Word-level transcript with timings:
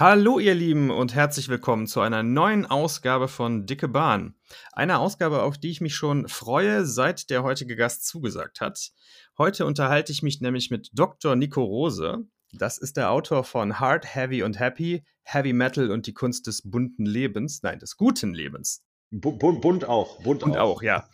Hallo 0.00 0.38
ihr 0.38 0.54
Lieben 0.54 0.92
und 0.92 1.16
herzlich 1.16 1.48
willkommen 1.48 1.88
zu 1.88 2.00
einer 2.00 2.22
neuen 2.22 2.66
Ausgabe 2.66 3.26
von 3.26 3.66
Dicke 3.66 3.88
Bahn. 3.88 4.36
Eine 4.72 5.00
Ausgabe, 5.00 5.42
auf 5.42 5.58
die 5.58 5.72
ich 5.72 5.80
mich 5.80 5.96
schon 5.96 6.28
freue, 6.28 6.86
seit 6.86 7.30
der 7.30 7.42
heutige 7.42 7.74
Gast 7.74 8.06
zugesagt 8.06 8.60
hat. 8.60 8.92
Heute 9.36 9.66
unterhalte 9.66 10.12
ich 10.12 10.22
mich 10.22 10.40
nämlich 10.40 10.70
mit 10.70 10.90
Dr. 10.92 11.34
Nico 11.34 11.64
Rose. 11.64 12.24
Das 12.52 12.78
ist 12.78 12.96
der 12.96 13.10
Autor 13.10 13.42
von 13.42 13.80
Hard, 13.80 14.14
Heavy 14.14 14.44
und 14.44 14.60
Happy, 14.60 15.02
Heavy 15.24 15.52
Metal 15.52 15.90
und 15.90 16.06
die 16.06 16.14
Kunst 16.14 16.46
des 16.46 16.62
bunten 16.62 17.04
Lebens, 17.04 17.64
nein, 17.64 17.80
des 17.80 17.96
guten 17.96 18.34
Lebens. 18.34 18.84
Bunt, 19.10 19.40
bunt 19.40 19.84
auch, 19.84 20.22
bunt 20.22 20.44
und 20.44 20.56
auch. 20.56 20.76
auch, 20.76 20.82
ja. 20.82 21.08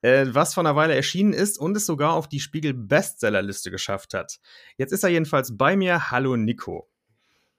Äh, 0.00 0.26
was 0.28 0.54
vor 0.54 0.62
einer 0.62 0.76
Weile 0.76 0.94
erschienen 0.94 1.32
ist 1.32 1.58
und 1.58 1.76
es 1.76 1.86
sogar 1.86 2.12
auf 2.12 2.28
die 2.28 2.38
Spiegel 2.38 2.72
Bestsellerliste 2.72 3.72
geschafft 3.72 4.14
hat. 4.14 4.38
Jetzt 4.76 4.92
ist 4.92 5.02
er 5.02 5.10
jedenfalls 5.10 5.56
bei 5.56 5.74
mir. 5.74 6.12
Hallo 6.12 6.36
Nico. 6.36 6.88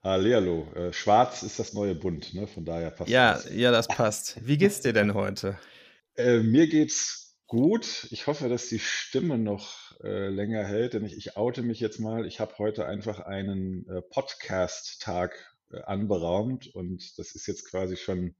Hallihallo. 0.03 0.67
Äh, 0.75 0.93
schwarz 0.93 1.43
ist 1.43 1.59
das 1.59 1.73
neue 1.73 1.95
Bunt, 1.95 2.33
ne? 2.33 2.45
Von 2.47 2.65
daher 2.65 2.91
passt 2.91 3.09
Ja, 3.09 3.33
das. 3.33 3.49
ja, 3.53 3.71
das 3.71 3.87
passt. 3.87 4.37
Wie 4.45 4.57
geht's 4.57 4.81
dir 4.81 4.93
denn 4.93 5.13
heute? 5.13 5.57
Äh, 6.15 6.39
mir 6.39 6.67
geht's 6.67 7.37
gut. 7.47 8.07
Ich 8.11 8.27
hoffe, 8.27 8.49
dass 8.49 8.67
die 8.67 8.79
Stimme 8.79 9.37
noch 9.37 9.97
äh, 10.03 10.27
länger 10.27 10.63
hält, 10.65 10.93
denn 10.93 11.05
ich, 11.05 11.15
ich 11.15 11.37
oute 11.37 11.61
mich 11.63 11.79
jetzt 11.79 11.99
mal. 11.99 12.25
Ich 12.25 12.39
habe 12.39 12.57
heute 12.57 12.85
einfach 12.85 13.19
einen 13.19 13.87
äh, 13.87 14.01
Podcast-Tag 14.01 15.55
äh, 15.71 15.81
anberaumt 15.81 16.67
und 16.75 17.17
das 17.17 17.33
ist 17.35 17.47
jetzt 17.47 17.69
quasi 17.69 17.95
schon 17.95 18.35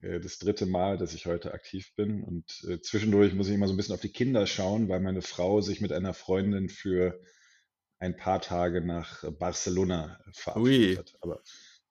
äh, 0.00 0.20
das 0.20 0.38
dritte 0.38 0.66
Mal, 0.66 0.96
dass 0.96 1.12
ich 1.14 1.26
heute 1.26 1.52
aktiv 1.52 1.94
bin. 1.96 2.22
Und 2.22 2.64
äh, 2.68 2.80
zwischendurch 2.80 3.34
muss 3.34 3.48
ich 3.48 3.54
immer 3.54 3.68
so 3.68 3.74
ein 3.74 3.76
bisschen 3.76 3.94
auf 3.94 4.00
die 4.00 4.12
Kinder 4.12 4.46
schauen, 4.46 4.88
weil 4.88 5.00
meine 5.00 5.22
Frau 5.22 5.60
sich 5.60 5.80
mit 5.80 5.92
einer 5.92 6.14
Freundin 6.14 6.68
für 6.68 7.20
ein 8.04 8.16
paar 8.16 8.40
Tage 8.40 8.80
nach 8.80 9.24
Barcelona 9.38 10.18
verabschiedet 10.32 10.98
hat. 10.98 11.14
Aber, 11.20 11.40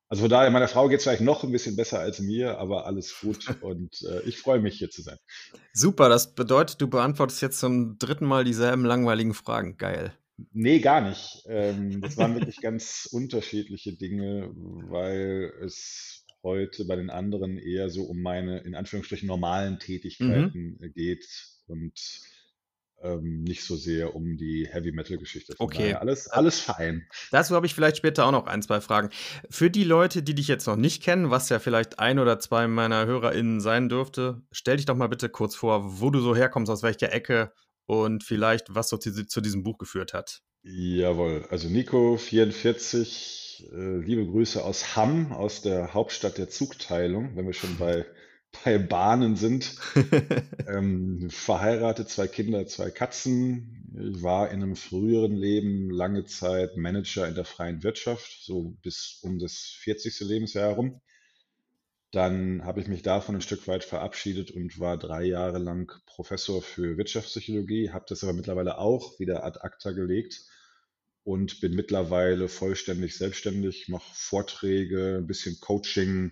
also 0.09 0.21
von 0.21 0.29
daher, 0.29 0.51
meiner 0.51 0.67
Frau 0.67 0.87
geht 0.89 0.99
es 0.99 1.03
vielleicht 1.03 1.21
noch 1.21 1.43
ein 1.43 1.51
bisschen 1.51 1.75
besser 1.75 1.99
als 1.99 2.19
mir, 2.19 2.59
aber 2.59 2.85
alles 2.85 3.19
gut 3.19 3.47
und 3.61 4.01
äh, 4.03 4.21
ich 4.21 4.37
freue 4.37 4.59
mich 4.59 4.77
hier 4.77 4.89
zu 4.89 5.01
sein. 5.01 5.17
Super, 5.73 6.09
das 6.09 6.35
bedeutet, 6.35 6.79
du 6.81 6.87
beantwortest 6.87 7.41
jetzt 7.41 7.59
zum 7.59 7.97
dritten 7.97 8.25
Mal 8.25 8.43
dieselben 8.43 8.85
langweiligen 8.85 9.33
Fragen. 9.33 9.77
Geil. 9.77 10.13
Nee, 10.51 10.79
gar 10.79 11.01
nicht. 11.01 11.43
Ähm, 11.47 12.01
das 12.01 12.17
waren 12.17 12.35
wirklich 12.35 12.61
ganz 12.61 13.07
unterschiedliche 13.11 13.93
Dinge, 13.93 14.51
weil 14.53 15.51
es 15.63 16.25
heute 16.43 16.85
bei 16.85 16.95
den 16.95 17.09
anderen 17.09 17.57
eher 17.57 17.89
so 17.89 18.03
um 18.03 18.21
meine, 18.21 18.59
in 18.59 18.75
Anführungsstrichen, 18.75 19.27
normalen 19.27 19.75
mhm. 19.75 19.79
Tätigkeiten 19.79 20.77
mhm. 20.79 20.93
geht 20.93 21.25
und 21.67 21.93
ähm, 23.03 23.43
nicht 23.43 23.63
so 23.63 23.75
sehr 23.75 24.15
um 24.15 24.37
die 24.37 24.67
Heavy 24.69 24.91
Metal 24.91 25.17
Geschichte. 25.17 25.55
Von 25.55 25.65
okay. 25.65 25.93
Alles, 25.93 26.27
alles 26.27 26.59
fein. 26.59 27.05
Dazu 27.31 27.55
habe 27.55 27.65
ich 27.65 27.75
vielleicht 27.75 27.97
später 27.97 28.25
auch 28.25 28.31
noch 28.31 28.47
ein, 28.47 28.61
zwei 28.61 28.81
Fragen. 28.81 29.09
Für 29.49 29.69
die 29.69 29.83
Leute, 29.83 30.23
die 30.23 30.35
dich 30.35 30.47
jetzt 30.47 30.65
noch 30.65 30.77
nicht 30.77 31.03
kennen, 31.03 31.29
was 31.29 31.49
ja 31.49 31.59
vielleicht 31.59 31.99
ein 31.99 32.19
oder 32.19 32.39
zwei 32.39 32.67
meiner 32.67 33.05
HörerInnen 33.05 33.59
sein 33.59 33.89
dürfte, 33.89 34.41
stell 34.51 34.77
dich 34.77 34.85
doch 34.85 34.95
mal 34.95 35.07
bitte 35.07 35.29
kurz 35.29 35.55
vor, 35.55 35.99
wo 35.99 36.09
du 36.09 36.19
so 36.19 36.35
herkommst, 36.35 36.71
aus 36.71 36.83
welcher 36.83 37.11
Ecke 37.11 37.51
und 37.85 38.23
vielleicht, 38.23 38.73
was 38.73 38.89
so 38.89 38.97
zu, 38.97 39.27
zu 39.27 39.41
diesem 39.41 39.63
Buch 39.63 39.77
geführt 39.77 40.13
hat. 40.13 40.41
Jawohl, 40.63 41.45
also 41.49 41.67
Nico, 41.67 42.15
44, 42.15 43.69
äh, 43.73 43.97
liebe 43.97 44.25
Grüße 44.25 44.63
aus 44.63 44.95
Hamm, 44.95 45.33
aus 45.33 45.61
der 45.61 45.93
Hauptstadt 45.93 46.37
der 46.37 46.47
Zugteilung, 46.47 47.35
wenn 47.35 47.45
wir 47.45 47.53
schon 47.53 47.77
bei 47.77 48.05
bei 48.63 48.77
Bahnen 48.77 49.35
sind. 49.35 49.75
ähm, 50.67 51.29
verheiratet, 51.29 52.09
zwei 52.09 52.27
Kinder, 52.27 52.65
zwei 52.67 52.91
Katzen. 52.91 53.89
Ich 53.99 54.23
war 54.23 54.49
in 54.51 54.63
einem 54.63 54.75
früheren 54.75 55.35
Leben 55.35 55.89
lange 55.89 56.25
Zeit 56.25 56.77
Manager 56.77 57.27
in 57.27 57.35
der 57.35 57.45
freien 57.45 57.83
Wirtschaft, 57.83 58.43
so 58.43 58.75
bis 58.81 59.19
um 59.21 59.39
das 59.39 59.75
40. 59.79 60.21
Lebensjahr 60.21 60.69
herum. 60.69 61.01
Dann 62.11 62.63
habe 62.63 62.79
ich 62.79 62.87
mich 62.87 63.01
davon 63.01 63.35
ein 63.35 63.41
Stück 63.41 63.67
weit 63.67 63.83
verabschiedet 63.83 64.51
und 64.51 64.79
war 64.79 64.97
drei 64.97 65.23
Jahre 65.23 65.57
lang 65.57 65.91
Professor 66.05 66.61
für 66.61 66.97
Wirtschaftspsychologie, 66.97 67.89
habe 67.89 68.05
das 68.07 68.23
aber 68.23 68.33
mittlerweile 68.33 68.77
auch 68.77 69.19
wieder 69.19 69.43
ad 69.43 69.59
acta 69.61 69.91
gelegt 69.91 70.43
und 71.23 71.59
bin 71.59 71.73
mittlerweile 71.73 72.49
vollständig 72.49 73.17
selbstständig, 73.17 73.89
mache 73.89 74.11
Vorträge, 74.13 75.17
ein 75.17 75.27
bisschen 75.27 75.59
Coaching, 75.59 76.31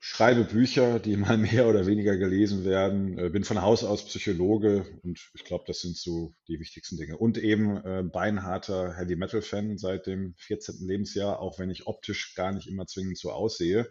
schreibe 0.00 0.44
Bücher, 0.44 0.98
die 0.98 1.16
mal 1.16 1.36
mehr 1.38 1.66
oder 1.66 1.86
weniger 1.86 2.16
gelesen 2.16 2.64
werden, 2.64 3.18
äh, 3.18 3.30
bin 3.30 3.44
von 3.44 3.62
Haus 3.62 3.84
aus 3.84 4.04
Psychologe 4.06 4.86
und 5.02 5.18
ich 5.34 5.44
glaube, 5.44 5.64
das 5.66 5.80
sind 5.80 5.96
so 5.96 6.34
die 6.46 6.60
wichtigsten 6.60 6.96
Dinge. 6.96 7.18
Und 7.18 7.38
eben 7.38 7.76
äh, 7.78 8.02
beinharter 8.02 8.96
Heavy 8.96 9.16
Metal 9.16 9.42
Fan 9.42 9.78
seit 9.78 10.06
dem 10.06 10.34
14. 10.38 10.86
Lebensjahr, 10.86 11.40
auch 11.40 11.58
wenn 11.58 11.70
ich 11.70 11.86
optisch 11.86 12.34
gar 12.34 12.52
nicht 12.52 12.68
immer 12.68 12.86
zwingend 12.86 13.18
so 13.18 13.32
aussehe. 13.32 13.88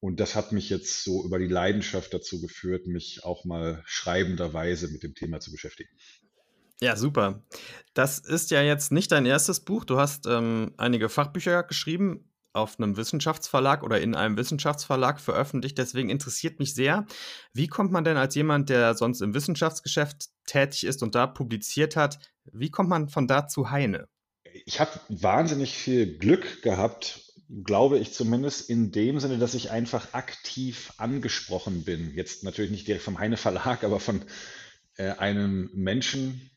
Und 0.00 0.18
das 0.18 0.34
hat 0.34 0.50
mich 0.50 0.68
jetzt 0.68 1.04
so 1.04 1.24
über 1.24 1.38
die 1.38 1.46
Leidenschaft 1.46 2.12
dazu 2.12 2.40
geführt, 2.40 2.88
mich 2.88 3.22
auch 3.22 3.44
mal 3.44 3.82
schreibenderweise 3.86 4.88
mit 4.88 5.04
dem 5.04 5.14
Thema 5.14 5.38
zu 5.38 5.52
beschäftigen. 5.52 5.90
Ja, 6.80 6.96
super. 6.96 7.44
Das 7.94 8.18
ist 8.18 8.50
ja 8.50 8.60
jetzt 8.62 8.90
nicht 8.90 9.12
dein 9.12 9.26
erstes 9.26 9.60
Buch. 9.60 9.84
Du 9.84 9.98
hast 9.98 10.26
ähm, 10.26 10.74
einige 10.76 11.08
Fachbücher 11.08 11.62
geschrieben 11.62 12.31
auf 12.52 12.78
einem 12.78 12.96
Wissenschaftsverlag 12.96 13.82
oder 13.82 14.00
in 14.00 14.14
einem 14.14 14.36
Wissenschaftsverlag 14.36 15.20
veröffentlicht. 15.20 15.78
Deswegen 15.78 16.10
interessiert 16.10 16.58
mich 16.58 16.74
sehr, 16.74 17.06
wie 17.52 17.66
kommt 17.66 17.92
man 17.92 18.04
denn 18.04 18.16
als 18.16 18.34
jemand, 18.34 18.68
der 18.68 18.94
sonst 18.94 19.20
im 19.20 19.34
Wissenschaftsgeschäft 19.34 20.28
tätig 20.46 20.84
ist 20.84 21.02
und 21.02 21.14
da 21.14 21.26
publiziert 21.26 21.96
hat, 21.96 22.18
wie 22.44 22.70
kommt 22.70 22.88
man 22.88 23.08
von 23.08 23.26
da 23.26 23.46
zu 23.46 23.70
Heine? 23.70 24.08
Ich 24.66 24.80
habe 24.80 24.90
wahnsinnig 25.08 25.74
viel 25.76 26.18
Glück 26.18 26.62
gehabt, 26.62 27.32
glaube 27.64 27.98
ich 27.98 28.12
zumindest, 28.12 28.68
in 28.68 28.92
dem 28.92 29.20
Sinne, 29.20 29.38
dass 29.38 29.54
ich 29.54 29.70
einfach 29.70 30.12
aktiv 30.12 30.92
angesprochen 30.96 31.84
bin. 31.84 32.12
Jetzt 32.14 32.44
natürlich 32.44 32.70
nicht 32.70 32.86
direkt 32.86 33.04
vom 33.04 33.18
Heine 33.18 33.36
Verlag, 33.36 33.84
aber 33.84 34.00
von 34.00 34.24
äh, 34.96 35.10
einem 35.12 35.70
Menschen, 35.74 36.50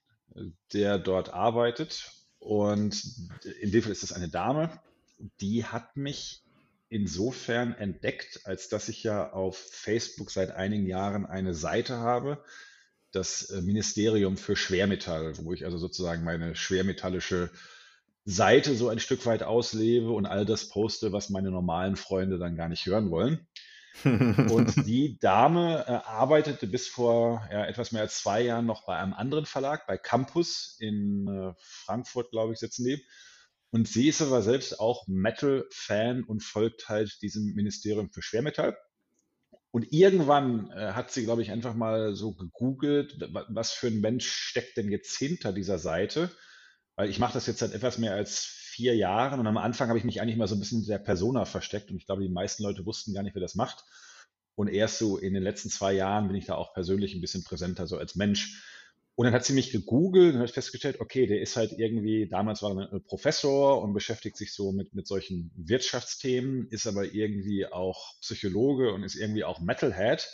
der 0.74 0.98
dort 0.98 1.34
arbeitet. 1.34 2.12
Und 2.40 3.02
in 3.62 3.72
dem 3.72 3.82
Fall 3.82 3.92
ist 3.92 4.04
es 4.04 4.14
eine 4.14 4.30
Dame, 4.30 4.70
die 5.42 5.66
hat 5.66 5.96
mich 5.98 6.44
insofern 6.90 7.74
entdeckt, 7.74 8.42
als 8.46 8.70
dass 8.70 8.90
ich 8.90 9.04
ja 9.04 9.32
auf 9.32 9.58
Facebook 9.58 10.32
seit 10.32 10.52
einigen 10.52 10.86
Jahren 10.86 11.26
eine 11.26 11.54
Seite 11.54 11.98
habe, 11.98 12.44
das 13.12 13.50
äh, 13.50 13.62
Ministerium 13.62 14.38
für 14.38 14.56
Schwermetall, 14.56 15.34
wo 15.40 15.54
ich 15.54 15.66
also 15.66 15.78
sozusagen 15.78 16.24
meine 16.24 16.56
schwermetallische 16.56 17.50
Seite 18.26 18.76
so 18.76 18.90
ein 18.90 19.00
Stück 19.00 19.26
weit 19.26 19.44
auslebe 19.44 20.12
und 20.12 20.26
all 20.26 20.46
das 20.46 20.70
poste, 20.70 21.12
was 21.12 21.30
meine 21.30 21.52
normalen 21.52 21.96
Freunde 21.96 22.38
dann 22.38 22.56
gar 22.56 22.70
nicht 22.70 22.86
hören 22.86 23.12
wollen. 23.12 23.48
und 24.04 24.76
die 24.86 25.18
Dame 25.20 25.86
äh, 25.88 25.92
arbeitete 25.92 26.68
bis 26.68 26.88
vor 26.88 27.48
ja, 27.52 27.66
etwas 27.66 27.92
mehr 27.92 28.02
als 28.02 28.20
zwei 28.20 28.42
Jahren 28.42 28.66
noch 28.66 28.86
bei 28.86 28.98
einem 28.98 29.14
anderen 29.14 29.46
Verlag, 29.46 29.88
bei 29.88 29.98
Campus 29.98 30.76
in 30.80 31.28
äh, 31.28 31.54
Frankfurt, 31.60 32.32
glaube 32.32 32.54
ich, 32.54 32.60
sitzen 32.60 32.84
die. 32.84 33.06
Und 33.72 33.88
sie 33.88 34.08
ist 34.08 34.22
aber 34.22 34.42
selbst 34.42 34.80
auch 34.80 35.08
Metal-Fan 35.08 36.24
und 36.24 36.44
folgt 36.44 36.88
halt 36.88 37.22
diesem 37.22 37.54
Ministerium 37.56 38.10
für 38.12 38.22
Schwermetall. 38.22 38.78
Und 39.72 39.92
irgendwann 39.92 40.72
äh, 40.72 40.94
hat 40.94 41.12
sie, 41.12 41.26
glaube 41.26 41.42
ich, 41.42 41.52
einfach 41.52 41.74
mal 41.74 42.16
so 42.16 42.34
gegoogelt, 42.34 43.18
was 43.50 43.74
für 43.74 43.88
ein 43.88 44.00
Mensch 44.00 44.28
steckt 44.28 44.78
denn 44.78 44.90
jetzt 44.90 45.18
hinter 45.18 45.52
dieser 45.52 45.80
Seite? 45.80 46.32
Weil 46.96 47.10
ich 47.10 47.20
mache 47.20 47.34
das 47.34 47.48
jetzt 47.48 47.60
seit 47.60 47.74
etwas 47.74 47.98
mehr 47.98 48.14
als 48.14 48.46
vier 48.76 48.96
Jahren 48.96 49.40
und 49.40 49.48
am 49.48 49.58
Anfang 49.58 49.90
habe 49.90 49.98
ich 50.00 50.06
mich 50.06 50.22
eigentlich 50.22 50.38
mal 50.38 50.48
so 50.48 50.56
ein 50.56 50.60
bisschen 50.60 50.86
der 50.86 51.00
Persona 51.00 51.46
versteckt 51.46 51.90
und 51.92 51.98
ich 51.98 52.06
glaube, 52.06 52.24
die 52.24 52.30
meisten 52.30 52.64
Leute 52.64 52.86
wussten 52.86 53.14
gar 53.14 53.24
nicht, 53.24 53.36
wer 53.36 53.42
das 53.42 53.56
macht. 53.56 53.84
Und 54.56 54.70
erst 54.70 55.00
so 55.00 55.18
in 55.18 55.34
den 55.34 55.44
letzten 55.44 55.70
zwei 55.70 55.94
Jahren 55.94 56.28
bin 56.28 56.38
ich 56.38 56.46
da 56.46 56.56
auch 56.56 56.74
persönlich 56.74 57.14
ein 57.14 57.22
bisschen 57.22 57.44
präsenter, 57.44 57.88
so 57.88 57.98
als 57.98 58.16
Mensch. 58.16 58.64
Und 59.16 59.26
dann 59.26 59.34
hat 59.34 59.46
sie 59.46 59.54
mich 59.54 59.72
gegoogelt 59.72 60.36
und 60.36 60.42
hat 60.42 60.52
festgestellt, 60.52 61.00
okay, 61.00 61.26
der 61.26 61.42
ist 61.42 61.56
halt 61.56 61.72
irgendwie, 61.72 62.28
damals 62.28 62.62
war 62.62 62.78
er 62.78 63.00
Professor 63.00 63.82
und 63.82 63.94
beschäftigt 63.94 64.36
sich 64.36 64.54
so 64.54 64.74
mit, 64.74 64.94
mit 64.94 65.08
solchen 65.08 65.52
Wirtschaftsthemen, 65.56 66.68
ist 66.70 66.86
aber 66.86 67.06
irgendwie 67.14 67.66
auch 67.66 68.20
Psychologe 68.20 68.92
und 68.94 69.04
ist 69.04 69.16
irgendwie 69.16 69.46
auch 69.46 69.62
Metalhead 69.62 70.30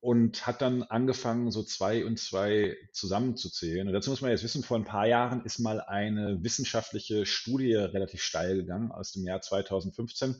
und 0.00 0.46
hat 0.46 0.60
dann 0.60 0.82
angefangen, 0.82 1.50
so 1.50 1.62
zwei 1.62 2.04
und 2.04 2.18
zwei 2.20 2.76
zusammenzuzählen. 2.92 3.86
Und 3.86 3.94
dazu 3.94 4.10
muss 4.10 4.20
man 4.20 4.30
jetzt 4.30 4.44
wissen, 4.44 4.62
vor 4.62 4.78
ein 4.78 4.84
paar 4.84 5.06
Jahren 5.06 5.42
ist 5.46 5.58
mal 5.58 5.80
eine 5.80 6.44
wissenschaftliche 6.44 7.24
Studie 7.24 7.74
relativ 7.74 8.22
steil 8.22 8.56
gegangen 8.56 8.92
aus 8.92 9.12
dem 9.12 9.24
Jahr 9.24 9.40
2015 9.40 10.36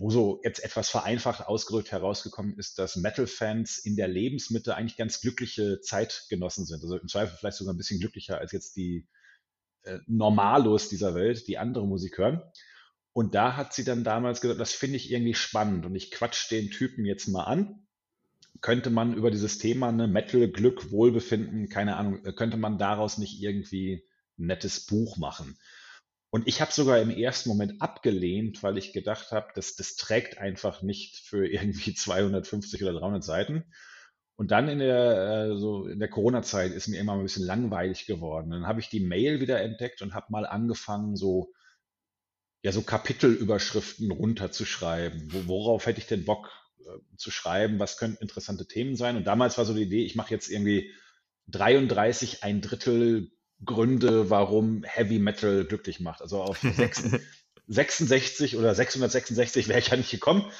wo 0.00 0.08
so 0.08 0.40
jetzt 0.42 0.64
etwas 0.64 0.88
vereinfacht 0.88 1.46
ausgedrückt 1.46 1.92
herausgekommen 1.92 2.56
ist, 2.58 2.78
dass 2.78 2.96
Metal-Fans 2.96 3.76
in 3.76 3.96
der 3.96 4.08
Lebensmitte 4.08 4.74
eigentlich 4.74 4.96
ganz 4.96 5.20
glückliche 5.20 5.82
Zeitgenossen 5.82 6.64
sind. 6.64 6.82
Also 6.82 6.96
im 6.96 7.06
Zweifel 7.06 7.36
vielleicht 7.36 7.58
sogar 7.58 7.74
ein 7.74 7.76
bisschen 7.76 8.00
glücklicher 8.00 8.38
als 8.38 8.52
jetzt 8.52 8.76
die 8.76 9.06
äh, 9.82 9.98
Normalos 10.06 10.88
dieser 10.88 11.14
Welt, 11.14 11.46
die 11.48 11.58
andere 11.58 11.86
Musik 11.86 12.16
hören. 12.16 12.40
Und 13.12 13.34
da 13.34 13.58
hat 13.58 13.74
sie 13.74 13.84
dann 13.84 14.02
damals 14.02 14.40
gesagt, 14.40 14.58
das 14.58 14.72
finde 14.72 14.96
ich 14.96 15.12
irgendwie 15.12 15.34
spannend 15.34 15.84
und 15.84 15.94
ich 15.94 16.10
quatsch 16.10 16.50
den 16.50 16.70
Typen 16.70 17.04
jetzt 17.04 17.28
mal 17.28 17.44
an. 17.44 17.86
Könnte 18.62 18.88
man 18.88 19.12
über 19.12 19.30
dieses 19.30 19.58
Thema, 19.58 19.92
ne, 19.92 20.08
Metal, 20.08 20.48
Glück, 20.48 20.90
Wohlbefinden, 20.90 21.68
keine 21.68 21.96
Ahnung, 21.96 22.22
könnte 22.36 22.56
man 22.56 22.78
daraus 22.78 23.18
nicht 23.18 23.42
irgendwie 23.42 24.08
ein 24.38 24.46
nettes 24.46 24.86
Buch 24.86 25.18
machen? 25.18 25.58
Und 26.30 26.46
ich 26.46 26.60
habe 26.60 26.72
sogar 26.72 27.00
im 27.00 27.10
ersten 27.10 27.48
Moment 27.48 27.82
abgelehnt, 27.82 28.62
weil 28.62 28.78
ich 28.78 28.92
gedacht 28.92 29.32
habe, 29.32 29.48
das, 29.54 29.74
das 29.74 29.96
trägt 29.96 30.38
einfach 30.38 30.80
nicht 30.82 31.16
für 31.16 31.46
irgendwie 31.46 31.94
250 31.94 32.82
oder 32.82 32.92
300 32.94 33.24
Seiten. 33.24 33.64
Und 34.36 34.52
dann 34.52 34.68
in 34.68 34.78
der, 34.78 35.50
äh, 35.50 35.56
so 35.58 35.86
in 35.86 35.98
der 35.98 36.08
Corona-Zeit 36.08 36.72
ist 36.72 36.88
mir 36.88 36.98
immer 36.98 37.14
ein 37.14 37.22
bisschen 37.22 37.44
langweilig 37.44 38.06
geworden. 38.06 38.50
Dann 38.50 38.66
habe 38.66 38.80
ich 38.80 38.88
die 38.88 39.00
Mail 39.00 39.40
wieder 39.40 39.60
entdeckt 39.60 40.02
und 40.02 40.14
habe 40.14 40.26
mal 40.30 40.46
angefangen, 40.46 41.16
so, 41.16 41.52
ja, 42.62 42.72
so 42.72 42.82
Kapitelüberschriften 42.82 44.10
runterzuschreiben. 44.10 45.32
Wo, 45.32 45.48
worauf 45.48 45.86
hätte 45.86 46.00
ich 46.00 46.06
denn 46.06 46.24
Bock 46.24 46.50
äh, 46.78 47.16
zu 47.16 47.30
schreiben? 47.30 47.80
Was 47.80 47.98
könnten 47.98 48.22
interessante 48.22 48.66
Themen 48.66 48.96
sein? 48.96 49.16
Und 49.16 49.24
damals 49.24 49.58
war 49.58 49.64
so 49.64 49.74
die 49.74 49.82
Idee, 49.82 50.04
ich 50.04 50.14
mache 50.14 50.32
jetzt 50.32 50.48
irgendwie 50.48 50.92
33, 51.48 52.44
ein 52.44 52.60
Drittel 52.62 53.32
Gründe, 53.64 54.30
warum 54.30 54.82
Heavy 54.84 55.18
Metal 55.18 55.64
glücklich 55.64 56.00
macht. 56.00 56.22
Also 56.22 56.42
auf 56.42 56.60
66 57.66 58.56
oder 58.56 58.74
666 58.74 59.68
wäre 59.68 59.78
ich 59.78 59.88
ja 59.88 59.96
nicht 59.96 60.10
gekommen, 60.10 60.50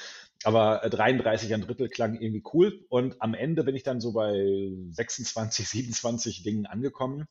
aber 0.43 0.79
33 0.89 1.53
ein 1.53 1.61
Drittel 1.61 1.89
klang 1.89 2.19
irgendwie 2.19 2.43
cool. 2.53 2.85
Und 2.89 3.21
am 3.21 3.33
Ende 3.33 3.63
bin 3.63 3.75
ich 3.75 3.83
dann 3.83 4.01
so 4.01 4.13
bei 4.13 4.71
26, 4.91 5.67
27 5.67 6.43
Dingen 6.43 6.65
angekommen 6.65 7.25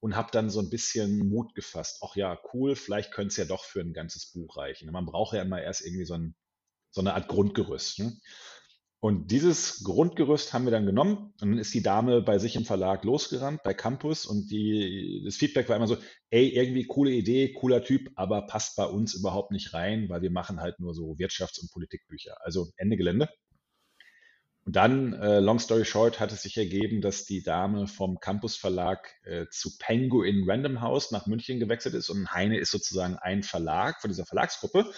und 0.00 0.16
habe 0.16 0.30
dann 0.32 0.50
so 0.50 0.60
ein 0.60 0.70
bisschen 0.70 1.28
Mut 1.28 1.54
gefasst. 1.54 2.02
Ach 2.04 2.16
ja, 2.16 2.38
cool, 2.52 2.76
vielleicht 2.76 3.12
könnte 3.12 3.28
es 3.28 3.36
ja 3.36 3.44
doch 3.44 3.64
für 3.64 3.80
ein 3.80 3.92
ganzes 3.92 4.26
Buch 4.26 4.56
reichen. 4.56 4.90
Man 4.90 5.06
braucht 5.06 5.34
ja 5.34 5.42
immer 5.42 5.62
erst 5.62 5.84
irgendwie 5.84 6.04
so, 6.04 6.14
ein, 6.14 6.34
so 6.90 7.00
eine 7.00 7.14
Art 7.14 7.28
Grundgerüst. 7.28 8.00
Ne? 8.00 8.16
Und 9.06 9.30
dieses 9.30 9.84
Grundgerüst 9.84 10.52
haben 10.52 10.64
wir 10.64 10.72
dann 10.72 10.84
genommen 10.84 11.32
und 11.40 11.40
dann 11.40 11.58
ist 11.58 11.72
die 11.72 11.80
Dame 11.80 12.22
bei 12.22 12.40
sich 12.40 12.56
im 12.56 12.64
Verlag 12.64 13.04
losgerannt, 13.04 13.62
bei 13.62 13.72
Campus 13.72 14.26
und 14.26 14.50
die, 14.50 15.22
das 15.24 15.36
Feedback 15.36 15.68
war 15.68 15.76
immer 15.76 15.86
so, 15.86 15.96
ey, 16.30 16.48
irgendwie 16.48 16.88
coole 16.88 17.12
Idee, 17.12 17.52
cooler 17.52 17.84
Typ, 17.84 18.10
aber 18.16 18.48
passt 18.48 18.74
bei 18.74 18.84
uns 18.84 19.14
überhaupt 19.14 19.52
nicht 19.52 19.72
rein, 19.74 20.08
weil 20.08 20.22
wir 20.22 20.32
machen 20.32 20.60
halt 20.60 20.80
nur 20.80 20.92
so 20.92 21.12
Wirtschafts- 21.18 21.60
und 21.60 21.70
Politikbücher. 21.70 22.36
Also 22.40 22.72
Ende 22.76 22.96
Gelände. 22.96 23.28
Und 24.64 24.74
dann, 24.74 25.12
äh, 25.12 25.38
long 25.38 25.60
story 25.60 25.84
short, 25.84 26.18
hat 26.18 26.32
es 26.32 26.42
sich 26.42 26.56
ergeben, 26.56 27.00
dass 27.00 27.26
die 27.26 27.44
Dame 27.44 27.86
vom 27.86 28.18
Campus 28.18 28.56
Verlag 28.56 29.08
äh, 29.22 29.46
zu 29.52 29.78
Penguin 29.78 30.50
Random 30.50 30.80
House 30.80 31.12
nach 31.12 31.28
München 31.28 31.60
gewechselt 31.60 31.94
ist 31.94 32.08
und 32.08 32.32
Heine 32.32 32.58
ist 32.58 32.72
sozusagen 32.72 33.14
ein 33.14 33.44
Verlag 33.44 34.00
von 34.00 34.10
dieser 34.10 34.26
Verlagsgruppe. 34.26 34.90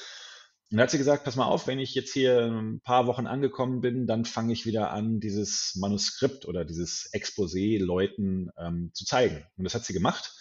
Und 0.71 0.77
da 0.77 0.83
hat 0.83 0.91
sie 0.91 0.99
gesagt, 0.99 1.25
pass 1.25 1.37
mal 1.37 1.47
auf, 1.47 1.67
wenn 1.67 1.79
ich 1.79 1.95
jetzt 1.95 2.13
hier 2.13 2.43
ein 2.43 2.81
paar 2.81 3.07
Wochen 3.07 3.27
angekommen 3.27 3.81
bin, 3.81 4.07
dann 4.07 4.27
fange 4.27 4.53
ich 4.53 4.67
wieder 4.67 4.91
an, 4.91 5.19
dieses 5.19 5.75
Manuskript 5.77 6.45
oder 6.45 6.67
dieses 6.67 7.11
Exposé 7.15 7.83
Leuten 7.83 8.51
ähm, 8.59 8.91
zu 8.93 9.07
zeigen. 9.07 9.47
Und 9.57 9.65
das 9.65 9.75
hat 9.75 9.87
sie 9.87 9.95
gemacht. 9.95 10.35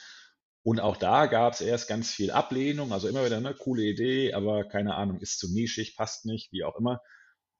Und 0.63 0.81
auch 0.81 0.97
da 0.97 1.27
gab 1.27 1.53
es 1.53 1.61
erst 1.61 1.87
ganz 1.87 2.11
viel 2.11 2.31
Ablehnung, 2.31 2.91
also 2.91 3.07
immer 3.07 3.25
wieder 3.25 3.37
eine 3.37 3.53
coole 3.53 3.83
Idee, 3.83 4.33
aber 4.33 4.67
keine 4.67 4.95
Ahnung, 4.95 5.21
ist 5.21 5.39
zu 5.39 5.49
nischig, 5.53 5.95
passt 5.95 6.25
nicht, 6.25 6.51
wie 6.51 6.65
auch 6.65 6.75
immer. 6.77 7.01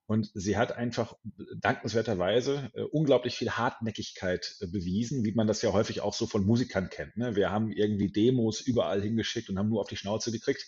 Und 0.08 0.30
sie 0.34 0.58
hat 0.58 0.74
einfach 0.74 1.16
dankenswerterweise 1.62 2.70
äh, 2.74 2.82
unglaublich 2.82 3.38
viel 3.38 3.52
Hartnäckigkeit 3.52 4.56
äh, 4.60 4.68
bewiesen, 4.68 5.24
wie 5.24 5.34
man 5.34 5.48
das 5.48 5.62
ja 5.62 5.72
häufig 5.72 6.02
auch 6.02 6.14
so 6.14 6.28
von 6.28 6.46
Musikern 6.46 6.90
kennt. 6.90 7.16
Ne? 7.16 7.38
Wir 7.38 7.50
haben 7.50 7.72
irgendwie 7.72 8.12
Demos 8.12 8.60
überall 8.60 9.02
hingeschickt 9.02 9.50
und 9.50 9.58
haben 9.58 9.70
nur 9.70 9.80
auf 9.80 9.90
die 9.90 9.98
Schnauze 9.98 10.32
gekriegt 10.34 10.66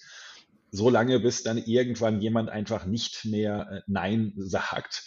so 0.71 0.89
lange, 0.89 1.19
bis 1.19 1.43
dann 1.43 1.57
irgendwann 1.57 2.21
jemand 2.21 2.49
einfach 2.49 2.85
nicht 2.85 3.25
mehr 3.25 3.69
äh, 3.71 3.81
Nein 3.87 4.33
sagt. 4.37 5.03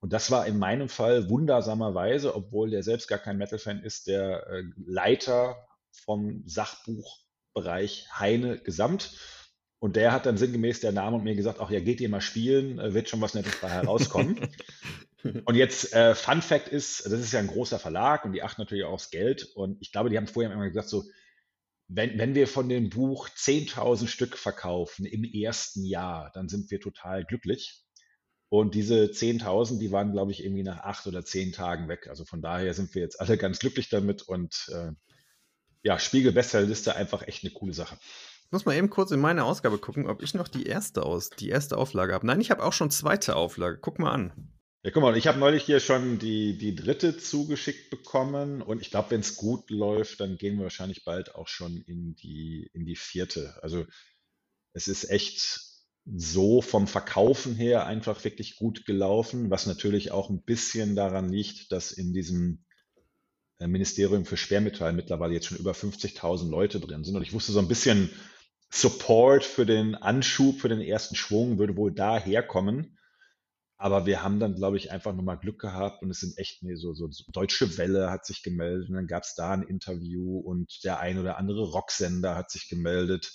Und 0.00 0.12
das 0.12 0.30
war 0.30 0.46
in 0.46 0.58
meinem 0.58 0.88
Fall 0.88 1.30
wundersamerweise, 1.30 2.34
obwohl 2.34 2.70
der 2.70 2.82
selbst 2.82 3.06
gar 3.06 3.18
kein 3.18 3.38
Metal-Fan 3.38 3.82
ist, 3.82 4.08
der 4.08 4.46
äh, 4.48 4.62
Leiter 4.84 5.56
vom 5.92 6.42
Sachbuchbereich 6.46 8.08
Heine 8.18 8.58
Gesamt. 8.58 9.16
Und 9.78 9.96
der 9.96 10.12
hat 10.12 10.26
dann 10.26 10.36
sinngemäß 10.36 10.80
der 10.80 10.92
Name 10.92 11.16
und 11.16 11.24
mir 11.24 11.34
gesagt, 11.34 11.60
ach 11.60 11.70
ja, 11.70 11.80
geht 11.80 12.00
ihr 12.00 12.08
mal 12.08 12.20
spielen, 12.20 12.78
äh, 12.78 12.94
wird 12.94 13.08
schon 13.08 13.20
was 13.20 13.34
Nettes 13.34 13.60
bei 13.60 13.68
herauskommen. 13.68 14.48
und 15.44 15.54
jetzt, 15.54 15.92
äh, 15.92 16.14
Fun 16.14 16.42
Fact 16.42 16.68
ist, 16.68 17.06
das 17.06 17.12
ist 17.12 17.32
ja 17.32 17.40
ein 17.40 17.46
großer 17.46 17.78
Verlag 17.78 18.24
und 18.24 18.32
die 18.32 18.42
achten 18.42 18.60
natürlich 18.60 18.84
auch 18.84 18.92
aufs 18.92 19.10
Geld. 19.10 19.44
Und 19.54 19.78
ich 19.80 19.92
glaube, 19.92 20.10
die 20.10 20.16
haben 20.16 20.26
vorher 20.26 20.52
immer 20.52 20.68
gesagt, 20.68 20.88
so, 20.88 21.04
wenn, 21.94 22.18
wenn 22.18 22.34
wir 22.34 22.48
von 22.48 22.68
dem 22.68 22.88
Buch 22.88 23.28
10.000 23.28 24.06
Stück 24.06 24.38
verkaufen 24.38 25.04
im 25.04 25.24
ersten 25.24 25.84
Jahr, 25.84 26.30
dann 26.32 26.48
sind 26.48 26.70
wir 26.70 26.80
total 26.80 27.24
glücklich. 27.24 27.84
Und 28.48 28.74
diese 28.74 29.04
10.000, 29.04 29.78
die 29.78 29.92
waren, 29.92 30.12
glaube 30.12 30.32
ich, 30.32 30.44
irgendwie 30.44 30.62
nach 30.62 30.80
acht 30.80 31.06
oder 31.06 31.24
zehn 31.24 31.52
Tagen 31.52 31.88
weg. 31.88 32.06
Also 32.08 32.24
von 32.24 32.42
daher 32.42 32.74
sind 32.74 32.94
wir 32.94 33.02
jetzt 33.02 33.20
alle 33.20 33.36
ganz 33.36 33.58
glücklich 33.58 33.88
damit 33.88 34.22
und 34.22 34.70
äh, 34.72 34.92
ja, 35.82 35.98
Spiegel 35.98 36.32
Bestsellerliste 36.32 36.94
einfach 36.94 37.26
echt 37.26 37.44
eine 37.44 37.52
coole 37.52 37.74
Sache. 37.74 37.98
Ich 38.46 38.52
muss 38.52 38.64
mal 38.64 38.76
eben 38.76 38.90
kurz 38.90 39.10
in 39.10 39.20
meine 39.20 39.44
Ausgabe 39.44 39.78
gucken, 39.78 40.06
ob 40.06 40.22
ich 40.22 40.34
noch 40.34 40.48
die 40.48 40.66
erste 40.66 41.02
aus, 41.02 41.30
die 41.30 41.48
erste 41.48 41.78
Auflage 41.78 42.14
habe. 42.14 42.26
Nein, 42.26 42.40
ich 42.40 42.50
habe 42.50 42.62
auch 42.62 42.72
schon 42.72 42.90
zweite 42.90 43.36
Auflage. 43.36 43.78
Guck 43.80 43.98
mal 43.98 44.12
an. 44.12 44.52
Ja, 44.84 44.90
guck 44.90 45.02
mal, 45.02 45.16
ich 45.16 45.28
habe 45.28 45.38
neulich 45.38 45.62
hier 45.62 45.78
schon 45.78 46.18
die, 46.18 46.58
die 46.58 46.74
dritte 46.74 47.16
zugeschickt 47.16 47.88
bekommen 47.90 48.62
und 48.62 48.82
ich 48.82 48.90
glaube, 48.90 49.12
wenn 49.12 49.20
es 49.20 49.36
gut 49.36 49.70
läuft, 49.70 50.18
dann 50.18 50.36
gehen 50.38 50.56
wir 50.56 50.64
wahrscheinlich 50.64 51.04
bald 51.04 51.36
auch 51.36 51.46
schon 51.46 51.82
in 51.82 52.16
die, 52.16 52.68
in 52.72 52.84
die 52.84 52.96
vierte. 52.96 53.56
Also 53.62 53.86
es 54.72 54.88
ist 54.88 55.08
echt 55.08 55.60
so 56.04 56.62
vom 56.62 56.88
Verkaufen 56.88 57.54
her 57.54 57.86
einfach 57.86 58.24
wirklich 58.24 58.56
gut 58.56 58.84
gelaufen, 58.84 59.50
was 59.50 59.66
natürlich 59.66 60.10
auch 60.10 60.30
ein 60.30 60.42
bisschen 60.42 60.96
daran 60.96 61.28
liegt, 61.28 61.70
dass 61.70 61.92
in 61.92 62.12
diesem 62.12 62.64
äh, 63.60 63.68
Ministerium 63.68 64.24
für 64.24 64.36
Schwermetall 64.36 64.94
mittlerweile 64.94 65.34
jetzt 65.34 65.46
schon 65.46 65.58
über 65.58 65.72
50.000 65.72 66.50
Leute 66.50 66.80
drin 66.80 67.04
sind. 67.04 67.14
Und 67.14 67.22
ich 67.22 67.32
wusste 67.32 67.52
so 67.52 67.60
ein 67.60 67.68
bisschen, 67.68 68.10
Support 68.74 69.44
für 69.44 69.66
den 69.66 69.94
Anschub, 69.94 70.58
für 70.58 70.70
den 70.70 70.80
ersten 70.80 71.14
Schwung 71.14 71.58
würde 71.58 71.76
wohl 71.76 71.92
daherkommen. 71.92 72.98
Aber 73.82 74.06
wir 74.06 74.22
haben 74.22 74.38
dann, 74.38 74.54
glaube 74.54 74.76
ich, 74.76 74.92
einfach 74.92 75.12
nochmal 75.12 75.38
Glück 75.38 75.60
gehabt 75.60 76.04
und 76.04 76.10
es 76.10 76.20
sind 76.20 76.38
echt, 76.38 76.62
nee, 76.62 76.76
so, 76.76 76.94
so, 76.94 77.10
so 77.10 77.24
Deutsche 77.32 77.78
Welle 77.78 78.12
hat 78.12 78.24
sich 78.24 78.44
gemeldet 78.44 78.88
und 78.88 78.94
dann 78.94 79.08
gab 79.08 79.24
es 79.24 79.34
da 79.34 79.50
ein 79.50 79.64
Interview 79.64 80.38
und 80.38 80.84
der 80.84 81.00
ein 81.00 81.18
oder 81.18 81.36
andere 81.36 81.64
Rocksender 81.64 82.36
hat 82.36 82.48
sich 82.52 82.68
gemeldet. 82.68 83.32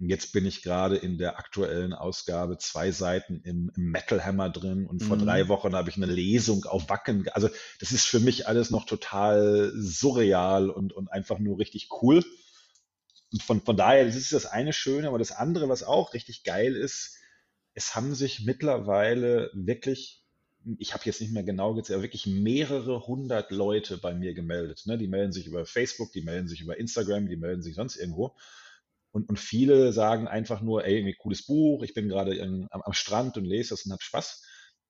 Und 0.00 0.08
jetzt 0.08 0.32
bin 0.32 0.46
ich 0.46 0.62
gerade 0.62 0.96
in 0.96 1.18
der 1.18 1.38
aktuellen 1.38 1.92
Ausgabe 1.92 2.56
zwei 2.56 2.90
Seiten 2.90 3.42
im, 3.44 3.70
im 3.76 3.90
Metal 3.90 4.24
Hammer 4.24 4.48
drin 4.48 4.86
und 4.86 5.02
vor 5.02 5.18
mhm. 5.18 5.26
drei 5.26 5.48
Wochen 5.48 5.74
habe 5.74 5.90
ich 5.90 5.96
eine 5.98 6.06
Lesung 6.06 6.64
auf 6.64 6.88
Wacken. 6.88 7.28
Also 7.34 7.50
das 7.78 7.92
ist 7.92 8.06
für 8.06 8.20
mich 8.20 8.48
alles 8.48 8.70
noch 8.70 8.86
total 8.86 9.74
surreal 9.76 10.70
und, 10.70 10.94
und 10.94 11.12
einfach 11.12 11.38
nur 11.38 11.58
richtig 11.58 11.90
cool. 12.00 12.24
Und 13.30 13.42
von, 13.42 13.60
von 13.60 13.76
daher, 13.76 14.06
das 14.06 14.16
ist 14.16 14.32
das 14.32 14.46
eine 14.46 14.72
Schöne, 14.72 15.08
aber 15.08 15.18
das 15.18 15.32
andere, 15.32 15.68
was 15.68 15.82
auch 15.82 16.14
richtig 16.14 16.44
geil 16.44 16.74
ist, 16.74 17.15
es 17.76 17.94
haben 17.94 18.14
sich 18.14 18.44
mittlerweile 18.44 19.50
wirklich, 19.52 20.24
ich 20.78 20.94
habe 20.94 21.04
jetzt 21.04 21.20
nicht 21.20 21.32
mehr 21.32 21.44
genau 21.44 21.74
gezählt, 21.74 21.96
aber 21.96 22.04
wirklich 22.04 22.26
mehrere 22.26 23.06
hundert 23.06 23.50
Leute 23.50 23.98
bei 23.98 24.14
mir 24.14 24.32
gemeldet. 24.32 24.84
Ne? 24.86 24.96
Die 24.96 25.08
melden 25.08 25.32
sich 25.32 25.46
über 25.46 25.66
Facebook, 25.66 26.10
die 26.12 26.22
melden 26.22 26.48
sich 26.48 26.62
über 26.62 26.78
Instagram, 26.78 27.28
die 27.28 27.36
melden 27.36 27.62
sich 27.62 27.74
sonst 27.74 27.96
irgendwo. 27.96 28.34
Und, 29.12 29.28
und 29.28 29.38
viele 29.38 29.92
sagen 29.92 30.26
einfach 30.26 30.62
nur, 30.62 30.86
ey, 30.86 30.96
irgendwie 30.96 31.16
cooles 31.16 31.44
Buch, 31.44 31.82
ich 31.82 31.92
bin 31.92 32.08
gerade 32.08 32.42
am, 32.42 32.66
am 32.70 32.92
Strand 32.94 33.36
und 33.36 33.44
lese 33.44 33.70
das 33.70 33.84
und 33.84 33.92
habe 33.92 34.02
Spaß. 34.02 34.42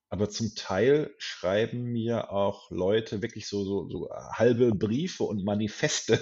Aber 0.08 0.30
zum 0.30 0.54
Teil 0.54 1.12
schreiben 1.18 1.82
mir 1.82 2.30
auch 2.30 2.70
Leute 2.70 3.20
wirklich 3.20 3.48
so, 3.48 3.64
so, 3.64 3.88
so 3.88 4.08
halbe 4.32 4.72
Briefe 4.72 5.24
und 5.24 5.44
Manifeste, 5.44 6.20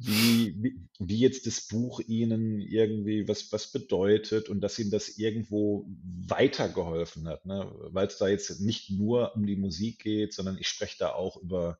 wie, 0.00 0.54
wie, 0.62 0.80
wie 1.00 1.18
jetzt 1.18 1.46
das 1.46 1.66
Buch 1.66 2.00
ihnen 2.00 2.60
irgendwie 2.60 3.26
was, 3.26 3.50
was 3.52 3.72
bedeutet 3.72 4.48
und 4.48 4.60
dass 4.60 4.78
ihnen 4.78 4.92
das 4.92 5.18
irgendwo 5.18 5.86
weitergeholfen 6.26 7.26
hat. 7.26 7.44
Ne? 7.46 7.70
Weil 7.90 8.06
es 8.06 8.18
da 8.18 8.28
jetzt 8.28 8.60
nicht 8.60 8.90
nur 8.90 9.34
um 9.34 9.46
die 9.46 9.56
Musik 9.56 9.98
geht, 10.00 10.32
sondern 10.32 10.56
ich 10.58 10.68
spreche 10.68 10.98
da 10.98 11.12
auch 11.12 11.36
über 11.42 11.78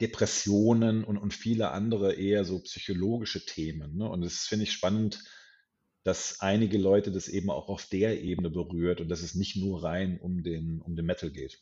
Depressionen 0.00 1.04
und, 1.04 1.18
und 1.18 1.34
viele 1.34 1.70
andere 1.70 2.14
eher 2.14 2.44
so 2.44 2.58
psychologische 2.60 3.44
Themen. 3.44 3.96
Ne? 3.96 4.08
Und 4.08 4.22
das 4.22 4.46
finde 4.46 4.64
ich 4.64 4.72
spannend, 4.72 5.22
dass 6.02 6.40
einige 6.40 6.78
Leute 6.78 7.12
das 7.12 7.28
eben 7.28 7.50
auch 7.50 7.68
auf 7.68 7.86
der 7.86 8.20
Ebene 8.22 8.50
berührt 8.50 9.00
und 9.00 9.08
dass 9.08 9.22
es 9.22 9.34
nicht 9.34 9.56
nur 9.56 9.84
rein 9.84 10.18
um 10.18 10.42
den, 10.42 10.80
um 10.80 10.96
den 10.96 11.06
Metal 11.06 11.30
geht. 11.30 11.60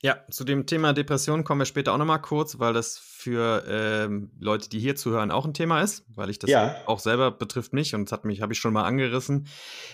Ja, 0.00 0.24
zu 0.30 0.44
dem 0.44 0.66
Thema 0.66 0.92
Depression 0.92 1.42
kommen 1.42 1.60
wir 1.60 1.64
später 1.64 1.92
auch 1.92 1.98
nochmal 1.98 2.22
kurz, 2.22 2.60
weil 2.60 2.72
das 2.72 2.98
für 2.98 3.64
ähm, 3.66 4.30
Leute, 4.38 4.68
die 4.68 4.78
hier 4.78 4.94
zuhören, 4.94 5.32
auch 5.32 5.44
ein 5.44 5.54
Thema 5.54 5.82
ist, 5.82 6.04
weil 6.14 6.30
ich 6.30 6.38
das 6.38 6.50
ja. 6.50 6.76
auch 6.86 7.00
selber 7.00 7.32
betrifft 7.32 7.72
mich 7.72 7.96
und 7.96 8.04
das 8.04 8.12
hat 8.12 8.24
mich, 8.24 8.40
habe 8.40 8.52
ich 8.52 8.60
schon 8.60 8.72
mal 8.72 8.84
angerissen. 8.84 9.48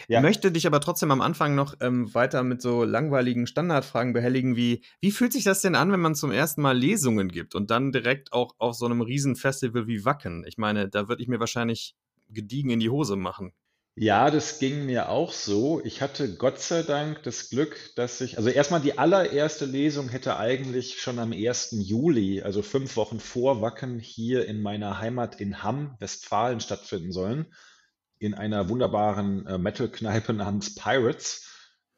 Ja. 0.07 0.21
Möchte 0.21 0.53
dich 0.53 0.67
aber 0.67 0.81
trotzdem 0.81 1.11
am 1.11 1.23
Anfang 1.23 1.55
noch 1.55 1.75
ähm, 1.81 2.13
weiter 2.15 2.43
mit 2.43 2.61
so 2.61 2.85
langweiligen 2.85 3.47
Standardfragen 3.47 4.13
behelligen, 4.13 4.57
wie, 4.57 4.83
wie 5.01 5.11
fühlt 5.11 5.33
sich 5.33 5.45
das 5.45 5.63
denn 5.63 5.75
an, 5.75 5.91
wenn 5.91 6.01
man 6.01 6.15
zum 6.15 6.33
ersten 6.33 6.61
Mal 6.61 6.77
Lesungen 6.77 7.29
gibt 7.29 7.55
und 7.55 7.71
dann 7.71 7.91
direkt 7.91 8.35
auch 8.35 8.55
auf 8.59 8.75
so 8.75 8.85
einem 8.85 9.01
Riesenfestival 9.01 9.87
wie 9.87 10.05
Wacken? 10.05 10.45
Ich 10.47 10.59
meine, 10.59 10.91
da 10.91 11.09
würde 11.09 11.23
ich 11.23 11.29
mir 11.29 11.41
wahrscheinlich 11.41 11.97
gediegen 12.29 12.69
in 12.69 12.81
die 12.81 12.91
Hose 12.91 13.17
machen. 13.17 13.55
Ja, 13.97 14.31
das 14.33 14.59
ging 14.59 14.87
mir 14.87 15.09
auch 15.09 15.31
so. 15.33 15.81
Ich 15.85 16.03
hatte 16.03 16.35
Gott 16.37 16.59
sei 16.59 16.83
Dank 16.83 17.23
das 17.23 17.49
Glück, 17.49 17.77
dass 17.95 18.21
ich, 18.21 18.39
also 18.39 18.51
erstmal 18.51 18.81
die 18.81 18.99
allererste 18.99 19.67
Lesung 19.67 20.09
hätte 20.09 20.37
eigentlich 20.37 21.01
schon 21.01 21.21
am 21.21 21.33
1. 21.33 21.77
Juli, 21.79 22.43
also 22.43 22.63
fünf 22.63 22.97
Wochen 22.97 23.21
vor 23.21 23.63
Wacken, 23.63 24.01
hier 24.01 24.47
in 24.47 24.63
meiner 24.63 24.99
Heimat 24.99 25.41
in 25.41 25.63
Hamm, 25.63 25.95
Westfalen 26.01 26.59
stattfinden 26.59 27.13
sollen, 27.13 27.47
in 28.19 28.35
einer 28.35 28.69
wunderbaren 28.69 29.47
äh, 29.47 29.59
Metal-Kneipe 29.59 30.33
namens 30.33 30.75
Pirates. 30.75 31.49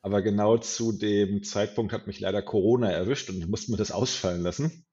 Aber 0.02 0.20
genau 0.20 0.58
zu 0.58 0.92
dem 0.92 1.42
Zeitpunkt 1.44 1.94
hat 1.94 2.06
mich 2.06 2.20
leider 2.20 2.42
Corona 2.42 2.90
erwischt 2.90 3.30
und 3.30 3.38
ich 3.38 3.48
musste 3.48 3.70
mir 3.70 3.78
das 3.78 3.90
ausfallen 3.90 4.42
lassen. 4.42 4.84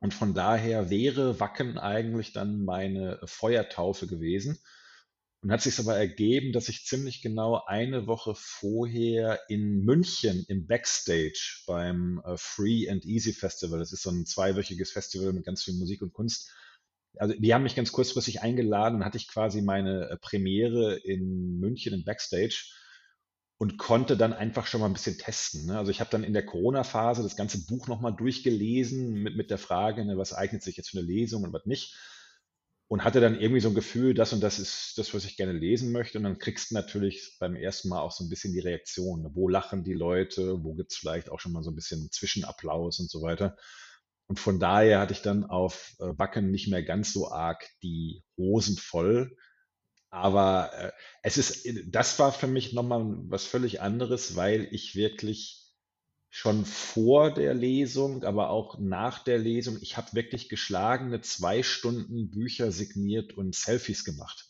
Und 0.00 0.14
von 0.14 0.34
daher 0.34 0.90
wäre 0.90 1.38
Wacken 1.38 1.78
eigentlich 1.78 2.32
dann 2.32 2.64
meine 2.64 3.20
Feuertaufe 3.24 4.08
gewesen. 4.08 4.58
Und 5.40 5.52
hat 5.52 5.62
sich 5.62 5.78
aber 5.78 5.96
ergeben, 5.96 6.52
dass 6.52 6.68
ich 6.68 6.84
ziemlich 6.84 7.22
genau 7.22 7.62
eine 7.66 8.08
Woche 8.08 8.34
vorher 8.34 9.38
in 9.48 9.84
München 9.84 10.44
im 10.48 10.66
Backstage 10.66 11.62
beim 11.66 12.20
äh, 12.24 12.36
Free 12.36 12.90
and 12.90 13.04
Easy 13.04 13.32
Festival, 13.32 13.78
das 13.78 13.92
ist 13.92 14.02
so 14.02 14.10
ein 14.10 14.26
zweiwöchiges 14.26 14.90
Festival 14.90 15.32
mit 15.32 15.44
ganz 15.44 15.62
viel 15.62 15.74
Musik 15.74 16.02
und 16.02 16.12
Kunst, 16.12 16.50
also 17.16 17.34
die 17.34 17.54
haben 17.54 17.62
mich 17.62 17.74
ganz 17.74 17.92
kurzfristig 17.92 18.42
eingeladen 18.42 19.04
hatte 19.04 19.16
ich 19.16 19.28
quasi 19.28 19.62
meine 19.62 20.08
äh, 20.10 20.16
Premiere 20.18 20.96
in 20.96 21.58
München 21.58 21.94
im 21.94 22.04
Backstage 22.04 22.64
und 23.58 23.76
konnte 23.76 24.16
dann 24.16 24.32
einfach 24.32 24.66
schon 24.66 24.80
mal 24.80 24.86
ein 24.86 24.92
bisschen 24.92 25.18
testen. 25.18 25.66
Ne? 25.66 25.78
Also 25.78 25.90
ich 25.90 26.00
habe 26.00 26.10
dann 26.10 26.22
in 26.22 26.32
der 26.32 26.46
Corona-Phase 26.46 27.22
das 27.22 27.36
ganze 27.36 27.66
Buch 27.66 27.88
nochmal 27.88 28.14
durchgelesen 28.14 29.14
mit, 29.14 29.36
mit 29.36 29.50
der 29.50 29.58
Frage, 29.58 30.04
ne, 30.04 30.16
was 30.16 30.32
eignet 30.32 30.62
sich 30.62 30.76
jetzt 30.76 30.90
für 30.90 30.98
eine 30.98 31.06
Lesung 31.06 31.42
und 31.42 31.52
was 31.52 31.66
nicht 31.66 31.96
und 32.88 33.04
hatte 33.04 33.20
dann 33.20 33.38
irgendwie 33.38 33.60
so 33.60 33.68
ein 33.68 33.74
Gefühl, 33.74 34.14
das 34.14 34.32
und 34.32 34.40
das 34.40 34.58
ist 34.58 34.96
das, 34.96 35.12
was 35.12 35.26
ich 35.26 35.36
gerne 35.36 35.52
lesen 35.52 35.92
möchte. 35.92 36.16
Und 36.16 36.24
dann 36.24 36.38
kriegst 36.38 36.70
du 36.70 36.74
natürlich 36.74 37.36
beim 37.38 37.54
ersten 37.54 37.90
Mal 37.90 38.00
auch 38.00 38.12
so 38.12 38.24
ein 38.24 38.30
bisschen 38.30 38.54
die 38.54 38.60
Reaktion. 38.60 39.30
Wo 39.34 39.48
lachen 39.48 39.84
die 39.84 39.92
Leute? 39.92 40.64
Wo 40.64 40.74
gibt's 40.74 40.96
vielleicht 40.96 41.30
auch 41.30 41.38
schon 41.38 41.52
mal 41.52 41.62
so 41.62 41.70
ein 41.70 41.74
bisschen 41.76 42.10
Zwischenapplaus 42.10 42.98
und 42.98 43.10
so 43.10 43.20
weiter. 43.20 43.58
Und 44.26 44.40
von 44.40 44.58
daher 44.58 45.00
hatte 45.00 45.12
ich 45.12 45.20
dann 45.20 45.44
auf 45.44 45.96
äh, 46.00 46.14
Backen 46.14 46.50
nicht 46.50 46.68
mehr 46.68 46.82
ganz 46.82 47.12
so 47.12 47.30
arg 47.30 47.68
die 47.82 48.24
Hosen 48.38 48.76
voll. 48.78 49.36
Aber 50.10 50.72
äh, 50.72 50.92
es 51.22 51.36
ist, 51.36 51.68
das 51.86 52.18
war 52.18 52.32
für 52.32 52.46
mich 52.46 52.72
nochmal 52.72 53.04
was 53.28 53.44
völlig 53.44 53.82
anderes, 53.82 54.34
weil 54.34 54.66
ich 54.70 54.94
wirklich 54.94 55.67
schon 56.30 56.64
vor 56.64 57.32
der 57.32 57.54
Lesung, 57.54 58.24
aber 58.24 58.50
auch 58.50 58.78
nach 58.78 59.24
der 59.24 59.38
Lesung. 59.38 59.78
Ich 59.80 59.96
habe 59.96 60.12
wirklich 60.12 60.48
geschlagene 60.48 61.20
zwei 61.20 61.62
Stunden 61.62 62.30
Bücher 62.30 62.70
signiert 62.70 63.32
und 63.32 63.54
Selfies 63.54 64.04
gemacht. 64.04 64.46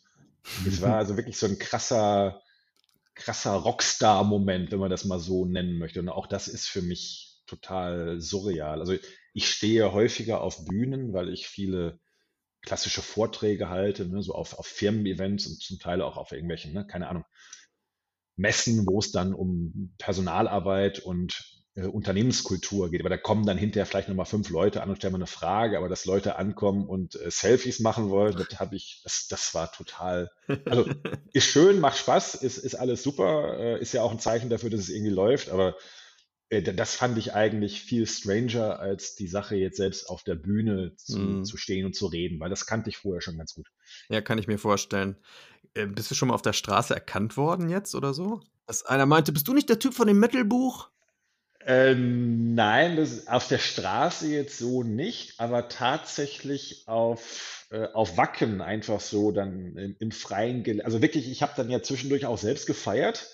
Es 0.67 0.81
war 0.81 0.97
also 0.99 1.17
wirklich 1.17 1.39
so 1.39 1.47
ein 1.47 1.59
krasser, 1.59 2.43
krasser 3.15 3.53
Rockstar-Moment, 3.53 4.73
wenn 4.73 4.81
man 4.81 4.91
das 4.91 5.05
mal 5.05 5.21
so 5.21 5.45
nennen 5.45 5.79
möchte. 5.79 6.01
Und 6.01 6.09
auch 6.09 6.27
das 6.27 6.49
ist 6.49 6.69
für 6.69 6.83
mich 6.83 7.37
total 7.47 8.21
surreal. 8.21 8.81
Also 8.81 8.95
ich 9.33 9.49
stehe 9.49 9.93
häufiger 9.93 10.41
auf 10.41 10.65
Bühnen, 10.65 11.13
weil 11.13 11.29
ich 11.29 11.47
viele 11.47 12.01
klassische 12.61 13.03
Vorträge 13.03 13.69
halte, 13.69 14.07
ne, 14.07 14.23
so 14.23 14.35
auf, 14.35 14.59
auf 14.59 14.67
Firmen-Events 14.67 15.47
und 15.47 15.63
zum 15.63 15.79
Teil 15.79 16.03
auch 16.03 16.17
auf 16.17 16.33
irgendwelchen, 16.33 16.73
ne, 16.73 16.87
keine 16.87 17.09
Ahnung, 17.09 17.25
Messen, 18.37 18.87
wo 18.87 18.99
es 18.99 19.11
dann 19.11 19.33
um 19.33 19.95
Personalarbeit 19.99 21.01
und 21.01 21.58
Unternehmenskultur 21.87 22.91
geht. 22.91 23.01
Aber 23.01 23.09
da 23.09 23.17
kommen 23.17 23.47
dann 23.47 23.59
hinterher 23.59 23.87
vielleicht 23.87 24.09
nochmal 24.09 24.27
fünf 24.27 24.51
Leute 24.51 24.83
an 24.83 24.91
und 24.91 24.97
stellen 24.97 25.13
mal 25.13 25.19
eine 25.19 25.27
Frage, 25.27 25.79
aber 25.79 25.89
dass 25.89 26.05
Leute 26.05 26.37
ankommen 26.37 26.87
und 26.87 27.15
äh, 27.15 27.31
Selfies 27.31 27.81
machen 27.81 28.11
wollen, 28.11 28.37
das 28.37 28.59
habe 28.59 28.77
ich, 28.77 29.01
das, 29.05 29.29
das 29.29 29.55
war 29.55 29.71
total, 29.73 30.31
also 30.65 30.87
ist 31.33 31.47
schön, 31.47 31.81
macht 31.81 31.99
Spaß, 31.99 32.37
ist, 32.37 32.59
ist 32.59 32.75
alles 32.75 33.03
super, 33.03 33.59
äh, 33.59 33.81
ist 33.81 33.93
ja 33.93 34.03
auch 34.03 34.13
ein 34.13 34.19
Zeichen 34.21 34.51
dafür, 34.51 34.71
dass 34.71 34.81
es 34.81 34.89
irgendwie 34.89 35.13
läuft, 35.13 35.51
aber 35.51 35.77
äh, 36.51 36.63
das 36.63 36.95
fand 36.95 37.19
ich 37.19 37.35
eigentlich 37.35 37.83
viel 37.83 38.07
stranger, 38.07 38.79
als 38.79 39.15
die 39.15 39.29
Sache 39.29 39.57
jetzt 39.57 39.77
selbst 39.77 40.09
auf 40.09 40.23
der 40.25 40.35
Bühne 40.35 40.95
zu, 40.97 41.19
mm. 41.19 41.45
zu 41.45 41.57
stehen 41.57 41.87
und 41.87 41.95
zu 41.95 42.07
reden, 42.07 42.41
weil 42.41 42.51
das 42.51 42.67
kannte 42.67 42.91
ich 42.91 42.99
vorher 42.99 43.21
schon 43.21 43.37
ganz 43.37 43.55
gut. 43.55 43.69
Ja, 44.09 44.21
kann 44.21 44.39
ich 44.39 44.47
mir 44.47 44.59
vorstellen. 44.59 45.17
Äh, 45.75 45.87
bist 45.87 46.11
du 46.11 46.15
schon 46.15 46.29
mal 46.29 46.35
auf 46.35 46.43
der 46.43 46.53
Straße 46.53 46.95
erkannt 46.95 47.37
worden 47.37 47.69
jetzt 47.69 47.95
oder 47.95 48.15
so? 48.15 48.41
Dass 48.67 48.85
einer 48.85 49.07
meinte, 49.07 49.33
bist 49.33 49.49
du 49.49 49.55
nicht 49.55 49.69
der 49.69 49.79
Typ 49.79 49.95
von 49.95 50.09
dem 50.09 50.19
Metal-Buch? 50.19 50.91
Ähm, 51.67 52.55
nein, 52.55 52.97
das 52.97 53.27
auf 53.27 53.49
der 53.49 53.59
Straße 53.59 54.29
jetzt 54.29 54.59
so 54.59 54.83
nicht, 54.85 55.39
aber 55.41 55.69
tatsächlich 55.69 56.87
auf, 56.87 57.67
äh, 57.71 57.87
auf 57.93 58.17
Wacken 58.17 58.61
einfach 58.61 59.01
so 59.01 59.33
dann 59.33 59.77
im, 59.77 59.97
im 59.99 60.11
freien 60.13 60.63
Gelände. 60.63 60.85
Also 60.85 61.03
wirklich, 61.03 61.29
ich 61.31 61.43
habe 61.43 61.53
dann 61.57 61.71
ja 61.71 61.83
zwischendurch 61.83 62.27
auch 62.27 62.39
selbst 62.39 62.67
gefeiert 62.67 63.29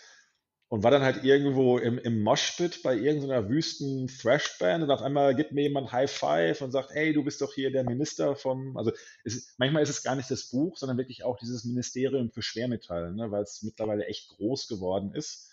und 0.69 0.83
war 0.83 0.90
dann 0.90 1.02
halt 1.02 1.23
irgendwo 1.23 1.78
im, 1.78 1.99
im 1.99 2.23
Moshpit 2.23 2.83
bei 2.83 2.97
irgendeiner 2.97 3.49
wüsten 3.49 4.09
Thrashband 4.09 4.83
und 4.83 4.90
auf 4.90 5.02
einmal 5.02 5.37
gibt 5.37 5.52
mir 5.52 5.62
jemand 5.62 5.93
High 5.93 6.11
Five 6.11 6.62
und 6.62 6.73
sagt, 6.73 6.90
hey, 6.93 7.12
du 7.12 7.23
bist 7.23 7.43
doch 7.43 7.54
hier 7.54 7.71
der 7.71 7.85
Minister 7.85 8.37
vom, 8.37 8.76
also 8.76 8.90
es, 9.25 9.54
manchmal 9.59 9.83
ist 9.83 9.90
es 9.90 10.02
gar 10.02 10.16
nicht 10.16 10.31
das 10.31 10.49
Buch, 10.50 10.78
sondern 10.78 10.99
wirklich 10.99 11.25
auch 11.25 11.37
dieses 11.37 11.64
Ministerium 11.64 12.31
für 12.31 12.43
Schwermetalle, 12.43 13.12
ne, 13.12 13.31
weil 13.31 13.43
es 13.43 13.62
mittlerweile 13.62 14.07
echt 14.07 14.28
groß 14.31 14.66
geworden 14.66 15.12
ist. 15.14 15.50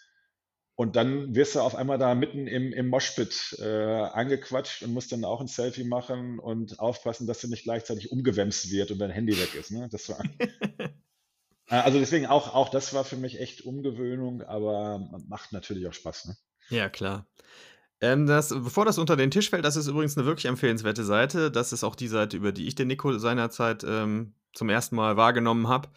Und 0.75 0.95
dann 0.95 1.35
wirst 1.35 1.55
du 1.55 1.59
auf 1.59 1.75
einmal 1.75 1.97
da 1.97 2.15
mitten 2.15 2.47
im, 2.47 2.73
im 2.73 2.87
Moshpit 2.87 3.57
äh, 3.59 3.65
angequatscht 3.65 4.83
und 4.83 4.93
musst 4.93 5.11
dann 5.11 5.25
auch 5.25 5.41
ein 5.41 5.47
Selfie 5.47 5.83
machen 5.83 6.39
und 6.39 6.79
aufpassen, 6.79 7.27
dass 7.27 7.41
du 7.41 7.47
nicht 7.49 7.63
gleichzeitig 7.63 8.11
umgewämst 8.11 8.71
wird 8.71 8.89
und 8.91 8.99
dein 8.99 9.11
Handy 9.11 9.37
weg 9.37 9.53
ist. 9.53 9.71
Ne? 9.71 9.89
Das 9.91 10.09
war, 10.09 10.23
äh, 10.79 11.75
also 11.75 11.99
deswegen 11.99 12.25
auch, 12.25 12.55
auch 12.55 12.69
das 12.69 12.93
war 12.93 13.03
für 13.03 13.17
mich 13.17 13.39
echt 13.39 13.61
Umgewöhnung, 13.61 14.41
aber 14.41 15.09
macht 15.27 15.51
natürlich 15.51 15.87
auch 15.87 15.93
Spaß. 15.93 16.25
Ne? 16.25 16.37
Ja, 16.69 16.89
klar. 16.89 17.27
Ähm, 17.99 18.25
das, 18.25 18.49
bevor 18.49 18.85
das 18.85 18.97
unter 18.97 19.15
den 19.15 19.29
Tisch 19.29 19.51
fällt, 19.51 19.65
das 19.65 19.75
ist 19.75 19.87
übrigens 19.87 20.17
eine 20.17 20.25
wirklich 20.25 20.45
empfehlenswerte 20.45 21.03
Seite. 21.03 21.51
Das 21.51 21.71
ist 21.71 21.83
auch 21.83 21.95
die 21.95 22.07
Seite, 22.07 22.37
über 22.37 22.51
die 22.51 22.67
ich 22.67 22.75
den 22.75 22.87
Nico 22.87 23.15
seinerzeit 23.19 23.83
ähm, 23.83 24.33
zum 24.53 24.69
ersten 24.69 24.95
Mal 24.95 25.17
wahrgenommen 25.17 25.67
habe. 25.67 25.89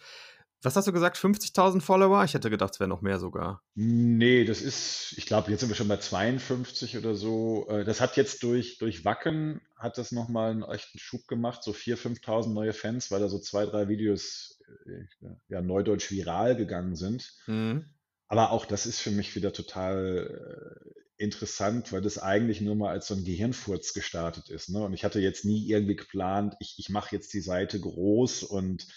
Was 0.65 0.75
hast 0.75 0.87
du 0.87 0.91
gesagt? 0.91 1.17
50.000 1.17 1.79
Follower? 1.79 2.23
Ich 2.23 2.33
hätte 2.33 2.49
gedacht, 2.49 2.73
es 2.73 2.79
wäre 2.79 2.87
noch 2.87 3.01
mehr 3.01 3.19
sogar. 3.19 3.61
Nee, 3.75 4.45
das 4.45 4.61
ist, 4.61 5.13
ich 5.17 5.27
glaube, 5.27 5.51
jetzt 5.51 5.59
sind 5.59 5.69
wir 5.69 5.75
schon 5.75 5.87
bei 5.87 5.97
52 5.97 6.97
oder 6.97 7.13
so. 7.13 7.67
Äh, 7.69 7.83
das 7.83 8.01
hat 8.01 8.17
jetzt 8.17 8.41
durch, 8.41 8.79
durch 8.79 9.05
Wacken, 9.05 9.61
hat 9.77 9.99
das 9.99 10.11
nochmal 10.11 10.51
einen 10.51 10.63
echten 10.63 10.97
Schub 10.97 11.27
gemacht, 11.27 11.63
so 11.63 11.71
4.000, 11.71 12.21
5.000 12.23 12.53
neue 12.53 12.73
Fans, 12.73 13.11
weil 13.11 13.19
da 13.19 13.29
so 13.29 13.37
zwei, 13.37 13.65
drei 13.65 13.87
Videos 13.87 14.59
äh, 14.87 15.29
ja, 15.49 15.61
neudeutsch 15.61 16.09
viral 16.09 16.55
gegangen 16.55 16.95
sind. 16.95 17.31
Mhm. 17.45 17.85
Aber 18.27 18.51
auch 18.51 18.65
das 18.65 18.87
ist 18.87 18.99
für 18.99 19.11
mich 19.11 19.35
wieder 19.35 19.53
total 19.53 20.89
äh, 20.89 21.23
interessant, 21.23 21.93
weil 21.93 22.01
das 22.01 22.17
eigentlich 22.17 22.61
nur 22.61 22.75
mal 22.75 22.89
als 22.89 23.07
so 23.07 23.13
ein 23.13 23.23
Gehirnfurz 23.23 23.93
gestartet 23.93 24.49
ist. 24.49 24.69
Ne? 24.69 24.83
Und 24.83 24.93
ich 24.93 25.03
hatte 25.05 25.19
jetzt 25.19 25.45
nie 25.45 25.69
irgendwie 25.69 25.95
geplant, 25.95 26.55
ich, 26.59 26.75
ich 26.77 26.89
mache 26.89 27.15
jetzt 27.15 27.33
die 27.33 27.41
Seite 27.41 27.79
groß 27.79 28.43
und 28.43 28.87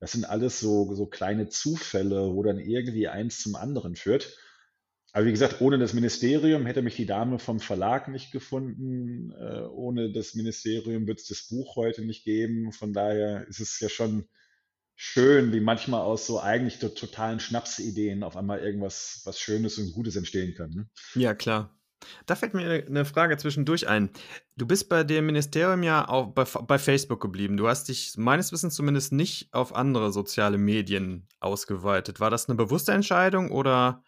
das 0.00 0.12
sind 0.12 0.24
alles 0.24 0.60
so, 0.60 0.92
so 0.94 1.06
kleine 1.06 1.48
Zufälle, 1.48 2.34
wo 2.34 2.42
dann 2.42 2.58
irgendwie 2.58 3.08
eins 3.08 3.40
zum 3.40 3.54
anderen 3.54 3.94
führt. 3.94 4.36
Aber 5.12 5.26
wie 5.26 5.32
gesagt, 5.32 5.60
ohne 5.60 5.78
das 5.78 5.92
Ministerium 5.92 6.66
hätte 6.66 6.82
mich 6.82 6.96
die 6.96 7.06
Dame 7.06 7.38
vom 7.38 7.60
Verlag 7.60 8.08
nicht 8.08 8.32
gefunden. 8.32 9.32
Äh, 9.32 9.62
ohne 9.66 10.12
das 10.12 10.34
Ministerium 10.34 11.06
wird 11.06 11.20
es 11.20 11.26
das 11.26 11.48
Buch 11.48 11.76
heute 11.76 12.04
nicht 12.04 12.24
geben. 12.24 12.72
Von 12.72 12.92
daher 12.92 13.46
ist 13.48 13.60
es 13.60 13.78
ja 13.80 13.88
schon 13.88 14.28
schön, 14.94 15.52
wie 15.52 15.60
manchmal 15.60 16.02
aus 16.02 16.26
so 16.26 16.40
eigentlich 16.40 16.78
totalen 16.78 17.40
Schnapsideen 17.40 18.22
auf 18.22 18.36
einmal 18.36 18.60
irgendwas 18.60 19.22
was 19.24 19.40
Schönes 19.40 19.78
und 19.78 19.92
Gutes 19.92 20.16
entstehen 20.16 20.54
kann. 20.54 20.70
Ne? 20.70 20.88
Ja, 21.14 21.34
klar. 21.34 21.79
Da 22.26 22.34
fällt 22.34 22.54
mir 22.54 22.84
eine 22.86 23.04
Frage 23.04 23.36
zwischendurch 23.36 23.88
ein. 23.88 24.10
Du 24.56 24.66
bist 24.66 24.88
bei 24.88 25.04
dem 25.04 25.26
Ministerium 25.26 25.82
ja 25.82 26.08
auch 26.08 26.28
bei, 26.28 26.44
bei 26.44 26.78
Facebook 26.78 27.20
geblieben. 27.20 27.56
Du 27.56 27.68
hast 27.68 27.88
dich 27.88 28.16
meines 28.16 28.52
Wissens 28.52 28.74
zumindest 28.74 29.12
nicht 29.12 29.52
auf 29.52 29.74
andere 29.74 30.12
soziale 30.12 30.58
Medien 30.58 31.28
ausgeweitet. 31.40 32.20
War 32.20 32.30
das 32.30 32.48
eine 32.48 32.56
bewusste 32.56 32.92
Entscheidung 32.92 33.50
oder 33.50 34.02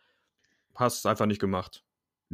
hast 0.74 0.96
du 0.96 1.08
es 1.08 1.10
einfach 1.10 1.26
nicht 1.26 1.40
gemacht? 1.40 1.84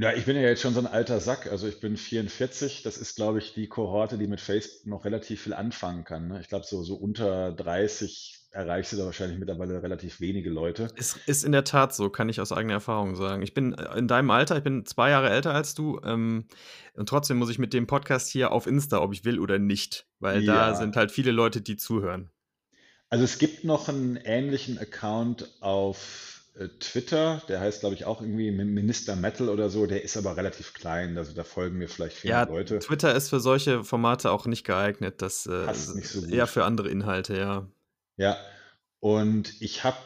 Ja, 0.00 0.12
ich 0.12 0.26
bin 0.26 0.36
ja 0.36 0.42
jetzt 0.42 0.62
schon 0.62 0.74
so 0.74 0.80
ein 0.80 0.86
alter 0.86 1.18
Sack. 1.18 1.50
Also 1.50 1.66
ich 1.66 1.80
bin 1.80 1.96
44. 1.96 2.84
Das 2.84 2.98
ist, 2.98 3.16
glaube 3.16 3.38
ich, 3.38 3.54
die 3.54 3.66
Kohorte, 3.66 4.16
die 4.16 4.28
mit 4.28 4.40
Facebook 4.40 4.86
noch 4.86 5.04
relativ 5.04 5.42
viel 5.42 5.54
anfangen 5.54 6.04
kann. 6.04 6.28
Ne? 6.28 6.40
Ich 6.40 6.48
glaube, 6.48 6.64
so, 6.64 6.84
so 6.84 6.94
unter 6.94 7.50
30 7.50 8.46
erreichst 8.52 8.92
du 8.92 8.96
da 8.96 9.06
wahrscheinlich 9.06 9.40
mittlerweile 9.40 9.82
relativ 9.82 10.20
wenige 10.20 10.50
Leute. 10.50 10.86
Es 10.96 11.18
ist 11.26 11.44
in 11.44 11.50
der 11.50 11.64
Tat 11.64 11.96
so, 11.96 12.10
kann 12.10 12.28
ich 12.28 12.40
aus 12.40 12.52
eigener 12.52 12.74
Erfahrung 12.74 13.16
sagen. 13.16 13.42
Ich 13.42 13.54
bin 13.54 13.74
äh, 13.74 13.98
in 13.98 14.06
deinem 14.06 14.30
Alter, 14.30 14.56
ich 14.56 14.62
bin 14.62 14.86
zwei 14.86 15.10
Jahre 15.10 15.30
älter 15.30 15.52
als 15.52 15.74
du. 15.74 16.00
Ähm, 16.04 16.46
und 16.94 17.08
trotzdem 17.08 17.36
muss 17.36 17.50
ich 17.50 17.58
mit 17.58 17.72
dem 17.72 17.88
Podcast 17.88 18.30
hier 18.30 18.52
auf 18.52 18.68
Insta, 18.68 19.00
ob 19.00 19.12
ich 19.12 19.24
will 19.24 19.40
oder 19.40 19.58
nicht. 19.58 20.06
Weil 20.20 20.44
ja. 20.44 20.54
da 20.70 20.74
sind 20.76 20.94
halt 20.94 21.10
viele 21.10 21.32
Leute, 21.32 21.60
die 21.60 21.76
zuhören. 21.76 22.30
Also 23.10 23.24
es 23.24 23.38
gibt 23.38 23.64
noch 23.64 23.88
einen 23.88 24.14
ähnlichen 24.14 24.78
Account 24.78 25.48
auf 25.60 26.37
Twitter, 26.80 27.40
der 27.48 27.60
heißt, 27.60 27.80
glaube 27.80 27.94
ich, 27.94 28.04
auch 28.04 28.20
irgendwie 28.20 28.50
Minister 28.50 29.14
Metal 29.14 29.48
oder 29.48 29.70
so, 29.70 29.86
der 29.86 30.02
ist 30.02 30.16
aber 30.16 30.36
relativ 30.36 30.74
klein, 30.74 31.16
also 31.16 31.32
da 31.32 31.44
folgen 31.44 31.78
mir 31.78 31.88
vielleicht 31.88 32.16
viele 32.16 32.32
ja, 32.32 32.42
Leute. 32.44 32.80
Twitter 32.80 33.14
ist 33.14 33.28
für 33.28 33.38
solche 33.38 33.84
Formate 33.84 34.30
auch 34.32 34.46
nicht 34.46 34.64
geeignet, 34.64 35.22
das 35.22 35.46
äh, 35.46 35.72
so 35.72 36.26
eher 36.26 36.46
für 36.46 36.64
andere 36.64 36.88
Inhalte, 36.88 37.36
ja. 37.36 37.68
Ja, 38.16 38.36
und 39.00 39.60
ich 39.60 39.84
habe 39.84 39.98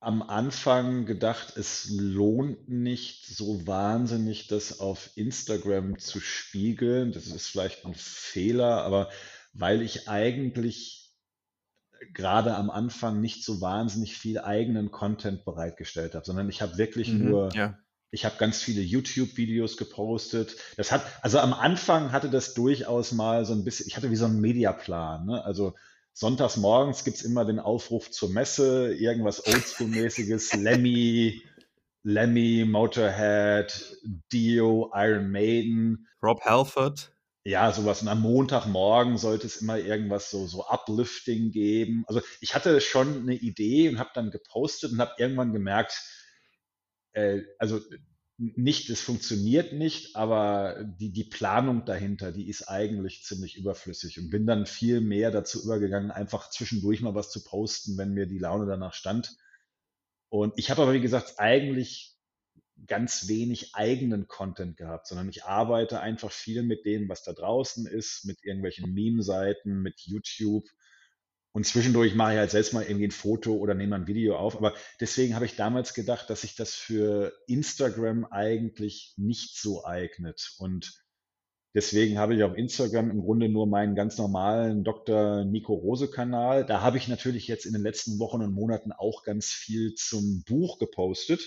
am 0.00 0.22
Anfang 0.22 1.06
gedacht, 1.06 1.56
es 1.56 1.88
lohnt 1.90 2.68
nicht 2.68 3.26
so 3.26 3.66
wahnsinnig, 3.66 4.46
das 4.46 4.80
auf 4.80 5.10
Instagram 5.16 5.98
zu 5.98 6.20
spiegeln. 6.20 7.12
Das 7.12 7.26
ist 7.26 7.48
vielleicht 7.48 7.84
ein 7.84 7.94
Fehler, 7.94 8.82
aber 8.84 9.10
weil 9.54 9.82
ich 9.82 10.08
eigentlich 10.08 11.07
gerade 12.14 12.54
am 12.54 12.70
Anfang 12.70 13.20
nicht 13.20 13.44
so 13.44 13.60
wahnsinnig 13.60 14.16
viel 14.16 14.38
eigenen 14.38 14.90
Content 14.90 15.44
bereitgestellt 15.44 16.14
habe, 16.14 16.24
sondern 16.24 16.48
ich 16.48 16.62
habe 16.62 16.78
wirklich 16.78 17.08
Mhm, 17.12 17.24
nur 17.28 17.54
ja. 17.54 17.78
ich 18.10 18.24
habe 18.24 18.36
ganz 18.38 18.62
viele 18.62 18.80
YouTube-Videos 18.80 19.76
gepostet. 19.76 20.56
Das 20.76 20.92
hat, 20.92 21.02
also 21.22 21.38
am 21.38 21.52
Anfang 21.52 22.12
hatte 22.12 22.30
das 22.30 22.54
durchaus 22.54 23.12
mal 23.12 23.44
so 23.44 23.52
ein 23.52 23.64
bisschen, 23.64 23.86
ich 23.88 23.96
hatte 23.96 24.10
wie 24.10 24.16
so 24.16 24.24
einen 24.24 24.40
Mediaplan. 24.40 25.26
Ne? 25.26 25.44
Also 25.44 25.74
sonntags 26.12 26.56
morgens 26.56 27.04
gibt 27.04 27.18
es 27.18 27.22
immer 27.22 27.44
den 27.44 27.58
Aufruf 27.58 28.10
zur 28.10 28.30
Messe, 28.30 28.94
irgendwas 28.94 29.46
Oldschool-mäßiges, 29.46 30.56
Lemmy, 30.60 31.42
Lemmy, 32.02 32.64
Motorhead, 32.66 33.96
Dio, 34.32 34.90
Iron 34.94 35.30
Maiden. 35.30 36.08
Rob 36.22 36.40
Halford. 36.42 37.12
Ja, 37.48 37.72
sowas. 37.72 38.02
Und 38.02 38.08
am 38.08 38.20
Montagmorgen 38.20 39.16
sollte 39.16 39.46
es 39.46 39.62
immer 39.62 39.78
irgendwas 39.78 40.30
so, 40.30 40.46
so 40.46 40.66
Uplifting 40.66 41.50
geben. 41.50 42.04
Also 42.06 42.20
ich 42.42 42.54
hatte 42.54 42.78
schon 42.82 43.22
eine 43.22 43.36
Idee 43.36 43.88
und 43.88 43.98
habe 43.98 44.10
dann 44.12 44.30
gepostet 44.30 44.92
und 44.92 45.00
habe 45.00 45.14
irgendwann 45.16 45.54
gemerkt, 45.54 45.94
äh, 47.12 47.40
also 47.58 47.80
nicht, 48.36 48.90
es 48.90 49.00
funktioniert 49.00 49.72
nicht, 49.72 50.14
aber 50.14 50.84
die, 50.84 51.10
die 51.10 51.24
Planung 51.24 51.86
dahinter, 51.86 52.32
die 52.32 52.50
ist 52.50 52.68
eigentlich 52.68 53.24
ziemlich 53.24 53.56
überflüssig 53.56 54.18
und 54.18 54.28
bin 54.28 54.46
dann 54.46 54.66
viel 54.66 55.00
mehr 55.00 55.30
dazu 55.30 55.64
übergegangen, 55.64 56.10
einfach 56.10 56.50
zwischendurch 56.50 57.00
mal 57.00 57.14
was 57.14 57.30
zu 57.30 57.42
posten, 57.42 57.96
wenn 57.96 58.12
mir 58.12 58.26
die 58.26 58.38
Laune 58.38 58.66
danach 58.66 58.92
stand. 58.92 59.38
Und 60.28 60.52
ich 60.58 60.70
habe 60.70 60.82
aber, 60.82 60.92
wie 60.92 61.00
gesagt, 61.00 61.36
eigentlich 61.38 62.17
ganz 62.86 63.28
wenig 63.28 63.74
eigenen 63.74 64.28
Content 64.28 64.76
gehabt, 64.76 65.06
sondern 65.06 65.28
ich 65.28 65.44
arbeite 65.44 66.00
einfach 66.00 66.30
viel 66.30 66.62
mit 66.62 66.84
dem, 66.84 67.08
was 67.08 67.22
da 67.22 67.32
draußen 67.32 67.86
ist, 67.86 68.24
mit 68.24 68.44
irgendwelchen 68.44 68.92
Meme-Seiten, 68.92 69.82
mit 69.82 70.00
YouTube 70.00 70.64
und 71.52 71.64
zwischendurch 71.64 72.14
mache 72.14 72.34
ich 72.34 72.38
halt 72.38 72.50
selbst 72.50 72.72
mal 72.72 72.84
irgendwie 72.84 73.08
ein 73.08 73.10
Foto 73.10 73.54
oder 73.54 73.74
nehme 73.74 73.96
ein 73.96 74.06
Video 74.06 74.36
auf. 74.36 74.56
Aber 74.56 74.74
deswegen 75.00 75.34
habe 75.34 75.44
ich 75.44 75.56
damals 75.56 75.94
gedacht, 75.94 76.30
dass 76.30 76.42
sich 76.42 76.54
das 76.54 76.74
für 76.74 77.32
Instagram 77.46 78.26
eigentlich 78.26 79.14
nicht 79.16 79.58
so 79.58 79.84
eignet. 79.84 80.54
Und 80.58 80.92
deswegen 81.74 82.18
habe 82.18 82.36
ich 82.36 82.42
auf 82.44 82.56
Instagram 82.56 83.10
im 83.10 83.22
Grunde 83.22 83.48
nur 83.48 83.66
meinen 83.66 83.94
ganz 83.94 84.18
normalen 84.18 84.84
Dr. 84.84 85.44
Nico 85.44 85.74
Rose 85.74 86.08
Kanal. 86.08 86.64
Da 86.64 86.82
habe 86.82 86.98
ich 86.98 87.08
natürlich 87.08 87.48
jetzt 87.48 87.64
in 87.64 87.72
den 87.72 87.82
letzten 87.82 88.18
Wochen 88.18 88.42
und 88.42 88.52
Monaten 88.52 88.92
auch 88.92 89.24
ganz 89.24 89.46
viel 89.46 89.94
zum 89.94 90.44
Buch 90.46 90.78
gepostet, 90.78 91.40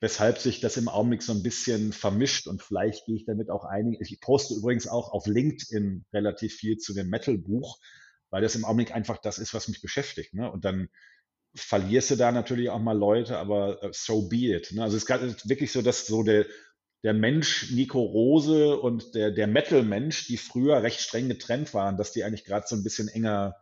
weshalb 0.00 0.38
sich 0.38 0.60
das 0.60 0.76
im 0.76 0.88
Augenblick 0.88 1.22
so 1.22 1.32
ein 1.32 1.42
bisschen 1.42 1.92
vermischt 1.92 2.46
und 2.46 2.62
vielleicht 2.62 3.06
gehe 3.06 3.16
ich 3.16 3.26
damit 3.26 3.50
auch 3.50 3.64
einige. 3.64 4.02
Ich 4.02 4.20
poste 4.20 4.54
übrigens 4.54 4.88
auch 4.88 5.12
auf 5.12 5.26
LinkedIn 5.26 6.04
relativ 6.12 6.54
viel 6.54 6.78
zu 6.78 6.94
dem 6.94 7.08
Metal-Buch 7.08 7.78
weil 8.30 8.42
das 8.42 8.54
im 8.54 8.64
Augenblick 8.64 8.94
einfach 8.94 9.18
das 9.18 9.38
ist, 9.38 9.54
was 9.54 9.68
mich 9.68 9.82
beschäftigt. 9.82 10.34
Ne? 10.34 10.50
Und 10.50 10.64
dann 10.64 10.88
verlierst 11.54 12.12
du 12.12 12.16
da 12.16 12.30
natürlich 12.32 12.70
auch 12.70 12.78
mal 12.78 12.96
Leute, 12.96 13.36
aber 13.36 13.82
äh, 13.82 13.90
so 13.92 14.28
be 14.28 14.54
it. 14.54 14.72
Ne? 14.72 14.82
Also 14.82 14.96
es 14.96 15.04
ist 15.04 15.48
wirklich 15.48 15.72
so, 15.72 15.82
dass 15.82 16.06
so 16.06 16.22
der, 16.22 16.46
der 17.02 17.12
Mensch 17.12 17.70
Nico 17.72 18.00
Rose 18.00 18.78
und 18.78 19.14
der, 19.14 19.32
der 19.32 19.48
Metal-Mensch, 19.48 20.26
die 20.26 20.36
früher 20.36 20.82
recht 20.82 21.00
streng 21.00 21.28
getrennt 21.28 21.74
waren, 21.74 21.96
dass 21.96 22.12
die 22.12 22.24
eigentlich 22.24 22.44
gerade 22.44 22.66
so 22.68 22.76
ein 22.76 22.84
bisschen 22.84 23.08
enger 23.08 23.56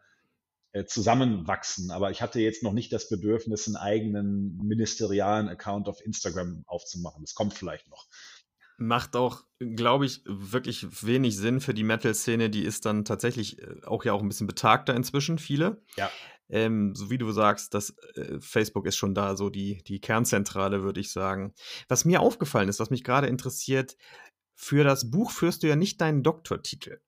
zusammenwachsen. 0.87 1.91
Aber 1.91 2.11
ich 2.11 2.23
hatte 2.23 2.41
jetzt 2.41 2.63
noch 2.63 2.73
nicht 2.73 2.93
das 2.93 3.09
Bedürfnis, 3.09 3.67
einen 3.67 3.77
eigenen 3.77 4.57
ministerialen 4.59 5.49
Account 5.49 5.89
auf 5.89 6.05
Instagram 6.05 6.63
aufzumachen. 6.67 7.23
Das 7.23 7.35
kommt 7.35 7.55
vielleicht 7.55 7.89
noch 7.89 8.07
macht 8.79 9.17
auch, 9.17 9.45
glaube 9.59 10.07
ich, 10.07 10.23
wirklich 10.25 11.05
wenig 11.05 11.37
Sinn 11.37 11.61
für 11.61 11.75
die 11.75 11.83
Metal-Szene. 11.83 12.49
Die 12.49 12.63
ist 12.63 12.87
dann 12.87 13.05
tatsächlich 13.05 13.61
äh, 13.61 13.85
auch 13.85 14.05
ja 14.05 14.13
auch 14.13 14.23
ein 14.23 14.29
bisschen 14.29 14.47
betagter 14.47 14.95
inzwischen, 14.95 15.39
viele. 15.39 15.83
Ja. 15.97 16.11
Ähm, 16.49 16.95
so 16.95 17.11
wie 17.11 17.19
du 17.19 17.31
sagst, 17.33 17.75
das 17.75 17.91
äh, 18.15 18.41
Facebook 18.41 18.87
ist 18.87 18.97
schon 18.97 19.15
da 19.15 19.37
so 19.37 19.51
die, 19.51 19.83
die 19.83 20.01
Kernzentrale, 20.01 20.83
würde 20.83 21.01
ich 21.01 21.13
sagen. 21.13 21.53
Was 21.89 22.05
mir 22.05 22.21
aufgefallen 22.21 22.69
ist, 22.69 22.81
was 22.81 22.91
mich 22.91 23.05
gerade 23.05 23.27
interessiert, 23.27 23.97
für 24.55 24.85
das 24.85 25.11
Buch 25.11 25.33
führst 25.33 25.63
du 25.63 25.67
ja 25.67 25.77
nicht 25.77 26.01
deinen 26.01 26.23
Doktortitel. 26.23 27.01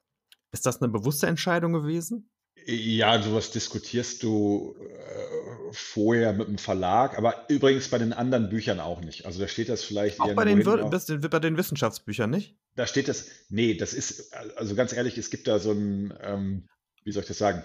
Ist 0.53 0.67
das 0.67 0.83
eine 0.83 0.91
bewusste 0.91 1.29
Entscheidung 1.29 1.73
gewesen? 1.73 2.31
Ja, 2.71 3.21
sowas 3.21 3.51
diskutierst 3.51 4.23
du 4.23 4.77
äh, 4.79 5.73
vorher 5.73 6.33
mit 6.33 6.47
dem 6.47 6.59
Verlag, 6.59 7.19
aber 7.19 7.47
übrigens 7.49 7.89
bei 7.89 7.99
den 7.99 8.13
anderen 8.13 8.49
Büchern 8.49 8.79
auch 8.79 9.01
nicht. 9.01 9.27
Also 9.27 9.41
da 9.41 9.49
steht 9.49 9.69
das 9.69 9.83
vielleicht 9.83 10.21
Auch 10.21 10.35
bei 10.35 10.45
den, 10.45 10.63
bei 10.63 11.39
den 11.41 11.57
Wissenschaftsbüchern 11.57 12.31
nicht? 12.31 12.55
Da 12.77 12.87
steht 12.87 13.09
das, 13.09 13.27
nee, 13.49 13.75
das 13.75 13.93
ist, 13.93 14.33
also 14.57 14.77
ganz 14.77 14.93
ehrlich, 14.93 15.19
es 15.19 15.31
gibt 15.31 15.49
da 15.49 15.59
so 15.59 15.73
ein, 15.73 16.15
ähm, 16.23 16.69
wie 17.03 17.11
soll 17.11 17.23
ich 17.23 17.29
das 17.29 17.39
sagen? 17.39 17.65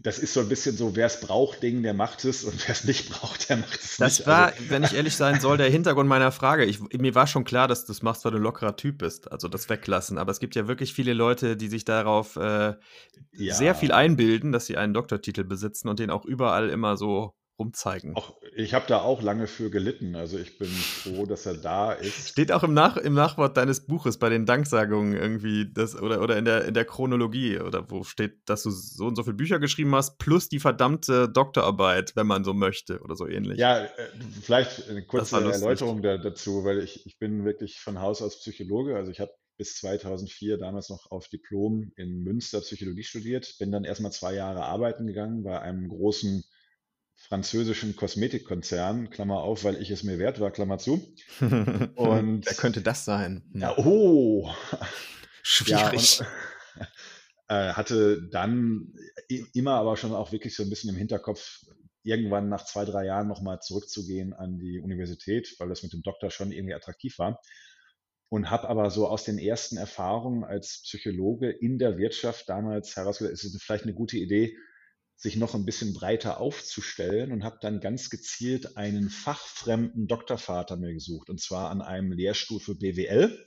Das 0.00 0.18
ist 0.18 0.34
so 0.34 0.40
ein 0.40 0.48
bisschen 0.48 0.76
so, 0.76 0.96
wer 0.96 1.06
es 1.06 1.20
braucht, 1.20 1.62
Ding, 1.62 1.82
der 1.82 1.94
macht 1.94 2.24
es 2.24 2.44
und 2.44 2.66
wer 2.66 2.72
es 2.72 2.84
nicht 2.84 3.10
braucht, 3.10 3.48
der 3.48 3.58
macht 3.58 3.80
es 3.80 3.96
das 3.98 4.18
nicht. 4.18 4.20
Das 4.20 4.26
war, 4.26 4.46
also, 4.46 4.70
wenn 4.70 4.82
ich 4.82 4.94
ehrlich 4.94 5.16
sein 5.16 5.40
soll, 5.40 5.58
der 5.58 5.70
Hintergrund 5.70 6.08
meiner 6.08 6.32
Frage. 6.32 6.64
Ich, 6.64 6.80
mir 6.80 7.14
war 7.14 7.26
schon 7.26 7.44
klar, 7.44 7.68
dass 7.68 7.84
du 7.84 7.92
das 7.92 8.02
machst, 8.02 8.24
weil 8.24 8.32
du 8.32 8.38
ein 8.38 8.42
lockerer 8.42 8.76
Typ 8.76 8.98
bist. 8.98 9.30
Also 9.30 9.48
das 9.48 9.68
weglassen. 9.68 10.18
Aber 10.18 10.32
es 10.32 10.40
gibt 10.40 10.54
ja 10.54 10.66
wirklich 10.66 10.92
viele 10.94 11.12
Leute, 11.12 11.56
die 11.56 11.68
sich 11.68 11.84
darauf 11.84 12.36
äh, 12.36 12.74
ja. 13.32 13.54
sehr 13.54 13.74
viel 13.74 13.92
einbilden, 13.92 14.50
dass 14.50 14.66
sie 14.66 14.76
einen 14.76 14.94
Doktortitel 14.94 15.44
besitzen 15.44 15.88
und 15.88 15.98
den 15.98 16.10
auch 16.10 16.24
überall 16.24 16.70
immer 16.70 16.96
so 16.96 17.34
rumzeigen. 17.58 18.16
Auch, 18.16 18.36
ich 18.56 18.74
habe 18.74 18.86
da 18.88 19.00
auch 19.00 19.22
lange 19.22 19.46
für 19.46 19.70
gelitten. 19.70 20.16
Also 20.16 20.38
ich 20.38 20.58
bin 20.58 20.68
froh, 20.68 21.26
dass 21.26 21.46
er 21.46 21.54
da 21.54 21.92
ist. 21.92 22.30
Steht 22.30 22.52
auch 22.52 22.62
im, 22.62 22.74
Nach 22.74 22.96
im 22.96 23.14
Nachwort 23.14 23.56
deines 23.56 23.86
Buches 23.86 24.18
bei 24.18 24.28
den 24.28 24.46
Danksagungen 24.46 25.14
irgendwie 25.14 25.70
das 25.72 26.00
oder, 26.00 26.20
oder 26.22 26.36
in, 26.36 26.44
der, 26.44 26.64
in 26.64 26.74
der 26.74 26.84
Chronologie 26.84 27.58
oder 27.60 27.90
wo 27.90 28.04
steht, 28.04 28.40
dass 28.46 28.62
du 28.62 28.70
so 28.70 29.06
und 29.06 29.16
so 29.16 29.22
viele 29.22 29.36
Bücher 29.36 29.58
geschrieben 29.58 29.94
hast, 29.94 30.18
plus 30.18 30.48
die 30.48 30.60
verdammte 30.60 31.28
Doktorarbeit, 31.28 32.16
wenn 32.16 32.26
man 32.26 32.44
so 32.44 32.54
möchte 32.54 33.00
oder 33.00 33.16
so 33.16 33.26
ähnlich. 33.26 33.58
Ja, 33.58 33.84
äh, 33.84 33.88
vielleicht 34.42 34.88
eine 34.88 35.04
kurze 35.04 35.36
Erläuterung 35.36 36.02
da, 36.02 36.18
dazu, 36.18 36.64
weil 36.64 36.78
ich, 36.78 37.06
ich 37.06 37.18
bin 37.18 37.44
wirklich 37.44 37.80
von 37.80 38.00
Haus 38.00 38.22
aus 38.22 38.40
Psychologe. 38.40 38.96
Also 38.96 39.10
ich 39.10 39.20
habe 39.20 39.32
bis 39.58 39.76
2004 39.76 40.58
damals 40.58 40.88
noch 40.88 41.10
auf 41.10 41.28
Diplom 41.28 41.92
in 41.96 42.22
Münster 42.22 42.60
Psychologie 42.60 43.04
studiert, 43.04 43.54
bin 43.58 43.70
dann 43.70 43.84
erstmal 43.84 44.12
zwei 44.12 44.34
Jahre 44.34 44.64
arbeiten 44.64 45.06
gegangen 45.06 45.42
bei 45.42 45.60
einem 45.60 45.88
großen 45.88 46.42
französischen 47.28 47.96
Kosmetikkonzern, 47.96 49.10
Klammer 49.10 49.38
auf, 49.38 49.64
weil 49.64 49.80
ich 49.80 49.90
es 49.90 50.02
mir 50.02 50.18
wert 50.18 50.40
war, 50.40 50.50
Klammer 50.50 50.78
zu. 50.78 51.14
Und 51.40 52.46
wer 52.46 52.54
könnte 52.56 52.82
das 52.82 53.04
sein? 53.04 53.42
Ja, 53.54 53.76
oh, 53.78 54.50
schwierig. 55.42 56.18
Ja, 56.18 56.26
und, 56.78 56.88
äh, 57.48 57.72
hatte 57.72 58.28
dann 58.30 58.92
immer 59.54 59.74
aber 59.74 59.96
schon 59.96 60.12
auch 60.14 60.32
wirklich 60.32 60.56
so 60.56 60.62
ein 60.62 60.70
bisschen 60.70 60.90
im 60.90 60.96
Hinterkopf, 60.96 61.64
irgendwann 62.02 62.48
nach 62.48 62.64
zwei, 62.64 62.84
drei 62.84 63.04
Jahren 63.04 63.28
nochmal 63.28 63.60
zurückzugehen 63.60 64.32
an 64.32 64.58
die 64.58 64.80
Universität, 64.80 65.54
weil 65.58 65.68
das 65.68 65.82
mit 65.82 65.92
dem 65.92 66.02
Doktor 66.02 66.30
schon 66.30 66.50
irgendwie 66.50 66.74
attraktiv 66.74 67.18
war. 67.18 67.40
Und 68.28 68.50
habe 68.50 68.68
aber 68.68 68.90
so 68.90 69.06
aus 69.06 69.24
den 69.24 69.38
ersten 69.38 69.76
Erfahrungen 69.76 70.42
als 70.42 70.82
Psychologe 70.84 71.50
in 71.50 71.78
der 71.78 71.98
Wirtschaft 71.98 72.48
damals 72.48 72.96
herausgedacht, 72.96 73.34
es 73.34 73.44
ist 73.44 73.62
vielleicht 73.62 73.84
eine 73.84 73.94
gute 73.94 74.16
Idee, 74.16 74.56
sich 75.16 75.36
noch 75.36 75.54
ein 75.54 75.64
bisschen 75.64 75.94
breiter 75.94 76.40
aufzustellen 76.40 77.32
und 77.32 77.44
habe 77.44 77.58
dann 77.60 77.80
ganz 77.80 78.10
gezielt 78.10 78.76
einen 78.76 79.08
fachfremden 79.08 80.08
Doktorvater 80.08 80.76
mir 80.76 80.92
gesucht, 80.92 81.30
und 81.30 81.40
zwar 81.40 81.70
an 81.70 81.80
einem 81.80 82.12
Lehrstuhl 82.12 82.60
für 82.60 82.74
BWL. 82.74 83.44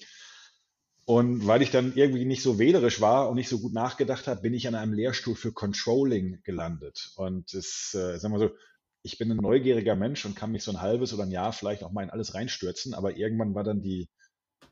Und 1.05 1.45
weil 1.45 1.61
ich 1.61 1.69
dann 1.69 1.93
irgendwie 1.95 2.25
nicht 2.25 2.41
so 2.41 2.57
wählerisch 2.57 2.99
war 2.99 3.29
und 3.29 3.35
nicht 3.35 3.49
so 3.49 3.59
gut 3.59 3.73
nachgedacht 3.73 4.25
habe, 4.25 4.41
bin 4.41 4.55
ich 4.55 4.67
an 4.67 4.73
einem 4.73 4.93
Lehrstuhl 4.93 5.35
für 5.35 5.51
Controlling 5.51 6.41
gelandet. 6.43 7.11
Und 7.15 7.53
es, 7.53 7.93
äh, 7.93 8.17
sagen 8.17 8.33
wir 8.33 8.39
so, 8.39 8.49
ich 9.03 9.19
bin 9.19 9.31
ein 9.31 9.37
neugieriger 9.37 9.95
Mensch 9.95 10.25
und 10.25 10.35
kann 10.35 10.51
mich 10.51 10.63
so 10.63 10.71
ein 10.71 10.81
halbes 10.81 11.13
oder 11.13 11.23
ein 11.23 11.31
Jahr 11.31 11.53
vielleicht 11.53 11.83
auch 11.83 11.91
mal 11.91 12.01
in 12.01 12.09
alles 12.09 12.33
reinstürzen, 12.33 12.95
aber 12.95 13.17
irgendwann 13.17 13.53
war 13.53 13.63
dann 13.63 13.81
die 13.81 14.09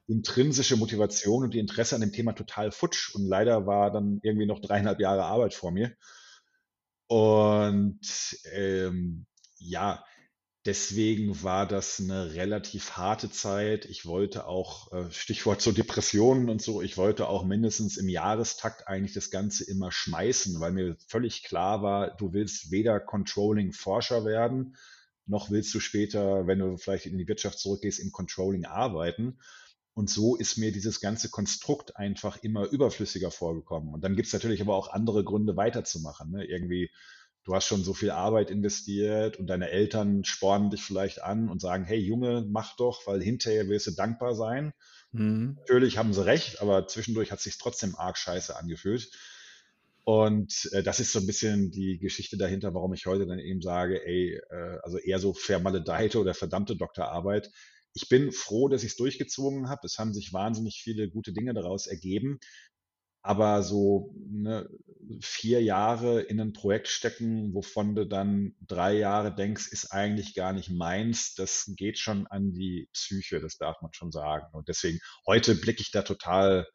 intrinsische 0.07 0.75
Motivation 0.75 1.43
und 1.43 1.53
die 1.53 1.59
Interesse 1.59 1.93
an 1.95 2.01
dem 2.01 2.11
Thema 2.11 2.33
total 2.33 2.71
futsch 2.71 3.13
und 3.13 3.25
leider 3.27 3.67
war 3.67 3.91
dann 3.91 4.19
irgendwie 4.23 4.47
noch 4.47 4.59
dreieinhalb 4.59 4.99
Jahre 4.99 5.25
Arbeit 5.25 5.53
vor 5.53 5.71
mir. 5.71 5.91
Und 7.13 7.99
ähm, 8.53 9.27
ja, 9.59 10.03
deswegen 10.65 11.43
war 11.43 11.67
das 11.67 11.99
eine 11.99 12.33
relativ 12.33 12.97
harte 12.97 13.29
Zeit. 13.29 13.85
Ich 13.85 14.07
wollte 14.07 14.47
auch, 14.47 14.91
äh, 14.91 15.11
Stichwort 15.11 15.61
so 15.61 15.71
Depressionen 15.71 16.49
und 16.49 16.59
so, 16.59 16.81
ich 16.81 16.97
wollte 16.97 17.27
auch 17.27 17.43
mindestens 17.45 17.97
im 17.97 18.09
Jahrestakt 18.09 18.87
eigentlich 18.87 19.13
das 19.13 19.29
Ganze 19.29 19.63
immer 19.63 19.91
schmeißen, 19.91 20.59
weil 20.59 20.71
mir 20.71 20.97
völlig 21.07 21.43
klar 21.43 21.83
war, 21.83 22.17
du 22.17 22.33
willst 22.33 22.71
weder 22.71 22.99
Controlling-Forscher 22.99 24.25
werden, 24.25 24.75
noch 25.27 25.51
willst 25.51 25.71
du 25.75 25.79
später, 25.79 26.47
wenn 26.47 26.57
du 26.57 26.77
vielleicht 26.77 27.05
in 27.05 27.19
die 27.19 27.27
Wirtschaft 27.27 27.59
zurückgehst, 27.59 27.99
im 27.99 28.11
Controlling 28.11 28.65
arbeiten. 28.65 29.37
Und 29.93 30.09
so 30.09 30.35
ist 30.35 30.57
mir 30.57 30.71
dieses 30.71 31.01
ganze 31.01 31.29
Konstrukt 31.29 31.97
einfach 31.97 32.37
immer 32.43 32.65
überflüssiger 32.67 33.29
vorgekommen. 33.29 33.93
Und 33.93 34.03
dann 34.03 34.15
gibt 34.15 34.27
es 34.27 34.33
natürlich 34.33 34.61
aber 34.61 34.75
auch 34.75 34.91
andere 34.91 35.23
Gründe 35.23 35.55
weiterzumachen. 35.55 36.31
Ne? 36.31 36.45
Irgendwie 36.45 36.89
du 37.43 37.53
hast 37.53 37.67
schon 37.67 37.83
so 37.83 37.93
viel 37.93 38.11
Arbeit 38.11 38.49
investiert 38.49 39.37
und 39.37 39.47
deine 39.47 39.69
Eltern 39.69 40.23
spornen 40.23 40.69
dich 40.69 40.83
vielleicht 40.83 41.21
an 41.21 41.49
und 41.49 41.61
sagen, 41.61 41.83
hey 41.83 41.99
Junge, 41.99 42.45
mach 42.49 42.75
doch, 42.77 43.05
weil 43.05 43.21
hinterher 43.21 43.67
wirst 43.67 43.87
du 43.87 43.91
dankbar 43.91 44.35
sein. 44.35 44.73
Mhm. 45.11 45.55
Natürlich 45.59 45.97
haben 45.97 46.13
sie 46.13 46.25
recht, 46.25 46.61
aber 46.61 46.87
zwischendurch 46.87 47.31
hat 47.31 47.39
es 47.39 47.43
sich 47.43 47.57
trotzdem 47.57 47.95
arg 47.95 48.17
scheiße 48.17 48.55
angefühlt. 48.55 49.11
Und 50.05 50.69
äh, 50.73 50.83
das 50.83 50.99
ist 50.99 51.13
so 51.13 51.19
ein 51.19 51.27
bisschen 51.27 51.71
die 51.71 51.97
Geschichte 51.97 52.37
dahinter, 52.37 52.73
warum 52.73 52.93
ich 52.93 53.05
heute 53.05 53.25
dann 53.25 53.39
eben 53.39 53.61
sage, 53.61 54.05
ey, 54.05 54.39
äh, 54.49 54.77
also 54.83 54.97
eher 54.97 55.19
so 55.19 55.33
vermaledeite 55.33 56.19
oder 56.19 56.33
verdammte 56.33 56.75
Doktorarbeit. 56.75 57.51
Ich 57.93 58.09
bin 58.09 58.31
froh, 58.31 58.67
dass 58.69 58.83
ich 58.83 58.91
es 58.91 58.97
durchgezogen 58.97 59.69
habe. 59.69 59.85
Es 59.85 59.99
haben 59.99 60.13
sich 60.13 60.33
wahnsinnig 60.33 60.81
viele 60.83 61.09
gute 61.09 61.33
Dinge 61.33 61.53
daraus 61.53 61.87
ergeben. 61.87 62.39
Aber 63.25 63.63
so 63.63 64.13
ne, 64.17 64.69
vier 65.21 65.63
Jahre 65.63 66.21
in 66.21 66.41
ein 66.41 66.51
Projekt 66.51 66.89
stecken, 66.89 67.53
wovon 67.53 67.95
du 67.95 68.05
dann 68.05 68.53
drei 68.59 68.97
Jahre 68.97 69.33
denkst, 69.33 69.71
ist 69.71 69.93
eigentlich 69.93 70.35
gar 70.35 70.51
nicht 70.51 70.69
meins, 70.69 71.33
das 71.33 71.71
geht 71.77 71.97
schon 71.97 72.27
an 72.27 72.51
die 72.53 72.89
Psyche, 72.91 73.39
das 73.39 73.57
darf 73.57 73.81
man 73.81 73.93
schon 73.93 74.11
sagen. 74.11 74.47
Und 74.51 74.67
deswegen, 74.67 74.99
heute 75.25 75.55
blicke 75.55 75.81
ich 75.81 75.91
da 75.91 76.01
total 76.01 76.67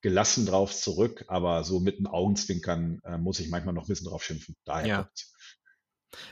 gelassen 0.00 0.46
drauf 0.46 0.74
zurück, 0.74 1.24
aber 1.26 1.64
so 1.64 1.80
mit 1.80 1.98
dem 1.98 2.06
Augenzwinkern 2.06 3.00
äh, 3.04 3.18
muss 3.18 3.40
ich 3.40 3.50
manchmal 3.50 3.74
noch 3.74 3.84
ein 3.84 3.88
bisschen 3.88 4.08
drauf 4.08 4.22
schimpfen. 4.22 4.56
Daher 4.64 4.86
ja. 4.86 5.02
kommt's. 5.02 5.34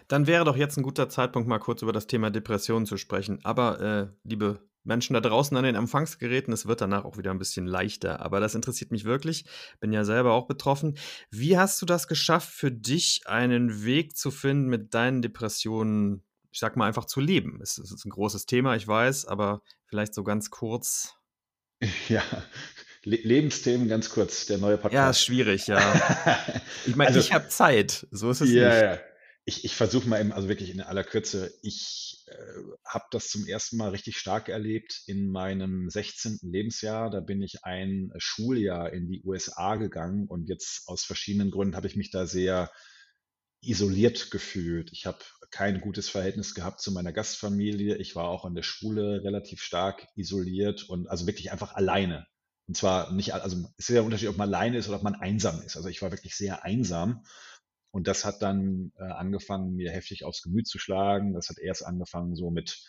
Dann 0.09 0.27
wäre 0.27 0.45
doch 0.45 0.57
jetzt 0.57 0.77
ein 0.77 0.83
guter 0.83 1.09
Zeitpunkt, 1.09 1.49
mal 1.49 1.59
kurz 1.59 1.83
über 1.83 1.93
das 1.93 2.07
Thema 2.07 2.31
Depressionen 2.31 2.87
zu 2.87 2.97
sprechen. 2.97 3.41
Aber, 3.45 3.81
äh, 3.81 4.07
liebe 4.25 4.61
Menschen 4.85 5.15
da 5.15 5.21
draußen 5.21 5.57
an 5.57 5.65
den 5.65 5.75
Empfangsgeräten, 5.75 6.53
es 6.53 6.67
wird 6.67 6.81
danach 6.81 7.05
auch 7.05 7.19
wieder 7.19 7.31
ein 7.31 7.39
bisschen 7.39 7.67
leichter. 7.67 8.21
Aber 8.21 8.41
das 8.41 8.55
interessiert 8.55 8.91
mich 8.91 9.05
wirklich. 9.05 9.45
Bin 9.81 9.93
ja 9.93 10.05
selber 10.05 10.33
auch 10.33 10.47
betroffen. 10.47 10.97
Wie 11.31 11.59
hast 11.59 11.81
du 11.83 11.87
das 11.87 12.09
geschafft, 12.09 12.51
für 12.51 12.73
dich 12.73 13.23
einen 13.27 13.85
Weg 13.85 14.17
zu 14.17 14.31
finden, 14.31 14.69
mit 14.69 14.95
deinen 14.95 15.21
Depressionen, 15.21 16.25
ich 16.51 16.59
sag 16.59 16.77
mal, 16.77 16.87
einfach 16.87 17.05
zu 17.05 17.21
leben? 17.21 17.61
Es 17.63 17.79
ist 17.79 18.05
ein 18.05 18.11
großes 18.11 18.47
Thema, 18.47 18.77
ich 18.77 18.89
weiß, 18.89 19.27
aber 19.27 19.63
vielleicht 19.87 20.15
so 20.15 20.25
ganz 20.25 20.51
kurz. 20.51 21.15
Ja, 22.09 22.25
Le 23.05 23.17
Lebensthemen 23.17 23.89
ganz 23.89 24.11
kurz, 24.11 24.47
der 24.47 24.59
neue 24.59 24.77
Podcast. 24.77 24.95
Ja, 24.95 25.11
ist 25.11 25.25
schwierig, 25.25 25.67
ja. 25.67 25.79
ich 26.87 26.97
meine, 26.97 27.09
also, 27.09 27.21
ich 27.21 27.33
habe 27.33 27.49
Zeit, 27.49 28.07
so 28.11 28.31
ist 28.31 28.41
es 28.41 28.51
ja, 28.51 28.69
nicht. 28.69 28.83
Ja. 28.83 28.99
Ich, 29.49 29.65
ich 29.65 29.75
versuche 29.75 30.07
mal 30.07 30.21
eben, 30.21 30.31
also 30.31 30.47
wirklich 30.47 30.69
in 30.69 30.83
aller 30.83 31.05
Kürze, 31.05 31.51
ich 31.63 32.23
äh, 32.27 32.35
habe 32.85 33.07
das 33.11 33.31
zum 33.31 33.47
ersten 33.47 33.79
Mal 33.79 33.89
richtig 33.89 34.19
stark 34.19 34.51
erlebt 34.51 35.01
in 35.07 35.31
meinem 35.31 35.89
16. 35.89 36.41
Lebensjahr. 36.43 37.09
Da 37.09 37.21
bin 37.21 37.41
ich 37.41 37.65
ein 37.65 38.13
Schuljahr 38.19 38.93
in 38.93 39.09
die 39.09 39.23
USA 39.25 39.77
gegangen 39.77 40.27
und 40.27 40.51
jetzt 40.51 40.87
aus 40.87 41.03
verschiedenen 41.03 41.51
Gründen 41.51 41.77
habe 41.77 41.87
ich 41.87 41.97
mich 41.97 42.11
da 42.11 42.27
sehr 42.27 42.71
isoliert 43.63 44.31
gefühlt. 44.31 44.93
Ich 44.93 45.07
habe 45.07 45.21
kein 45.51 45.81
gutes 45.81 46.11
Verhältnis 46.11 46.55
gehabt 46.55 46.83
zu 46.83 46.93
meiner 46.93 47.15
Gastfamilie. 47.15 47.97
Ich 47.97 48.15
war 48.17 48.29
auch 48.29 48.45
an 48.45 48.55
der 48.55 48.63
Schule 48.63 49.25
relativ 49.25 49.63
stark 49.63 50.09
isoliert 50.15 50.91
und 50.91 51.09
also 51.09 51.27
wirklich 51.27 51.53
einfach 51.53 51.75
alleine. 51.75 52.27
Und 52.67 52.77
zwar 52.77 53.15
nicht, 53.15 53.33
also 53.33 53.57
es 53.79 53.85
ist 53.85 53.89
ja 53.89 53.95
der 53.95 54.05
Unterschied, 54.05 54.29
ob 54.29 54.37
man 54.37 54.51
alleine 54.51 54.77
ist 54.77 54.89
oder 54.89 54.99
ob 54.99 55.05
man 55.05 55.15
einsam 55.15 55.63
ist. 55.63 55.79
Also 55.79 55.89
ich 55.89 56.03
war 56.03 56.11
wirklich 56.11 56.37
sehr 56.37 56.65
einsam. 56.67 57.25
Und 57.91 58.07
das 58.07 58.25
hat 58.25 58.43
dann 58.43 58.93
äh, 58.99 59.05
angefangen, 59.05 59.75
mir 59.75 59.91
heftig 59.91 60.25
aufs 60.25 60.43
Gemüt 60.43 60.67
zu 60.67 60.79
schlagen. 60.79 61.33
Das 61.35 61.49
hat 61.49 61.59
erst 61.59 61.85
angefangen 61.85 62.37
so 62.37 62.51
mit 62.51 62.85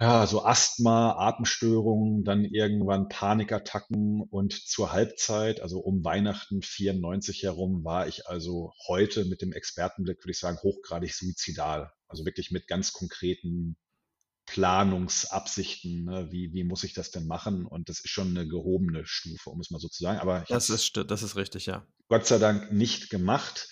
ja, 0.00 0.28
so 0.28 0.44
Asthma, 0.44 1.16
Atemstörungen, 1.18 2.22
dann 2.22 2.44
irgendwann 2.44 3.08
Panikattacken 3.08 4.22
und 4.22 4.52
zur 4.52 4.92
Halbzeit, 4.92 5.60
also 5.60 5.80
um 5.80 6.04
Weihnachten 6.04 6.62
94 6.62 7.42
herum, 7.42 7.84
war 7.84 8.06
ich 8.06 8.28
also 8.28 8.72
heute 8.86 9.24
mit 9.24 9.42
dem 9.42 9.52
Expertenblick, 9.52 10.22
würde 10.22 10.30
ich 10.30 10.38
sagen, 10.38 10.58
hochgradig 10.62 11.14
suizidal. 11.14 11.90
Also 12.06 12.24
wirklich 12.24 12.52
mit 12.52 12.68
ganz 12.68 12.92
konkreten 12.92 13.76
Planungsabsichten, 14.48 16.04
ne? 16.04 16.28
wie, 16.30 16.52
wie 16.52 16.64
muss 16.64 16.82
ich 16.82 16.94
das 16.94 17.10
denn 17.10 17.26
machen? 17.26 17.66
Und 17.66 17.88
das 17.88 18.00
ist 18.00 18.08
schon 18.08 18.28
eine 18.30 18.48
gehobene 18.48 19.04
Stufe, 19.04 19.50
um 19.50 19.60
es 19.60 19.70
mal 19.70 19.78
so 19.78 19.88
zu 19.88 20.02
sagen. 20.02 20.18
Aber 20.18 20.44
das 20.48 20.70
ist, 20.70 20.96
das 21.06 21.22
ist 21.22 21.36
richtig, 21.36 21.66
ja. 21.66 21.86
Gott 22.08 22.26
sei 22.26 22.38
Dank 22.38 22.72
nicht 22.72 23.10
gemacht. 23.10 23.68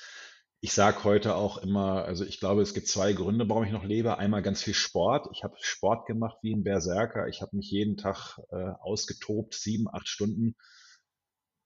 Ich 0.60 0.72
sage 0.72 1.04
heute 1.04 1.34
auch 1.34 1.58
immer, 1.58 2.04
also 2.04 2.24
ich 2.24 2.40
glaube, 2.40 2.60
es 2.60 2.74
gibt 2.74 2.88
zwei 2.88 3.12
Gründe, 3.14 3.48
warum 3.48 3.64
ich 3.64 3.72
noch 3.72 3.84
lebe. 3.84 4.18
Einmal 4.18 4.42
ganz 4.42 4.62
viel 4.62 4.74
Sport. 4.74 5.28
Ich 5.32 5.44
habe 5.44 5.56
Sport 5.60 6.06
gemacht 6.06 6.38
wie 6.42 6.54
ein 6.54 6.64
Berserker. 6.64 7.26
Ich 7.28 7.40
habe 7.40 7.56
mich 7.56 7.70
jeden 7.70 7.96
Tag 7.96 8.38
äh, 8.50 8.72
ausgetobt, 8.80 9.54
sieben, 9.54 9.86
acht 9.90 10.08
Stunden 10.08 10.56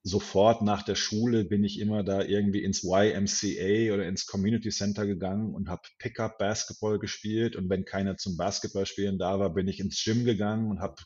sofort 0.02 0.62
nach 0.62 0.82
der 0.82 0.94
Schule 0.94 1.44
bin 1.44 1.62
ich 1.62 1.78
immer 1.78 2.02
da 2.02 2.22
irgendwie 2.22 2.62
ins 2.62 2.82
YMCA 2.82 3.92
oder 3.92 4.06
ins 4.06 4.26
Community 4.26 4.70
Center 4.70 5.06
gegangen 5.06 5.54
und 5.54 5.68
habe 5.68 5.82
Pickup 5.98 6.38
Basketball 6.38 6.98
gespielt. 6.98 7.54
Und 7.54 7.68
wenn 7.68 7.84
keiner 7.84 8.16
zum 8.16 8.36
Basketballspielen 8.36 9.18
da 9.18 9.38
war, 9.38 9.52
bin 9.52 9.68
ich 9.68 9.80
ins 9.80 10.02
Gym 10.02 10.24
gegangen 10.24 10.70
und 10.70 10.80
habe 10.80 10.96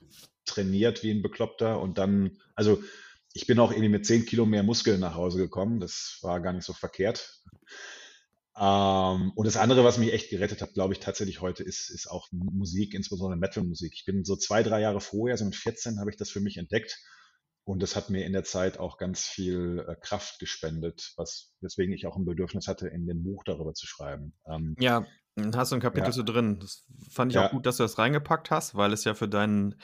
trainiert 0.44 1.02
wie 1.02 1.10
ein 1.10 1.22
Bekloppter. 1.22 1.80
Und 1.80 1.98
dann, 1.98 2.38
also 2.54 2.82
ich 3.32 3.46
bin 3.46 3.58
auch 3.58 3.72
irgendwie 3.72 3.88
mit 3.88 4.06
10 4.06 4.26
Kilo 4.26 4.46
mehr 4.46 4.62
Muskeln 4.62 5.00
nach 5.00 5.16
Hause 5.16 5.38
gekommen. 5.38 5.80
Das 5.80 6.18
war 6.22 6.40
gar 6.40 6.52
nicht 6.52 6.64
so 6.64 6.72
verkehrt. 6.72 7.42
Ähm, 8.56 9.32
und 9.34 9.44
das 9.44 9.56
andere, 9.56 9.82
was 9.82 9.98
mich 9.98 10.12
echt 10.12 10.30
gerettet 10.30 10.62
hat, 10.62 10.74
glaube 10.74 10.94
ich, 10.94 11.00
tatsächlich 11.00 11.40
heute, 11.40 11.64
ist, 11.64 11.90
ist 11.90 12.08
auch 12.08 12.28
Musik, 12.30 12.94
insbesondere 12.94 13.40
Metal-Musik. 13.40 13.92
Ich 13.96 14.04
bin 14.04 14.24
so 14.24 14.36
zwei, 14.36 14.62
drei 14.62 14.80
Jahre 14.80 15.00
vorher, 15.00 15.36
so 15.36 15.44
mit 15.44 15.56
14 15.56 15.98
habe 15.98 16.10
ich 16.10 16.16
das 16.16 16.30
für 16.30 16.40
mich 16.40 16.58
entdeckt 16.58 17.00
und 17.64 17.82
das 17.82 17.96
hat 17.96 18.10
mir 18.10 18.26
in 18.26 18.32
der 18.32 18.44
Zeit 18.44 18.78
auch 18.78 18.98
ganz 18.98 19.26
viel 19.26 19.84
äh, 19.88 19.96
Kraft 19.96 20.38
gespendet, 20.38 21.12
was, 21.16 21.52
weswegen 21.60 21.94
ich 21.94 22.06
auch 22.06 22.16
ein 22.16 22.26
Bedürfnis 22.26 22.68
hatte, 22.68 22.88
in 22.88 23.06
dem 23.06 23.22
Buch 23.22 23.42
darüber 23.44 23.72
zu 23.72 23.86
schreiben. 23.86 24.34
Ähm, 24.46 24.76
ja, 24.78 25.06
hast 25.54 25.72
du 25.72 25.76
ein 25.76 25.80
Kapitel 25.80 26.08
ja. 26.08 26.12
so 26.12 26.22
drin. 26.22 26.58
Das 26.60 26.86
fand 27.10 27.32
ich 27.32 27.36
ja. 27.36 27.46
auch 27.46 27.50
gut, 27.50 27.64
dass 27.64 27.78
du 27.78 27.82
das 27.82 27.98
reingepackt 27.98 28.50
hast, 28.50 28.74
weil 28.74 28.92
es 28.92 29.04
ja 29.04 29.14
für 29.14 29.28
deinen 29.28 29.76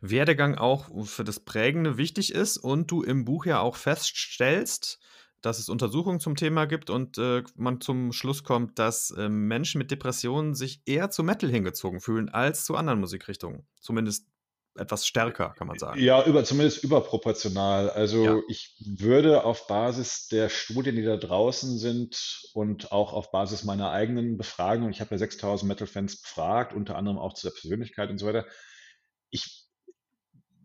Werdegang 0.00 0.56
auch 0.56 1.06
für 1.06 1.24
das 1.24 1.38
Prägende 1.40 1.96
wichtig 1.96 2.34
ist 2.34 2.58
und 2.58 2.90
du 2.90 3.02
im 3.02 3.24
Buch 3.24 3.46
ja 3.46 3.60
auch 3.60 3.76
feststellst, 3.76 4.98
dass 5.40 5.60
es 5.60 5.68
Untersuchungen 5.68 6.18
zum 6.18 6.34
Thema 6.34 6.66
gibt 6.66 6.90
und 6.90 7.16
äh, 7.18 7.44
man 7.54 7.80
zum 7.80 8.12
Schluss 8.12 8.42
kommt, 8.42 8.80
dass 8.80 9.12
äh, 9.12 9.28
Menschen 9.28 9.78
mit 9.78 9.92
Depressionen 9.92 10.54
sich 10.54 10.82
eher 10.84 11.10
zu 11.10 11.22
Metal 11.22 11.48
hingezogen 11.48 12.00
fühlen 12.00 12.28
als 12.28 12.64
zu 12.64 12.74
anderen 12.74 12.98
Musikrichtungen. 12.98 13.64
Zumindest 13.80 14.26
etwas 14.78 15.06
stärker, 15.06 15.54
kann 15.56 15.66
man 15.66 15.78
sagen. 15.78 16.00
Ja, 16.00 16.24
über, 16.24 16.44
zumindest 16.44 16.82
überproportional. 16.82 17.90
Also 17.90 18.24
ja. 18.24 18.40
ich 18.48 18.76
würde 18.98 19.44
auf 19.44 19.66
Basis 19.66 20.28
der 20.28 20.48
Studien, 20.48 20.96
die 20.96 21.04
da 21.04 21.16
draußen 21.16 21.78
sind 21.78 22.42
und 22.54 22.92
auch 22.92 23.12
auf 23.12 23.30
Basis 23.30 23.64
meiner 23.64 23.90
eigenen 23.90 24.36
Befragung, 24.36 24.90
ich 24.90 25.00
habe 25.00 25.12
ja 25.12 25.18
6000 25.18 25.68
Metal-Fans 25.68 26.22
befragt, 26.22 26.72
unter 26.72 26.96
anderem 26.96 27.18
auch 27.18 27.34
zu 27.34 27.48
der 27.48 27.54
Persönlichkeit 27.54 28.10
und 28.10 28.18
so 28.18 28.26
weiter, 28.26 28.46
ich 29.30 29.68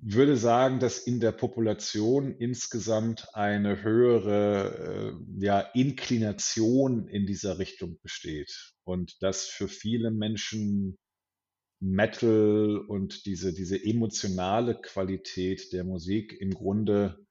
würde 0.05 0.35
sagen, 0.35 0.79
dass 0.79 0.99
in 0.99 1.21
der 1.21 1.31
Population 1.31 2.35
insgesamt 2.35 3.33
eine 3.33 3.83
höhere 3.83 5.13
äh, 5.13 5.45
ja, 5.45 5.59
Inklination 5.59 7.07
in 7.07 7.25
dieser 7.25 7.57
Richtung 7.57 7.99
besteht 8.01 8.73
und 8.83 9.21
dass 9.21 9.45
für 9.45 9.69
viele 9.69 10.11
Menschen 10.11 10.97
Metal 11.83 12.77
und 12.77 13.25
diese, 13.25 13.53
diese 13.53 13.83
emotionale 13.83 14.75
Qualität 14.75 15.73
der 15.73 15.83
Musik 15.83 16.39
im 16.39 16.53
Grunde 16.53 17.25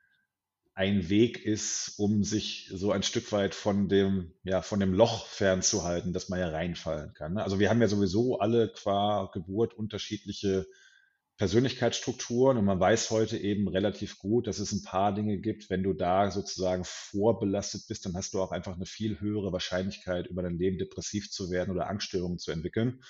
ein 0.74 1.08
Weg 1.08 1.44
ist, 1.46 1.94
um 1.96 2.22
sich 2.22 2.70
so 2.70 2.92
ein 2.92 3.02
Stück 3.02 3.32
weit 3.32 3.54
von 3.54 3.88
dem, 3.88 4.32
ja, 4.44 4.60
von 4.60 4.78
dem 4.78 4.92
Loch 4.92 5.26
fernzuhalten, 5.26 6.12
dass 6.12 6.28
man 6.28 6.38
ja 6.38 6.50
reinfallen 6.50 7.14
kann. 7.14 7.34
Ne? 7.34 7.42
Also 7.42 7.58
wir 7.60 7.70
haben 7.70 7.80
ja 7.80 7.88
sowieso 7.88 8.40
alle 8.40 8.68
qua 8.68 9.30
Geburt 9.32 9.72
unterschiedliche 9.72 10.66
Persönlichkeitsstrukturen 11.38 12.58
und 12.58 12.66
man 12.66 12.78
weiß 12.78 13.10
heute 13.10 13.38
eben 13.38 13.68
relativ 13.68 14.18
gut, 14.18 14.46
dass 14.46 14.58
es 14.58 14.72
ein 14.72 14.82
paar 14.82 15.14
Dinge 15.14 15.38
gibt, 15.38 15.70
wenn 15.70 15.82
du 15.82 15.94
da 15.94 16.30
sozusagen 16.30 16.84
vorbelastet 16.84 17.86
bist, 17.88 18.04
dann 18.04 18.14
hast 18.14 18.34
du 18.34 18.40
auch 18.42 18.52
einfach 18.52 18.76
eine 18.76 18.86
viel 18.86 19.18
höhere 19.18 19.50
Wahrscheinlichkeit, 19.50 20.26
über 20.26 20.42
dein 20.42 20.58
Leben 20.58 20.76
depressiv 20.76 21.30
zu 21.30 21.50
werden 21.50 21.70
oder 21.70 21.88
Angststörungen 21.88 22.38
zu 22.38 22.52
entwickeln. 22.52 23.02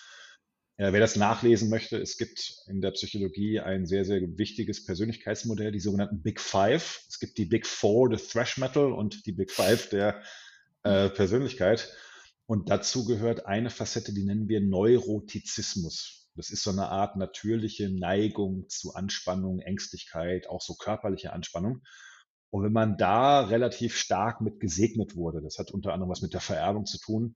Wer 0.78 1.00
das 1.00 1.16
nachlesen 1.16 1.68
möchte, 1.68 1.98
es 1.98 2.16
gibt 2.16 2.56
in 2.66 2.80
der 2.80 2.92
Psychologie 2.92 3.60
ein 3.60 3.86
sehr, 3.86 4.04
sehr 4.04 4.20
wichtiges 4.38 4.84
Persönlichkeitsmodell, 4.84 5.70
die 5.70 5.80
sogenannten 5.80 6.22
Big 6.22 6.40
Five. 6.40 7.04
Es 7.08 7.18
gibt 7.20 7.36
die 7.38 7.44
Big 7.44 7.66
Four 7.66 8.08
der 8.08 8.18
Thrash 8.18 8.56
Metal 8.58 8.90
und 8.90 9.26
die 9.26 9.32
Big 9.32 9.50
Five 9.50 9.90
der 9.90 10.22
äh, 10.82 11.10
Persönlichkeit. 11.10 11.94
Und 12.46 12.70
dazu 12.70 13.04
gehört 13.04 13.46
eine 13.46 13.70
Facette, 13.70 14.12
die 14.12 14.24
nennen 14.24 14.48
wir 14.48 14.60
Neurotizismus. 14.60 16.30
Das 16.34 16.50
ist 16.50 16.62
so 16.62 16.70
eine 16.70 16.88
Art 16.88 17.16
natürliche 17.16 17.90
Neigung 17.90 18.68
zu 18.68 18.94
Anspannung, 18.94 19.60
Ängstlichkeit, 19.60 20.48
auch 20.48 20.62
so 20.62 20.74
körperliche 20.74 21.32
Anspannung. 21.32 21.82
Und 22.50 22.64
wenn 22.64 22.72
man 22.72 22.96
da 22.96 23.42
relativ 23.42 23.96
stark 23.96 24.40
mit 24.40 24.58
gesegnet 24.58 25.16
wurde, 25.16 25.42
das 25.42 25.58
hat 25.58 25.70
unter 25.70 25.92
anderem 25.92 26.10
was 26.10 26.22
mit 26.22 26.32
der 26.32 26.40
Vererbung 26.40 26.86
zu 26.86 26.98
tun, 26.98 27.34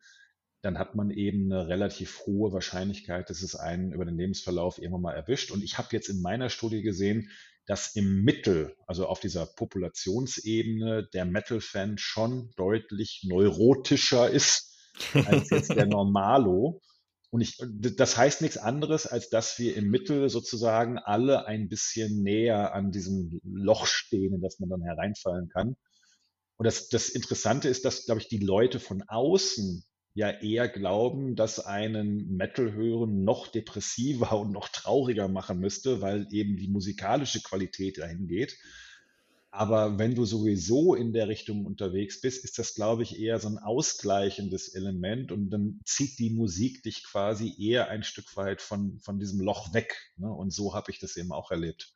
dann 0.67 0.79
hat 0.79 0.97
man 0.97 1.11
eben 1.11 1.53
eine 1.53 1.69
relativ 1.69 2.27
hohe 2.27 2.53
Wahrscheinlichkeit, 2.53 3.31
dass 3.31 3.41
es 3.43 3.55
einen 3.55 3.93
über 3.93 4.05
den 4.05 4.19
Lebensverlauf 4.19 4.79
irgendwann 4.79 5.03
mal 5.03 5.15
erwischt. 5.15 5.53
Und 5.53 5.63
ich 5.63 5.79
habe 5.79 5.89
jetzt 5.93 6.09
in 6.09 6.21
meiner 6.21 6.51
Studie 6.51 6.83
gesehen, 6.83 7.31
dass 7.67 7.95
im 7.95 8.23
Mittel, 8.25 8.75
also 8.87 9.07
auf 9.07 9.21
dieser 9.21 9.47
Populationsebene, 9.47 11.09
der 11.15 11.25
Metal-Fan 11.25 11.99
schon 11.99 12.51
deutlich 12.57 13.23
neurotischer 13.29 14.29
ist 14.29 14.77
als 15.15 15.51
jetzt 15.51 15.71
der 15.71 15.87
Normalo. 15.87 16.81
Und 17.31 17.43
ich, 17.43 17.59
das 17.97 18.17
heißt 18.17 18.43
nichts 18.43 18.57
anderes, 18.57 19.07
als 19.07 19.31
dass 19.31 19.61
wir 19.61 19.77
im 19.77 19.89
Mittel 19.89 20.29
sozusagen 20.29 20.99
alle 20.99 21.47
ein 21.47 21.69
bisschen 21.69 22.23
näher 22.25 22.75
an 22.75 22.91
diesem 22.91 23.41
Loch 23.45 23.87
stehen, 23.87 24.35
in 24.35 24.41
das 24.41 24.59
man 24.59 24.69
dann 24.69 24.83
hereinfallen 24.83 25.49
kann. 25.49 25.77
Und 26.57 26.65
das, 26.65 26.89
das 26.89 27.09
Interessante 27.09 27.69
ist, 27.69 27.85
dass, 27.85 28.07
glaube 28.07 28.21
ich, 28.21 28.29
die 28.29 28.39
Leute 28.39 28.81
von 28.81 29.03
außen 29.07 29.85
ja 30.17 30.31
eher 30.31 30.67
glauben, 30.67 31.37
dass 31.37 31.61
einen 31.61 32.37
Metal 32.37 32.73
hören 32.73 33.23
noch 33.23 33.49
depressiver 33.49 34.41
und 34.41 34.51
noch 34.51 34.71
trauriger 34.71 35.29
machen 35.29 35.61
müsste, 35.61 36.01
weil 36.01 36.27
eben 36.31 36.57
die 36.57 36.69
musikalische 36.69 37.43
Qualität 37.43 37.99
dahin 37.99 38.27
geht. 38.27 38.57
Aber 39.51 39.99
wenn 39.99 40.15
du 40.15 40.25
sowieso 40.25 40.95
in 40.95 41.13
der 41.13 41.29
Richtung 41.29 41.67
unterwegs 41.67 42.23
bist, 42.23 42.45
ist 42.45 42.59
das, 42.59 42.75
glaube 42.75 43.03
ich, 43.03 43.21
eher 43.21 43.39
so 43.39 43.49
ein 43.49 43.59
ausgleichendes 43.59 44.69
Element 44.69 45.33
und 45.33 45.51
dann 45.51 45.81
zieht 45.85 46.19
die 46.19 46.31
Musik 46.31 46.83
dich 46.83 47.05
quasi 47.05 47.55
eher 47.59 47.91
ein 47.91 48.03
Stück 48.03 48.39
weit 48.39 48.63
von, 48.63 48.99
von 49.01 49.19
diesem 49.19 49.41
Loch 49.41 49.75
weg. 49.75 49.95
Ne? 50.17 50.33
Und 50.33 50.51
so 50.51 50.75
habe 50.75 50.91
ich 50.91 50.99
das 50.99 51.19
eben 51.19 51.31
auch 51.31 51.51
erlebt. 51.51 51.95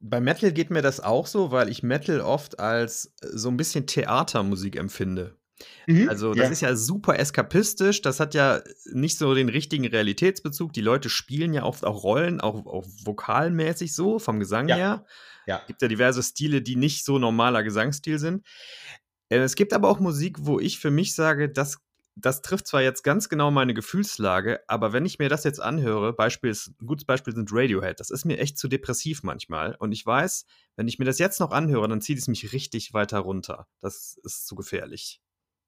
Bei 0.00 0.20
Metal 0.20 0.52
geht 0.52 0.70
mir 0.70 0.82
das 0.82 0.98
auch 0.98 1.28
so, 1.28 1.52
weil 1.52 1.68
ich 1.68 1.84
Metal 1.84 2.20
oft 2.20 2.58
als 2.58 3.14
so 3.22 3.50
ein 3.50 3.56
bisschen 3.56 3.86
Theatermusik 3.86 4.74
empfinde. 4.74 5.36
Mhm, 5.86 6.08
also, 6.08 6.34
das 6.34 6.46
ja. 6.46 6.50
ist 6.50 6.60
ja 6.62 6.76
super 6.76 7.18
eskapistisch. 7.18 8.02
Das 8.02 8.20
hat 8.20 8.34
ja 8.34 8.60
nicht 8.92 9.18
so 9.18 9.34
den 9.34 9.48
richtigen 9.48 9.86
Realitätsbezug. 9.86 10.72
Die 10.72 10.80
Leute 10.80 11.08
spielen 11.08 11.54
ja 11.54 11.62
oft 11.62 11.84
auch 11.84 12.02
Rollen, 12.02 12.40
auch, 12.40 12.66
auch 12.66 12.86
vokalmäßig 13.04 13.94
so, 13.94 14.18
vom 14.18 14.40
Gesang 14.40 14.68
ja. 14.68 14.76
her. 14.76 15.06
Ja. 15.46 15.62
Gibt 15.66 15.82
ja 15.82 15.88
diverse 15.88 16.22
Stile, 16.22 16.62
die 16.62 16.76
nicht 16.76 17.04
so 17.04 17.18
normaler 17.18 17.62
Gesangsstil 17.62 18.18
sind. 18.18 18.46
Äh, 19.28 19.38
es 19.38 19.54
gibt 19.54 19.72
aber 19.72 19.88
auch 19.88 20.00
Musik, 20.00 20.38
wo 20.40 20.58
ich 20.58 20.78
für 20.78 20.90
mich 20.90 21.14
sage, 21.14 21.48
das, 21.50 21.78
das 22.16 22.42
trifft 22.42 22.66
zwar 22.66 22.82
jetzt 22.82 23.02
ganz 23.02 23.28
genau 23.28 23.50
meine 23.50 23.74
Gefühlslage, 23.74 24.60
aber 24.68 24.92
wenn 24.92 25.04
ich 25.04 25.18
mir 25.18 25.28
das 25.28 25.44
jetzt 25.44 25.60
anhöre, 25.60 26.12
Beispiel 26.12 26.50
ist, 26.50 26.68
ein 26.80 26.86
gutes 26.86 27.04
Beispiel 27.04 27.34
sind 27.34 27.50
Radiohead, 27.52 28.00
das 28.00 28.10
ist 28.10 28.24
mir 28.24 28.38
echt 28.38 28.58
zu 28.58 28.68
depressiv 28.68 29.22
manchmal. 29.22 29.74
Und 29.78 29.92
ich 29.92 30.04
weiß, 30.04 30.46
wenn 30.76 30.88
ich 30.88 30.98
mir 30.98 31.04
das 31.04 31.18
jetzt 31.18 31.40
noch 31.40 31.50
anhöre, 31.50 31.88
dann 31.88 32.00
zieht 32.00 32.18
es 32.18 32.28
mich 32.28 32.52
richtig 32.52 32.94
weiter 32.94 33.18
runter. 33.18 33.66
Das 33.80 34.18
ist 34.22 34.46
zu 34.46 34.54
gefährlich. 34.54 35.20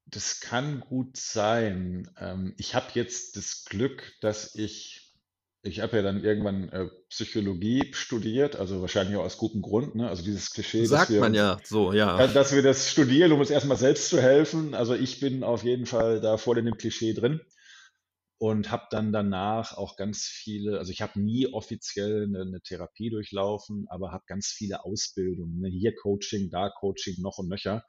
Das 0.09 0.39
kann 0.39 0.79
gut 0.79 1.17
sein. 1.17 2.09
Ähm, 2.17 2.53
ich 2.57 2.75
habe 2.75 2.87
jetzt 2.93 3.35
das 3.35 3.65
Glück, 3.65 4.13
dass 4.21 4.55
ich 4.55 5.07
ich 5.63 5.81
habe 5.81 5.97
ja 5.97 6.03
dann 6.03 6.23
irgendwann 6.23 6.69
äh, 6.69 6.87
Psychologie 7.09 7.91
studiert, 7.93 8.55
also 8.55 8.81
wahrscheinlich 8.81 9.17
auch 9.17 9.23
aus 9.23 9.37
gutem 9.37 9.61
Grund, 9.61 9.95
ne? 9.95 10.07
Also 10.07 10.23
dieses 10.23 10.51
Klischee, 10.51 10.81
dass 10.81 10.89
Sagt 10.89 11.09
wir 11.09 11.19
man 11.19 11.33
ja 11.33 11.59
so, 11.63 11.91
ja. 11.91 12.27
dass 12.27 12.53
wir 12.53 12.61
das 12.61 12.89
studieren, 12.89 13.31
um 13.31 13.39
uns 13.39 13.49
erstmal 13.49 13.77
selbst 13.77 14.09
zu 14.09 14.21
helfen. 14.21 14.73
Also 14.73 14.93
ich 14.93 15.19
bin 15.19 15.43
auf 15.43 15.63
jeden 15.63 15.85
Fall 15.85 16.21
da 16.21 16.37
voll 16.37 16.59
in 16.59 16.65
dem 16.65 16.77
Klischee 16.77 17.13
drin 17.13 17.41
und 18.37 18.71
habe 18.71 18.85
dann 18.91 19.11
danach 19.11 19.75
auch 19.75 19.97
ganz 19.97 20.23
viele, 20.23 20.77
also 20.77 20.91
ich 20.91 21.01
habe 21.01 21.19
nie 21.19 21.47
offiziell 21.47 22.23
eine, 22.23 22.41
eine 22.41 22.61
Therapie 22.61 23.09
durchlaufen, 23.09 23.87
aber 23.89 24.11
habe 24.11 24.23
ganz 24.27 24.47
viele 24.47 24.85
Ausbildungen, 24.85 25.59
ne? 25.59 25.69
Hier 25.69 25.95
Coaching, 25.95 26.49
da 26.49 26.69
Coaching, 26.69 27.15
noch 27.19 27.39
und 27.39 27.49
nöcher. 27.49 27.83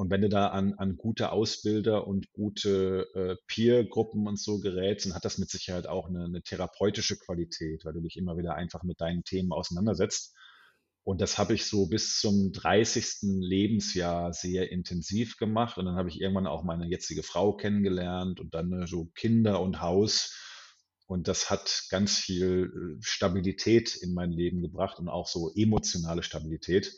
Und 0.00 0.08
wenn 0.08 0.22
du 0.22 0.30
da 0.30 0.46
an, 0.46 0.72
an 0.78 0.96
gute 0.96 1.30
Ausbilder 1.30 2.06
und 2.06 2.32
gute 2.32 3.06
äh, 3.14 3.36
Peer-Gruppen 3.48 4.26
und 4.26 4.40
so 4.40 4.58
gerätst, 4.58 5.04
dann 5.04 5.14
hat 5.14 5.26
das 5.26 5.36
mit 5.36 5.50
Sicherheit 5.50 5.86
auch 5.86 6.08
eine, 6.08 6.24
eine 6.24 6.40
therapeutische 6.40 7.18
Qualität, 7.18 7.84
weil 7.84 7.92
du 7.92 8.00
dich 8.00 8.16
immer 8.16 8.38
wieder 8.38 8.54
einfach 8.54 8.82
mit 8.82 9.02
deinen 9.02 9.24
Themen 9.24 9.52
auseinandersetzt. 9.52 10.34
Und 11.04 11.20
das 11.20 11.36
habe 11.36 11.52
ich 11.52 11.66
so 11.66 11.86
bis 11.86 12.18
zum 12.18 12.50
30. 12.50 13.40
Lebensjahr 13.42 14.32
sehr 14.32 14.72
intensiv 14.72 15.36
gemacht. 15.36 15.76
Und 15.76 15.84
dann 15.84 15.96
habe 15.96 16.08
ich 16.08 16.18
irgendwann 16.18 16.46
auch 16.46 16.64
meine 16.64 16.86
jetzige 16.86 17.22
Frau 17.22 17.52
kennengelernt 17.54 18.40
und 18.40 18.54
dann 18.54 18.72
äh, 18.72 18.86
so 18.86 19.10
Kinder 19.14 19.60
und 19.60 19.82
Haus. 19.82 20.34
Und 21.08 21.28
das 21.28 21.50
hat 21.50 21.84
ganz 21.90 22.16
viel 22.16 22.72
äh, 22.72 23.02
Stabilität 23.02 23.96
in 23.96 24.14
mein 24.14 24.32
Leben 24.32 24.62
gebracht 24.62 24.98
und 24.98 25.10
auch 25.10 25.28
so 25.28 25.52
emotionale 25.54 26.22
Stabilität. 26.22 26.90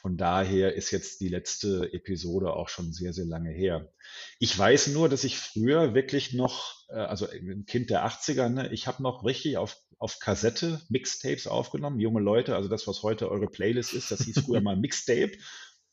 Von 0.00 0.16
daher 0.16 0.74
ist 0.74 0.90
jetzt 0.92 1.20
die 1.20 1.28
letzte 1.28 1.92
Episode 1.92 2.54
auch 2.54 2.70
schon 2.70 2.92
sehr, 2.92 3.12
sehr 3.12 3.26
lange 3.26 3.50
her. 3.50 3.92
Ich 4.38 4.58
weiß 4.58 4.88
nur, 4.88 5.10
dass 5.10 5.24
ich 5.24 5.36
früher 5.38 5.92
wirklich 5.94 6.32
noch, 6.32 6.88
äh, 6.88 6.94
also 6.94 7.28
ein 7.28 7.66
Kind 7.66 7.90
der 7.90 8.06
80er, 8.06 8.48
ne, 8.48 8.72
ich 8.72 8.86
habe 8.86 9.02
noch 9.02 9.24
richtig 9.24 9.58
auf, 9.58 9.76
auf 9.98 10.18
Kassette 10.18 10.80
Mixtapes 10.88 11.46
aufgenommen, 11.46 12.00
junge 12.00 12.20
Leute, 12.20 12.56
also 12.56 12.70
das, 12.70 12.86
was 12.86 13.02
heute 13.02 13.30
eure 13.30 13.46
Playlist 13.46 13.92
ist, 13.92 14.10
das 14.10 14.22
hieß 14.22 14.40
früher 14.40 14.60
mal 14.62 14.76
Mixtape. 14.76 15.32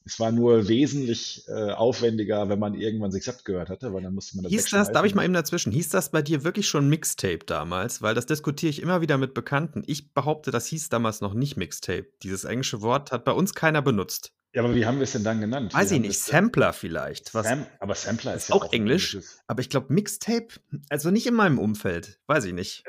Es 0.07 0.19
war 0.19 0.31
nur 0.31 0.67
wesentlich 0.69 1.43
äh, 1.47 1.71
aufwendiger, 1.71 2.47
wenn 2.47 2.59
man 2.59 2.73
irgendwann 2.75 3.11
sich 3.11 3.25
satt 3.25 3.43
gehört 3.43 3.69
hatte, 3.69 3.93
weil 3.93 4.01
dann 4.01 4.13
musste 4.13 4.37
man 4.37 4.43
das 4.43 4.51
Hieß 4.51 4.69
das, 4.69 4.91
darf 4.91 5.05
ich 5.05 5.15
mal 5.15 5.25
eben 5.25 5.33
dazwischen, 5.33 5.71
hieß 5.71 5.89
das 5.89 6.11
bei 6.11 6.21
dir 6.21 6.45
wirklich 6.45 6.67
schon 6.67 6.87
Mixtape 6.87 7.39
damals? 7.45 8.01
Weil 8.01 8.15
das 8.15 8.25
diskutiere 8.25 8.69
ich 8.69 8.81
immer 8.81 9.01
wieder 9.01 9.17
mit 9.17 9.33
Bekannten. 9.33 9.83
Ich 9.85 10.13
behaupte, 10.13 10.51
das 10.51 10.65
hieß 10.67 10.89
damals 10.89 11.19
noch 11.19 11.33
nicht 11.33 11.57
Mixtape. 11.57 12.07
Dieses 12.23 12.45
englische 12.45 12.81
Wort 12.81 13.11
hat 13.11 13.25
bei 13.25 13.33
uns 13.33 13.53
keiner 13.53 13.81
benutzt. 13.81 14.31
Ja, 14.57 14.63
aber 14.63 14.73
wie 14.73 14.87
haben 14.87 14.97
wir 14.97 15.03
es 15.03 15.11
denn 15.11 15.23
dann 15.23 15.39
genannt? 15.39 15.71
Weiß 15.75 15.91
ich 15.91 15.99
nicht, 15.99 16.17
Sampler 16.17 16.73
vielleicht. 16.73 17.29
Sam, 17.29 17.67
aber 17.79 17.93
Sampler 17.93 18.33
ist, 18.33 18.45
ist 18.45 18.49
ja 18.49 18.55
auch, 18.55 18.65
auch 18.65 18.73
Englisch. 18.73 19.13
Englisches. 19.13 19.43
Aber 19.45 19.61
ich 19.61 19.69
glaube, 19.69 19.93
Mixtape, 19.93 20.47
also 20.89 21.11
nicht 21.11 21.27
in 21.27 21.35
meinem 21.35 21.59
Umfeld, 21.59 22.19
weiß 22.25 22.45
ich 22.45 22.53
nicht. 22.53 22.83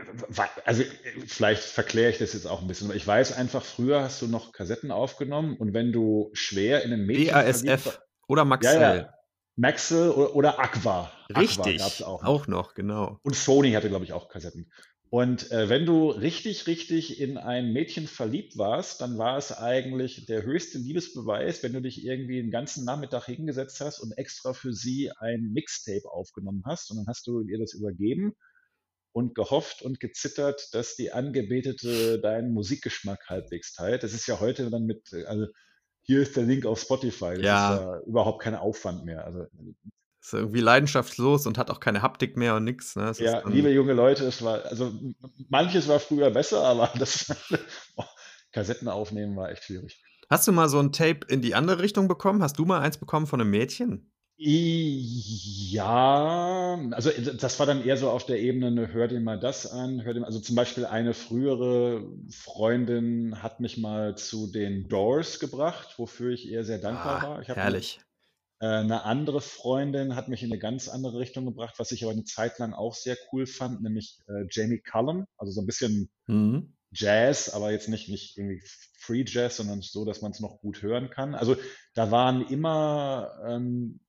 Also 0.64 0.84
vielleicht 1.26 1.62
verkläre 1.62 2.10
ich 2.10 2.16
das 2.16 2.32
jetzt 2.32 2.46
auch 2.46 2.62
ein 2.62 2.68
bisschen. 2.68 2.90
Ich 2.96 3.06
weiß 3.06 3.34
einfach, 3.34 3.62
früher 3.62 4.00
hast 4.00 4.22
du 4.22 4.28
noch 4.28 4.52
Kassetten 4.52 4.90
aufgenommen 4.90 5.58
und 5.58 5.74
wenn 5.74 5.92
du 5.92 6.30
schwer 6.32 6.84
in 6.84 6.92
ein 6.94 7.04
Mädchen 7.04 7.34
BASF 7.34 8.00
oder 8.28 8.46
Maxell. 8.46 8.80
Ja, 8.80 8.94
ja. 8.94 9.14
Maxell 9.56 10.08
oder, 10.08 10.34
oder 10.36 10.60
Aqua. 10.60 11.12
Richtig, 11.36 11.82
Aqua 11.82 12.06
auch, 12.06 12.22
noch. 12.22 12.28
auch 12.28 12.46
noch, 12.46 12.74
genau. 12.74 13.18
Und 13.22 13.36
Sony 13.36 13.72
hatte, 13.72 13.90
glaube 13.90 14.06
ich, 14.06 14.14
auch 14.14 14.30
Kassetten. 14.30 14.72
Und 15.10 15.50
äh, 15.52 15.70
wenn 15.70 15.86
du 15.86 16.10
richtig, 16.10 16.66
richtig 16.66 17.18
in 17.20 17.38
ein 17.38 17.72
Mädchen 17.72 18.06
verliebt 18.06 18.58
warst, 18.58 19.00
dann 19.00 19.16
war 19.16 19.38
es 19.38 19.56
eigentlich 19.56 20.26
der 20.26 20.42
höchste 20.42 20.76
Liebesbeweis, 20.76 21.62
wenn 21.62 21.72
du 21.72 21.80
dich 21.80 22.04
irgendwie 22.04 22.42
den 22.42 22.50
ganzen 22.50 22.84
Nachmittag 22.84 23.24
hingesetzt 23.24 23.80
hast 23.80 24.00
und 24.00 24.12
extra 24.18 24.52
für 24.52 24.74
sie 24.74 25.10
ein 25.18 25.50
Mixtape 25.54 26.10
aufgenommen 26.10 26.62
hast. 26.66 26.90
Und 26.90 26.98
dann 26.98 27.06
hast 27.06 27.26
du 27.26 27.40
ihr 27.40 27.58
das 27.58 27.72
übergeben 27.72 28.34
und 29.12 29.34
gehofft 29.34 29.80
und 29.80 29.98
gezittert, 29.98 30.68
dass 30.72 30.94
die 30.94 31.10
Angebetete 31.10 32.20
deinen 32.20 32.52
Musikgeschmack 32.52 33.28
halbwegs 33.28 33.72
teilt. 33.72 34.02
Das 34.02 34.12
ist 34.12 34.26
ja 34.26 34.40
heute 34.40 34.68
dann 34.68 34.84
mit, 34.84 35.14
also 35.26 35.46
hier 36.02 36.20
ist 36.20 36.36
der 36.36 36.44
Link 36.44 36.66
auf 36.66 36.80
Spotify. 36.80 37.34
Das 37.34 37.42
ja. 37.42 37.74
ist 37.74 37.80
ja 37.80 38.00
überhaupt 38.06 38.42
kein 38.42 38.54
Aufwand 38.54 39.06
mehr. 39.06 39.24
Also 39.24 39.46
ist 40.28 40.34
irgendwie 40.34 40.60
leidenschaftslos 40.60 41.46
und 41.46 41.58
hat 41.58 41.70
auch 41.70 41.80
keine 41.80 42.02
Haptik 42.02 42.36
mehr 42.36 42.54
und 42.56 42.64
nix. 42.64 42.96
Ne? 42.96 43.12
ja, 43.18 43.46
liebe 43.48 43.70
junge 43.70 43.94
Leute, 43.94 44.24
es 44.24 44.42
war, 44.42 44.64
also 44.66 44.92
manches 45.48 45.88
war 45.88 46.00
früher 46.00 46.30
besser, 46.30 46.62
aber 46.64 46.90
das 46.98 47.34
Kassetten 48.52 48.88
aufnehmen 48.88 49.36
war 49.36 49.50
echt 49.50 49.64
schwierig. 49.64 50.02
Hast 50.28 50.46
du 50.46 50.52
mal 50.52 50.68
so 50.68 50.78
ein 50.78 50.92
Tape 50.92 51.20
in 51.28 51.40
die 51.40 51.54
andere 51.54 51.82
Richtung 51.82 52.08
bekommen? 52.08 52.42
Hast 52.42 52.58
du 52.58 52.66
mal 52.66 52.80
eins 52.80 52.98
bekommen 52.98 53.26
von 53.26 53.40
einem 53.40 53.50
Mädchen? 53.50 54.12
Ja, 54.40 55.88
also 56.92 57.10
das 57.10 57.58
war 57.58 57.66
dann 57.66 57.84
eher 57.84 57.96
so 57.96 58.08
auf 58.10 58.24
der 58.24 58.38
Ebene, 58.38 58.70
ne, 58.70 58.92
hör 58.92 59.08
dir 59.08 59.18
mal 59.18 59.40
das 59.40 59.68
an, 59.68 60.04
hör 60.04 60.14
dir 60.14 60.20
mal, 60.20 60.26
also 60.26 60.38
zum 60.38 60.54
Beispiel 60.54 60.86
eine 60.86 61.12
frühere 61.12 62.04
Freundin 62.30 63.42
hat 63.42 63.58
mich 63.58 63.78
mal 63.78 64.16
zu 64.16 64.46
den 64.46 64.88
Doors 64.88 65.40
gebracht, 65.40 65.94
wofür 65.98 66.30
ich 66.30 66.46
ihr 66.46 66.62
sehr 66.62 66.78
dankbar 66.78 67.20
ah, 67.20 67.28
war. 67.28 67.42
Ich 67.42 67.48
herrlich. 67.48 67.98
Äh, 68.60 68.66
eine 68.66 69.04
andere 69.04 69.40
Freundin 69.40 70.16
hat 70.16 70.28
mich 70.28 70.42
in 70.42 70.50
eine 70.50 70.58
ganz 70.58 70.88
andere 70.88 71.18
Richtung 71.18 71.44
gebracht, 71.44 71.74
was 71.78 71.92
ich 71.92 72.02
aber 72.04 72.12
eine 72.12 72.24
Zeit 72.24 72.58
lang 72.58 72.72
auch 72.72 72.94
sehr 72.94 73.16
cool 73.32 73.46
fand, 73.46 73.82
nämlich 73.82 74.18
äh, 74.28 74.46
Jamie 74.50 74.80
Cullum, 74.80 75.26
also 75.36 75.52
so 75.52 75.60
ein 75.60 75.66
bisschen 75.66 76.10
mhm. 76.26 76.74
Jazz, 76.90 77.50
aber 77.50 77.70
jetzt 77.70 77.88
nicht, 77.88 78.08
nicht 78.08 78.36
irgendwie 78.36 78.62
Free 78.98 79.24
Jazz, 79.26 79.58
sondern 79.58 79.82
so, 79.82 80.04
dass 80.04 80.22
man 80.22 80.32
es 80.32 80.40
noch 80.40 80.60
gut 80.60 80.82
hören 80.82 81.10
kann. 81.10 81.34
Also 81.34 81.56
da 81.94 82.10
waren 82.10 82.46
immer 82.48 83.32
ähm, 83.46 84.00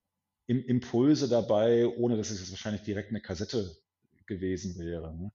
Impulse 0.47 1.29
dabei, 1.29 1.87
ohne 1.87 2.17
dass 2.17 2.31
es 2.31 2.39
jetzt 2.39 2.51
wahrscheinlich 2.51 2.81
direkt 2.81 3.09
eine 3.09 3.21
Kassette 3.21 3.75
gewesen 4.25 4.79
wäre. 4.79 5.15
Ne? 5.15 5.31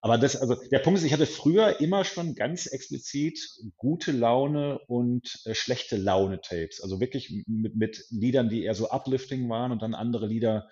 Aber 0.00 0.16
das, 0.16 0.36
also 0.36 0.54
der 0.70 0.78
Punkt 0.78 0.98
ist, 0.98 1.04
ich 1.04 1.12
hatte 1.12 1.26
früher 1.26 1.80
immer 1.80 2.04
schon 2.04 2.34
ganz 2.34 2.66
explizit 2.66 3.40
gute 3.76 4.12
Laune 4.12 4.78
und 4.86 5.40
äh, 5.44 5.54
schlechte 5.54 5.96
Laune-Tapes. 5.96 6.80
Also 6.80 7.00
wirklich 7.00 7.44
mit, 7.46 7.74
mit 7.74 8.04
Liedern, 8.10 8.48
die 8.48 8.62
eher 8.62 8.74
so 8.74 8.90
uplifting 8.90 9.48
waren 9.48 9.72
und 9.72 9.82
dann 9.82 9.94
andere 9.94 10.26
Lieder, 10.26 10.68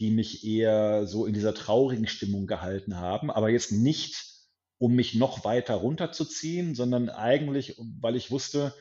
die 0.00 0.10
mich 0.10 0.46
eher 0.46 1.06
so 1.06 1.26
in 1.26 1.34
dieser 1.34 1.54
traurigen 1.54 2.06
Stimmung 2.06 2.46
gehalten 2.46 2.96
haben. 2.96 3.30
Aber 3.30 3.50
jetzt 3.50 3.72
nicht, 3.72 4.24
um 4.78 4.94
mich 4.94 5.14
noch 5.14 5.44
weiter 5.44 5.74
runterzuziehen, 5.74 6.74
sondern 6.74 7.10
eigentlich, 7.10 7.78
weil 8.00 8.16
ich 8.16 8.30
wusste, 8.30 8.74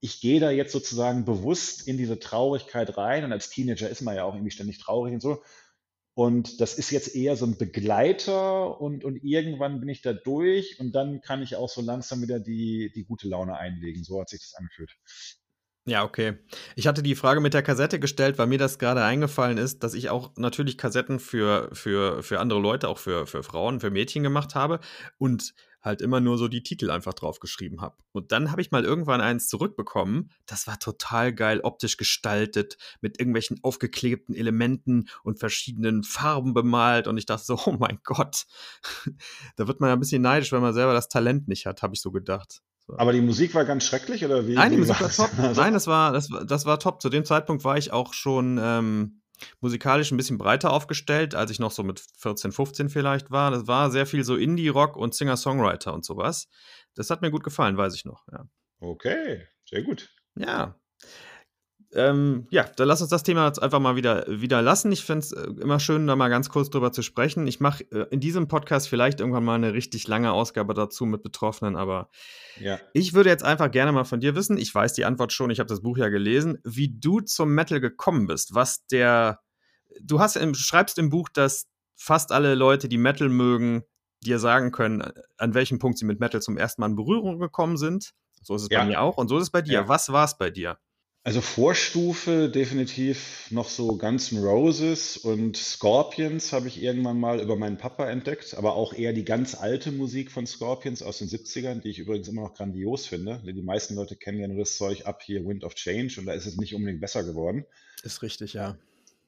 ich 0.00 0.20
gehe 0.20 0.40
da 0.40 0.50
jetzt 0.50 0.72
sozusagen 0.72 1.24
bewusst 1.24 1.88
in 1.88 1.96
diese 1.96 2.18
Traurigkeit 2.18 2.96
rein. 2.98 3.24
Und 3.24 3.32
als 3.32 3.48
Teenager 3.48 3.88
ist 3.88 4.02
man 4.02 4.16
ja 4.16 4.24
auch 4.24 4.34
irgendwie 4.34 4.50
ständig 4.50 4.78
traurig 4.78 5.14
und 5.14 5.20
so. 5.20 5.42
Und 6.14 6.60
das 6.60 6.74
ist 6.74 6.90
jetzt 6.90 7.14
eher 7.16 7.36
so 7.36 7.44
ein 7.44 7.58
Begleiter 7.58 8.80
und, 8.80 9.04
und 9.04 9.16
irgendwann 9.24 9.80
bin 9.80 9.88
ich 9.88 10.00
da 10.00 10.12
durch 10.12 10.78
und 10.78 10.92
dann 10.94 11.20
kann 11.20 11.42
ich 11.42 11.56
auch 11.56 11.68
so 11.68 11.80
langsam 11.80 12.22
wieder 12.22 12.38
die, 12.38 12.92
die 12.94 13.04
gute 13.04 13.28
Laune 13.28 13.56
einlegen. 13.56 14.04
So 14.04 14.20
hat 14.20 14.28
sich 14.28 14.40
das 14.40 14.54
angefühlt. 14.54 14.96
Ja, 15.86 16.02
okay. 16.02 16.38
Ich 16.76 16.86
hatte 16.86 17.02
die 17.02 17.14
Frage 17.14 17.40
mit 17.40 17.52
der 17.52 17.62
Kassette 17.62 18.00
gestellt, 18.00 18.38
weil 18.38 18.46
mir 18.46 18.58
das 18.58 18.78
gerade 18.78 19.02
eingefallen 19.04 19.58
ist, 19.58 19.82
dass 19.82 19.92
ich 19.92 20.08
auch 20.08 20.32
natürlich 20.36 20.78
Kassetten 20.78 21.18
für, 21.18 21.68
für, 21.74 22.22
für 22.22 22.40
andere 22.40 22.60
Leute, 22.60 22.88
auch 22.88 22.98
für, 22.98 23.26
für 23.26 23.42
Frauen, 23.42 23.80
für 23.80 23.90
Mädchen 23.90 24.22
gemacht 24.22 24.54
habe 24.54 24.80
und 25.18 25.54
halt 25.84 26.00
immer 26.00 26.20
nur 26.20 26.38
so 26.38 26.48
die 26.48 26.62
Titel 26.62 26.90
einfach 26.90 27.12
draufgeschrieben 27.14 27.80
habe. 27.82 27.96
Und 28.12 28.32
dann 28.32 28.50
habe 28.50 28.60
ich 28.62 28.70
mal 28.70 28.84
irgendwann 28.84 29.20
eins 29.20 29.48
zurückbekommen. 29.48 30.30
Das 30.46 30.66
war 30.66 30.78
total 30.78 31.32
geil 31.34 31.60
optisch 31.62 31.96
gestaltet, 31.96 32.78
mit 33.00 33.20
irgendwelchen 33.20 33.58
aufgeklebten 33.62 34.34
Elementen 34.34 35.08
und 35.22 35.38
verschiedenen 35.38 36.02
Farben 36.02 36.54
bemalt. 36.54 37.06
Und 37.06 37.18
ich 37.18 37.26
dachte 37.26 37.44
so, 37.44 37.58
oh 37.66 37.76
mein 37.78 37.98
Gott, 38.04 38.46
da 39.56 39.68
wird 39.68 39.80
man 39.80 39.88
ja 39.88 39.94
ein 39.94 40.00
bisschen 40.00 40.22
neidisch, 40.22 40.52
wenn 40.52 40.62
man 40.62 40.74
selber 40.74 40.94
das 40.94 41.08
Talent 41.08 41.48
nicht 41.48 41.66
hat, 41.66 41.82
habe 41.82 41.94
ich 41.94 42.00
so 42.00 42.10
gedacht. 42.10 42.62
Aber 42.88 43.12
die 43.12 43.22
Musik 43.22 43.54
war 43.54 43.64
ganz 43.64 43.86
schrecklich 43.86 44.24
oder 44.24 44.46
wie? 44.46 44.54
Nein, 44.54 44.72
die 44.72 44.76
Musik 44.78 45.00
war 45.00 45.10
top. 45.10 45.30
Also, 45.38 45.60
Nein, 45.60 45.72
das 45.72 45.86
war, 45.86 46.12
das, 46.12 46.30
war- 46.30 46.44
das 46.44 46.66
war 46.66 46.78
top. 46.78 47.00
Zu 47.00 47.08
dem 47.08 47.24
Zeitpunkt 47.24 47.64
war 47.64 47.78
ich 47.78 47.92
auch 47.92 48.12
schon 48.12 48.58
ähm, 48.62 49.22
musikalisch 49.60 50.10
ein 50.10 50.16
bisschen 50.16 50.38
breiter 50.38 50.72
aufgestellt, 50.72 51.34
als 51.34 51.50
ich 51.50 51.58
noch 51.58 51.70
so 51.70 51.82
mit 51.82 52.00
14, 52.18 52.52
15 52.52 52.88
vielleicht 52.88 53.30
war. 53.30 53.50
Das 53.50 53.66
war 53.66 53.90
sehr 53.90 54.06
viel 54.06 54.24
so 54.24 54.36
Indie-Rock 54.36 54.96
und 54.96 55.14
Singer-Songwriter 55.14 55.92
und 55.92 56.04
sowas. 56.04 56.48
Das 56.94 57.10
hat 57.10 57.22
mir 57.22 57.30
gut 57.30 57.44
gefallen, 57.44 57.76
weiß 57.76 57.94
ich 57.94 58.04
noch. 58.04 58.26
Ja. 58.30 58.46
okay, 58.80 59.46
sehr 59.68 59.82
gut. 59.82 60.10
Ja. 60.36 60.78
Ähm, 61.94 62.46
ja, 62.50 62.64
dann 62.76 62.88
lass 62.88 63.00
uns 63.00 63.10
das 63.10 63.22
Thema 63.22 63.46
jetzt 63.46 63.62
einfach 63.62 63.78
mal 63.80 63.94
wieder, 63.96 64.24
wieder 64.28 64.60
lassen. 64.62 64.90
Ich 64.92 65.04
finde 65.04 65.20
es 65.20 65.32
äh, 65.32 65.42
immer 65.60 65.78
schön, 65.78 66.06
da 66.06 66.16
mal 66.16 66.28
ganz 66.28 66.48
kurz 66.48 66.68
drüber 66.70 66.90
zu 66.92 67.02
sprechen. 67.02 67.46
Ich 67.46 67.60
mache 67.60 67.84
äh, 67.92 68.06
in 68.10 68.20
diesem 68.20 68.48
Podcast 68.48 68.88
vielleicht 68.88 69.20
irgendwann 69.20 69.44
mal 69.44 69.54
eine 69.54 69.72
richtig 69.72 70.08
lange 70.08 70.32
Ausgabe 70.32 70.74
dazu 70.74 71.06
mit 71.06 71.22
Betroffenen, 71.22 71.76
aber 71.76 72.10
Ja. 72.58 72.78
ich 72.92 73.14
würde 73.14 73.30
jetzt 73.30 73.44
einfach 73.44 73.70
gerne 73.70 73.92
mal 73.92 74.04
von 74.04 74.20
dir 74.20 74.34
wissen, 74.34 74.56
ich 74.58 74.74
weiß 74.74 74.92
die 74.94 75.04
Antwort 75.04 75.32
schon, 75.32 75.50
ich 75.50 75.60
habe 75.60 75.68
das 75.68 75.82
Buch 75.82 75.96
ja 75.96 76.08
gelesen, 76.08 76.58
wie 76.64 76.88
du 76.98 77.20
zum 77.20 77.54
Metal 77.54 77.80
gekommen 77.80 78.26
bist, 78.26 78.54
was 78.54 78.86
der, 78.86 79.40
du 80.02 80.18
hast 80.20 80.36
im, 80.36 80.54
schreibst 80.54 80.98
im 80.98 81.10
Buch, 81.10 81.28
dass 81.32 81.66
fast 81.96 82.32
alle 82.32 82.54
Leute, 82.56 82.88
die 82.88 82.98
Metal 82.98 83.28
mögen, 83.28 83.84
dir 84.20 84.38
sagen 84.38 84.72
können, 84.72 85.04
an 85.36 85.54
welchem 85.54 85.78
Punkt 85.78 85.98
sie 85.98 86.06
mit 86.06 86.18
Metal 86.18 86.40
zum 86.42 86.56
ersten 86.56 86.80
Mal 86.80 86.88
in 86.88 86.96
Berührung 86.96 87.38
gekommen 87.38 87.76
sind. 87.76 88.12
So 88.42 88.56
ist 88.56 88.62
es 88.62 88.68
Ja. 88.70 88.80
bei 88.80 88.86
mir 88.86 89.00
auch 89.00 89.16
und 89.16 89.28
so 89.28 89.36
ist 89.36 89.44
es 89.44 89.50
bei 89.50 89.62
dir. 89.62 89.72
Ja. 89.74 89.88
Was 89.88 90.10
war 90.12 90.24
es 90.24 90.36
bei 90.36 90.50
dir? 90.50 90.78
Also 91.26 91.40
Vorstufe 91.40 92.50
definitiv 92.50 93.50
noch 93.50 93.70
so 93.70 93.96
Guns 93.96 94.30
N' 94.30 94.44
Roses 94.44 95.16
und 95.16 95.56
Scorpions 95.56 96.52
habe 96.52 96.68
ich 96.68 96.82
irgendwann 96.82 97.18
mal 97.18 97.40
über 97.40 97.56
meinen 97.56 97.78
Papa 97.78 98.10
entdeckt, 98.10 98.54
aber 98.54 98.74
auch 98.74 98.92
eher 98.92 99.14
die 99.14 99.24
ganz 99.24 99.54
alte 99.54 99.90
Musik 99.90 100.30
von 100.30 100.46
Scorpions 100.46 101.02
aus 101.02 101.20
den 101.20 101.28
70ern, 101.28 101.80
die 101.80 101.88
ich 101.88 101.98
übrigens 101.98 102.28
immer 102.28 102.42
noch 102.42 102.52
grandios 102.52 103.06
finde. 103.06 103.40
Die 103.42 103.62
meisten 103.62 103.94
Leute 103.94 104.16
kennen 104.16 104.38
ja 104.38 104.48
nur 104.48 104.58
das 104.58 104.76
Zeug 104.76 105.06
ab 105.06 105.22
hier 105.22 105.46
Wind 105.46 105.64
of 105.64 105.74
Change 105.74 106.20
und 106.20 106.26
da 106.26 106.34
ist 106.34 106.44
es 106.44 106.58
nicht 106.58 106.74
unbedingt 106.74 107.00
besser 107.00 107.24
geworden. 107.24 107.64
Ist 108.02 108.20
richtig, 108.20 108.52
ja. 108.52 108.76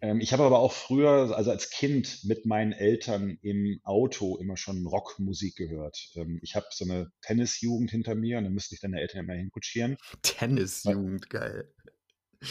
Ähm, 0.01 0.21
ich 0.21 0.33
habe 0.33 0.43
aber 0.43 0.59
auch 0.59 0.73
früher, 0.73 1.35
also 1.37 1.51
als 1.51 1.71
Kind 1.71 2.25
mit 2.25 2.45
meinen 2.45 2.73
Eltern 2.73 3.39
im 3.43 3.81
Auto 3.83 4.37
immer 4.37 4.57
schon 4.57 4.87
Rockmusik 4.87 5.57
gehört. 5.57 6.11
Ähm, 6.17 6.39
ich 6.43 6.55
habe 6.55 6.67
so 6.71 6.85
eine 6.85 7.11
Tennisjugend 7.23 7.91
hinter 7.91 8.15
mir 8.15 8.39
und 8.39 8.45
da 8.45 8.51
müsste 8.51 8.75
ich 8.75 8.81
deine 8.81 9.01
Eltern 9.01 9.25
immer 9.25 9.35
hinkutschieren. 9.35 9.97
Tennisjugend, 10.23 11.31
geil. 11.31 11.73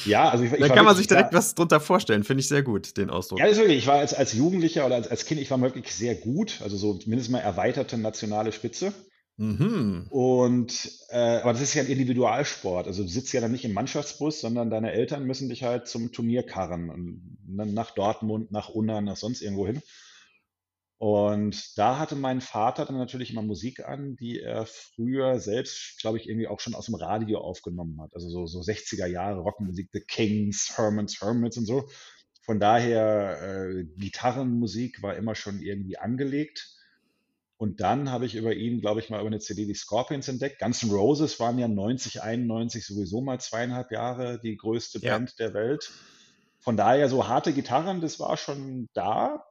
Ja, 0.05 0.29
also 0.29 0.43
ich, 0.43 0.51
ich 0.51 0.59
Da 0.59 0.67
kann 0.69 0.83
man 0.85 0.95
sich 0.95 1.07
direkt 1.07 1.29
sehr- 1.31 1.37
was 1.37 1.53
drunter 1.53 1.79
vorstellen, 1.79 2.23
finde 2.23 2.41
ich 2.41 2.47
sehr 2.47 2.63
gut, 2.63 2.97
den 2.97 3.09
Ausdruck. 3.11 3.39
Ja, 3.39 3.45
ist 3.45 3.57
wirklich. 3.57 3.77
Ich 3.77 3.87
war 3.87 3.99
als, 3.99 4.13
als 4.13 4.33
Jugendlicher 4.33 4.85
oder 4.85 4.95
als, 4.95 5.07
als 5.07 5.25
Kind, 5.25 5.39
ich 5.39 5.51
war 5.51 5.61
wirklich 5.61 5.93
sehr 5.93 6.15
gut, 6.15 6.61
also 6.63 6.75
so 6.75 6.93
mindestens 7.05 7.29
mal 7.29 7.39
erweiterte 7.39 7.97
nationale 7.97 8.51
Spitze. 8.51 8.93
Mhm. 9.37 10.07
Und 10.09 10.89
äh, 11.09 11.39
aber 11.41 11.51
das 11.53 11.61
ist 11.61 11.73
ja 11.73 11.83
ein 11.83 11.89
Individualsport. 11.89 12.87
Also 12.87 13.03
du 13.03 13.09
sitzt 13.09 13.33
ja 13.33 13.41
dann 13.41 13.51
nicht 13.51 13.65
im 13.65 13.73
Mannschaftsbus, 13.73 14.39
sondern 14.39 14.69
deine 14.69 14.93
Eltern 14.93 15.25
müssen 15.25 15.49
dich 15.49 15.63
halt 15.63 15.87
zum 15.87 16.11
Turnier 16.13 16.43
karren 16.43 16.89
und 16.89 17.37
dann 17.45 17.73
nach 17.73 17.91
Dortmund, 17.91 18.51
nach 18.51 18.69
Unna, 18.69 19.01
nach 19.01 19.17
sonst 19.17 19.41
irgendwo 19.41 19.67
hin. 19.67 19.81
Und 20.97 21.77
da 21.77 21.99
hatte 21.99 22.15
mein 22.15 22.39
Vater 22.39 22.85
dann 22.85 22.97
natürlich 22.97 23.31
immer 23.31 23.41
Musik 23.41 23.85
an, 23.85 24.15
die 24.15 24.39
er 24.39 24.65
früher 24.65 25.39
selbst, 25.39 25.99
glaube 25.99 26.17
ich, 26.17 26.29
irgendwie 26.29 26.47
auch 26.47 26.61
schon 26.61 26.73
aus 26.73 26.85
dem 26.85 26.95
Radio 26.95 27.39
aufgenommen 27.39 28.01
hat. 28.01 28.13
Also 28.13 28.29
so, 28.29 28.45
so 28.45 28.61
60er 28.61 29.05
Jahre 29.05 29.41
Rockmusik, 29.41 29.89
The 29.91 29.99
Kings, 29.99 30.73
Hermans, 30.77 31.19
Hermits 31.21 31.57
und 31.57 31.65
so. 31.65 31.89
Von 32.43 32.61
daher, 32.61 33.41
äh, 33.41 33.83
Gitarrenmusik 33.97 35.01
war 35.01 35.15
immer 35.17 35.35
schon 35.35 35.59
irgendwie 35.59 35.97
angelegt. 35.97 36.75
Und 37.57 37.79
dann 37.79 38.11
habe 38.11 38.25
ich 38.25 38.35
über 38.35 38.53
ihn, 38.53 38.81
glaube 38.81 38.99
ich, 38.99 39.09
mal 39.09 39.19
über 39.19 39.27
eine 39.27 39.39
CD 39.39 39.65
die 39.65 39.75
Scorpions 39.75 40.27
entdeckt. 40.27 40.59
Guns 40.59 40.83
N' 40.83 40.91
Roses 40.91 41.39
waren 41.39 41.57
ja 41.57 41.67
90, 41.67 42.21
91 42.21 42.85
sowieso 42.85 43.21
mal 43.21 43.39
zweieinhalb 43.39 43.91
Jahre 43.91 44.39
die 44.39 44.57
größte 44.57 44.99
Ja. 44.99 45.17
Band 45.17 45.39
der 45.39 45.53
Welt. 45.53 45.91
Von 46.59 46.75
daher 46.75 47.07
so 47.07 47.27
harte 47.27 47.53
Gitarren, 47.53 48.01
das 48.01 48.19
war 48.19 48.35
schon 48.37 48.89
da. 48.93 49.45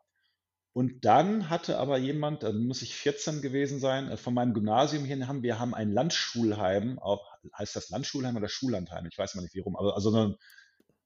Und 0.75 1.05
dann 1.05 1.51
hatte 1.51 1.79
aber 1.79 1.99
jemand, 1.99 2.43
da 2.43 2.53
muss 2.53 2.83
ich 2.83 2.97
14 2.97 3.41
gewesen 3.41 3.79
sein, 3.79 4.11
äh, 4.11 4.17
von 4.17 4.35
meinem 4.35 4.55
Gymnasium 4.55 5.05
hier 5.05 5.27
haben 5.29 5.43
wir 5.45 5.61
haben 5.61 5.73
ein 5.73 5.93
Landschulheim, 5.93 6.99
auch 6.99 7.25
heißt 7.57 7.77
das 7.77 7.91
Landschulheim 7.91 8.37
oder 8.37 8.49
Schullandheim, 8.49 9.07
ich 9.07 9.17
weiß 9.17 9.37
mal 9.37 9.43
nicht 9.43 9.55
wie 9.55 9.61
rum, 9.61 9.77
aber 9.77 9.95
also 9.95 10.11
so 10.11 10.19
ein, 10.19 10.37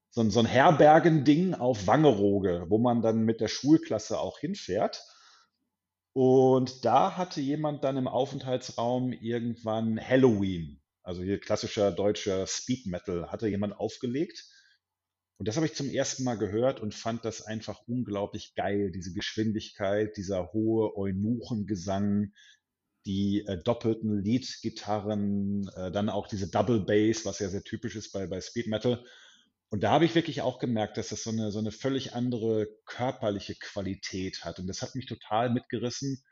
so 0.09 0.23
ein, 0.23 0.31
so 0.31 0.41
ein 0.41 0.47
Herbergending 0.47 1.55
auf 1.55 1.87
Wangerooge, 1.87 2.65
wo 2.69 2.79
man 2.79 3.03
dann 3.03 3.25
mit 3.27 3.43
der 3.43 3.49
Schulklasse 3.49 4.19
auch 4.19 4.39
hinfährt. 4.39 5.05
Und 6.21 6.85
da 6.85 7.17
hatte 7.17 7.41
jemand 7.41 7.85
dann 7.85 7.97
im 7.97 8.09
Aufenthaltsraum 8.09 9.13
irgendwann 9.13 10.01
Halloween, 10.01 10.83
also 11.05 11.23
hier 11.23 11.39
klassischer 11.39 11.93
deutscher 11.93 12.45
Speed 12.49 12.87
Metal, 12.87 13.31
hatte 13.31 13.47
jemand 13.47 13.79
aufgelegt. 13.79 14.45
Und 15.37 15.47
das 15.47 15.55
habe 15.55 15.67
ich 15.67 15.77
zum 15.77 15.89
ersten 15.89 16.25
Mal 16.25 16.35
gehört 16.35 16.81
und 16.81 16.93
fand 16.93 17.25
das 17.25 17.43
einfach 17.43 17.87
unglaublich 17.87 18.57
geil, 18.57 18.91
diese 18.91 19.13
Geschwindigkeit, 19.13 20.17
dieser 20.17 20.53
hohe 20.53 20.97
Eunuchengesang, 20.97 22.33
die 23.07 23.45
äh, 23.47 23.63
doppelten 23.63 24.21
Lead-Gitarren, 24.21 25.71
äh, 25.77 25.93
dann 25.93 26.09
auch 26.09 26.27
diese 26.27 26.51
Double 26.51 26.81
Bass, 26.81 27.27
was 27.27 27.39
ja 27.39 27.49
sehr 27.49 27.63
typisch 27.63 27.95
ist 27.95 28.11
bei, 28.11 28.27
bei 28.27 28.41
Speed 28.41 28.67
Metal. 28.67 29.05
Und 29.71 29.83
da 29.83 29.91
habe 29.91 30.07
ich 30.07 30.15
wirklich 30.15 30.41
auch 30.41 30.59
gemerkt, 30.59 30.97
dass 30.97 31.09
das 31.09 31.23
so 31.23 31.31
eine, 31.31 31.53
so 31.53 31.59
eine 31.59 31.73
völlig 31.73 32.15
andere 32.15 32.69
körperliche 32.87 33.55
Qualität 33.55 34.45
hat. 34.45 34.59
Und 34.59 34.67
das 34.67 34.81
hat 34.81 34.95
mich 34.95 35.07
total 35.07 35.51
mitgerissen. 35.51 36.23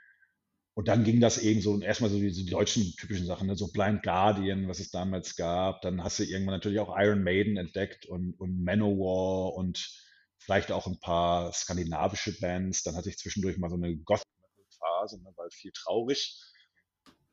Und 0.75 0.89
dann 0.89 1.05
ging 1.05 1.21
das 1.21 1.39
eben 1.39 1.61
so, 1.61 1.81
erstmal 1.81 2.11
so 2.11 2.19
diese 2.19 2.45
deutschen 2.45 2.95
typischen 2.97 3.27
Sachen, 3.27 3.47
ne? 3.47 3.57
so 3.57 3.73
Blind 3.73 4.03
Guardian, 4.03 4.69
was 4.69 4.79
es 4.79 4.91
damals 4.91 5.37
gab. 5.37 5.83
Dann 5.83 6.03
hast 6.03 6.19
du 6.19 6.25
irgendwann 6.25 6.55
natürlich 6.55 6.81
auch 6.81 6.95
Iron 6.99 7.23
Maiden 7.23 7.57
entdeckt 7.57 8.07
und, 8.07 8.35
und 8.39 8.63
Manowar 8.63 9.55
und 9.55 9.87
vielleicht 10.39 10.73
auch 10.73 10.87
ein 10.87 11.01
paar 11.01 11.53
skandinavische 11.53 12.39
Bands. 12.41 12.83
Dann 12.83 12.95
hatte 12.95 13.09
ich 13.09 13.19
zwischendurch 13.19 13.59
mal 13.59 13.71
so 13.71 13.77
eine 13.77 13.97
Goth-Metal-Phase, 13.97 15.23
ne? 15.23 15.33
weil 15.37 15.51
viel 15.51 15.73
traurig. 15.73 16.39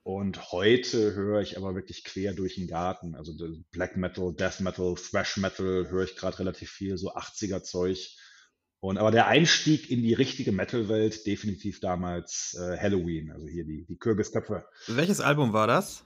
Und 0.03 0.51
heute 0.51 1.13
höre 1.15 1.41
ich 1.41 1.57
aber 1.57 1.75
wirklich 1.75 2.03
quer 2.03 2.33
durch 2.33 2.55
den 2.55 2.67
Garten. 2.67 3.15
Also 3.15 3.33
Black 3.71 3.95
Metal, 3.95 4.33
Death 4.33 4.59
Metal, 4.59 4.95
Thrash 4.95 5.37
Metal 5.37 5.89
höre 5.89 6.03
ich 6.03 6.17
gerade 6.17 6.39
relativ 6.39 6.69
viel, 6.69 6.97
so 6.97 7.13
80er 7.13 7.63
Zeug. 7.63 8.17
Und 8.81 8.97
aber 8.97 9.11
der 9.11 9.27
Einstieg 9.27 9.89
in 9.89 10.01
die 10.01 10.13
richtige 10.13 10.51
Metal-Welt 10.51 11.25
definitiv 11.25 11.79
damals 11.79 12.57
äh, 12.59 12.77
Halloween, 12.77 13.31
also 13.31 13.47
hier 13.47 13.63
die, 13.63 13.85
die 13.85 13.95
Kürgesköpfe. 13.95 14.65
Welches 14.87 15.21
Album 15.21 15.53
war 15.53 15.67
das? 15.67 16.03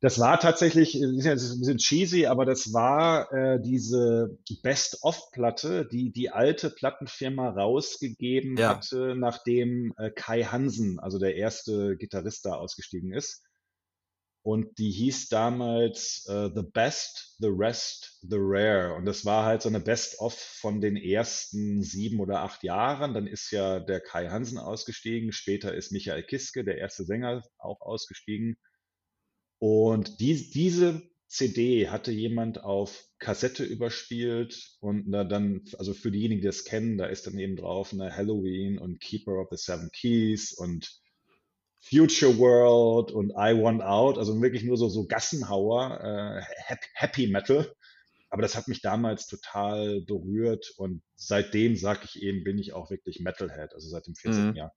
Das 0.00 0.18
war 0.18 0.40
tatsächlich, 0.40 0.94
äh, 0.96 1.04
ist 1.16 1.24
ja 1.24 1.32
ein 1.32 1.36
bisschen 1.36 1.78
cheesy, 1.78 2.26
aber 2.26 2.46
das 2.46 2.72
war 2.72 3.30
äh, 3.32 3.60
diese 3.60 4.38
Best-of-Platte, 4.62 5.86
die 5.86 6.10
die 6.10 6.30
alte 6.30 6.70
Plattenfirma 6.70 7.50
rausgegeben 7.50 8.56
Ja. 8.56 8.70
hatte, 8.70 9.14
nachdem 9.16 9.92
äh, 9.98 10.10
Kai 10.10 10.44
Hansen, 10.44 10.98
also 11.00 11.18
der 11.18 11.36
erste 11.36 11.96
Gitarrist, 11.96 12.46
da 12.46 12.54
ausgestiegen 12.54 13.12
ist. 13.12 13.44
Und 14.42 14.78
die 14.78 14.90
hieß 14.90 15.28
damals 15.28 16.24
äh, 16.26 16.48
The 16.54 16.62
Best, 16.62 17.36
The 17.40 17.48
Rest, 17.50 18.18
The 18.22 18.38
Rare. 18.38 18.94
Und 18.94 19.04
das 19.04 19.26
war 19.26 19.44
halt 19.44 19.60
so 19.60 19.68
eine 19.68 19.80
Best-of 19.80 20.32
von 20.34 20.80
den 20.80 20.96
ersten 20.96 21.82
sieben 21.82 22.20
oder 22.20 22.40
acht 22.40 22.62
Jahren. 22.64 23.12
Dann 23.12 23.26
ist 23.26 23.50
ja 23.50 23.80
der 23.80 24.00
Kai 24.00 24.28
Hansen 24.30 24.56
ausgestiegen. 24.56 25.32
Später 25.32 25.74
ist 25.74 25.92
Michael 25.92 26.22
Kiske, 26.22 26.64
der 26.64 26.78
erste 26.78 27.04
Sänger, 27.04 27.42
auch 27.58 27.82
ausgestiegen. 27.82 28.56
Und 29.60 30.20
die, 30.20 30.50
diese 30.50 31.02
CD 31.28 31.88
hatte 31.90 32.10
jemand 32.10 32.64
auf 32.64 33.04
Kassette 33.18 33.62
überspielt 33.62 34.78
und 34.80 35.06
na, 35.06 35.22
dann, 35.22 35.62
also 35.78 35.92
für 35.92 36.10
diejenigen, 36.10 36.40
die 36.40 36.46
das 36.46 36.64
kennen, 36.64 36.96
da 36.96 37.06
ist 37.06 37.26
dann 37.26 37.38
eben 37.38 37.56
drauf 37.56 37.92
eine 37.92 38.16
Halloween 38.16 38.78
und 38.78 39.00
Keeper 39.00 39.38
of 39.38 39.48
the 39.50 39.56
Seven 39.56 39.90
Keys 39.92 40.54
und 40.54 41.00
Future 41.78 42.36
World 42.38 43.12
und 43.12 43.30
I 43.32 43.54
Want 43.54 43.82
Out, 43.82 44.18
also 44.18 44.40
wirklich 44.40 44.64
nur 44.64 44.78
so, 44.78 44.88
so 44.88 45.06
Gassenhauer, 45.06 46.00
äh, 46.02 46.74
Happy, 46.94 47.26
Metal. 47.26 47.70
aber 48.30 48.42
das 48.42 48.56
hat 48.56 48.66
mich 48.66 48.80
damals 48.80 49.26
total 49.26 50.00
berührt 50.00 50.72
und 50.78 51.02
seitdem, 51.16 51.76
sage 51.76 52.00
ich 52.04 52.22
eben, 52.22 52.44
bin 52.44 52.58
ich 52.58 52.72
auch 52.72 52.90
wirklich 52.90 53.20
Metalhead, 53.20 53.74
also 53.74 53.88
seit 53.88 54.06
dem 54.06 54.14
14. 54.14 54.48
Mhm. 54.48 54.56
Jahr. 54.56 54.74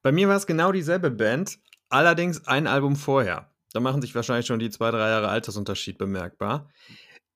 Bei 0.00 0.12
mir 0.12 0.28
war 0.28 0.36
es 0.36 0.46
genau 0.46 0.70
dieselbe 0.70 1.10
Band, 1.10 1.58
allerdings 1.88 2.46
ein 2.46 2.66
Album 2.66 2.96
vorher. 2.96 3.50
Da 3.72 3.80
machen 3.80 4.00
sich 4.00 4.14
wahrscheinlich 4.14 4.46
schon 4.46 4.58
die 4.58 4.70
zwei, 4.70 4.90
drei 4.90 5.10
Jahre 5.10 5.28
Altersunterschied 5.28 5.98
bemerkbar. 5.98 6.70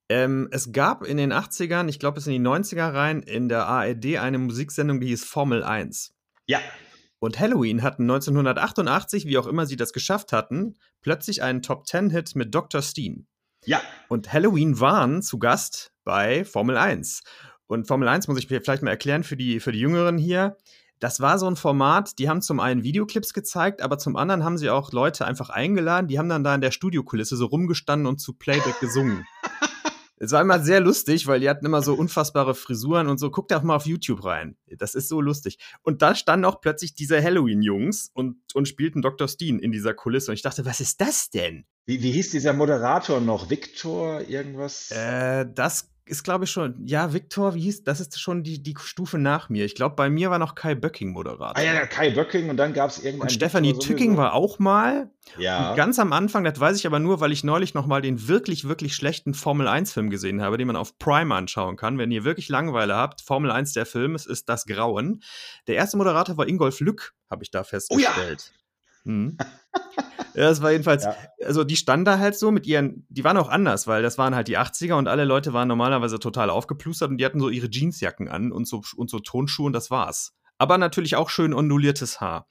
Ähm, 0.08 0.48
es 0.50 0.72
gab 0.72 1.04
in 1.04 1.16
den 1.16 1.32
80ern, 1.32 1.88
ich 1.88 1.98
glaube 1.98 2.16
bis 2.16 2.26
in 2.26 2.32
die 2.32 2.48
90er 2.48 2.92
rein, 2.92 3.22
in 3.22 3.48
der 3.48 3.66
ARD 3.66 4.18
eine 4.18 4.38
Musiksendung, 4.38 5.00
die 5.00 5.08
hieß 5.08 5.24
Formel 5.24 5.62
1. 5.62 6.14
Ja. 6.46 6.60
Und 7.18 7.38
Halloween 7.38 7.82
hatten 7.82 8.02
1988, 8.02 9.26
wie 9.26 9.38
auch 9.38 9.46
immer 9.46 9.64
sie 9.64 9.76
das 9.76 9.92
geschafft 9.92 10.32
hatten, 10.32 10.76
plötzlich 11.02 11.42
einen 11.42 11.62
Top-10-Hit 11.62 12.34
mit 12.34 12.54
Dr. 12.54 12.82
Steen. 12.82 13.26
Ja. 13.64 13.80
Und 14.08 14.32
Halloween 14.32 14.80
waren 14.80 15.22
zu 15.22 15.38
Gast 15.38 15.92
bei 16.04 16.44
Formel 16.44 16.76
1. 16.76 17.22
Und 17.66 17.86
Formel 17.86 18.08
1 18.08 18.28
muss 18.28 18.38
ich 18.38 18.48
vielleicht 18.48 18.82
mal 18.82 18.90
erklären 18.90 19.22
für 19.22 19.36
die, 19.36 19.60
für 19.60 19.72
die 19.72 19.78
Jüngeren 19.78 20.18
hier. 20.18 20.56
Das 21.02 21.18
war 21.18 21.36
so 21.36 21.48
ein 21.48 21.56
Format, 21.56 22.20
die 22.20 22.28
haben 22.28 22.42
zum 22.42 22.60
einen 22.60 22.84
Videoclips 22.84 23.34
gezeigt, 23.34 23.82
aber 23.82 23.98
zum 23.98 24.14
anderen 24.14 24.44
haben 24.44 24.56
sie 24.56 24.70
auch 24.70 24.92
Leute 24.92 25.26
einfach 25.26 25.50
eingeladen, 25.50 26.06
die 26.06 26.16
haben 26.16 26.28
dann 26.28 26.44
da 26.44 26.54
in 26.54 26.60
der 26.60 26.70
Studiokulisse 26.70 27.36
so 27.36 27.46
rumgestanden 27.46 28.06
und 28.06 28.20
zu 28.20 28.34
Playback 28.34 28.78
gesungen. 28.78 29.26
Es 30.18 30.30
war 30.30 30.40
immer 30.40 30.60
sehr 30.60 30.78
lustig, 30.78 31.26
weil 31.26 31.40
die 31.40 31.50
hatten 31.50 31.66
immer 31.66 31.82
so 31.82 31.94
unfassbare 31.94 32.54
Frisuren 32.54 33.08
und 33.08 33.18
so. 33.18 33.32
Guckt 33.32 33.50
doch 33.50 33.64
mal 33.64 33.74
auf 33.74 33.86
YouTube 33.86 34.24
rein. 34.24 34.56
Das 34.78 34.94
ist 34.94 35.08
so 35.08 35.20
lustig. 35.20 35.58
Und 35.82 36.00
da 36.00 36.14
standen 36.14 36.44
auch 36.44 36.60
plötzlich 36.60 36.94
diese 36.94 37.20
Halloween-Jungs 37.20 38.12
und, 38.14 38.36
und 38.54 38.68
spielten 38.68 39.02
Dr. 39.02 39.26
Steen 39.26 39.58
in 39.58 39.72
dieser 39.72 39.94
Kulisse. 39.94 40.30
Und 40.30 40.36
ich 40.36 40.42
dachte, 40.42 40.64
was 40.64 40.80
ist 40.80 41.00
das 41.00 41.30
denn? 41.30 41.64
Wie, 41.86 42.00
wie 42.04 42.12
hieß 42.12 42.30
dieser 42.30 42.52
Moderator 42.52 43.20
noch? 43.20 43.50
Victor, 43.50 44.20
irgendwas? 44.20 44.92
Äh, 44.92 45.46
das 45.52 45.91
ist, 46.04 46.24
glaube 46.24 46.44
ich, 46.44 46.50
schon, 46.50 46.74
ja, 46.84 47.12
Victor, 47.12 47.54
wie 47.54 47.60
hieß, 47.60 47.84
das 47.84 48.00
ist 48.00 48.20
schon 48.20 48.42
die, 48.42 48.62
die 48.62 48.74
Stufe 48.78 49.18
nach 49.18 49.48
mir. 49.48 49.64
Ich 49.64 49.74
glaube, 49.74 49.94
bei 49.94 50.10
mir 50.10 50.30
war 50.30 50.38
noch 50.38 50.54
Kai 50.54 50.74
Böcking 50.74 51.12
Moderator. 51.12 51.56
Ah 51.56 51.62
ja, 51.62 51.86
Kai 51.86 52.10
Böcking 52.10 52.50
und 52.50 52.56
dann 52.56 52.72
gab 52.72 52.90
es 52.90 53.02
irgendwann. 53.02 53.28
Und 53.28 53.32
Stefanie 53.32 53.78
Tücking 53.78 54.16
war 54.16 54.34
auch 54.34 54.58
mal. 54.58 55.10
Ja. 55.38 55.70
Und 55.70 55.76
ganz 55.76 55.98
am 55.98 56.12
Anfang, 56.12 56.42
das 56.44 56.58
weiß 56.58 56.76
ich 56.76 56.86
aber 56.86 56.98
nur, 56.98 57.20
weil 57.20 57.30
ich 57.30 57.44
neulich 57.44 57.74
noch 57.74 57.86
mal 57.86 58.02
den 58.02 58.26
wirklich, 58.26 58.66
wirklich 58.66 58.94
schlechten 58.94 59.32
Formel-1-Film 59.32 60.10
gesehen 60.10 60.42
habe, 60.42 60.58
den 60.58 60.66
man 60.66 60.76
auf 60.76 60.98
Prime 60.98 61.34
anschauen 61.34 61.76
kann. 61.76 61.98
Wenn 61.98 62.10
ihr 62.10 62.24
wirklich 62.24 62.48
Langeweile 62.48 62.96
habt, 62.96 63.20
Formel 63.22 63.50
1 63.50 63.72
der 63.72 63.86
Film, 63.86 64.14
es 64.14 64.26
ist 64.26 64.48
das 64.48 64.66
Grauen. 64.66 65.22
Der 65.68 65.76
erste 65.76 65.96
Moderator 65.96 66.36
war 66.36 66.48
Ingolf 66.48 66.80
Lück, 66.80 67.14
habe 67.30 67.44
ich 67.44 67.50
da 67.50 67.62
festgestellt. 67.62 68.18
Oh 68.18 68.54
ja. 68.54 68.61
Hm. 69.04 69.36
Ja, 70.34 70.44
das 70.44 70.62
war 70.62 70.72
jedenfalls, 70.72 71.04
ja. 71.04 71.14
also 71.44 71.62
die 71.64 71.76
standen 71.76 72.04
da 72.04 72.18
halt 72.18 72.36
so 72.36 72.50
mit 72.50 72.66
ihren, 72.66 73.06
die 73.10 73.22
waren 73.22 73.36
auch 73.36 73.48
anders, 73.48 73.86
weil 73.86 74.02
das 74.02 74.16
waren 74.16 74.34
halt 74.34 74.48
die 74.48 74.58
80er 74.58 74.94
und 74.94 75.06
alle 75.06 75.24
Leute 75.24 75.52
waren 75.52 75.68
normalerweise 75.68 76.18
total 76.18 76.48
aufgeplustert 76.48 77.10
und 77.10 77.18
die 77.18 77.24
hatten 77.26 77.40
so 77.40 77.50
ihre 77.50 77.68
Jeansjacken 77.70 78.28
an 78.28 78.50
und 78.50 78.66
so, 78.66 78.82
und 78.96 79.10
so 79.10 79.18
Tonschuhe 79.18 79.66
und 79.66 79.72
das 79.74 79.90
war's. 79.90 80.32
Aber 80.58 80.78
natürlich 80.78 81.16
auch 81.16 81.28
schön 81.28 81.52
onduliertes 81.52 82.20
Haar. 82.20 82.46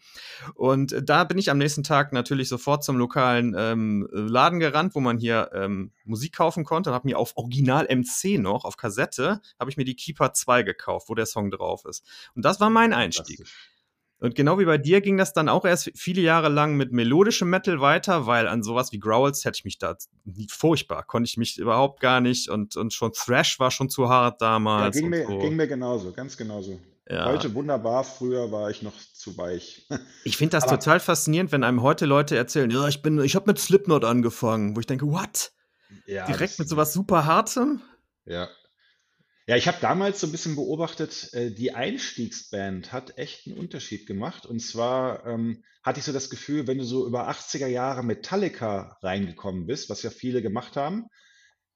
Und 0.56 0.94
da 1.02 1.24
bin 1.24 1.38
ich 1.38 1.50
am 1.50 1.58
nächsten 1.58 1.84
Tag 1.84 2.12
natürlich 2.12 2.50
sofort 2.50 2.84
zum 2.84 2.98
lokalen 2.98 3.56
ähm, 3.58 4.08
Laden 4.12 4.60
gerannt, 4.60 4.96
wo 4.96 5.00
man 5.00 5.18
hier 5.18 5.50
ähm, 5.54 5.92
Musik 6.04 6.34
kaufen 6.36 6.66
konnte 6.66 6.90
und 6.90 6.94
habe 6.94 7.08
mir 7.08 7.18
auf 7.18 7.38
Original 7.38 7.88
MC 7.90 8.38
noch, 8.38 8.66
auf 8.66 8.76
Kassette, 8.76 9.40
habe 9.58 9.72
ich 9.72 9.78
mir 9.78 9.86
die 9.86 9.96
Keeper 9.96 10.34
2 10.34 10.64
gekauft, 10.64 11.08
wo 11.08 11.16
der 11.16 11.26
Song 11.26 11.52
drauf 11.52 11.86
ist. 11.86 12.06
Und 12.36 12.44
das 12.44 12.60
war 12.60 12.70
mein 12.70 12.92
Einstieg. 12.92 13.46
Und 14.22 14.36
genau 14.36 14.60
wie 14.60 14.66
bei 14.66 14.78
dir 14.78 15.02
ging 15.02 15.18
das 15.18 15.34
dann 15.34 15.50
auch 15.50 15.66
erst 15.66 15.92
viele 15.96 16.22
Jahre 16.22 16.48
lang 16.48 16.78
mit 16.78 16.92
melodischem 16.92 17.50
Metal 17.50 17.82
weiter, 17.82 18.28
weil 18.28 18.48
an 18.48 18.62
sowas 18.62 18.92
wie 18.92 19.00
Growls 19.00 19.44
hätte 19.46 19.58
ich 19.58 19.66
mich 19.66 19.80
da 19.80 19.98
furchtbar, 20.48 21.04
konnte 21.04 21.28
ich 21.28 21.38
mich 21.38 21.58
überhaupt 21.58 22.00
gar 22.00 22.22
nicht 22.22 22.48
und, 22.48 22.78
und 22.78 22.94
schon 22.94 23.14
Thrash 23.14 23.60
war 23.60 23.72
schon 23.72 23.90
zu 23.90 24.10
hart 24.10 24.40
damals. 24.40 24.96
Ja, 24.96 25.02
ging, 25.02 25.10
mir, 25.10 25.26
so. 25.26 25.40
ging 25.40 25.56
mir 25.56 25.68
genauso, 25.68 26.12
ganz 26.12 26.38
genauso. 26.38 26.80
Ja. 27.10 27.26
Heute 27.26 27.52
wunderbar, 27.56 28.04
früher 28.04 28.52
war 28.52 28.70
ich 28.70 28.84
noch 28.84 28.94
zu 28.94 29.36
weich. 29.38 29.88
Ich 30.24 30.38
finde 30.38 30.52
das 30.52 30.66
Aber 30.66 30.78
total 30.78 31.00
faszinierend, 31.00 31.52
wenn 31.52 31.64
einem 31.64 31.82
heute 31.82 32.06
Leute 32.06 32.38
erzählen, 32.38 32.70
ja, 32.70 32.88
ich 32.88 33.02
bin, 33.02 33.20
ich 33.24 33.36
habe 33.36 33.48
mit 33.48 33.58
Slipknot 33.58 34.06
angefangen, 34.06 34.76
wo 34.76 34.80
ich 34.80 34.86
denke, 34.86 35.08
what? 35.08 35.52
Ja, 36.06 36.28
Direkt 36.28 36.60
mit 36.60 36.70
sowas 36.70 36.94
super 36.94 37.26
hartem? 37.26 37.82
Ja, 38.26 38.48
ja, 39.48 39.56
ich 39.56 39.68
habe 39.68 39.78
damals 39.82 40.20
so 40.20 40.28
ein 40.28 40.32
bisschen 40.32 40.56
beobachtet, 40.56 41.34
äh, 41.34 41.52
die 41.52 41.74
Einstiegsband 41.74 42.92
hat 42.92 43.18
echt 43.18 43.48
einen 43.48 43.58
Unterschied 43.58 44.06
gemacht. 44.06 44.46
Und 44.46 44.60
zwar 44.60 45.26
ähm, 45.26 45.64
hatte 45.84 46.00
ich 46.00 46.06
so 46.06 46.14
das 46.14 46.30
Gefühl, 46.30 46.68
wenn 46.68 46.78
du 46.78 46.84
so 46.84 47.08
über 47.08 47.30
80er 47.30 47.68
Jahre 47.68 48.04
Metallica 48.04 48.98
reingekommen 49.02 49.66
bist, 49.66 49.90
was 49.90 50.04
ja 50.04 50.10
viele 50.10 50.42
gemacht 50.42 50.76
haben, 50.76 51.08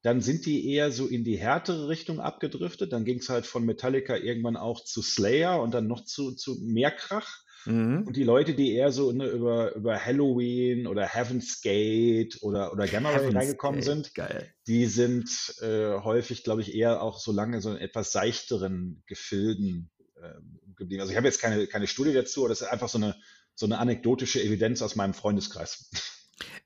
dann 0.06 0.20
sind 0.20 0.46
die 0.46 0.70
eher 0.70 0.92
so 0.92 1.08
in 1.08 1.24
die 1.24 1.36
härtere 1.36 1.88
Richtung 1.88 2.20
abgedriftet. 2.20 2.92
Dann 2.92 3.04
ging 3.04 3.18
es 3.18 3.28
halt 3.28 3.44
von 3.44 3.64
Metallica 3.66 4.14
irgendwann 4.14 4.56
auch 4.56 4.84
zu 4.84 5.02
Slayer 5.02 5.60
und 5.60 5.74
dann 5.74 5.88
noch 5.88 6.04
zu, 6.04 6.30
zu 6.30 6.60
mehr 6.62 6.92
Krach. 6.92 7.40
Mhm. 7.64 8.04
Und 8.06 8.14
die 8.14 8.22
Leute, 8.22 8.54
die 8.54 8.72
eher 8.72 8.92
so 8.92 9.10
ne, 9.10 9.26
über, 9.26 9.74
über 9.74 9.98
Halloween 9.98 10.86
oder 10.86 11.08
Heaven's 11.08 11.60
Gate 11.60 12.40
oder, 12.42 12.72
oder 12.72 12.86
Gamma 12.86 13.10
Ray 13.10 13.30
reingekommen 13.30 13.80
Gate, 13.80 13.84
sind, 13.84 14.14
geil. 14.14 14.48
die 14.68 14.86
sind 14.86 15.28
äh, 15.60 15.94
häufig, 15.98 16.44
glaube 16.44 16.60
ich, 16.60 16.72
eher 16.72 17.02
auch 17.02 17.18
so 17.18 17.32
lange 17.32 17.60
so 17.60 17.72
in 17.72 17.78
etwas 17.78 18.12
seichteren 18.12 19.02
Gefilden 19.08 19.90
äh, 20.22 20.34
geblieben. 20.76 21.00
Also 21.00 21.10
ich 21.10 21.16
habe 21.16 21.26
jetzt 21.26 21.40
keine, 21.40 21.66
keine 21.66 21.88
Studie 21.88 22.12
dazu, 22.12 22.42
aber 22.42 22.50
das 22.50 22.60
ist 22.60 22.68
einfach 22.68 22.88
so 22.88 22.98
eine, 22.98 23.16
so 23.56 23.66
eine 23.66 23.78
anekdotische 23.78 24.40
Evidenz 24.40 24.82
aus 24.82 24.94
meinem 24.94 25.14
Freundeskreis. 25.14 25.90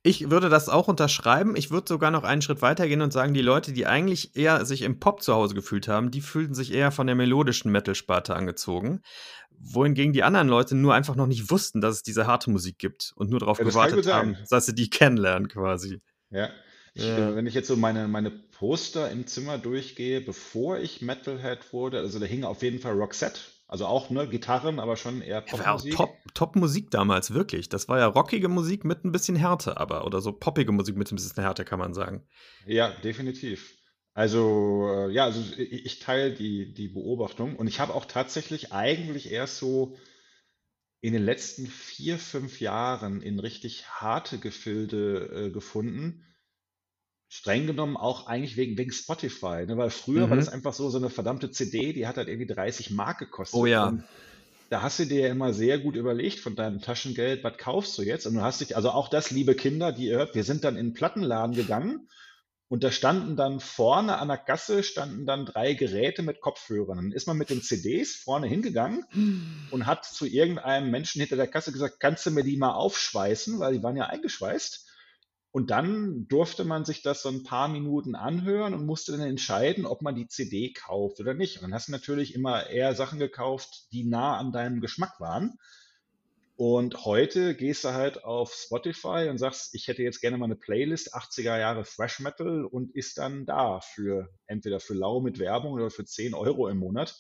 Ich 0.03 0.31
würde 0.31 0.49
das 0.49 0.71
auch 0.71 0.89
unterschreiben. 0.89 1.57
Ich 1.57 1.71
würde 1.71 1.89
sogar 1.89 2.11
noch 2.11 2.25
einen 2.25 2.41
Schritt 2.41 2.63
weiter 2.63 2.89
gehen 2.89 3.03
und 3.03 3.13
sagen, 3.13 3.35
die 3.35 3.43
Leute, 3.43 3.73
die 3.73 3.87
eigentlich 3.87 4.35
eher 4.35 4.65
sich 4.65 4.83
im 4.83 4.99
Pop 4.99 5.23
zu 5.23 5.35
Hause 5.35 5.55
gefühlt 5.55 5.89
haben, 5.89 6.11
die 6.11 6.23
fühlten 6.23 6.55
sich 6.55 6.73
eher 6.73 6.91
von 6.91 7.07
der 7.07 7.17
melodischen 7.17 7.71
Metal-Sparte 7.71 8.35
angezogen 8.35 9.03
wohingegen 9.61 10.13
die 10.13 10.23
anderen 10.23 10.49
Leute 10.49 10.75
nur 10.75 10.95
einfach 10.95 11.15
noch 11.15 11.27
nicht 11.27 11.51
wussten, 11.51 11.81
dass 11.81 11.97
es 11.97 12.03
diese 12.03 12.27
harte 12.27 12.51
Musik 12.51 12.79
gibt 12.79 13.13
und 13.17 13.31
nur 13.31 13.41
darauf 13.41 13.59
ja, 13.59 13.65
gewartet 13.65 14.07
haben, 14.07 14.37
dass 14.49 14.67
sie 14.67 14.75
die 14.75 14.91
kennenlernen 14.91 15.49
quasi. 15.49 16.01
Ja. 16.31 16.51
Ich, 16.95 17.05
ja. 17.05 17.31
Äh, 17.31 17.37
wenn 17.37 17.47
ich 17.47 17.55
jetzt 17.55 17.69
so 17.69 17.77
meine, 17.77 18.09
meine 18.09 18.31
Poster 18.31 19.11
im 19.11 19.27
Zimmer 19.27 19.59
durchgehe, 19.59 20.21
bevor 20.21 20.79
ich 20.79 21.03
Metalhead 21.03 21.73
wurde, 21.73 21.99
also 21.99 22.19
da 22.19 22.27
hing 22.27 22.45
auf 22.45 22.63
jeden 22.63 22.81
Fall 22.81 22.95
Roxette, 22.95 23.41
also 23.71 23.87
auch 23.87 24.11
ne, 24.11 24.27
Gitarren, 24.27 24.81
aber 24.81 24.97
schon 24.97 25.23
eher 25.23 25.43
Popmusik. 25.43 25.93
Ja, 25.93 25.97
top, 25.97 26.17
top 26.35 26.57
Musik 26.57 26.91
damals, 26.91 27.33
wirklich. 27.33 27.69
Das 27.69 27.89
war 27.89 28.01
ja 28.01 28.07
rockige 28.07 28.49
Musik 28.49 28.85
mit 28.85 29.05
ein 29.05 29.13
bisschen 29.13 29.37
Härte, 29.37 29.77
aber 29.77 30.05
oder 30.05 30.21
so 30.21 30.33
poppige 30.33 30.73
Musik 30.73 30.97
mit 30.97 31.11
ein 31.13 31.15
bisschen 31.15 31.41
Härte, 31.41 31.65
kann 31.65 31.79
man 31.79 31.95
sagen. 31.95 32.27
Ja, 32.67 32.91
definitiv. 33.05 33.77
Also, 34.13 34.89
äh, 34.93 35.13
ja, 35.13 35.25
also 35.25 35.41
ich, 35.57 35.87
ich 35.87 35.99
teile 36.01 36.33
die, 36.33 36.75
die 36.75 36.89
Beobachtung 36.89 37.55
und 37.55 37.69
ich 37.69 37.79
habe 37.79 37.95
auch 37.95 38.07
tatsächlich 38.07 38.73
eigentlich 38.73 39.31
erst 39.31 39.59
so 39.59 39.97
in 41.01 41.13
den 41.13 41.23
letzten 41.23 41.69
vier, 41.69 42.19
fünf 42.19 42.61
Jahren 42.61 43.23
in 43.23 43.39
richtig 43.39 43.87
harte 43.89 44.39
Gefilde 44.39 45.47
äh, 45.47 45.51
gefunden. 45.51 46.27
Streng 47.33 47.69
genommen 47.69 47.97
auch 47.97 48.27
eigentlich 48.27 48.57
wegen, 48.57 48.77
wegen 48.77 48.91
Spotify, 48.91 49.65
ne? 49.65 49.77
Weil 49.77 49.91
früher 49.91 50.29
war 50.29 50.37
das 50.37 50.49
mhm. 50.49 50.55
einfach 50.55 50.75
so, 50.75 50.91
so 50.91 50.99
eine 50.99 51.11
verdammte 51.11 51.53
CD, 51.53 51.93
die 51.93 52.09
hat 52.09 52.17
halt 52.17 52.27
irgendwie 52.27 52.53
30 52.53 52.91
Mark 52.91 53.21
gekostet. 53.21 53.59
Oh 53.59 53.67
ja. 53.67 53.87
Und 53.87 54.03
da 54.69 54.83
hast 54.83 54.99
du 54.99 55.05
dir 55.05 55.21
ja 55.21 55.29
immer 55.29 55.53
sehr 55.53 55.79
gut 55.79 55.95
überlegt 55.95 56.41
von 56.41 56.57
deinem 56.57 56.81
Taschengeld, 56.81 57.45
was 57.45 57.57
kaufst 57.57 57.97
du 57.97 58.03
jetzt? 58.03 58.27
Und 58.27 58.35
du 58.35 58.43
hast 58.43 58.61
dich, 58.61 58.75
also 58.75 58.91
auch 58.91 59.09
das, 59.09 59.31
liebe 59.31 59.55
Kinder, 59.55 59.93
die 59.93 60.07
ihr 60.07 60.19
hört, 60.19 60.35
wir 60.35 60.43
sind 60.43 60.65
dann 60.65 60.77
in 60.77 60.89
den 60.89 60.93
Plattenladen 60.93 61.55
gegangen 61.55 62.09
und 62.67 62.83
da 62.83 62.91
standen 62.91 63.37
dann 63.37 63.61
vorne 63.61 64.19
an 64.19 64.27
der 64.27 64.37
Gasse 64.37 64.83
standen 64.83 65.25
dann 65.25 65.47
drei 65.47 65.75
Geräte 65.75 66.23
mit 66.23 66.41
Kopfhörern. 66.41 66.97
Dann 66.97 67.13
ist 67.13 67.29
man 67.29 67.37
mit 67.37 67.51
den 67.51 67.63
CDs 67.63 68.17
vorne 68.17 68.49
hingegangen 68.49 69.05
hm. 69.11 69.69
und 69.71 69.87
hat 69.87 70.05
zu 70.05 70.27
irgendeinem 70.27 70.91
Menschen 70.91 71.21
hinter 71.21 71.37
der 71.37 71.49
Kasse 71.49 71.71
gesagt, 71.71 72.01
kannst 72.01 72.27
du 72.27 72.33
mir 72.33 72.43
die 72.43 72.57
mal 72.57 72.73
aufschweißen, 72.73 73.61
weil 73.61 73.75
die 73.75 73.83
waren 73.85 73.97
ja 73.97 74.07
eingeschweißt. 74.07 74.90
Und 75.53 75.71
dann 75.71 76.29
durfte 76.29 76.65
man 76.65 76.85
sich 76.85 77.03
das 77.03 77.23
so 77.23 77.29
ein 77.29 77.43
paar 77.43 77.67
Minuten 77.67 78.15
anhören 78.15 78.73
und 78.73 78.87
musste 78.87 79.13
dann 79.13 79.23
entscheiden, 79.23 79.85
ob 79.85 80.01
man 80.01 80.15
die 80.15 80.29
CD 80.29 80.73
kauft 80.73 81.19
oder 81.19 81.35
nicht. 81.35 81.57
Und 81.57 81.63
dann 81.63 81.75
hast 81.75 81.89
du 81.89 81.93
natürlich 81.93 82.35
immer 82.35 82.69
eher 82.71 82.95
Sachen 82.95 83.19
gekauft, 83.19 83.89
die 83.91 84.05
nah 84.05 84.37
an 84.37 84.53
deinem 84.53 84.81
Geschmack 84.81 85.19
waren. 85.19 85.59
Und 86.55 87.07
heute 87.07 87.57
gehst 87.57 87.85
du 87.85 87.95
halt 87.95 88.23
auf 88.23 88.53
Spotify 88.53 89.29
und 89.31 89.39
sagst, 89.39 89.75
ich 89.75 89.89
hätte 89.89 90.03
jetzt 90.03 90.21
gerne 90.21 90.37
mal 90.37 90.45
eine 90.45 90.57
Playlist 90.57 91.17
80er 91.17 91.59
Jahre 91.59 91.85
Thrash 91.85 92.21
Metal 92.21 92.67
und 92.67 92.95
ist 92.95 93.17
dann 93.17 93.47
da 93.47 93.81
für 93.81 94.29
entweder 94.47 94.79
für 94.79 94.93
lau 94.93 95.21
mit 95.21 95.39
Werbung 95.39 95.73
oder 95.73 95.91
für 95.91 96.05
10 96.05 96.35
Euro 96.35 96.69
im 96.69 96.77
Monat. 96.77 97.19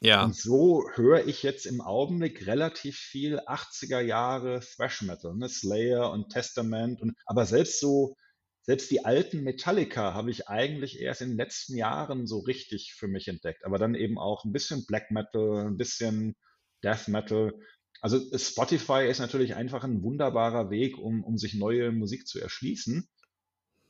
Ja. 0.00 0.24
Und 0.24 0.36
so 0.36 0.88
höre 0.94 1.26
ich 1.26 1.42
jetzt 1.42 1.66
im 1.66 1.80
Augenblick 1.80 2.46
relativ 2.46 2.96
viel 2.96 3.40
80er 3.40 4.00
Jahre 4.00 4.60
Thrash 4.60 5.02
Metal, 5.02 5.34
ne? 5.34 5.48
Slayer 5.48 6.12
und 6.12 6.30
Testament 6.30 7.00
und 7.00 7.16
aber 7.26 7.46
selbst 7.46 7.80
so 7.80 8.16
selbst 8.62 8.90
die 8.90 9.04
alten 9.06 9.44
Metallica 9.44 10.12
habe 10.12 10.30
ich 10.30 10.48
eigentlich 10.48 11.00
erst 11.00 11.22
in 11.22 11.30
den 11.30 11.38
letzten 11.38 11.74
Jahren 11.74 12.26
so 12.26 12.40
richtig 12.40 12.92
für 12.94 13.08
mich 13.08 13.26
entdeckt, 13.26 13.64
aber 13.64 13.78
dann 13.78 13.94
eben 13.94 14.18
auch 14.18 14.44
ein 14.44 14.52
bisschen 14.52 14.84
Black 14.84 15.10
Metal, 15.10 15.66
ein 15.66 15.78
bisschen 15.78 16.36
Death 16.84 17.08
Metal. 17.08 17.54
Also 18.02 18.20
Spotify 18.36 19.06
ist 19.08 19.20
natürlich 19.20 19.54
einfach 19.54 19.84
ein 19.84 20.02
wunderbarer 20.02 20.68
Weg, 20.68 20.98
um, 20.98 21.24
um 21.24 21.38
sich 21.38 21.54
neue 21.54 21.92
Musik 21.92 22.26
zu 22.26 22.40
erschließen. 22.40 23.08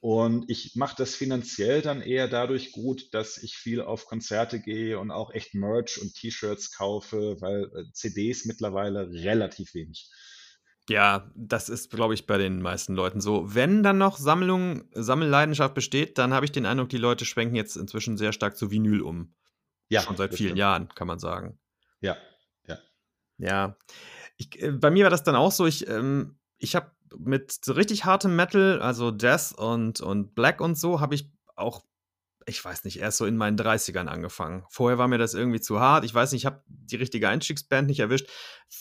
Und 0.00 0.48
ich 0.48 0.76
mache 0.76 0.94
das 0.96 1.16
finanziell 1.16 1.82
dann 1.82 2.00
eher 2.00 2.28
dadurch 2.28 2.70
gut, 2.70 3.12
dass 3.12 3.36
ich 3.38 3.56
viel 3.56 3.80
auf 3.80 4.06
Konzerte 4.06 4.60
gehe 4.60 4.98
und 4.98 5.10
auch 5.10 5.32
echt 5.32 5.54
Merch 5.54 6.00
und 6.00 6.14
T-Shirts 6.14 6.76
kaufe, 6.76 7.36
weil 7.40 7.64
äh, 7.74 7.92
CDs 7.92 8.44
mittlerweile 8.44 9.10
relativ 9.10 9.74
wenig. 9.74 10.08
Ja, 10.88 11.30
das 11.34 11.68
ist, 11.68 11.90
glaube 11.90 12.14
ich, 12.14 12.26
bei 12.26 12.38
den 12.38 12.62
meisten 12.62 12.94
Leuten 12.94 13.20
so. 13.20 13.54
Wenn 13.54 13.82
dann 13.82 13.98
noch 13.98 14.16
Sammlung, 14.16 14.84
Sammelleidenschaft 14.92 15.74
besteht, 15.74 16.16
dann 16.16 16.32
habe 16.32 16.46
ich 16.46 16.52
den 16.52 16.64
Eindruck, 16.64 16.88
die 16.88 16.96
Leute 16.96 17.24
schwenken 17.24 17.56
jetzt 17.56 17.76
inzwischen 17.76 18.16
sehr 18.16 18.32
stark 18.32 18.56
zu 18.56 18.70
Vinyl 18.70 19.02
um. 19.02 19.34
Ja. 19.90 20.02
Schon 20.02 20.16
seit 20.16 20.34
vielen 20.34 20.50
stimmt. 20.50 20.58
Jahren, 20.58 20.88
kann 20.94 21.08
man 21.08 21.18
sagen. 21.18 21.58
Ja, 22.00 22.16
ja. 22.66 22.78
Ja. 23.38 23.76
Ich, 24.36 24.62
äh, 24.62 24.70
bei 24.70 24.90
mir 24.90 25.04
war 25.04 25.10
das 25.10 25.24
dann 25.24 25.34
auch 25.34 25.52
so, 25.52 25.66
ich, 25.66 25.88
ähm, 25.88 26.38
ich 26.56 26.76
habe 26.76 26.90
mit 27.16 27.64
so 27.64 27.72
richtig 27.72 28.04
hartem 28.04 28.36
Metal, 28.36 28.80
also 28.80 29.10
Death 29.10 29.52
und, 29.56 30.00
und 30.00 30.34
Black 30.34 30.60
und 30.60 30.78
so, 30.78 31.00
habe 31.00 31.14
ich 31.14 31.30
auch 31.56 31.82
ich 32.48 32.64
weiß 32.64 32.84
nicht, 32.84 32.98
erst 32.98 33.18
so 33.18 33.26
in 33.26 33.36
meinen 33.36 33.58
30ern 33.58 34.06
angefangen. 34.06 34.64
Vorher 34.70 34.98
war 34.98 35.08
mir 35.08 35.18
das 35.18 35.34
irgendwie 35.34 35.60
zu 35.60 35.80
hart. 35.80 36.04
Ich 36.04 36.14
weiß 36.14 36.32
nicht, 36.32 36.42
ich 36.42 36.46
habe 36.46 36.62
die 36.66 36.96
richtige 36.96 37.28
Einstiegsband 37.28 37.86
nicht 37.86 38.00
erwischt. 38.00 38.28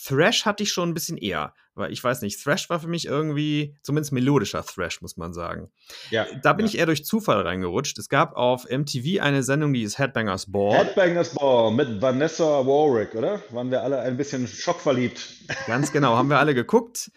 Thrash 0.04 0.44
hatte 0.46 0.62
ich 0.62 0.72
schon 0.72 0.88
ein 0.88 0.94
bisschen 0.94 1.16
eher, 1.16 1.54
weil 1.74 1.92
ich 1.92 2.02
weiß 2.02 2.22
nicht, 2.22 2.42
Thrash 2.42 2.68
war 2.70 2.80
für 2.80 2.88
mich 2.88 3.06
irgendwie, 3.06 3.76
zumindest 3.82 4.12
melodischer 4.12 4.64
Thrash, 4.64 5.00
muss 5.02 5.16
man 5.16 5.32
sagen. 5.32 5.70
Ja, 6.10 6.26
da 6.42 6.52
bin 6.54 6.66
ja. 6.66 6.72
ich 6.72 6.78
eher 6.78 6.86
durch 6.86 7.04
Zufall 7.04 7.42
reingerutscht. 7.42 7.98
Es 7.98 8.08
gab 8.08 8.34
auf 8.36 8.64
MTV 8.70 9.20
eine 9.20 9.42
Sendung, 9.42 9.72
die 9.72 9.82
ist 9.82 9.98
Headbangers 9.98 10.50
Ball. 10.50 10.78
Headbangers 10.78 11.34
Ball 11.34 11.70
mit 11.70 12.00
Vanessa 12.00 12.66
Warwick, 12.66 13.14
oder? 13.14 13.42
Waren 13.50 13.70
wir 13.70 13.82
alle 13.82 14.00
ein 14.00 14.16
bisschen 14.16 14.46
schockverliebt. 14.46 15.20
Ganz 15.66 15.92
genau, 15.92 16.16
haben 16.16 16.30
wir 16.30 16.38
alle 16.38 16.54
geguckt. 16.54 17.10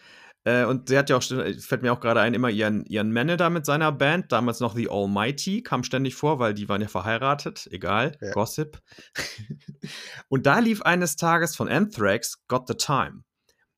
Äh, 0.43 0.65
und 0.65 0.89
sie 0.89 0.97
hat 0.97 1.09
ja 1.09 1.17
auch, 1.17 1.23
fällt 1.23 1.81
mir 1.83 1.93
auch 1.93 1.99
gerade 1.99 2.19
ein, 2.21 2.33
immer 2.33 2.49
ihren, 2.49 2.85
ihren 2.85 3.11
Manager 3.11 3.49
mit 3.49 3.65
seiner 3.65 3.91
Band, 3.91 4.31
damals 4.31 4.59
noch 4.59 4.75
The 4.75 4.89
Almighty, 4.89 5.61
kam 5.61 5.83
ständig 5.83 6.15
vor, 6.15 6.39
weil 6.39 6.53
die 6.53 6.67
waren 6.67 6.81
ja 6.81 6.87
verheiratet, 6.87 7.67
egal, 7.71 8.17
ja. 8.21 8.31
Gossip. 8.31 8.81
und 10.29 10.45
da 10.45 10.59
lief 10.59 10.81
eines 10.81 11.15
Tages 11.15 11.55
von 11.55 11.69
Anthrax 11.69 12.41
Got 12.47 12.67
the 12.67 12.75
Time. 12.75 13.23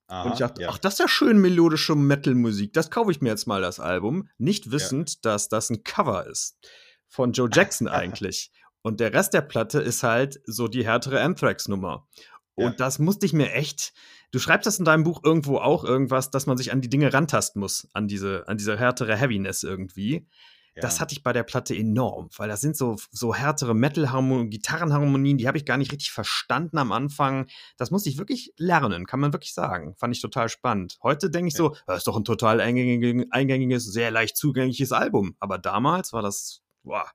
Aha, 0.08 0.24
und 0.24 0.34
ich 0.34 0.40
dachte, 0.40 0.62
ja. 0.62 0.70
ach, 0.70 0.78
das 0.78 0.94
ist 0.94 1.00
ja 1.00 1.08
schön 1.08 1.40
melodische 1.40 1.96
Metal-Musik, 1.96 2.72
das 2.74 2.90
kaufe 2.90 3.12
ich 3.12 3.20
mir 3.20 3.30
jetzt 3.30 3.48
mal 3.48 3.62
das 3.62 3.80
Album, 3.80 4.30
nicht 4.38 4.72
wissend, 4.72 5.16
ja. 5.16 5.20
dass 5.24 5.50
das 5.50 5.70
ein 5.70 5.84
Cover 5.84 6.28
ist. 6.28 6.58
Von 7.10 7.34
Joe 7.34 7.50
Jackson 7.52 7.88
eigentlich. 7.90 8.52
Und 8.84 9.00
der 9.00 9.14
Rest 9.14 9.34
der 9.34 9.42
Platte 9.42 9.80
ist 9.80 10.04
halt 10.04 10.40
so 10.46 10.68
die 10.68 10.86
härtere 10.86 11.22
Anthrax-Nummer. 11.22 12.08
Und 12.56 12.80
das 12.80 13.00
musste 13.00 13.26
ich 13.26 13.34
mir 13.34 13.52
echt, 13.54 13.94
Du 14.34 14.40
schreibst 14.40 14.66
das 14.66 14.80
in 14.80 14.86
deinem 14.86 15.04
Buch 15.04 15.22
irgendwo 15.24 15.60
auch 15.60 15.84
irgendwas, 15.84 16.32
dass 16.32 16.48
man 16.48 16.58
sich 16.58 16.72
an 16.72 16.82
die 16.82 16.90
Dinge 16.90 17.14
rantasten 17.14 17.60
muss, 17.60 17.88
an 17.94 18.08
diese, 18.08 18.48
an 18.48 18.58
diese 18.58 18.80
härtere 18.80 19.16
Heaviness 19.16 19.62
irgendwie. 19.62 20.28
Ja. 20.76 20.82
Das 20.82 21.00
hatte 21.00 21.14
ich 21.14 21.22
bei 21.22 21.34
der 21.34 21.44
Platte 21.44 21.76
enorm, 21.76 22.30
weil 22.38 22.50
das 22.50 22.60
sind 22.60 22.76
so, 22.76 22.96
so 23.12 23.36
härtere 23.36 23.76
Metal-Harmonien, 23.76 24.50
Gitarrenharmonien, 24.50 25.38
die 25.38 25.48
habe 25.48 25.60
ich 25.60 25.66
gar 25.66 25.78
nicht 25.78 25.92
richtig 25.92 26.12
verstanden 26.12 26.80
am 26.80 26.92
Anfang. 26.92 27.46
Das 27.78 27.92
musste 27.92 28.10
ich 28.10 28.18
wirklich 28.18 28.52
lernen, 28.58 29.06
kann 29.06 29.20
man 29.20 29.34
wirklich 29.34 29.54
sagen. 29.54 29.94
Fand 29.98 30.16
ich 30.16 30.22
total 30.22 30.50
spannend. 30.50 30.98
Heute 31.04 31.30
denke 31.30 31.50
ich 31.50 31.54
ja. 31.54 31.60
so, 31.60 31.76
das 31.86 32.00
ist 32.00 32.08
doch 32.08 32.18
ein 32.18 32.26
total 32.26 32.60
eingängiges, 32.60 33.86
sehr 33.86 34.10
leicht 34.10 34.36
zugängliches 34.36 34.92
Album. 34.92 35.36
Aber 35.40 35.60
damals 35.60 36.12
war 36.12 36.24
das, 36.24 36.64
boah, 36.82 37.06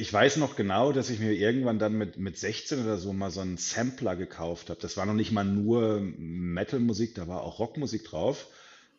ich 0.00 0.12
weiß 0.12 0.36
noch 0.36 0.56
genau, 0.56 0.92
dass 0.92 1.10
ich 1.10 1.18
mir 1.18 1.32
irgendwann 1.32 1.78
dann 1.78 1.94
mit, 1.94 2.16
mit 2.16 2.38
16 2.38 2.82
oder 2.82 2.98
so 2.98 3.12
mal 3.12 3.30
so 3.30 3.40
einen 3.40 3.56
Sampler 3.56 4.16
gekauft 4.16 4.70
habe. 4.70 4.80
Das 4.80 4.96
war 4.96 5.06
noch 5.06 5.14
nicht 5.14 5.32
mal 5.32 5.44
nur 5.44 6.00
Metal-Musik, 6.00 7.14
da 7.14 7.28
war 7.28 7.42
auch 7.42 7.58
Rockmusik 7.58 8.04
drauf. 8.04 8.48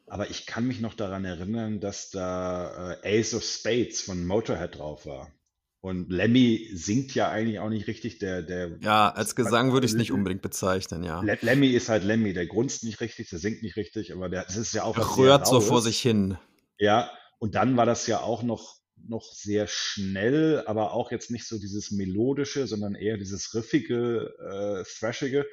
Aber 0.07 0.29
ich 0.29 0.45
kann 0.45 0.67
mich 0.67 0.81
noch 0.81 0.93
daran 0.93 1.25
erinnern, 1.25 1.79
dass 1.79 2.09
da 2.09 2.99
äh, 3.01 3.19
Ace 3.19 3.33
of 3.33 3.43
Spades 3.43 4.01
von 4.01 4.25
Motorhead 4.27 4.77
drauf 4.77 5.05
war. 5.05 5.31
Und 5.79 6.11
Lemmy 6.11 6.69
singt 6.73 7.13
ja 7.13 7.29
eigentlich 7.29 7.59
auch 7.59 7.69
nicht 7.69 7.87
richtig. 7.87 8.19
Der, 8.19 8.41
der, 8.41 8.77
ja, 8.81 9.09
als 9.09 9.35
Gesang 9.35 9.73
würde 9.73 9.85
ich 9.85 9.91
es 9.91 9.97
nicht 9.97 10.13
unbedingt 10.13 10.41
bezeichnen, 10.41 11.03
ja. 11.03 11.21
Lemmy 11.41 11.67
ist 11.67 11.89
halt 11.89 12.03
Lemmy, 12.03 12.33
der 12.33 12.45
grunzt 12.45 12.85
nicht 12.85 13.01
richtig, 13.01 13.29
der 13.29 13.39
singt 13.39 13.63
nicht 13.63 13.75
richtig, 13.75 14.13
aber 14.13 14.29
der, 14.29 14.45
das 14.45 14.55
ist 14.55 14.73
ja 14.73 14.83
auch. 14.83 14.97
Er 14.97 15.17
rührt 15.17 15.45
so 15.45 15.59
vor 15.59 15.81
sich 15.81 15.99
hin. 15.99 16.37
Ja, 16.77 17.11
und 17.39 17.55
dann 17.55 17.75
war 17.75 17.85
das 17.85 18.07
ja 18.07 18.21
auch 18.21 18.43
noch 18.43 18.82
noch 19.07 19.31
sehr 19.33 19.67
schnell, 19.67 20.63
aber 20.65 20.93
auch 20.93 21.11
jetzt 21.11 21.31
nicht 21.31 21.47
so 21.47 21.59
dieses 21.59 21.91
melodische, 21.91 22.67
sondern 22.67 22.95
eher 22.95 23.17
dieses 23.17 23.53
riffige, 23.53 24.33
äh, 24.39 24.83
thrashige. 24.83 25.45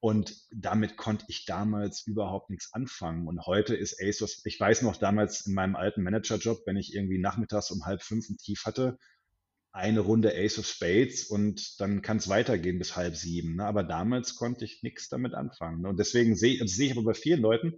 Und 0.00 0.34
damit 0.50 0.96
konnte 0.96 1.26
ich 1.28 1.44
damals 1.44 2.06
überhaupt 2.06 2.48
nichts 2.48 2.72
anfangen. 2.72 3.28
Und 3.28 3.46
heute 3.46 3.76
ist 3.76 4.00
ASOS, 4.02 4.42
ich 4.46 4.58
weiß 4.58 4.80
noch 4.82 4.96
damals 4.96 5.46
in 5.46 5.52
meinem 5.52 5.76
alten 5.76 6.02
Managerjob, 6.02 6.62
wenn 6.64 6.78
ich 6.78 6.94
irgendwie 6.94 7.18
nachmittags 7.18 7.70
um 7.70 7.84
halb 7.84 8.02
fünf 8.02 8.30
ein 8.30 8.38
Tief 8.38 8.64
hatte, 8.64 8.96
eine 9.72 10.00
Runde 10.00 10.32
Ace 10.34 10.58
of 10.58 10.66
Spades 10.66 11.24
und 11.24 11.80
dann 11.80 12.02
kann 12.02 12.16
es 12.16 12.28
weitergehen 12.28 12.78
bis 12.78 12.96
halb 12.96 13.14
sieben. 13.14 13.56
Ne? 13.56 13.64
Aber 13.64 13.84
damals 13.84 14.34
konnte 14.36 14.64
ich 14.64 14.82
nichts 14.82 15.08
damit 15.08 15.34
anfangen. 15.34 15.82
Ne? 15.82 15.88
Und 15.88 15.98
deswegen 15.98 16.34
sehe 16.34 16.66
sehe 16.66 16.86
ich 16.86 16.92
aber 16.92 17.04
bei 17.04 17.14
vielen 17.14 17.40
Leuten, 17.40 17.74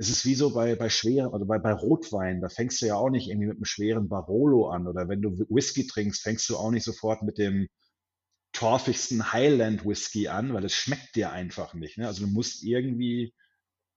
es 0.00 0.08
ist 0.08 0.24
wie 0.24 0.34
so 0.34 0.54
bei, 0.54 0.76
bei 0.76 0.88
schweren, 0.88 1.34
also 1.34 1.44
bei, 1.44 1.58
bei 1.58 1.74
Rotwein, 1.74 2.40
da 2.40 2.48
fängst 2.48 2.80
du 2.80 2.86
ja 2.86 2.94
auch 2.94 3.10
nicht 3.10 3.28
irgendwie 3.28 3.48
mit 3.48 3.58
einem 3.58 3.66
schweren 3.66 4.08
Barolo 4.08 4.70
an. 4.70 4.86
Oder 4.88 5.10
wenn 5.10 5.20
du 5.20 5.38
Whisky 5.50 5.86
trinkst, 5.86 6.22
fängst 6.22 6.48
du 6.48 6.56
auch 6.56 6.70
nicht 6.70 6.84
sofort 6.84 7.22
mit 7.22 7.36
dem 7.36 7.68
torfigsten 8.52 9.34
Highland 9.34 9.84
Whisky 9.84 10.28
an, 10.28 10.54
weil 10.54 10.64
es 10.64 10.72
schmeckt 10.72 11.16
dir 11.16 11.32
einfach 11.32 11.74
nicht. 11.74 11.98
Ne? 11.98 12.06
Also 12.06 12.24
du 12.24 12.32
musst 12.32 12.64
irgendwie 12.64 13.34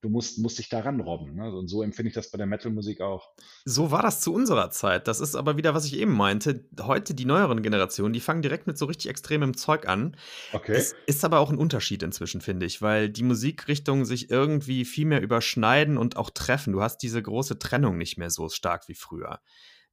du 0.03 0.09
musst, 0.09 0.37
musst 0.39 0.59
dich 0.59 0.67
daran 0.67 0.99
robben. 0.99 1.33
Ne? 1.33 1.55
Und 1.55 1.69
so 1.69 1.81
empfinde 1.81 2.09
ich 2.09 2.13
das 2.13 2.29
bei 2.29 2.37
der 2.37 2.45
Metal-Musik 2.45 2.99
auch. 2.99 3.31
So 3.63 3.89
war 3.89 4.01
das 4.01 4.19
zu 4.19 4.33
unserer 4.33 4.69
Zeit. 4.69 5.07
Das 5.07 5.21
ist 5.21 5.35
aber 5.35 5.55
wieder, 5.55 5.73
was 5.73 5.85
ich 5.85 5.97
eben 5.97 6.11
meinte. 6.11 6.65
Heute 6.81 7.13
die 7.13 7.25
neueren 7.25 7.63
Generationen, 7.63 8.13
die 8.13 8.19
fangen 8.19 8.41
direkt 8.41 8.67
mit 8.67 8.77
so 8.77 8.85
richtig 8.85 9.09
extremem 9.09 9.55
Zeug 9.55 9.87
an. 9.87 10.17
Okay. 10.51 10.73
Es 10.73 10.93
ist 11.07 11.23
aber 11.23 11.39
auch 11.39 11.49
ein 11.49 11.57
Unterschied 11.57 12.03
inzwischen, 12.03 12.41
finde 12.41 12.65
ich, 12.65 12.81
weil 12.81 13.09
die 13.09 13.23
Musikrichtungen 13.23 14.03
sich 14.03 14.29
irgendwie 14.29 14.83
viel 14.83 15.05
mehr 15.05 15.21
überschneiden 15.21 15.97
und 15.97 16.17
auch 16.17 16.29
treffen. 16.29 16.73
Du 16.73 16.81
hast 16.81 16.97
diese 16.97 17.21
große 17.21 17.57
Trennung 17.57 17.97
nicht 17.97 18.17
mehr 18.17 18.29
so 18.29 18.49
stark 18.49 18.89
wie 18.89 18.95
früher. 18.95 19.39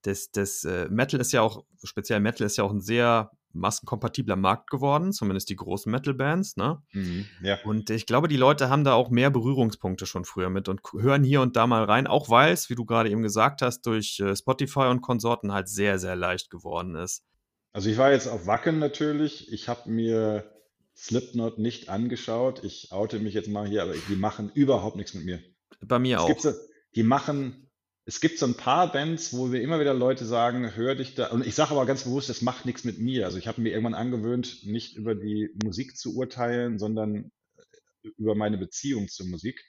Das, 0.03 0.33
das 0.33 0.65
äh, 0.65 0.89
Metal 0.91 1.21
ist 1.21 1.33
ja 1.33 1.43
auch, 1.43 1.65
speziell 1.85 2.19
Metal 2.19 2.47
ist 2.47 2.57
ja 2.57 2.65
auch 2.65 2.73
ein 2.73 2.81
sehr 2.81 3.31
massenkompatibler 3.53 4.37
Markt 4.37 4.71
geworden, 4.71 5.13
zumindest 5.13 5.49
die 5.51 5.57
großen 5.57 5.91
Metal-Bands. 5.91 6.57
Ne? 6.57 6.83
Mhm, 6.93 7.27
ja. 7.43 7.59
Und 7.65 7.91
ich 7.91 8.07
glaube, 8.07 8.29
die 8.29 8.37
Leute 8.37 8.71
haben 8.71 8.85
da 8.85 8.95
auch 8.95 9.11
mehr 9.11 9.31
Berührungspunkte 9.31 10.07
schon 10.07 10.25
früher 10.25 10.51
mit 10.51 10.69
und 10.69 10.81
hören 10.93 11.25
hier 11.25 11.41
und 11.41 11.57
da 11.57 11.67
mal 11.67 11.85
rein, 11.85 12.07
auch 12.07 12.29
weil 12.29 12.53
es, 12.53 12.71
wie 12.71 12.75
du 12.75 12.85
gerade 12.85 13.11
eben 13.11 13.23
gesagt 13.23 13.63
hast, 13.63 13.83
durch 13.87 14.21
äh, 14.21 14.37
Spotify 14.37 14.87
und 14.87 15.01
Konsorten 15.01 15.53
halt 15.53 15.69
sehr, 15.69 15.99
sehr 15.99 16.17
leicht 16.17 16.51
geworden 16.51 16.95
ist. 16.95 17.25
Also 17.73 17.91
ich 17.91 17.99
war 17.99 18.13
jetzt 18.13 18.27
auf 18.27 18.47
Wacken 18.47 18.79
natürlich. 18.79 19.53
Ich 19.53 19.69
habe 19.69 19.91
mir 19.91 20.51
Slipknot 20.97 21.59
nicht 21.59 21.89
angeschaut. 21.89 22.63
Ich 22.65 22.93
oute 22.93 23.19
mich 23.21 23.35
jetzt 23.35 23.49
mal 23.49 23.67
hier, 23.67 23.83
aber 23.83 23.95
die 24.09 24.17
machen 24.17 24.51
überhaupt 24.53 24.97
nichts 24.97 25.15
mit 25.15 25.25
mir. 25.25 25.41
Bei 25.81 25.99
mir 25.99 26.19
es 26.19 26.47
auch. 26.47 26.55
Die 26.95 27.05
machen 27.05 27.70
es 28.07 28.21
gibt 28.21 28.39
so 28.39 28.47
ein 28.47 28.55
paar 28.55 28.91
Bands, 28.91 29.33
wo 29.33 29.53
wir 29.53 29.63
immer 29.63 29.79
wieder 29.79 29.95
Leute 29.95 30.25
sagen, 30.25 30.75
hör 30.75 30.95
dich 30.95 31.15
da, 31.15 31.29
und 31.29 31.47
ich 31.47 31.55
sage 31.55 31.73
aber 31.73 31.87
ganz 31.87 32.05
bewusst, 32.05 32.29
das 32.29 32.43
macht 32.43 32.67
nichts 32.67 32.85
mit 32.85 32.99
mir. 32.99 33.27
Also 33.27 33.39
ich 33.39 33.47
habe 33.47 33.61
mir 33.61 33.71
irgendwann 33.71 33.95
angewöhnt, 33.95 34.67
nicht 34.67 34.97
über 34.97 35.15
die 35.15 35.51
Musik 35.63 35.97
zu 35.97 36.17
urteilen, 36.17 36.79
sondern 36.79 37.31
äh, 37.57 38.09
über 38.17 38.35
meine 38.35 38.59
Beziehung 38.59 39.09
zur 39.09 39.27
Musik. 39.27 39.63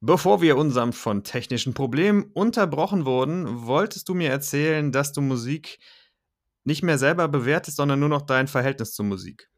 Bevor 0.00 0.42
wir 0.42 0.56
unserem 0.56 0.92
von 0.92 1.24
technischen 1.24 1.74
Problemen 1.74 2.30
unterbrochen 2.34 3.06
wurden, 3.06 3.66
wolltest 3.66 4.08
du 4.08 4.14
mir 4.14 4.30
erzählen, 4.30 4.92
dass 4.92 5.12
du 5.12 5.20
Musik 5.20 5.78
nicht 6.64 6.82
mehr 6.82 6.98
selber 6.98 7.28
bewertest, 7.28 7.76
sondern 7.76 8.00
nur 8.00 8.08
noch 8.08 8.22
dein 8.22 8.48
Verhältnis 8.48 8.92
zur 8.92 9.04
Musik. 9.04 9.48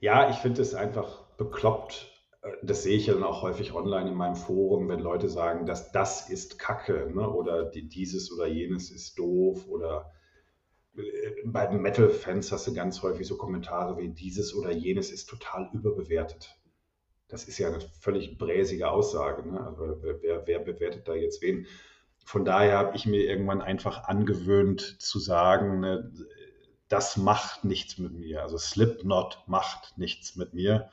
Ja, 0.00 0.30
ich 0.30 0.36
finde 0.36 0.62
es 0.62 0.74
einfach 0.74 1.26
bekloppt, 1.36 2.15
das 2.62 2.82
sehe 2.82 2.96
ich 2.96 3.06
ja 3.06 3.14
dann 3.14 3.24
auch 3.24 3.42
häufig 3.42 3.74
online 3.74 4.10
in 4.10 4.16
meinem 4.16 4.36
Forum, 4.36 4.88
wenn 4.88 5.00
Leute 5.00 5.28
sagen, 5.28 5.66
dass 5.66 5.92
das 5.92 6.28
ist 6.28 6.58
Kacke 6.58 7.10
ne? 7.14 7.28
oder 7.28 7.64
die, 7.64 7.88
dieses 7.88 8.32
oder 8.32 8.46
jenes 8.46 8.90
ist 8.90 9.18
doof 9.18 9.66
oder 9.68 10.12
äh, 10.96 11.02
bei 11.44 11.68
Metal-Fans 11.70 12.52
hast 12.52 12.66
du 12.66 12.74
ganz 12.74 13.02
häufig 13.02 13.26
so 13.26 13.36
Kommentare 13.36 13.96
wie 13.98 14.08
dieses 14.08 14.54
oder 14.54 14.70
jenes 14.70 15.10
ist 15.10 15.28
total 15.28 15.70
überbewertet. 15.72 16.56
Das 17.28 17.44
ist 17.44 17.58
ja 17.58 17.68
eine 17.68 17.80
völlig 17.80 18.38
bräsige 18.38 18.90
Aussage. 18.90 19.48
Ne? 19.48 19.60
Also 19.60 19.98
wer, 20.02 20.46
wer 20.46 20.58
bewertet 20.60 21.08
da 21.08 21.14
jetzt 21.14 21.42
wen? 21.42 21.66
Von 22.24 22.44
daher 22.44 22.78
habe 22.78 22.96
ich 22.96 23.06
mir 23.06 23.22
irgendwann 23.24 23.62
einfach 23.62 24.04
angewöhnt 24.04 25.00
zu 25.00 25.18
sagen, 25.18 25.80
ne, 25.80 26.12
das 26.88 27.16
macht 27.16 27.64
nichts 27.64 27.98
mit 27.98 28.12
mir. 28.12 28.42
Also 28.42 28.58
Slipknot 28.58 29.42
macht 29.46 29.96
nichts 29.96 30.36
mit 30.36 30.54
mir 30.54 30.90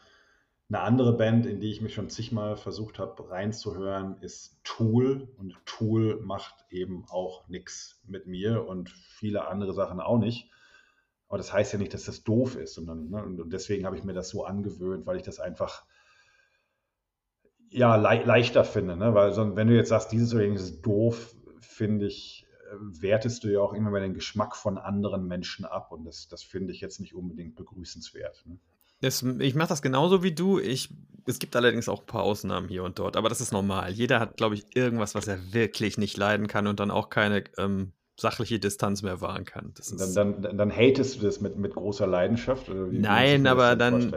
eine 0.74 0.84
andere 0.84 1.16
Band, 1.16 1.46
in 1.46 1.60
die 1.60 1.70
ich 1.70 1.82
mich 1.82 1.94
schon 1.94 2.10
zigmal 2.10 2.58
versucht 2.58 2.98
habe 2.98 3.30
reinzuhören, 3.30 4.18
ist 4.22 4.60
Tool. 4.64 5.28
Und 5.38 5.56
Tool 5.66 6.20
macht 6.22 6.66
eben 6.72 7.06
auch 7.10 7.48
nichts 7.48 8.02
mit 8.08 8.26
mir 8.26 8.68
und 8.68 8.90
viele 8.90 9.48
andere 9.48 9.74
Sachen 9.74 10.00
auch 10.00 10.18
nicht. 10.18 10.50
Aber 11.28 11.38
das 11.38 11.54
heißt 11.54 11.74
ja 11.74 11.80
nicht, 11.80 11.94
dass 11.94 12.06
das 12.06 12.24
doof 12.24 12.56
ist, 12.56 12.74
sondern 12.74 13.10
ne, 13.10 13.24
und 13.24 13.54
deswegen 13.54 13.86
habe 13.86 13.98
ich 13.98 14.04
mir 14.04 14.14
das 14.14 14.30
so 14.30 14.46
angewöhnt, 14.46 15.06
weil 15.06 15.18
ich 15.18 15.24
das 15.24 15.40
einfach 15.40 15.86
ja 17.70 17.96
le 17.96 18.24
leichter 18.24 18.64
finde. 18.64 18.96
Ne? 18.96 19.14
Weil 19.14 19.32
so, 19.32 19.56
wenn 19.56 19.68
du 19.68 19.76
jetzt 19.76 19.90
sagst, 19.90 20.12
dieses 20.12 20.34
oder 20.34 20.44
jenes 20.44 20.64
ist 20.64 20.82
doof, 20.82 21.36
finde 21.60 22.08
ich, 22.08 22.48
wertest 22.80 23.44
du 23.44 23.50
ja 23.50 23.60
auch 23.60 23.74
immer 23.74 23.92
mal 23.92 24.02
den 24.02 24.16
Geschmack 24.16 24.56
von 24.56 24.80
anderen 24.80 25.28
Menschen 25.28 25.66
ab 25.66 25.92
und 25.92 26.06
das, 26.06 26.28
das 26.28 26.42
finde 26.42 26.74
ich 26.74 26.82
jetzt 26.82 27.00
nicht 27.00 27.14
unbedingt 27.14 27.56
begrüßenswert. 27.56 28.44
Ne? 28.48 28.58
Das, 29.04 29.22
ich 29.40 29.54
mache 29.54 29.68
das 29.68 29.82
genauso 29.82 30.24
wie 30.24 30.32
du. 30.32 30.60
Ich, 30.60 30.90
es 31.26 31.38
gibt 31.38 31.58
allerdings 31.58 31.90
auch 31.90 32.02
ein 32.02 32.06
paar 32.06 32.24
Ausnahmen 32.24 32.70
hier 32.70 32.84
und 32.84 33.00
dort, 33.00 33.18
aber 33.18 33.28
das 33.28 33.42
ist 33.42 33.52
normal. 33.52 33.92
Jeder 33.92 34.22
hat, 34.22 34.38
glaube 34.38 34.56
ich, 34.56 34.64
irgendwas, 34.76 35.14
was 35.14 35.28
er 35.28 35.54
wirklich 35.54 35.98
nicht 35.98 36.16
leiden 36.16 36.48
kann 36.48 36.68
und 36.68 36.80
dann 36.80 36.90
auch 36.90 37.10
keine 37.10 37.44
ähm, 37.58 37.92
sachliche 38.18 38.60
Distanz 38.60 39.02
mehr 39.02 39.20
wahren 39.20 39.44
kann. 39.44 39.74
dann, 39.98 40.42
dann, 40.42 40.58
dann, 40.58 40.72
hatest 40.72 41.18
du 41.18 41.26
das 41.26 41.42
mit, 41.42 41.58
mit 41.58 41.76
großer 41.76 42.08
Leidenschaft? 42.08 42.70
Wie, 42.70 42.98
Nein, 42.98 43.46
aber 43.46 43.76
dann, 43.76 44.16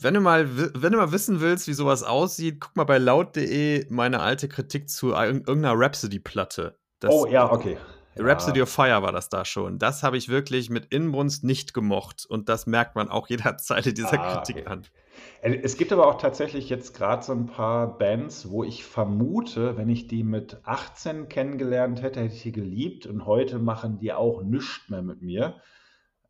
wenn 0.00 0.14
du, 0.14 0.20
mal, 0.22 0.48
wenn 0.56 0.92
du 0.92 0.96
mal 0.98 1.12
wissen 1.12 1.42
willst, 1.42 1.68
wie 1.68 1.74
sowas 1.74 2.04
aussieht, 2.04 2.60
guck 2.60 2.74
mal 2.76 2.84
bei 2.84 2.96
laut.de 2.96 3.84
meine 3.90 4.20
alte 4.20 4.48
Kritik 4.48 4.88
zu 4.88 5.12
irgendeiner 5.12 5.78
Rhapsody-Platte. 5.78 6.78
Oh 7.06 7.26
ja, 7.26 7.52
okay. 7.52 7.76
Ja. 8.16 8.24
Rhapsody 8.24 8.62
of 8.62 8.68
Fire 8.68 9.02
war 9.02 9.12
das 9.12 9.28
da 9.28 9.44
schon. 9.44 9.78
Das 9.78 10.02
habe 10.02 10.16
ich 10.16 10.28
wirklich 10.28 10.70
mit 10.70 10.86
Inbrunst 10.86 11.44
nicht 11.44 11.74
gemocht. 11.74 12.26
Und 12.28 12.48
das 12.48 12.66
merkt 12.66 12.94
man 12.94 13.08
auch 13.08 13.28
jeder 13.30 13.56
Zeile 13.56 13.92
dieser 13.92 14.20
ah, 14.20 14.34
Kritik 14.34 14.56
okay. 14.58 14.66
an. 14.66 14.82
Äh, 15.42 15.58
es 15.62 15.76
gibt 15.76 15.92
aber 15.92 16.06
auch 16.06 16.18
tatsächlich 16.18 16.68
jetzt 16.68 16.94
gerade 16.94 17.22
so 17.22 17.32
ein 17.32 17.46
paar 17.46 17.98
Bands, 17.98 18.50
wo 18.50 18.64
ich 18.64 18.84
vermute, 18.84 19.76
wenn 19.76 19.88
ich 19.88 20.06
die 20.06 20.24
mit 20.24 20.58
18 20.64 21.28
kennengelernt 21.28 22.02
hätte, 22.02 22.20
hätte 22.20 22.34
ich 22.34 22.42
die 22.42 22.52
geliebt. 22.52 23.06
Und 23.06 23.26
heute 23.26 23.58
machen 23.58 23.98
die 23.98 24.12
auch 24.12 24.42
nichts 24.42 24.88
mehr 24.88 25.02
mit 25.02 25.22
mir. 25.22 25.60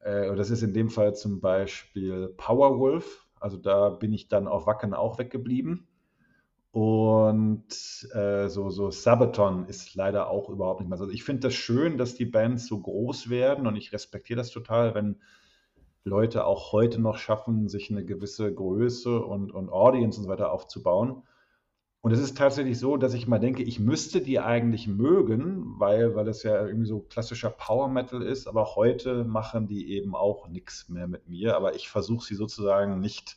Äh, 0.01 0.29
und 0.29 0.37
das 0.37 0.51
ist 0.51 0.63
in 0.63 0.73
dem 0.73 0.91
Fall 0.91 1.15
zum 1.15 1.41
Beispiel 1.41 2.29
Powerwolf. 2.37 3.27
Also 3.41 3.59
da 3.59 3.91
bin 3.91 4.13
ich 4.13 4.29
dann 4.29 4.49
auf 4.49 4.67
Wacken 4.67 4.95
auch 4.95 5.19
weggeblieben. 5.19 5.87
Und 6.75 7.69
äh, 8.15 8.49
so, 8.49 8.69
so 8.69 8.91
Sabaton 8.91 9.67
ist 9.67 9.95
leider 9.95 10.29
auch 10.29 10.49
überhaupt 10.49 10.81
nicht 10.81 10.89
mehr 10.89 10.99
so. 10.99 11.09
Ich 11.09 11.23
finde 11.23 11.43
das 11.43 11.55
schön, 11.55 11.99
dass 11.99 12.17
die 12.17 12.25
Bands 12.25 12.67
so 12.67 12.81
groß 12.81 13.31
werden 13.31 13.69
und 13.69 13.77
ich 13.77 13.93
respektiere 13.93 14.39
das 14.39 14.51
total, 14.51 14.93
wenn 14.93 15.21
Leute 16.03 16.45
auch 16.45 16.73
heute 16.73 17.01
noch 17.01 17.17
schaffen, 17.17 17.69
sich 17.69 17.93
eine 17.93 18.05
gewisse 18.05 18.53
Größe 18.53 19.25
und, 19.25 19.53
und 19.53 19.71
Audience 19.71 20.19
und 20.19 20.25
so 20.25 20.29
weiter 20.29 20.51
aufzubauen. 20.51 21.23
Und 22.01 22.11
es 22.11 22.19
ist 22.19 22.37
tatsächlich 22.37 22.77
so, 22.81 22.97
dass 22.97 23.15
ich 23.15 23.29
mal 23.29 23.39
denke, 23.39 23.63
ich 23.63 23.79
müsste 23.79 24.21
die 24.21 24.41
eigentlich 24.41 24.89
mögen, 24.89 25.79
weil, 25.79 26.17
weil 26.17 26.25
das 26.25 26.43
ja 26.43 26.67
irgendwie 26.67 26.89
so 26.89 27.03
klassischer 27.03 27.51
Power 27.51 27.87
Metal 27.87 28.21
ist, 28.21 28.49
aber 28.49 28.75
heute 28.75 29.23
machen 29.23 29.69
die 29.69 29.93
eben 29.93 30.17
auch 30.17 30.49
nichts 30.49 30.89
mehr 30.89 31.07
mit 31.07 31.29
mir. 31.29 31.55
Aber 31.55 31.77
ich 31.77 31.89
versuche 31.89 32.27
sie 32.27 32.35
sozusagen 32.35 32.99
nicht 32.99 33.37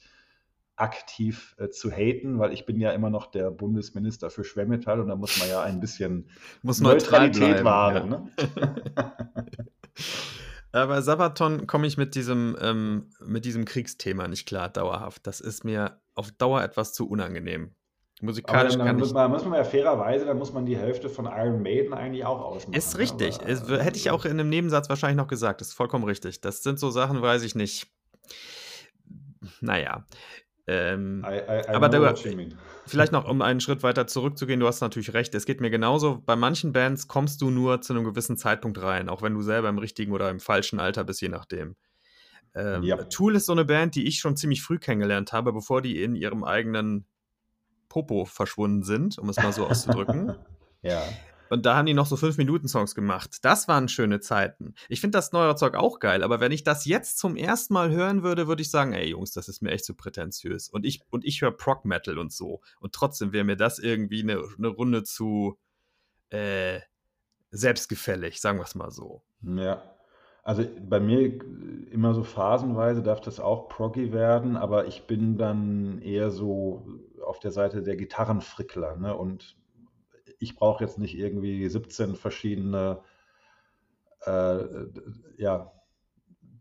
aktiv 0.77 1.55
äh, 1.57 1.69
zu 1.69 1.91
haten, 1.91 2.39
weil 2.39 2.53
ich 2.53 2.65
bin 2.65 2.79
ja 2.79 2.91
immer 2.91 3.09
noch 3.09 3.25
der 3.25 3.51
Bundesminister 3.51 4.29
für 4.29 4.43
Schwermetall 4.43 5.01
und 5.01 5.09
da 5.09 5.15
muss 5.15 5.39
man 5.39 5.49
ja 5.49 5.61
ein 5.61 5.79
bisschen 5.79 6.29
muss 6.61 6.79
Neutralität 6.79 7.63
wahren. 7.63 8.09
Ne? 8.09 8.31
Aber 10.71 11.01
Sabaton 11.01 11.65
komme 11.65 11.87
ich 11.87 11.97
mit 11.97 12.13
diesem, 12.13 12.55
ähm, 12.61 13.09
mit 13.25 13.45
diesem 13.45 13.65
Kriegsthema 13.65 14.27
nicht 14.27 14.47
klar, 14.47 14.69
dauerhaft. 14.69 15.25
Das 15.25 15.41
ist 15.41 15.63
mir 15.63 15.99
auf 16.13 16.31
Dauer 16.31 16.61
etwas 16.61 16.93
zu 16.93 17.09
unangenehm. 17.09 17.71
Musikalisch 18.21 18.73
dann, 18.73 18.79
dann 18.79 18.87
kann 18.87 18.97
muss 18.97 19.13
man, 19.13 19.31
muss 19.31 19.45
man 19.45 19.53
ja 19.53 19.63
fairerweise, 19.63 20.25
dann 20.25 20.37
muss 20.37 20.51
man 20.51 20.65
die 20.65 20.77
Hälfte 20.77 21.09
von 21.09 21.25
Iron 21.25 21.61
Maiden 21.61 21.93
eigentlich 21.93 22.25
auch 22.25 22.41
ausmachen. 22.41 22.73
Ist 22.73 22.93
ne? 22.93 22.99
richtig. 22.99 23.39
Aber, 23.39 23.49
ist, 23.49 23.69
hätte 23.69 23.97
ich 23.97 24.09
auch 24.11 24.25
in 24.25 24.31
einem 24.31 24.49
Nebensatz 24.49 24.89
wahrscheinlich 24.89 25.17
noch 25.17 25.27
gesagt. 25.27 25.61
Das 25.61 25.69
ist 25.69 25.73
vollkommen 25.73 26.03
richtig. 26.03 26.41
Das 26.41 26.63
sind 26.63 26.79
so 26.79 26.89
Sachen, 26.89 27.21
weiß 27.21 27.43
ich 27.43 27.55
nicht. 27.55 27.87
Naja. 29.61 30.05
Ähm, 30.67 31.25
I, 31.25 31.37
I, 31.37 31.61
I 31.61 31.67
aber 31.69 31.87
da, 31.87 32.13
vielleicht 32.85 33.13
noch, 33.13 33.27
um 33.27 33.41
einen 33.41 33.61
Schritt 33.61 33.83
weiter 33.83 34.05
zurückzugehen, 34.05 34.59
du 34.59 34.67
hast 34.67 34.81
natürlich 34.81 35.13
recht, 35.13 35.33
es 35.33 35.45
geht 35.45 35.61
mir 35.61 35.69
genauso. 35.69 36.21
Bei 36.25 36.35
manchen 36.35 36.73
Bands 36.73 37.07
kommst 37.07 37.41
du 37.41 37.49
nur 37.49 37.81
zu 37.81 37.93
einem 37.93 38.03
gewissen 38.03 38.37
Zeitpunkt 38.37 38.81
rein, 38.81 39.07
auch 39.07 39.21
wenn 39.21 39.33
du 39.33 39.41
selber 39.41 39.69
im 39.69 39.77
richtigen 39.77 40.11
oder 40.11 40.29
im 40.29 40.41
falschen 40.41 40.79
Alter 40.79 41.05
bist, 41.05 41.21
je 41.21 41.29
nachdem. 41.29 41.77
Ähm, 42.53 42.83
ja. 42.83 42.97
Tool 43.03 43.35
ist 43.35 43.45
so 43.45 43.53
eine 43.53 43.65
Band, 43.65 43.95
die 43.95 44.07
ich 44.07 44.19
schon 44.19 44.35
ziemlich 44.35 44.61
früh 44.61 44.77
kennengelernt 44.77 45.31
habe, 45.31 45.53
bevor 45.53 45.81
die 45.81 46.01
in 46.03 46.15
ihrem 46.15 46.43
eigenen 46.43 47.05
Popo 47.87 48.25
verschwunden 48.25 48.83
sind, 48.83 49.17
um 49.17 49.29
es 49.29 49.37
mal 49.37 49.53
so 49.53 49.67
auszudrücken. 49.67 50.35
ja. 50.81 51.01
Und 51.49 51.65
da 51.65 51.75
haben 51.75 51.85
die 51.85 51.93
noch 51.93 52.05
so 52.05 52.15
5-Minuten-Songs 52.15 52.95
gemacht. 52.95 53.39
Das 53.43 53.67
waren 53.67 53.87
schöne 53.87 54.19
Zeiten. 54.19 54.73
Ich 54.89 55.01
finde 55.01 55.17
das 55.17 55.31
neue 55.31 55.55
Zeug 55.55 55.75
auch 55.75 55.99
geil, 55.99 56.23
aber 56.23 56.39
wenn 56.39 56.51
ich 56.51 56.63
das 56.63 56.85
jetzt 56.85 57.17
zum 57.17 57.35
ersten 57.35 57.73
Mal 57.73 57.89
hören 57.91 58.23
würde, 58.23 58.47
würde 58.47 58.61
ich 58.61 58.71
sagen, 58.71 58.93
ey 58.93 59.09
Jungs, 59.09 59.31
das 59.31 59.47
ist 59.47 59.61
mir 59.61 59.71
echt 59.71 59.85
zu 59.85 59.93
so 59.93 59.97
prätentiös. 59.97 60.69
Und 60.69 60.85
ich, 60.85 61.01
und 61.09 61.25
ich 61.25 61.41
höre 61.41 61.51
Prog-Metal 61.51 62.17
und 62.17 62.31
so. 62.31 62.61
Und 62.79 62.93
trotzdem 62.93 63.33
wäre 63.33 63.43
mir 63.43 63.57
das 63.57 63.79
irgendwie 63.79 64.23
eine, 64.23 64.43
eine 64.57 64.67
Runde 64.67 65.03
zu 65.03 65.57
äh, 66.29 66.79
selbstgefällig, 67.51 68.41
sagen 68.41 68.59
wir 68.59 68.65
es 68.65 68.75
mal 68.75 68.91
so. 68.91 69.23
Ja. 69.41 69.81
Also 70.43 70.63
bei 70.79 71.01
mir 71.01 71.41
immer 71.91 72.13
so 72.13 72.23
phasenweise 72.23 73.03
darf 73.03 73.19
das 73.19 73.41
auch 73.41 73.67
proggy 73.67 74.13
werden, 74.13 74.55
aber 74.55 74.87
ich 74.87 75.05
bin 75.05 75.37
dann 75.37 76.01
eher 76.01 76.31
so 76.31 76.87
auf 77.21 77.39
der 77.39 77.51
Seite 77.51 77.83
der 77.83 77.97
Gitarrenfrickler. 77.97 78.95
Ne? 78.95 79.13
Und 79.13 79.57
ich 80.39 80.55
brauche 80.55 80.83
jetzt 80.83 80.97
nicht 80.97 81.17
irgendwie 81.17 81.67
17 81.67 82.15
verschiedene 82.15 82.99
äh, 84.25 84.59
ja, 85.37 85.71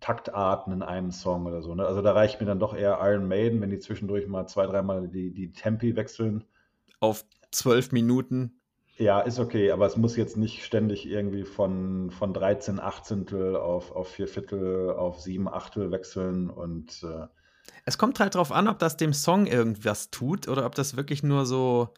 Taktarten 0.01 0.73
in 0.73 0.83
einem 0.83 1.11
Song 1.11 1.47
oder 1.47 1.63
so. 1.63 1.75
Ne? 1.75 1.87
Also 1.87 2.03
da 2.03 2.13
reicht 2.13 2.41
mir 2.41 2.47
dann 2.47 2.61
doch 2.61 2.75
eher 2.75 2.99
Iron 3.03 3.29
Maiden, 3.29 3.61
wenn 3.61 3.71
die 3.71 3.79
zwischendurch 3.79 4.27
mal 4.27 4.47
zwei, 4.47 4.67
dreimal 4.67 5.09
die, 5.09 5.33
die 5.33 5.53
Tempi 5.53 5.97
wechseln. 5.97 6.45
Auf 7.01 7.25
zwölf 7.51 7.93
Minuten. 7.93 8.61
Ja, 8.99 9.21
ist 9.21 9.39
okay, 9.39 9.73
aber 9.73 9.87
es 9.87 9.97
muss 9.97 10.17
jetzt 10.17 10.39
nicht 10.39 10.65
ständig 10.65 11.07
irgendwie 11.07 11.45
von, 11.45 12.11
von 12.11 12.33
13 12.33 12.81
Achtzehntel 12.81 13.57
auf, 13.57 13.93
auf 13.93 14.09
4 14.09 14.27
Viertel 14.27 14.91
auf 14.91 15.21
7 15.21 15.49
Achtel 15.49 15.91
wechseln 15.91 16.49
und 16.49 17.03
äh, 17.03 17.27
es 17.85 17.99
kommt 17.99 18.21
halt 18.21 18.35
drauf 18.35 18.53
an, 18.53 18.69
ob 18.69 18.79
das 18.79 18.97
dem 18.97 19.13
Song 19.13 19.47
irgendwas 19.47 20.11
tut 20.11 20.49
oder 20.49 20.67
ob 20.67 20.75
das 20.75 20.97
wirklich 20.97 21.23
nur 21.23 21.47
so 21.47 21.91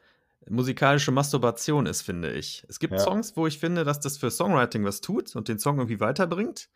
musikalische 0.50 1.10
Masturbation 1.10 1.86
ist, 1.86 2.02
finde 2.02 2.32
ich. 2.32 2.64
Es 2.68 2.78
gibt 2.78 2.94
ja. 2.94 2.98
Songs, 2.98 3.36
wo 3.36 3.46
ich 3.46 3.58
finde, 3.58 3.84
dass 3.84 4.00
das 4.00 4.18
für 4.18 4.30
Songwriting 4.30 4.84
was 4.84 5.00
tut 5.00 5.34
und 5.36 5.48
den 5.48 5.58
Song 5.58 5.78
irgendwie 5.78 6.00
weiterbringt. 6.00 6.68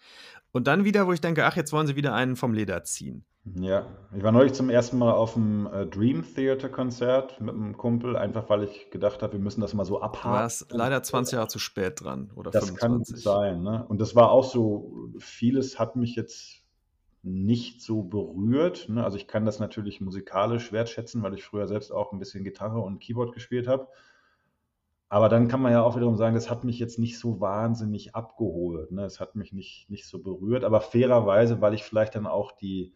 Und 0.52 0.66
dann 0.66 0.84
wieder, 0.84 1.06
wo 1.06 1.12
ich 1.12 1.20
denke, 1.20 1.46
ach, 1.46 1.56
jetzt 1.56 1.72
wollen 1.72 1.86
sie 1.86 1.96
wieder 1.96 2.14
einen 2.14 2.36
vom 2.36 2.52
Leder 2.52 2.84
ziehen. 2.84 3.24
Ja, 3.44 3.86
ich 4.14 4.22
war 4.22 4.30
neulich 4.30 4.52
zum 4.52 4.70
ersten 4.70 4.98
Mal 4.98 5.10
auf 5.10 5.32
dem 5.34 5.66
äh, 5.66 5.86
Dream 5.86 6.24
Theater 6.34 6.68
Konzert 6.68 7.40
mit 7.40 7.54
einem 7.54 7.76
Kumpel, 7.76 8.16
einfach 8.16 8.48
weil 8.48 8.62
ich 8.62 8.90
gedacht 8.90 9.20
habe, 9.22 9.32
wir 9.32 9.40
müssen 9.40 9.60
das 9.60 9.74
mal 9.74 9.84
so 9.84 10.00
abhaken. 10.00 10.30
Du 10.30 10.36
warst 10.36 10.66
leider 10.70 11.02
20 11.02 11.34
Jahre 11.34 11.48
zu 11.48 11.58
spät 11.58 12.00
dran 12.02 12.30
oder 12.36 12.52
das 12.52 12.66
25. 12.66 13.16
Das 13.16 13.24
kann 13.24 13.40
sein, 13.40 13.62
ne? 13.62 13.84
Und 13.88 14.00
das 14.00 14.14
war 14.14 14.30
auch 14.30 14.44
so, 14.44 15.10
vieles 15.18 15.80
hat 15.80 15.96
mich 15.96 16.14
jetzt 16.14 16.61
nicht 17.22 17.80
so 17.82 18.02
berührt. 18.02 18.88
Ne? 18.88 19.04
Also 19.04 19.16
ich 19.16 19.28
kann 19.28 19.46
das 19.46 19.60
natürlich 19.60 20.00
musikalisch 20.00 20.72
wertschätzen, 20.72 21.22
weil 21.22 21.34
ich 21.34 21.44
früher 21.44 21.66
selbst 21.66 21.92
auch 21.92 22.12
ein 22.12 22.18
bisschen 22.18 22.44
Gitarre 22.44 22.80
und 22.80 22.98
Keyboard 22.98 23.32
gespielt 23.32 23.68
habe. 23.68 23.88
Aber 25.08 25.28
dann 25.28 25.46
kann 25.46 25.60
man 25.60 25.72
ja 25.72 25.82
auch 25.82 25.94
wiederum 25.94 26.16
sagen, 26.16 26.34
das 26.34 26.50
hat 26.50 26.64
mich 26.64 26.78
jetzt 26.78 26.98
nicht 26.98 27.18
so 27.18 27.40
wahnsinnig 27.40 28.14
abgeholt. 28.14 28.90
Ne? 28.92 29.04
Es 29.04 29.20
hat 29.20 29.36
mich 29.36 29.52
nicht, 29.52 29.88
nicht 29.90 30.06
so 30.06 30.22
berührt, 30.22 30.64
aber 30.64 30.80
fairerweise, 30.80 31.60
weil 31.60 31.74
ich 31.74 31.84
vielleicht 31.84 32.14
dann 32.14 32.26
auch 32.26 32.52
die, 32.52 32.94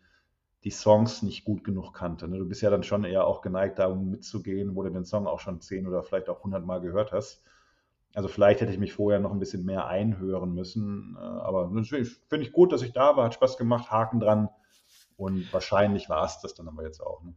die 0.64 0.70
Songs 0.70 1.22
nicht 1.22 1.45
gut 1.45 1.62
genug 1.62 1.93
kannte. 1.93 2.27
Ne? 2.27 2.39
Du 2.39 2.49
bist 2.49 2.62
ja 2.62 2.70
dann 2.70 2.83
schon 2.83 3.05
eher 3.05 3.27
auch 3.27 3.43
geneigt, 3.43 3.79
da 3.79 3.95
mitzugehen, 3.95 4.74
wo 4.74 4.83
du 4.83 4.91
den 4.91 5.05
Song 5.05 5.27
auch 5.27 5.41
schon 5.41 5.61
zehn 5.61 5.87
oder 5.87 6.03
vielleicht 6.03 6.29
auch 6.29 6.43
hundert 6.43 6.64
Mal 6.64 6.81
gehört 6.81 7.12
hast. 7.12 7.45
Also 8.17 8.29
vielleicht 8.29 8.62
hätte 8.62 8.73
ich 8.73 8.79
mich 8.79 8.95
vorher 8.95 9.21
noch 9.21 9.31
ein 9.31 9.39
bisschen 9.39 9.67
mehr 9.67 9.89
einhören 9.89 10.55
müssen. 10.55 11.19
Äh, 11.21 11.21
aber 11.21 11.69
finde 11.69 12.47
ich 12.47 12.53
gut, 12.53 12.73
dass 12.73 12.81
ich 12.81 12.95
da 12.95 13.14
war, 13.14 13.27
hat 13.27 13.35
Spaß 13.35 13.59
gemacht, 13.59 13.91
Haken 13.91 14.21
dran. 14.21 14.49
Und 15.19 15.53
wahrscheinlich 15.53 16.09
war 16.09 16.25
es 16.25 16.41
das 16.41 16.55
dann 16.55 16.67
aber 16.67 16.83
jetzt 16.83 17.03
auch. 17.03 17.23
Ne? 17.23 17.35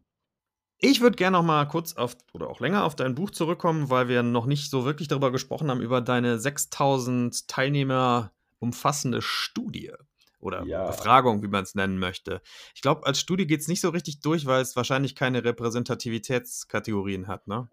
Ich 0.77 1.01
würde 1.01 1.17
gerne 1.17 1.35
noch 1.35 1.43
mal 1.43 1.65
kurz 1.67 1.97
auf 1.97 2.15
oder 2.31 2.47
auch 2.47 2.61
länger 2.61 2.85
auf 2.85 2.95
dein 2.95 3.13
Buch 3.13 3.31
zurückkommen, 3.31 3.89
weil 3.89 4.07
wir 4.07 4.23
noch 4.23 4.45
nicht 4.45 4.69
so 4.69 4.85
wirklich 4.85 5.09
darüber 5.09 5.33
gesprochen 5.33 5.69
haben, 5.69 5.81
über 5.81 5.99
deine 5.99 6.39
6000 6.39 7.49
Teilnehmer 7.49 8.31
umfassende 8.59 9.21
Studie 9.21 9.91
oder 10.39 10.63
ja. 10.63 10.85
Befragung, 10.85 11.43
wie 11.43 11.49
man 11.49 11.63
es 11.63 11.75
nennen 11.75 11.99
möchte. 11.99 12.41
Ich 12.73 12.81
glaube, 12.81 13.05
als 13.05 13.19
Studie 13.19 13.47
geht 13.47 13.59
es 13.59 13.67
nicht 13.67 13.81
so 13.81 13.89
richtig 13.89 14.21
durch, 14.21 14.45
weil 14.45 14.61
es 14.61 14.77
wahrscheinlich 14.77 15.13
keine 15.13 15.43
Repräsentativitätskategorien 15.43 17.27
hat, 17.27 17.49
ne? 17.49 17.67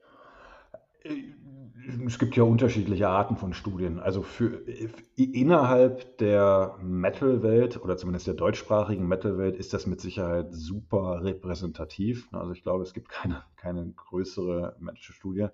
Es 2.04 2.18
gibt 2.18 2.36
ja 2.36 2.42
unterschiedliche 2.42 3.08
Arten 3.08 3.36
von 3.36 3.52
Studien. 3.52 4.00
Also 4.00 4.22
für, 4.22 4.62
innerhalb 5.16 6.18
der 6.18 6.76
Metal-Welt 6.82 7.80
oder 7.82 7.96
zumindest 7.96 8.26
der 8.26 8.34
deutschsprachigen 8.34 9.06
Metal-Welt 9.06 9.56
ist 9.56 9.72
das 9.72 9.86
mit 9.86 10.00
Sicherheit 10.00 10.48
super 10.50 11.22
repräsentativ. 11.22 12.28
Also 12.32 12.52
ich 12.52 12.62
glaube, 12.62 12.82
es 12.82 12.92
gibt 12.92 13.08
keine, 13.08 13.44
keine 13.56 13.92
größere 13.92 14.76
Metal-Studie. 14.80 15.48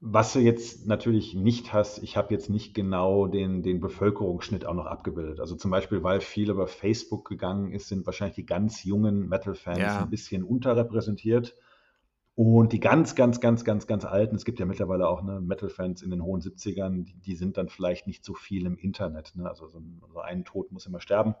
Was 0.00 0.32
du 0.32 0.38
jetzt 0.38 0.86
natürlich 0.86 1.34
nicht 1.34 1.72
hast, 1.72 2.02
ich 2.02 2.16
habe 2.16 2.32
jetzt 2.32 2.50
nicht 2.50 2.72
genau 2.72 3.26
den, 3.26 3.62
den 3.62 3.80
Bevölkerungsschnitt 3.80 4.64
auch 4.64 4.74
noch 4.74 4.86
abgebildet. 4.86 5.40
Also 5.40 5.56
zum 5.56 5.72
Beispiel, 5.72 6.02
weil 6.04 6.20
viel 6.20 6.50
über 6.50 6.68
Facebook 6.68 7.28
gegangen 7.28 7.72
ist, 7.72 7.88
sind 7.88 8.06
wahrscheinlich 8.06 8.36
die 8.36 8.46
ganz 8.46 8.84
jungen 8.84 9.28
Metal-Fans 9.28 9.78
ja. 9.78 10.00
ein 10.00 10.10
bisschen 10.10 10.44
unterrepräsentiert. 10.44 11.56
Und 12.38 12.72
die 12.72 12.78
ganz, 12.78 13.16
ganz, 13.16 13.40
ganz, 13.40 13.64
ganz, 13.64 13.88
ganz 13.88 14.04
alten, 14.04 14.36
es 14.36 14.44
gibt 14.44 14.60
ja 14.60 14.64
mittlerweile 14.64 15.08
auch 15.08 15.24
ne, 15.24 15.40
Metal-Fans 15.40 16.02
in 16.02 16.10
den 16.10 16.22
hohen 16.22 16.40
70ern, 16.40 17.02
die, 17.02 17.18
die, 17.18 17.34
sind 17.34 17.56
dann 17.56 17.68
vielleicht 17.68 18.06
nicht 18.06 18.24
so 18.24 18.32
viel 18.32 18.64
im 18.64 18.78
Internet. 18.78 19.34
Ne? 19.34 19.48
Also 19.48 19.66
so 19.66 19.80
ein, 19.80 20.00
so 20.12 20.20
ein 20.20 20.44
Tod 20.44 20.70
muss 20.70 20.86
immer 20.86 21.00
sterben. 21.00 21.34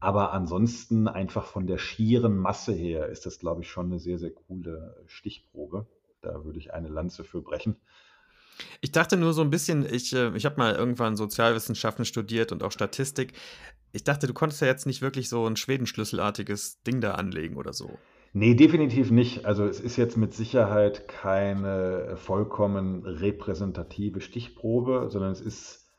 Aber 0.00 0.32
ansonsten 0.32 1.08
einfach 1.08 1.44
von 1.44 1.66
der 1.66 1.76
schieren 1.76 2.38
Masse 2.38 2.72
her 2.72 3.10
ist 3.10 3.26
das, 3.26 3.38
glaube 3.38 3.60
ich, 3.60 3.70
schon 3.70 3.84
eine 3.84 3.98
sehr, 3.98 4.18
sehr 4.18 4.30
coole 4.30 4.96
Stichprobe. 5.04 5.86
Da 6.22 6.42
würde 6.42 6.58
ich 6.58 6.72
eine 6.72 6.88
Lanze 6.88 7.22
für 7.22 7.42
brechen. 7.42 7.76
Ich 8.80 8.92
dachte 8.92 9.18
nur 9.18 9.34
so 9.34 9.42
ein 9.42 9.50
bisschen, 9.50 9.84
ich, 9.84 10.14
äh, 10.14 10.34
ich 10.34 10.46
habe 10.46 10.56
mal 10.56 10.74
irgendwann 10.74 11.16
Sozialwissenschaften 11.16 12.06
studiert 12.06 12.50
und 12.50 12.62
auch 12.62 12.72
Statistik. 12.72 13.34
Ich 13.92 14.04
dachte, 14.04 14.26
du 14.26 14.32
konntest 14.32 14.62
ja 14.62 14.68
jetzt 14.68 14.86
nicht 14.86 15.02
wirklich 15.02 15.28
so 15.28 15.46
ein 15.46 15.56
Schwedenschlüsselartiges 15.56 16.82
Ding 16.84 17.02
da 17.02 17.12
anlegen 17.12 17.56
oder 17.58 17.74
so. 17.74 17.98
Nee, 18.32 18.54
definitiv 18.54 19.10
nicht. 19.10 19.46
Also 19.46 19.64
es 19.64 19.80
ist 19.80 19.96
jetzt 19.96 20.16
mit 20.16 20.34
Sicherheit 20.34 21.08
keine 21.08 22.16
vollkommen 22.16 23.04
repräsentative 23.04 24.20
Stichprobe, 24.20 25.08
sondern 25.10 25.32
es 25.32 25.40
ist, 25.40 25.90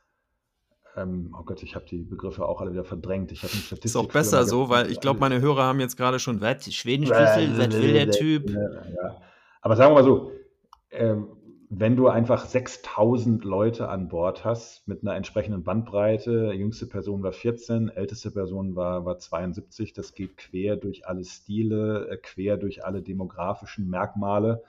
ähm, 0.96 1.36
oh 1.38 1.44
Gott, 1.44 1.64
ich 1.64 1.76
habe 1.76 1.86
die 1.86 2.04
Begriffe 2.04 2.46
auch 2.48 2.62
alle 2.62 2.72
wieder 2.72 2.84
verdrängt. 2.84 3.32
Ich 3.32 3.44
habe 3.44 3.52
eine 3.54 3.62
Statistik. 3.62 3.86
Ist 3.86 3.96
auch 3.96 4.12
besser 4.12 4.46
so, 4.46 4.70
weil 4.70 4.92
ich 4.92 5.00
glaube, 5.00 5.20
meine 5.20 5.42
Hörer 5.42 5.64
haben 5.64 5.80
jetzt 5.80 5.98
gerade 5.98 6.20
schon, 6.20 6.40
was, 6.40 6.72
Schwedenschlüssel, 6.74 7.58
was 7.58 7.82
will 7.82 7.94
der 7.94 8.12
Typ? 8.12 8.50
Ja. 8.50 9.22
Aber 9.62 9.76
sagen 9.76 9.92
wir 9.92 10.02
mal 10.02 10.04
so, 10.04 10.32
ähm, 10.92 11.28
wenn 11.72 11.96
du 11.96 12.08
einfach 12.08 12.46
6000 12.46 13.44
Leute 13.46 13.90
an 13.90 14.08
Bord 14.08 14.44
hast 14.44 14.88
mit 14.88 15.04
einer 15.04 15.16
entsprechenden 15.16 15.64
Bandbreite, 15.64 16.52
jüngste 16.54 16.88
Person 16.88 17.22
war 17.22 17.32
14, 17.32 17.90
älteste 17.90 18.32
Person 18.32 18.76
war, 18.76 19.06
war 19.06 19.20
72, 19.20 19.94
das 19.94 20.16
geht 20.16 20.36
quer 20.38 20.78
durch 20.78 21.08
alle 21.08 21.24
Stile, 21.24 22.10
äh, 22.10 22.18
quer 22.18 22.58
durch 22.58 22.84
alle 22.86 23.04
demografischen 23.04 23.88
Merkmale. 23.88 24.64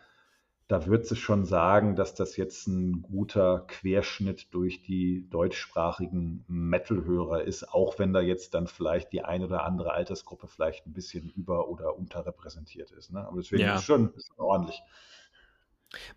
Da 0.68 0.86
wird 0.86 1.11
es 1.11 1.18
schon 1.18 1.46
sagen, 1.46 1.96
dass 1.96 2.14
das 2.14 2.36
jetzt 2.36 2.68
ein 2.68 3.01
guter 3.01 3.64
Querschnitt 3.66 4.53
durch 4.53 4.82
die 4.82 5.26
deutschsprachigen 5.30 6.44
Metal-Hörer 6.48 7.42
ist, 7.44 7.72
auch 7.72 7.98
wenn 7.98 8.12
da 8.12 8.20
jetzt 8.20 8.53
dann 8.53 8.66
vielleicht 8.66 9.11
die 9.14 9.22
eine 9.22 9.46
oder 9.46 9.64
andere 9.64 9.94
Altersgruppe 9.94 10.48
vielleicht 10.48 10.86
ein 10.86 10.92
bisschen 10.92 11.30
über- 11.30 11.68
oder 11.70 11.96
unterrepräsentiert 11.96 12.90
ist. 12.90 13.11
Ne? 13.11 13.26
Aber 13.26 13.38
deswegen 13.38 13.62
ja. 13.62 13.74
ist 13.74 13.80
es 13.80 13.86
schon, 13.86 14.12
ist 14.14 14.28
schon 14.28 14.44
ordentlich. 14.44 14.82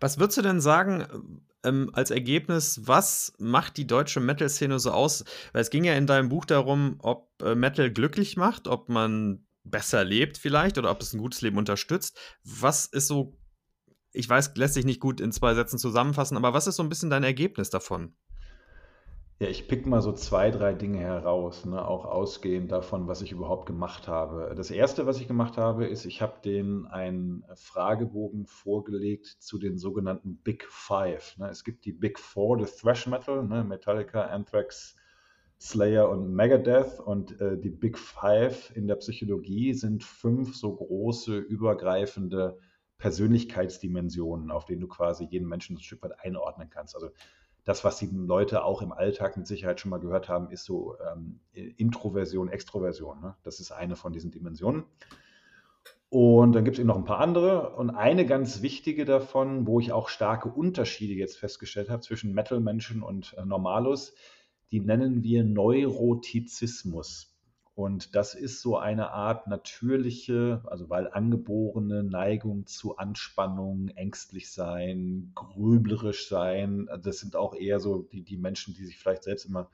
Was 0.00 0.18
würdest 0.18 0.38
du 0.38 0.42
denn 0.42 0.60
sagen, 0.60 1.42
ähm, 1.64 1.90
als 1.92 2.10
Ergebnis, 2.10 2.80
was 2.84 3.32
macht 3.38 3.76
die 3.76 3.86
deutsche 3.86 4.20
Metal-Szene 4.20 4.78
so 4.78 4.92
aus? 4.92 5.24
Weil 5.52 5.62
es 5.62 5.70
ging 5.70 5.84
ja 5.84 5.94
in 5.94 6.06
deinem 6.06 6.28
Buch 6.28 6.44
darum, 6.44 6.96
ob 7.00 7.30
äh, 7.42 7.54
Metal 7.54 7.90
glücklich 7.90 8.36
macht, 8.36 8.68
ob 8.68 8.88
man 8.88 9.46
besser 9.64 10.04
lebt 10.04 10.38
vielleicht 10.38 10.78
oder 10.78 10.90
ob 10.90 11.00
es 11.00 11.12
ein 11.12 11.18
gutes 11.18 11.40
Leben 11.40 11.56
unterstützt. 11.56 12.18
Was 12.44 12.86
ist 12.86 13.08
so, 13.08 13.36
ich 14.12 14.28
weiß, 14.28 14.52
lässt 14.56 14.74
sich 14.74 14.84
nicht 14.84 15.00
gut 15.00 15.20
in 15.20 15.32
zwei 15.32 15.54
Sätzen 15.54 15.78
zusammenfassen, 15.78 16.36
aber 16.36 16.52
was 16.52 16.66
ist 16.66 16.76
so 16.76 16.82
ein 16.82 16.88
bisschen 16.88 17.10
dein 17.10 17.24
Ergebnis 17.24 17.70
davon? 17.70 18.14
Ja, 19.40 19.48
ich 19.48 19.66
pick 19.66 19.84
mal 19.84 20.00
so 20.00 20.12
zwei, 20.12 20.52
drei 20.52 20.74
Dinge 20.74 21.00
heraus, 21.00 21.64
ne, 21.64 21.84
auch 21.86 22.04
ausgehend 22.04 22.70
davon, 22.70 23.08
was 23.08 23.20
ich 23.20 23.32
überhaupt 23.32 23.66
gemacht 23.66 24.06
habe. 24.06 24.54
Das 24.54 24.70
erste, 24.70 25.06
was 25.06 25.20
ich 25.20 25.26
gemacht 25.26 25.56
habe, 25.56 25.86
ist, 25.86 26.04
ich 26.04 26.22
habe 26.22 26.40
denen 26.44 26.86
einen 26.86 27.44
Fragebogen 27.56 28.46
vorgelegt 28.46 29.26
zu 29.26 29.58
den 29.58 29.76
sogenannten 29.76 30.36
Big 30.36 30.64
Five. 30.70 31.36
Ne. 31.38 31.48
Es 31.48 31.64
gibt 31.64 31.84
die 31.84 31.92
Big 31.92 32.20
Four 32.20 32.58
des 32.58 32.76
Thrash 32.76 33.08
Metal, 33.08 33.44
ne, 33.44 33.64
Metallica, 33.64 34.22
Anthrax, 34.26 34.94
Slayer 35.60 36.08
und 36.10 36.32
Megadeth. 36.32 37.00
Und 37.00 37.40
äh, 37.40 37.58
die 37.58 37.70
Big 37.70 37.98
Five 37.98 38.70
in 38.76 38.86
der 38.86 38.96
Psychologie 38.96 39.74
sind 39.74 40.04
fünf 40.04 40.54
so 40.54 40.76
große, 40.76 41.36
übergreifende 41.36 42.56
Persönlichkeitsdimensionen, 42.98 44.52
auf 44.52 44.64
denen 44.64 44.80
du 44.80 44.86
quasi 44.86 45.24
jeden 45.24 45.48
Menschen 45.48 45.76
ein 45.76 45.80
Stück 45.80 46.02
weit 46.02 46.20
einordnen 46.20 46.70
kannst. 46.70 46.94
Also 46.94 47.10
das, 47.64 47.82
was 47.82 47.96
die 47.98 48.06
Leute 48.12 48.62
auch 48.64 48.82
im 48.82 48.92
Alltag 48.92 49.36
mit 49.36 49.46
Sicherheit 49.46 49.80
schon 49.80 49.90
mal 49.90 50.00
gehört 50.00 50.28
haben, 50.28 50.50
ist 50.50 50.64
so 50.64 50.96
ähm, 51.10 51.40
Introversion, 51.52 52.48
Extroversion. 52.48 53.20
Ne? 53.20 53.36
Das 53.42 53.58
ist 53.58 53.72
eine 53.72 53.96
von 53.96 54.12
diesen 54.12 54.30
Dimensionen. 54.30 54.84
Und 56.10 56.52
dann 56.52 56.64
gibt 56.64 56.76
es 56.76 56.78
eben 56.78 56.88
noch 56.88 56.96
ein 56.96 57.06
paar 57.06 57.20
andere. 57.20 57.74
Und 57.74 57.90
eine 57.90 58.26
ganz 58.26 58.62
wichtige 58.62 59.04
davon, 59.04 59.66
wo 59.66 59.80
ich 59.80 59.92
auch 59.92 60.08
starke 60.08 60.48
Unterschiede 60.48 61.14
jetzt 61.14 61.38
festgestellt 61.38 61.88
habe 61.88 62.02
zwischen 62.02 62.34
Metal-Menschen 62.34 63.02
und 63.02 63.34
äh, 63.38 63.44
Normalus, 63.44 64.14
die 64.70 64.80
nennen 64.80 65.22
wir 65.22 65.42
Neurotizismus. 65.42 67.33
Und 67.74 68.14
das 68.14 68.34
ist 68.34 68.60
so 68.60 68.78
eine 68.78 69.10
Art 69.10 69.48
natürliche, 69.48 70.62
also 70.66 70.90
weil 70.90 71.10
angeborene 71.10 72.04
Neigung 72.04 72.66
zu 72.66 72.96
Anspannung, 72.98 73.88
ängstlich 73.88 74.52
sein, 74.52 75.32
grüblerisch 75.34 76.28
sein. 76.28 76.88
Das 77.02 77.18
sind 77.18 77.34
auch 77.34 77.54
eher 77.54 77.80
so 77.80 78.02
die, 78.02 78.22
die 78.22 78.36
Menschen, 78.36 78.74
die 78.74 78.84
sich 78.84 78.96
vielleicht 78.96 79.24
selbst 79.24 79.44
immer 79.44 79.70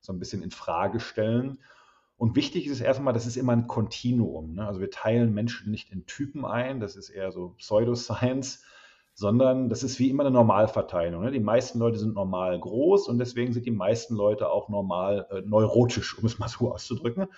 so 0.00 0.12
ein 0.12 0.18
bisschen 0.18 0.42
in 0.42 0.50
Frage 0.50 0.98
stellen. 0.98 1.58
Und 2.16 2.34
wichtig 2.34 2.66
ist 2.66 2.80
erstmal, 2.80 3.14
das 3.14 3.26
ist 3.26 3.36
immer 3.36 3.52
ein 3.52 3.68
Kontinuum. 3.68 4.54
Ne? 4.54 4.66
Also 4.66 4.80
wir 4.80 4.90
teilen 4.90 5.32
Menschen 5.32 5.70
nicht 5.70 5.92
in 5.92 6.06
Typen 6.06 6.44
ein, 6.44 6.80
das 6.80 6.96
ist 6.96 7.08
eher 7.08 7.30
so 7.30 7.50
Pseudoscience, 7.58 8.64
sondern 9.14 9.68
das 9.68 9.84
ist 9.84 9.98
wie 10.00 10.10
immer 10.10 10.24
eine 10.24 10.32
Normalverteilung. 10.32 11.22
Ne? 11.22 11.30
Die 11.30 11.40
meisten 11.40 11.78
Leute 11.78 11.98
sind 11.98 12.14
normal 12.14 12.58
groß 12.58 13.08
und 13.08 13.18
deswegen 13.18 13.52
sind 13.52 13.64
die 13.64 13.70
meisten 13.70 14.16
Leute 14.16 14.50
auch 14.50 14.68
normal 14.68 15.26
äh, 15.30 15.40
neurotisch, 15.42 16.18
um 16.18 16.26
es 16.26 16.38
mal 16.38 16.48
so 16.48 16.72
auszudrücken. 16.74 17.28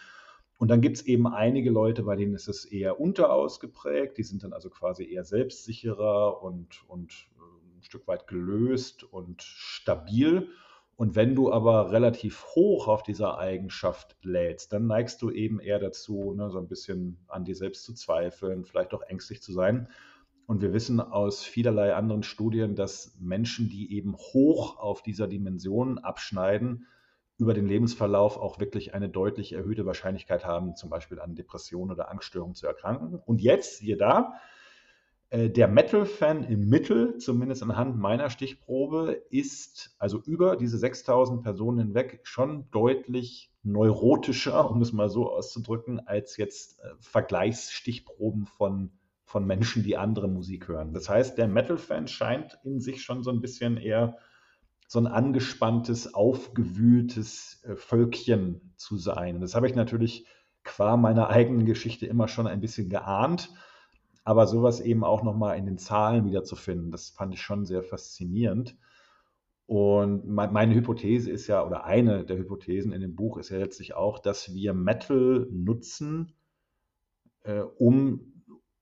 Und 0.58 0.68
dann 0.68 0.80
gibt 0.80 0.96
es 0.96 1.06
eben 1.06 1.26
einige 1.26 1.70
Leute, 1.70 2.02
bei 2.02 2.16
denen 2.16 2.34
ist 2.34 2.48
es 2.48 2.64
eher 2.64 2.98
unterausgeprägt, 2.98 4.16
die 4.16 4.22
sind 4.22 4.42
dann 4.42 4.54
also 4.54 4.70
quasi 4.70 5.04
eher 5.04 5.24
selbstsicherer 5.24 6.42
und, 6.42 6.88
und 6.88 7.12
äh, 7.36 7.76
ein 7.76 7.82
Stück 7.82 8.08
weit 8.08 8.26
gelöst 8.26 9.04
und 9.04 9.42
stabil. 9.42 10.48
Und 10.96 11.14
wenn 11.14 11.34
du 11.34 11.52
aber 11.52 11.92
relativ 11.92 12.46
hoch 12.54 12.88
auf 12.88 13.02
dieser 13.02 13.36
Eigenschaft 13.36 14.16
lädst, 14.22 14.72
dann 14.72 14.86
neigst 14.86 15.20
du 15.20 15.30
eben 15.30 15.60
eher 15.60 15.78
dazu, 15.78 16.32
ne, 16.32 16.48
so 16.48 16.56
ein 16.56 16.68
bisschen 16.68 17.18
an 17.28 17.44
dir 17.44 17.54
selbst 17.54 17.84
zu 17.84 17.92
zweifeln, 17.92 18.64
vielleicht 18.64 18.94
auch 18.94 19.02
ängstlich 19.02 19.42
zu 19.42 19.52
sein. 19.52 19.90
Und 20.46 20.62
wir 20.62 20.72
wissen 20.72 21.00
aus 21.00 21.42
vielerlei 21.42 21.94
anderen 21.94 22.22
Studien, 22.22 22.76
dass 22.76 23.16
Menschen, 23.20 23.68
die 23.68 23.92
eben 23.92 24.16
hoch 24.16 24.78
auf 24.78 25.02
dieser 25.02 25.26
Dimension 25.26 25.98
abschneiden, 25.98 26.86
über 27.38 27.52
den 27.52 27.66
Lebensverlauf 27.66 28.38
auch 28.38 28.60
wirklich 28.60 28.94
eine 28.94 29.08
deutlich 29.08 29.52
erhöhte 29.52 29.84
Wahrscheinlichkeit 29.84 30.44
haben, 30.44 30.74
zum 30.76 30.88
Beispiel 30.88 31.20
an 31.20 31.34
Depressionen 31.34 31.92
oder 31.92 32.10
Angststörungen 32.10 32.54
zu 32.54 32.66
erkranken. 32.66 33.20
Und 33.26 33.42
jetzt, 33.42 33.80
hier 33.80 33.98
da, 33.98 34.34
äh, 35.30 35.50
der 35.50 35.68
Metal-Fan 35.68 36.44
im 36.44 36.68
Mittel, 36.68 37.18
zumindest 37.18 37.62
anhand 37.62 37.98
meiner 37.98 38.30
Stichprobe, 38.30 39.20
ist 39.30 39.94
also 39.98 40.20
über 40.20 40.56
diese 40.56 40.78
6000 40.78 41.42
Personen 41.42 41.78
hinweg 41.78 42.20
schon 42.22 42.70
deutlich 42.70 43.52
neurotischer, 43.62 44.70
um 44.70 44.80
es 44.80 44.92
mal 44.92 45.10
so 45.10 45.30
auszudrücken, 45.30 46.00
als 46.06 46.36
jetzt 46.36 46.78
äh, 46.80 46.90
Vergleichsstichproben 47.00 48.46
von 48.46 48.92
von 49.26 49.44
Menschen, 49.44 49.82
die 49.82 49.96
andere 49.96 50.28
Musik 50.28 50.68
hören. 50.68 50.94
Das 50.94 51.08
heißt, 51.08 51.36
der 51.36 51.48
Metal-Fan 51.48 52.06
scheint 52.06 52.58
in 52.64 52.80
sich 52.80 53.02
schon 53.02 53.22
so 53.24 53.30
ein 53.30 53.40
bisschen 53.40 53.76
eher 53.76 54.16
so 54.88 55.00
ein 55.00 55.08
angespanntes, 55.08 56.14
aufgewühltes 56.14 57.62
äh, 57.64 57.74
Völkchen 57.74 58.72
zu 58.76 58.96
sein. 58.96 59.40
Das 59.40 59.56
habe 59.56 59.66
ich 59.66 59.74
natürlich 59.74 60.26
qua 60.62 60.96
meiner 60.96 61.28
eigenen 61.28 61.66
Geschichte 61.66 62.06
immer 62.06 62.28
schon 62.28 62.46
ein 62.46 62.60
bisschen 62.60 62.88
geahnt, 62.88 63.52
aber 64.24 64.46
sowas 64.46 64.80
eben 64.80 65.02
auch 65.02 65.24
nochmal 65.24 65.58
in 65.58 65.66
den 65.66 65.78
Zahlen 65.78 66.24
wiederzufinden, 66.24 66.90
das 66.90 67.10
fand 67.10 67.34
ich 67.34 67.42
schon 67.42 67.64
sehr 67.64 67.82
faszinierend. 67.82 68.76
Und 69.66 70.28
meine 70.28 70.74
Hypothese 70.74 71.28
ist 71.28 71.48
ja, 71.48 71.64
oder 71.66 71.84
eine 71.84 72.24
der 72.24 72.38
Hypothesen 72.38 72.92
in 72.92 73.00
dem 73.00 73.16
Buch 73.16 73.36
ist 73.38 73.48
ja 73.48 73.58
letztlich 73.58 73.94
auch, 73.94 74.20
dass 74.20 74.54
wir 74.54 74.72
Metal 74.74 75.48
nutzen, 75.50 76.34
äh, 77.42 77.60
um 77.60 78.35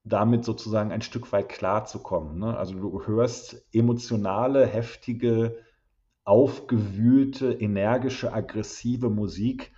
damit 0.05 0.45
sozusagen 0.45 0.93
ein 0.93 1.03
Stück 1.03 1.33
weit 1.33 1.49
klarzukommen. 1.49 2.39
Ne? 2.39 2.57
Also 2.57 2.75
du 2.75 3.07
hörst 3.07 3.67
emotionale, 3.73 4.67
heftige, 4.67 5.57
aufgewühlte, 6.25 7.53
energische, 7.53 8.33
aggressive 8.33 9.11
Musik 9.11 9.73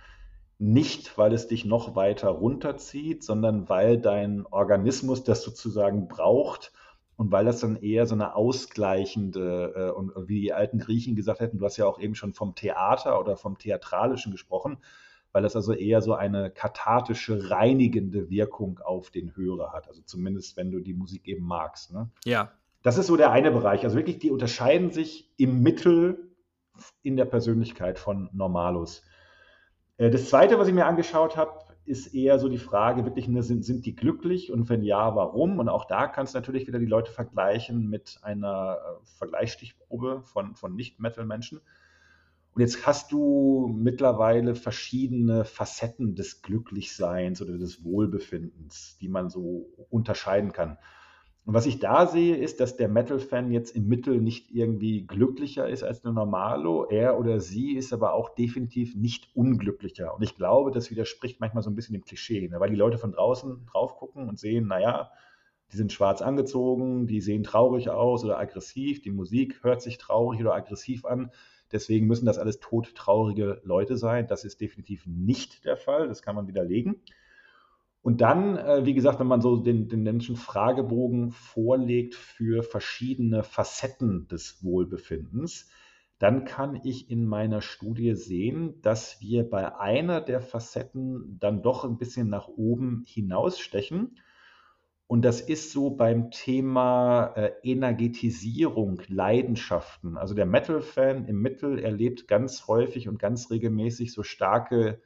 nicht, 0.59 1.17
weil 1.17 1.33
es 1.33 1.47
dich 1.47 1.65
noch 1.65 1.95
weiter 1.95 2.29
runterzieht, 2.29 3.23
sondern 3.23 3.69
weil 3.69 3.99
dein 3.99 4.45
Organismus 4.47 5.23
das 5.23 5.43
sozusagen 5.43 6.07
braucht 6.07 6.73
und 7.15 7.31
weil 7.31 7.45
das 7.45 7.59
dann 7.59 7.75
eher 7.75 8.05
so 8.05 8.15
eine 8.15 8.35
ausgleichende, 8.35 9.73
äh, 9.75 9.91
und 9.91 10.11
wie 10.27 10.41
die 10.41 10.53
alten 10.53 10.79
Griechen 10.79 11.15
gesagt 11.15 11.41
hätten, 11.41 11.59
du 11.59 11.65
hast 11.65 11.77
ja 11.77 11.85
auch 11.85 11.99
eben 11.99 12.15
schon 12.15 12.33
vom 12.33 12.55
Theater 12.55 13.19
oder 13.19 13.37
vom 13.37 13.57
Theatralischen 13.57 14.31
gesprochen, 14.31 14.77
weil 15.37 15.45
es 15.45 15.55
also 15.55 15.71
eher 15.71 16.01
so 16.01 16.15
eine 16.15 16.49
kathartische, 16.49 17.51
reinigende 17.51 18.31
Wirkung 18.31 18.79
auf 18.79 19.11
den 19.11 19.35
Hörer 19.35 19.71
hat. 19.71 19.87
Also 19.87 20.01
zumindest, 20.01 20.57
wenn 20.57 20.71
du 20.71 20.79
die 20.79 20.95
Musik 20.95 21.27
eben 21.27 21.45
magst. 21.45 21.93
Ne? 21.93 22.09
Ja. 22.25 22.53
Das 22.81 22.97
ist 22.97 23.05
so 23.05 23.15
der 23.17 23.29
eine 23.29 23.51
Bereich. 23.51 23.83
Also 23.83 23.97
wirklich, 23.97 24.17
die 24.17 24.31
unterscheiden 24.31 24.89
sich 24.89 25.31
im 25.37 25.61
Mittel 25.61 26.31
in 27.03 27.17
der 27.17 27.25
Persönlichkeit 27.25 27.99
von 27.99 28.31
Normalus. 28.33 29.03
Äh, 29.97 30.09
das 30.09 30.27
zweite, 30.27 30.57
was 30.57 30.69
ich 30.69 30.73
mir 30.73 30.87
angeschaut 30.87 31.37
habe, 31.37 31.51
ist 31.85 32.15
eher 32.15 32.39
so 32.39 32.49
die 32.49 32.57
Frage, 32.57 33.05
wirklich, 33.05 33.27
ne, 33.27 33.43
sind, 33.43 33.63
sind 33.63 33.85
die 33.85 33.95
glücklich 33.95 34.51
und 34.51 34.69
wenn 34.69 34.81
ja, 34.81 35.15
warum? 35.15 35.59
Und 35.59 35.69
auch 35.69 35.85
da 35.85 36.07
kannst 36.07 36.33
du 36.33 36.39
natürlich 36.39 36.65
wieder 36.65 36.79
die 36.79 36.87
Leute 36.87 37.11
vergleichen 37.11 37.91
mit 37.91 38.17
einer 38.23 38.79
äh, 38.79 39.05
Vergleichsstichprobe 39.19 40.23
von, 40.23 40.55
von 40.55 40.75
Nicht-Metal-Menschen. 40.75 41.61
Und 42.57 42.61
jetzt 42.61 42.87
hast 42.87 43.11
du 43.11 43.71
mittlerweile 43.77 44.55
verschiedene 44.55 45.45
Facetten 45.45 46.15
des 46.15 46.41
Glücklichseins 46.41 47.39
oder 47.39 47.55
des 47.55 47.83
Wohlbefindens, 47.83 48.97
die 48.99 49.09
man 49.09 49.29
so 49.29 49.69
unterscheiden 49.91 50.53
kann. 50.53 50.79
Und 51.45 51.53
was 51.53 51.67
ich 51.67 51.77
da 51.77 52.07
sehe, 52.07 52.35
ist, 52.35 52.59
dass 52.59 52.75
der 52.75 52.87
Metal-Fan 52.87 53.51
jetzt 53.51 53.75
im 53.75 53.87
Mittel 53.87 54.19
nicht 54.19 54.49
irgendwie 54.49 55.05
glücklicher 55.05 55.69
ist 55.69 55.83
als 55.83 56.01
der 56.01 56.13
Normalo. 56.13 56.85
Er 56.85 57.19
oder 57.19 57.39
sie 57.39 57.77
ist 57.77 57.93
aber 57.93 58.13
auch 58.13 58.33
definitiv 58.33 58.95
nicht 58.95 59.29
unglücklicher. 59.35 60.15
Und 60.15 60.23
ich 60.23 60.35
glaube, 60.35 60.71
das 60.71 60.89
widerspricht 60.89 61.39
manchmal 61.39 61.61
so 61.61 61.69
ein 61.69 61.75
bisschen 61.75 61.93
dem 61.93 62.05
Klischee, 62.05 62.49
ne? 62.49 62.59
weil 62.59 62.71
die 62.71 62.75
Leute 62.75 62.97
von 62.97 63.11
draußen 63.11 63.67
drauf 63.67 63.97
gucken 63.97 64.27
und 64.27 64.39
sehen, 64.39 64.65
naja, 64.65 65.11
die 65.71 65.77
sind 65.77 65.93
schwarz 65.93 66.23
angezogen, 66.23 67.05
die 67.05 67.21
sehen 67.21 67.43
traurig 67.43 67.91
aus 67.91 68.25
oder 68.25 68.39
aggressiv, 68.39 69.03
die 69.03 69.11
Musik 69.11 69.63
hört 69.63 69.83
sich 69.83 69.99
traurig 69.99 70.39
oder 70.39 70.55
aggressiv 70.55 71.05
an. 71.05 71.29
Deswegen 71.71 72.07
müssen 72.07 72.25
das 72.25 72.37
alles 72.37 72.59
todtraurige 72.59 73.61
Leute 73.63 73.97
sein. 73.97 74.27
Das 74.27 74.45
ist 74.45 74.61
definitiv 74.61 75.05
nicht 75.05 75.65
der 75.65 75.77
Fall, 75.77 76.07
das 76.07 76.21
kann 76.21 76.35
man 76.35 76.47
widerlegen. 76.47 77.01
Und 78.01 78.21
dann, 78.21 78.57
äh, 78.57 78.85
wie 78.85 78.93
gesagt, 78.93 79.19
wenn 79.19 79.27
man 79.27 79.41
so 79.41 79.57
den, 79.57 79.89
den 79.89 80.01
Menschen 80.01 80.37
Fragebogen 80.37 81.31
vorlegt 81.31 82.15
für 82.15 82.63
verschiedene 82.63 83.43
Facetten 83.43 84.27
des 84.29 84.63
Wohlbefindens, 84.63 85.69
dann 86.19 86.45
kann 86.45 86.79
ich 86.83 87.11
in 87.11 87.25
meiner 87.25 87.61
Studie 87.61 88.15
sehen, 88.15 88.81
dass 88.81 89.21
wir 89.21 89.47
bei 89.47 89.77
einer 89.77 90.21
der 90.21 90.41
Facetten 90.41 91.37
dann 91.39 91.61
doch 91.61 91.83
ein 91.83 91.97
bisschen 91.97 92.29
nach 92.29 92.47
oben 92.47 93.03
hinausstechen. 93.05 94.17
Und 95.07 95.23
das 95.23 95.39
ist 95.39 95.71
so 95.71 95.89
beim 95.89 96.31
Thema 96.31 97.33
äh, 97.35 97.51
Energetisierung, 97.63 99.01
Leidenschaften. 99.07 100.17
Also 100.17 100.33
der 100.33 100.45
Metal-Fan 100.45 101.25
im 101.25 101.41
Mittel 101.41 101.79
erlebt 101.79 102.27
ganz 102.27 102.67
häufig 102.67 103.07
und 103.07 103.17
ganz 103.17 103.49
regelmäßig 103.49 104.11
so 104.11 104.23
starke 104.23 105.01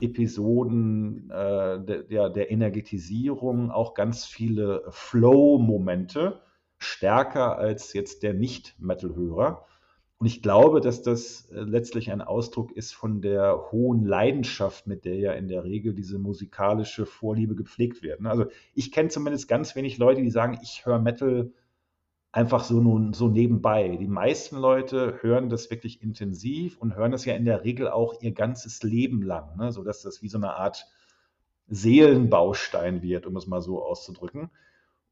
Episoden 0.00 1.30
äh, 1.30 1.80
der, 1.84 2.30
der 2.30 2.50
Energetisierung 2.50 3.70
auch 3.70 3.94
ganz 3.94 4.24
viele 4.24 4.82
Flow-Momente, 4.90 6.40
stärker 6.78 7.56
als 7.56 7.92
jetzt 7.92 8.24
der 8.24 8.34
Nicht-Metal-Hörer. 8.34 9.64
Und 10.18 10.26
ich 10.26 10.42
glaube, 10.42 10.80
dass 10.80 11.02
das 11.02 11.50
äh, 11.50 11.60
letztlich 11.60 12.10
ein 12.10 12.22
Ausdruck 12.22 12.72
ist 12.72 12.94
von 12.94 13.20
der 13.20 13.72
hohen 13.72 14.04
Leidenschaft, 14.04 14.86
mit 14.86 15.04
der 15.04 15.16
ja 15.16 15.32
in 15.32 15.48
der 15.48 15.64
Regel 15.64 15.94
diese 15.94 16.18
musikalische 16.18 17.04
Vorliebe 17.04 17.54
gepflegt 17.54 18.02
wird. 18.02 18.20
Ne? 18.20 18.30
Also 18.30 18.46
ich 18.74 18.92
kenne 18.92 19.08
zumindest 19.08 19.48
ganz 19.48 19.74
wenig 19.76 19.98
Leute, 19.98 20.22
die 20.22 20.30
sagen, 20.30 20.58
ich 20.62 20.86
höre 20.86 20.98
Metal 20.98 21.52
einfach 22.32 22.64
so 22.64 22.80
nun 22.80 23.12
so 23.12 23.28
nebenbei. 23.28 23.96
Die 23.96 24.08
meisten 24.08 24.56
Leute 24.56 25.18
hören 25.20 25.48
das 25.48 25.70
wirklich 25.70 26.02
intensiv 26.02 26.78
und 26.78 26.96
hören 26.96 27.12
das 27.12 27.24
ja 27.24 27.34
in 27.34 27.44
der 27.44 27.64
Regel 27.64 27.88
auch 27.88 28.20
ihr 28.22 28.32
ganzes 28.32 28.82
Leben 28.82 29.22
lang, 29.22 29.56
ne? 29.56 29.72
sodass 29.72 30.02
das 30.02 30.22
wie 30.22 30.28
so 30.28 30.38
eine 30.38 30.54
Art 30.54 30.86
Seelenbaustein 31.68 33.02
wird, 33.02 33.26
um 33.26 33.36
es 33.36 33.46
mal 33.46 33.62
so 33.62 33.82
auszudrücken. 33.82 34.50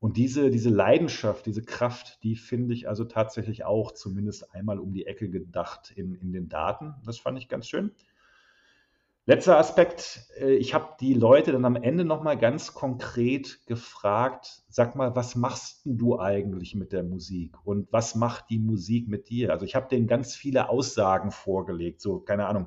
Und 0.02 0.16
diese, 0.16 0.50
diese 0.50 0.68
Leidenschaft, 0.68 1.46
diese 1.46 1.62
Kraft, 1.62 2.24
die 2.24 2.34
finde 2.34 2.74
ich 2.74 2.88
also 2.88 3.04
tatsächlich 3.04 3.64
auch 3.64 3.92
zumindest 3.92 4.52
einmal 4.52 4.80
um 4.80 4.92
die 4.92 5.06
Ecke 5.06 5.30
gedacht 5.30 5.92
in, 5.94 6.16
in 6.16 6.32
den 6.32 6.48
Daten. 6.48 6.96
Das 7.06 7.20
fand 7.20 7.38
ich 7.38 7.48
ganz 7.48 7.68
schön. 7.68 7.92
Letzter 9.26 9.58
Aspekt, 9.58 10.26
äh, 10.40 10.54
ich 10.54 10.74
habe 10.74 10.96
die 10.98 11.14
Leute 11.14 11.52
dann 11.52 11.64
am 11.64 11.76
Ende 11.76 12.04
nochmal 12.04 12.36
ganz 12.36 12.74
konkret 12.74 13.64
gefragt, 13.68 14.64
sag 14.68 14.96
mal, 14.96 15.14
was 15.14 15.36
machst 15.36 15.82
du 15.84 16.18
eigentlich 16.18 16.74
mit 16.74 16.90
der 16.90 17.04
Musik 17.04 17.54
und 17.64 17.86
was 17.92 18.16
macht 18.16 18.50
die 18.50 18.58
Musik 18.58 19.06
mit 19.06 19.28
dir? 19.28 19.52
Also 19.52 19.64
ich 19.64 19.76
habe 19.76 19.86
denen 19.86 20.08
ganz 20.08 20.34
viele 20.34 20.68
Aussagen 20.68 21.30
vorgelegt, 21.30 22.00
so 22.00 22.18
keine 22.18 22.46
Ahnung. 22.46 22.66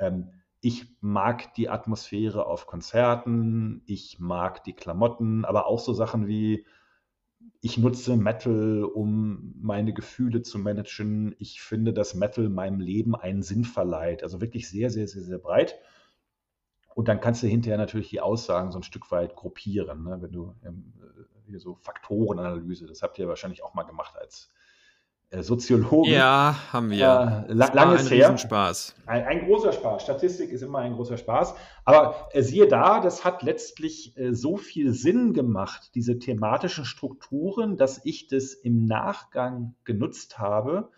Ähm, 0.00 0.32
ich 0.60 0.86
mag 1.00 1.54
die 1.54 1.68
Atmosphäre 1.68 2.46
auf 2.46 2.66
Konzerten, 2.66 3.82
ich 3.86 4.18
mag 4.18 4.64
die 4.64 4.72
Klamotten, 4.72 5.44
aber 5.44 5.66
auch 5.66 5.78
so 5.78 5.92
Sachen 5.92 6.26
wie, 6.26 6.66
ich 7.60 7.78
nutze 7.78 8.16
Metal, 8.16 8.84
um 8.84 9.54
meine 9.60 9.92
Gefühle 9.92 10.42
zu 10.42 10.58
managen. 10.58 11.34
Ich 11.38 11.60
finde, 11.60 11.92
dass 11.92 12.14
Metal 12.14 12.48
meinem 12.48 12.80
Leben 12.80 13.14
einen 13.14 13.42
Sinn 13.42 13.64
verleiht. 13.64 14.22
Also 14.22 14.40
wirklich 14.40 14.68
sehr, 14.68 14.90
sehr, 14.90 15.08
sehr, 15.08 15.22
sehr 15.22 15.38
breit. 15.38 15.78
Und 16.94 17.08
dann 17.08 17.20
kannst 17.20 17.42
du 17.42 17.46
hinterher 17.46 17.78
natürlich 17.78 18.08
die 18.08 18.20
Aussagen 18.20 18.72
so 18.72 18.78
ein 18.78 18.82
Stück 18.82 19.10
weit 19.10 19.36
gruppieren, 19.36 20.04
ne? 20.04 20.18
wenn 20.20 20.32
du 20.32 20.54
ähm, 20.64 20.94
hier 21.46 21.60
so 21.60 21.74
Faktorenanalyse, 21.74 22.86
das 22.86 23.02
habt 23.02 23.18
ihr 23.18 23.28
wahrscheinlich 23.28 23.62
auch 23.62 23.74
mal 23.74 23.82
gemacht 23.82 24.16
als 24.16 24.50
äh, 24.50 24.65
Soziologen. 25.32 26.12
Ja, 26.12 26.56
haben 26.72 26.90
wir. 26.90 27.46
Äh, 27.48 27.52
la 27.52 27.72
langes 27.72 28.10
ein 28.10 28.18
her. 28.18 28.38
Spaß. 28.38 28.94
Ein, 29.06 29.24
ein, 29.24 29.46
großer 29.46 29.72
Spaß. 29.72 30.02
Statistik 30.02 30.50
ist 30.50 30.62
immer 30.62 30.78
ein 30.78 30.94
großer 30.94 31.16
Spaß. 31.16 31.54
Aber 31.84 32.28
äh, 32.32 32.42
siehe 32.42 32.68
da, 32.68 33.00
das 33.00 33.24
hat 33.24 33.42
letztlich 33.42 34.16
äh, 34.16 34.34
so 34.34 34.56
viel 34.56 34.92
Sinn 34.92 35.32
gemacht, 35.32 35.90
diese 35.94 36.18
thematischen 36.18 36.84
Strukturen, 36.84 37.76
dass 37.76 38.04
ich 38.04 38.28
das 38.28 38.54
im 38.54 38.86
Nachgang 38.86 39.74
genutzt 39.84 40.38
habe, 40.38 40.90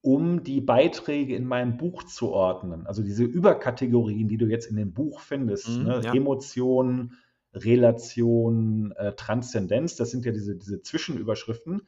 um 0.00 0.42
die 0.42 0.62
Beiträge 0.62 1.36
in 1.36 1.46
meinem 1.46 1.76
Buch 1.76 2.04
zu 2.04 2.30
ordnen. 2.30 2.86
Also 2.86 3.02
diese 3.02 3.24
Überkategorien, 3.24 4.28
die 4.28 4.38
du 4.38 4.46
jetzt 4.46 4.70
in 4.70 4.76
dem 4.76 4.94
Buch 4.94 5.20
findest, 5.20 5.68
mhm, 5.68 5.84
ne? 5.84 6.00
ja. 6.02 6.14
Emotionen, 6.14 7.18
Relation, 7.52 8.92
äh, 8.92 9.12
Transzendenz, 9.12 9.96
das 9.96 10.10
sind 10.10 10.24
ja 10.24 10.32
diese, 10.32 10.56
diese 10.56 10.80
Zwischenüberschriften 10.80 11.82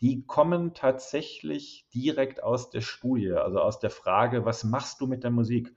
die 0.00 0.24
kommen 0.26 0.74
tatsächlich 0.74 1.88
direkt 1.92 2.42
aus 2.42 2.70
der 2.70 2.80
Studie, 2.80 3.32
also 3.32 3.60
aus 3.60 3.80
der 3.80 3.90
Frage, 3.90 4.44
was 4.44 4.64
machst 4.64 5.00
du 5.00 5.06
mit 5.06 5.24
der 5.24 5.30
Musik? 5.30 5.74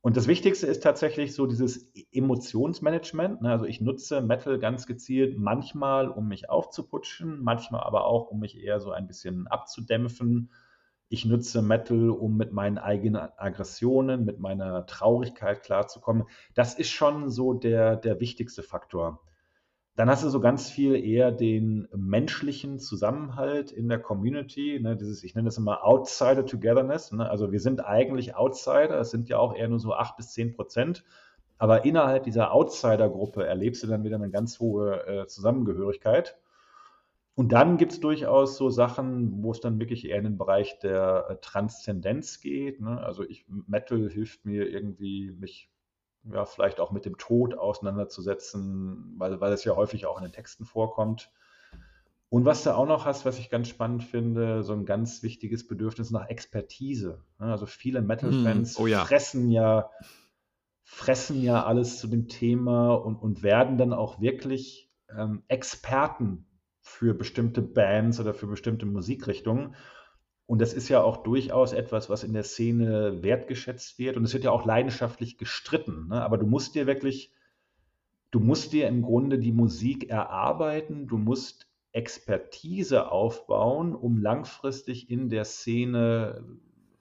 Und 0.00 0.16
das 0.16 0.28
Wichtigste 0.28 0.66
ist 0.66 0.82
tatsächlich 0.82 1.34
so 1.34 1.46
dieses 1.46 1.90
Emotionsmanagement. 2.12 3.42
Ne? 3.42 3.50
Also 3.50 3.64
ich 3.64 3.80
nutze 3.80 4.20
Metal 4.20 4.58
ganz 4.58 4.86
gezielt 4.86 5.36
manchmal, 5.38 6.08
um 6.08 6.28
mich 6.28 6.48
aufzuputschen, 6.48 7.42
manchmal 7.42 7.82
aber 7.82 8.04
auch, 8.04 8.30
um 8.30 8.38
mich 8.38 8.62
eher 8.62 8.80
so 8.80 8.92
ein 8.92 9.06
bisschen 9.06 9.48
abzudämpfen. 9.48 10.52
Ich 11.08 11.24
nutze 11.24 11.62
Metal, 11.62 12.10
um 12.10 12.36
mit 12.36 12.52
meinen 12.52 12.78
eigenen 12.78 13.16
Aggressionen, 13.16 14.24
mit 14.24 14.38
meiner 14.38 14.86
Traurigkeit 14.86 15.62
klarzukommen. 15.62 16.24
Das 16.54 16.74
ist 16.74 16.90
schon 16.90 17.28
so 17.30 17.54
der, 17.54 17.96
der 17.96 18.20
wichtigste 18.20 18.62
Faktor. 18.62 19.20
Dann 19.98 20.08
hast 20.08 20.22
du 20.22 20.28
so 20.28 20.38
ganz 20.38 20.70
viel 20.70 20.94
eher 20.94 21.32
den 21.32 21.88
menschlichen 21.92 22.78
Zusammenhalt 22.78 23.72
in 23.72 23.88
der 23.88 23.98
Community, 23.98 24.78
ne, 24.80 24.96
dieses, 24.96 25.24
ich 25.24 25.34
nenne 25.34 25.46
das 25.48 25.58
immer 25.58 25.84
Outsider 25.84 26.46
Togetherness. 26.46 27.10
Ne, 27.10 27.28
also 27.28 27.50
wir 27.50 27.58
sind 27.58 27.84
eigentlich 27.84 28.36
Outsider, 28.36 29.00
es 29.00 29.10
sind 29.10 29.28
ja 29.28 29.38
auch 29.38 29.56
eher 29.56 29.66
nur 29.66 29.80
so 29.80 29.94
acht 29.94 30.16
bis 30.16 30.30
zehn 30.30 30.54
Prozent. 30.54 31.02
Aber 31.58 31.84
innerhalb 31.84 32.22
dieser 32.22 32.52
Outsider-Gruppe 32.52 33.44
erlebst 33.44 33.82
du 33.82 33.88
dann 33.88 34.04
wieder 34.04 34.14
eine 34.14 34.30
ganz 34.30 34.60
hohe 34.60 35.04
äh, 35.04 35.26
Zusammengehörigkeit. 35.26 36.38
Und 37.34 37.50
dann 37.50 37.76
gibt 37.76 37.90
es 37.90 37.98
durchaus 37.98 38.56
so 38.56 38.70
Sachen, 38.70 39.42
wo 39.42 39.50
es 39.50 39.58
dann 39.58 39.80
wirklich 39.80 40.08
eher 40.08 40.18
in 40.18 40.24
den 40.24 40.38
Bereich 40.38 40.78
der 40.78 41.26
äh, 41.28 41.36
Transzendenz 41.40 42.40
geht. 42.40 42.80
Ne? 42.80 43.00
Also 43.00 43.24
ich, 43.24 43.46
Metal 43.48 44.08
hilft 44.08 44.44
mir 44.44 44.70
irgendwie, 44.70 45.32
mich 45.40 45.72
ja, 46.32 46.44
vielleicht 46.44 46.80
auch 46.80 46.90
mit 46.90 47.04
dem 47.04 47.16
Tod 47.18 47.54
auseinanderzusetzen, 47.56 49.14
weil, 49.18 49.40
weil 49.40 49.52
es 49.52 49.64
ja 49.64 49.76
häufig 49.76 50.06
auch 50.06 50.18
in 50.18 50.24
den 50.24 50.32
Texten 50.32 50.64
vorkommt. 50.64 51.30
Und 52.30 52.44
was 52.44 52.62
du 52.62 52.74
auch 52.74 52.86
noch 52.86 53.06
hast, 53.06 53.24
was 53.24 53.38
ich 53.38 53.48
ganz 53.48 53.68
spannend 53.68 54.04
finde, 54.04 54.62
so 54.62 54.74
ein 54.74 54.84
ganz 54.84 55.22
wichtiges 55.22 55.66
Bedürfnis 55.66 56.10
nach 56.10 56.28
Expertise. 56.28 57.22
Also 57.38 57.64
viele 57.64 58.02
Metal-Fans 58.02 58.76
hm, 58.76 58.84
oh 58.84 58.86
ja. 58.86 59.04
fressen 59.04 59.50
ja, 59.50 59.90
fressen 60.82 61.40
ja 61.42 61.64
alles 61.64 61.98
zu 61.98 62.06
dem 62.06 62.28
Thema 62.28 62.94
und, 62.94 63.16
und 63.16 63.42
werden 63.42 63.78
dann 63.78 63.94
auch 63.94 64.20
wirklich 64.20 64.90
ähm, 65.16 65.42
Experten 65.48 66.46
für 66.80 67.14
bestimmte 67.14 67.62
Bands 67.62 68.20
oder 68.20 68.34
für 68.34 68.46
bestimmte 68.46 68.84
Musikrichtungen. 68.84 69.74
Und 70.48 70.62
das 70.62 70.72
ist 70.72 70.88
ja 70.88 71.02
auch 71.02 71.18
durchaus 71.18 71.74
etwas, 71.74 72.08
was 72.08 72.24
in 72.24 72.32
der 72.32 72.42
Szene 72.42 73.22
wertgeschätzt 73.22 73.98
wird. 73.98 74.16
Und 74.16 74.24
es 74.24 74.32
wird 74.32 74.44
ja 74.44 74.50
auch 74.50 74.64
leidenschaftlich 74.64 75.36
gestritten. 75.36 76.08
Ne? 76.08 76.22
Aber 76.22 76.38
du 76.38 76.46
musst 76.46 76.74
dir 76.74 76.86
wirklich, 76.86 77.34
du 78.30 78.40
musst 78.40 78.72
dir 78.72 78.88
im 78.88 79.02
Grunde 79.02 79.38
die 79.38 79.52
Musik 79.52 80.08
erarbeiten. 80.08 81.06
Du 81.06 81.18
musst 81.18 81.68
Expertise 81.92 83.12
aufbauen, 83.12 83.94
um 83.94 84.22
langfristig 84.22 85.10
in 85.10 85.28
der 85.28 85.44
Szene 85.44 86.42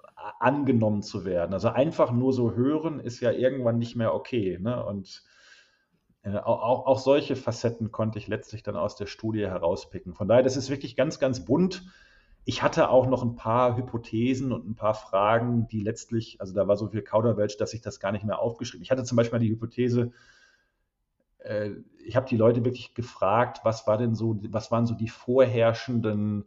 äh, 0.02 0.22
angenommen 0.41 1.02
zu 1.02 1.24
werden. 1.24 1.54
Also 1.54 1.70
einfach 1.70 2.12
nur 2.12 2.34
so 2.34 2.54
hören 2.54 3.00
ist 3.00 3.22
ja 3.22 3.32
irgendwann 3.32 3.80
nicht 3.80 3.95
mehr 3.95 4.14
okay. 4.14 4.60
Ne? 4.60 4.86
Und 4.86 5.24
äh, 6.24 6.36
auch, 6.36 6.86
auch 6.86 7.00
solche 7.00 7.38
Facetten 7.38 7.93
konnte 7.93 8.20
ich 8.20 8.28
letztlich 8.28 8.62
dann 8.62 8.76
aus 8.76 8.98
der 8.98 9.06
Studie 9.06 9.48
herauspicken. 9.48 10.16
Von 10.16 10.28
daher, 10.28 10.43
das 10.43 10.58
ist 10.58 10.70
wirklich 10.70 10.98
ganz, 10.98 11.18
ganz 11.18 11.45
bunt 11.45 11.86
ich 12.48 12.64
hatte 12.64 12.89
auch 12.89 13.08
noch 13.08 13.24
ein 13.24 13.36
paar 13.36 13.76
Hypothesen 13.76 14.54
und 14.54 14.66
ein 14.66 14.76
paar 14.76 14.93
Fragen, 14.93 15.68
die 15.68 15.82
letztlich, 15.82 16.39
also 16.39 16.54
da 16.54 16.66
war 16.66 16.78
so 16.78 16.88
viel 16.88 17.02
Kauderwelsch, 17.02 17.58
dass 17.58 17.74
ich 17.74 17.82
das 17.82 18.00
gar 18.00 18.14
nicht 18.14 18.24
mehr 18.24 18.39
aufgeschrieben. 18.39 18.84
Ich 18.84 18.89
hatte 18.89 19.04
zum 19.04 19.18
Beispiel 19.18 19.39
die 19.39 19.50
Hypothese, 19.50 20.14
äh, 21.39 21.72
ich 22.06 22.16
habe 22.16 22.30
die 22.30 22.38
Leute 22.38 22.64
wirklich 22.64 22.93
gefragt, 22.93 23.60
was 23.64 23.86
war 23.86 23.98
denn 23.98 24.16
so, 24.16 24.39
was 24.48 24.72
waren 24.72 24.86
so 24.86 24.93
die 24.93 25.10
vorherrschenden 25.10 26.45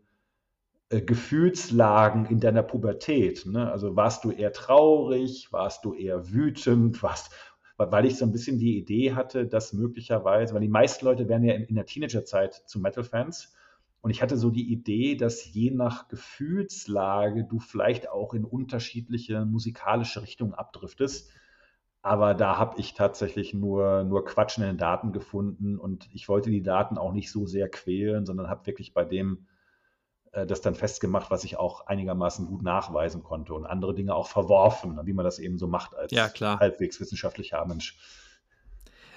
äh, 0.89 1.03
Gefühlslagen 1.03 2.25
in 2.25 2.41
deiner 2.41 2.63
Pubertät? 2.63 3.45
Ne? 3.45 3.71
Also 3.71 3.95
warst 3.95 4.25
du 4.25 4.31
eher 4.31 4.55
traurig, 4.55 5.53
warst 5.53 5.85
du 5.85 5.93
eher 5.93 6.33
wütend, 6.33 7.03
warst, 7.03 7.31
weil 7.77 8.07
ich 8.07 8.17
so 8.17 8.25
ein 8.25 8.33
bisschen 8.33 8.59
die 8.59 8.79
Idee 8.79 9.13
hatte, 9.13 9.47
dass 9.47 9.75
möglicherweise, 9.75 10.55
weil 10.55 10.63
die 10.63 10.69
meisten 10.69 11.05
Leute 11.05 11.29
werden 11.29 11.45
ja 11.45 11.53
in, 11.53 11.65
in 11.65 11.75
der 11.75 11.85
Teenagerzeit 11.85 12.55
zu 12.55 12.81
Metal-Fans 12.81 13.53
und 14.03 14.11
ich 14.11 14.23
hatte 14.23 14.37
so 14.37 14.51
die 14.51 14.73
Idee, 14.73 15.15
dass 15.15 15.53
je 15.53 15.71
nach 15.71 16.09
Gefühlslage 16.09 17.45
du 17.45 17.59
vielleicht 17.59 18.09
auch 18.09 18.33
in 18.33 18.45
unterschiedliche 18.45 19.45
musikalische 19.45 20.23
Richtungen 20.23 20.55
abdriftest. 20.55 21.31
Aber 22.03 22.33
da 22.33 22.57
habe 22.57 22.81
ich 22.81 22.95
tatsächlich 22.95 23.53
nur, 23.53 24.05
nur 24.05 24.25
Quatsch 24.25 24.57
in 24.57 24.65
den 24.65 24.79
Daten 24.79 25.13
gefunden. 25.13 25.79
Und 25.79 26.09
ich 26.15 26.31
wollte 26.31 26.49
die 26.49 26.63
Daten 26.63 26.97
auch 26.97 27.13
nicht 27.13 27.31
so 27.31 27.47
sehr 27.47 27.69
quälen, 27.69 28.25
sondern 28.25 28.49
habe 28.49 28.67
wirklich 28.67 28.95
bei 28.95 29.05
dem 29.05 29.47
äh, 30.33 30.47
das 30.47 30.63
dann 30.63 30.75
festgemacht, 30.75 31.31
was 31.31 31.45
ich 31.45 31.59
auch 31.59 31.87
einigermaßen 31.87 32.47
gut 32.47 32.63
nachweisen 32.63 33.23
konnte 33.23 33.53
und 33.53 33.67
andere 33.67 33.95
Dinge 33.95 34.15
auch 34.15 34.29
verworfen, 34.29 34.99
wie 35.05 35.13
man 35.13 35.27
das 35.27 35.39
eben 35.39 35.59
so 35.59 35.67
macht 35.67 35.95
als 35.95 36.13
ja, 36.13 36.31
halbwegs 36.59 37.01
wissenschaftlicher 37.01 37.65
Mensch 37.67 37.99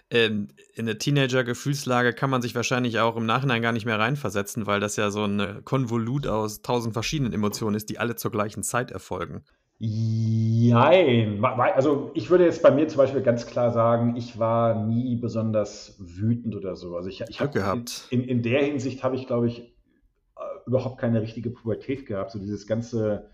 in 0.09 0.53
eine 0.77 0.97
Teenager-Gefühlslage 0.97 2.13
kann 2.13 2.29
man 2.29 2.41
sich 2.41 2.53
wahrscheinlich 2.53 2.99
auch 2.99 3.15
im 3.15 3.25
Nachhinein 3.25 3.61
gar 3.61 3.71
nicht 3.71 3.85
mehr 3.85 3.97
reinversetzen, 3.97 4.67
weil 4.67 4.79
das 4.79 4.95
ja 4.95 5.09
so 5.09 5.25
ein 5.25 5.63
Konvolut 5.63 6.27
aus 6.27 6.61
tausend 6.61 6.93
verschiedenen 6.93 7.33
Emotionen 7.33 7.75
ist, 7.75 7.89
die 7.89 7.97
alle 7.97 8.15
zur 8.15 8.31
gleichen 8.31 8.63
Zeit 8.63 8.91
erfolgen. 8.91 9.43
Jein. 9.79 11.43
Also 11.43 12.11
ich 12.13 12.29
würde 12.29 12.45
jetzt 12.45 12.61
bei 12.61 12.71
mir 12.71 12.87
zum 12.87 12.99
Beispiel 12.99 13.21
ganz 13.21 13.47
klar 13.47 13.71
sagen, 13.71 14.15
ich 14.15 14.37
war 14.39 14.85
nie 14.85 15.15
besonders 15.15 15.97
wütend 15.99 16.55
oder 16.55 16.75
so. 16.75 16.95
Also 16.95 17.09
ich, 17.09 17.21
ich 17.27 17.41
habe 17.41 17.51
gehabt. 17.51 18.07
In, 18.09 18.23
in 18.23 18.43
der 18.43 18.63
Hinsicht 18.63 19.03
habe 19.03 19.15
ich, 19.15 19.27
glaube 19.27 19.47
ich, 19.47 19.59
äh, 19.59 20.41
überhaupt 20.67 20.99
keine 20.99 21.21
richtige 21.21 21.49
Pubertät 21.49 22.05
gehabt. 22.05 22.31
So 22.31 22.39
dieses 22.39 22.67
ganze 22.67 23.29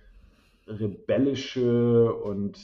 rebellische 0.65 2.13
und 2.13 2.57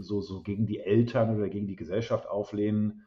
so, 0.00 0.20
so 0.20 0.40
gegen 0.40 0.66
die 0.66 0.80
Eltern 0.80 1.36
oder 1.36 1.48
gegen 1.48 1.66
die 1.66 1.76
Gesellschaft 1.76 2.26
auflehnen 2.28 3.02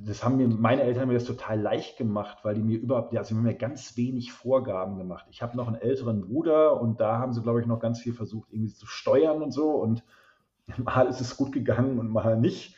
das 0.00 0.24
haben 0.24 0.36
mir, 0.36 0.48
meine 0.48 0.82
Eltern 0.82 1.02
haben 1.02 1.08
mir 1.08 1.14
das 1.14 1.24
total 1.24 1.60
leicht 1.60 1.96
gemacht, 1.96 2.38
weil 2.42 2.54
die 2.54 2.62
mir 2.62 2.78
überhaupt, 2.78 3.16
also 3.16 3.34
mir 3.34 3.54
ganz 3.54 3.96
wenig 3.96 4.32
Vorgaben 4.32 4.96
gemacht. 4.98 5.26
Ich 5.30 5.42
habe 5.42 5.56
noch 5.56 5.68
einen 5.68 5.76
älteren 5.76 6.22
Bruder 6.22 6.80
und 6.80 7.00
da 7.00 7.18
haben 7.18 7.32
sie, 7.32 7.42
glaube 7.42 7.60
ich, 7.60 7.66
noch 7.66 7.80
ganz 7.80 8.00
viel 8.00 8.12
versucht, 8.12 8.52
irgendwie 8.52 8.72
zu 8.72 8.86
steuern 8.86 9.42
und 9.42 9.52
so. 9.52 9.70
Und 9.70 10.02
mal 10.78 11.06
ist 11.06 11.20
es 11.20 11.36
gut 11.36 11.52
gegangen 11.52 11.98
und 11.98 12.08
mal 12.08 12.38
nicht. 12.38 12.76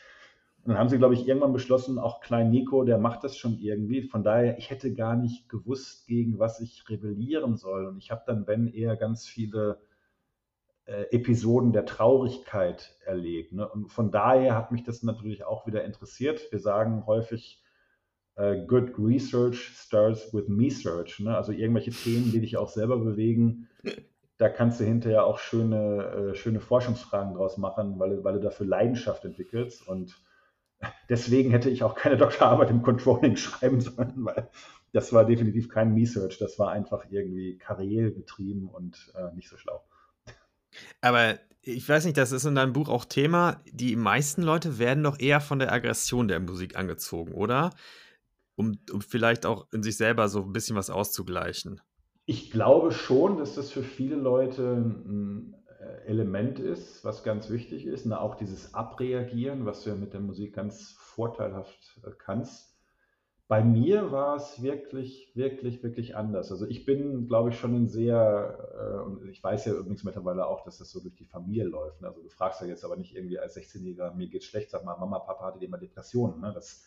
Und 0.64 0.71
dann 0.73 0.79
haben 0.79 0.89
sie, 0.89 0.99
glaube 0.99 1.14
ich, 1.14 1.29
irgendwann 1.29 1.53
beschlossen, 1.53 1.99
auch 1.99 2.21
Klein 2.21 2.51
Nico, 2.51 2.83
der 2.83 2.99
macht 2.99 3.23
das 3.23 3.37
schon 3.37 3.59
irgendwie. 3.61 4.03
Von 4.03 4.25
daher, 4.25 4.59
ich 4.59 4.71
hätte 4.71 4.93
gar 4.93 5.14
nicht 5.14 5.49
gewusst, 5.49 6.09
gegen 6.09 6.41
was 6.41 6.61
ich 6.61 6.89
rebellieren 6.89 7.57
soll. 7.57 7.87
Und 7.87 7.99
ich 7.99 8.11
habe 8.11 8.23
dann, 8.27 8.47
wenn 8.49 8.67
eher 8.67 8.97
ganz 8.97 9.27
viele 9.27 9.79
äh, 10.87 11.05
Episoden 11.11 11.72
der 11.72 11.84
Traurigkeit 11.84 12.97
erlebt. 13.05 13.53
Ne? 13.53 13.68
Und 13.68 13.89
von 13.89 14.11
daher 14.11 14.55
hat 14.55 14.72
mich 14.72 14.84
das 14.84 15.03
natürlich 15.03 15.45
auch 15.45 15.66
wieder 15.66 15.84
interessiert. 15.84 16.41
Wir 16.51 16.61
sagen 16.61 17.05
häufig, 17.07 17.62
äh, 18.37 18.64
good 18.66 18.93
research 18.99 19.72
starts 19.76 20.32
with 20.32 20.49
me 20.49 20.70
search. 20.70 21.18
Ne? 21.20 21.37
Also 21.37 21.53
irgendwelche 21.53 21.91
Themen, 21.91 22.30
die 22.30 22.41
dich 22.41 22.57
auch 22.57 22.68
selber 22.68 22.99
bewegen. 22.99 23.68
Da 24.39 24.49
kannst 24.49 24.78
du 24.80 24.84
hinterher 24.84 25.24
auch 25.24 25.39
schöne, 25.39 26.32
äh, 26.32 26.34
schöne 26.34 26.61
Forschungsfragen 26.61 27.34
draus 27.34 27.57
machen, 27.57 27.99
weil, 27.99 28.22
weil 28.22 28.34
du 28.34 28.41
dafür 28.41 28.66
Leidenschaft 28.66 29.24
entwickelst. 29.24 29.89
Und 29.89 30.16
deswegen 31.09 31.51
hätte 31.51 31.70
ich 31.70 31.82
auch 31.82 31.95
keine 31.95 32.16
Doktorarbeit 32.16 32.70
im 32.70 32.82
Controlling 32.82 33.37
schreiben 33.37 33.80
sollen, 33.80 34.12
weil 34.16 34.51
das 34.93 35.12
war 35.12 35.24
definitiv 35.24 35.68
kein 35.68 35.95
Me-Search. 35.95 36.39
Das 36.39 36.59
war 36.59 36.70
einfach 36.70 37.07
irgendwie 37.11 37.59
karrieregetrieben 37.59 38.68
und 38.68 39.12
äh, 39.16 39.34
nicht 39.34 39.49
so 39.49 39.57
schlau. 39.57 39.82
Aber 41.01 41.39
ich 41.62 41.89
weiß 41.89 42.05
nicht, 42.05 42.16
das 42.16 42.33
ist 42.33 42.45
in 42.45 42.55
deinem 42.55 42.72
Buch 42.72 42.89
auch 42.89 43.05
Thema. 43.05 43.61
Die 43.70 43.97
meisten 43.97 44.43
Leute 44.43 44.79
werden 44.79 45.03
doch 45.03 45.18
eher 45.18 45.41
von 45.41 45.59
der 45.59 45.72
Aggression 45.72 46.29
der 46.29 46.39
Musik 46.39 46.77
angezogen, 46.77 47.33
oder? 47.33 47.70
Um, 48.55 48.79
um 48.93 49.01
vielleicht 49.03 49.45
auch 49.45 49.66
in 49.72 49.83
sich 49.83 49.97
selber 49.97 50.29
so 50.29 50.43
ein 50.43 50.53
bisschen 50.53 50.77
was 50.77 50.91
auszugleichen. 50.91 51.81
Ich 52.24 52.51
glaube 52.51 52.93
schon, 52.93 53.37
dass 53.37 53.55
das 53.55 53.70
für 53.70 53.83
viele 53.83 54.16
Leute 54.16 54.77
ein 54.77 55.55
äh, 55.81 56.07
Element 56.07 56.59
ist, 56.59 57.05
was 57.05 57.24
ganz 57.24 57.51
wichtig 57.51 57.85
ist. 57.85 58.07
Und 58.07 58.12
auch 58.12 58.37
dieses 58.37 58.72
Abreagieren, 58.72 59.66
was 59.66 59.83
du 59.83 59.91
ja 59.91 59.97
mit 59.97 60.12
der 60.12 60.20
Musik 60.20 60.55
ganz 60.55 60.95
vorteilhaft 60.99 62.01
äh, 62.05 62.11
kannst. 62.16 62.76
Bei 63.49 63.62
mir 63.62 64.11
war 64.11 64.34
es 64.34 64.61
wirklich, 64.61 65.30
wirklich, 65.34 65.82
wirklich 65.84 66.16
anders. 66.16 66.51
Also 66.51 66.66
ich 66.66 66.84
bin, 66.84 67.28
glaube 67.28 67.51
ich, 67.51 67.59
schon 67.59 67.74
ein 67.76 67.86
sehr, 67.86 68.59
äh, 68.74 69.05
und 69.05 69.28
ich 69.28 69.42
weiß 69.42 69.66
ja 69.66 69.74
übrigens 69.74 70.03
mittlerweile 70.03 70.47
auch, 70.47 70.64
dass 70.64 70.78
das 70.78 70.90
so 70.90 71.01
durch 71.01 71.14
die 71.14 71.26
Familie 71.26 71.64
läuft. 71.64 72.01
Ne? 72.01 72.09
Also 72.09 72.22
du 72.22 72.28
fragst 72.28 72.61
ja 72.61 72.66
jetzt 72.66 72.84
aber 72.84 72.97
nicht 72.97 73.14
irgendwie 73.14 73.38
als 73.38 73.57
16-Jähriger, 73.57 74.14
mir 74.14 74.28
geht's 74.28 74.47
schlecht, 74.47 74.70
sag 74.70 74.84
mal, 74.84 74.97
Mama, 74.97 75.20
Papa 75.20 75.44
hatte 75.44 75.64
immer 75.64 75.78
Depressionen. 75.78 76.40
Ne? 76.40 76.53
Das 76.53 76.86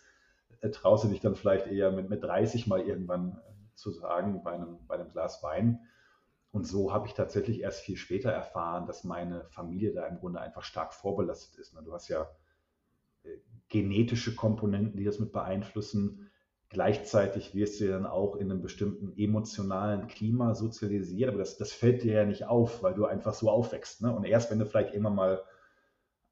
äh, 0.59 0.69
traust 0.69 1.05
du 1.05 1.07
dich 1.07 1.21
dann 1.21 1.35
vielleicht 1.35 1.67
eher 1.67 1.91
mit, 1.91 2.09
mit 2.09 2.23
30 2.23 2.67
mal 2.67 2.81
irgendwann 2.81 3.37
äh, 3.37 3.75
zu 3.75 3.91
sagen 3.91 4.43
bei 4.43 4.51
einem, 4.51 4.85
bei 4.85 4.95
einem 4.95 5.11
Glas 5.11 5.41
Wein. 5.41 5.79
Und 6.51 6.67
so 6.67 6.91
habe 6.91 7.07
ich 7.07 7.13
tatsächlich 7.13 7.61
erst 7.61 7.81
viel 7.81 7.95
später 7.95 8.31
erfahren, 8.31 8.85
dass 8.85 9.05
meine 9.05 9.45
Familie 9.51 9.93
da 9.93 10.05
im 10.07 10.17
Grunde 10.17 10.41
einfach 10.41 10.63
stark 10.63 10.93
vorbelastet 10.93 11.57
ist. 11.57 11.73
Ne? 11.73 11.83
Du 11.85 11.93
hast 11.93 12.09
ja 12.09 12.27
äh, 13.23 13.37
genetische 13.69 14.35
Komponenten, 14.35 14.97
die 14.97 15.05
das 15.05 15.19
mit 15.19 15.31
beeinflussen 15.31 16.28
Gleichzeitig 16.69 17.55
wirst 17.55 17.81
du 17.81 17.87
dann 17.87 18.05
auch 18.05 18.35
in 18.35 18.51
einem 18.51 18.61
bestimmten 18.61 19.11
emotionalen 19.17 20.07
Klima 20.07 20.53
sozialisiert, 20.53 21.29
aber 21.29 21.39
das, 21.39 21.57
das 21.57 21.71
fällt 21.71 22.03
dir 22.03 22.13
ja 22.13 22.25
nicht 22.25 22.45
auf, 22.45 22.83
weil 22.83 22.93
du 22.93 23.05
einfach 23.05 23.33
so 23.33 23.49
aufwächst. 23.49 24.03
Ne? 24.03 24.15
Und 24.15 24.23
erst 24.23 24.51
wenn 24.51 24.59
du 24.59 24.67
vielleicht 24.67 24.93
immer 24.93 25.09
mal 25.09 25.43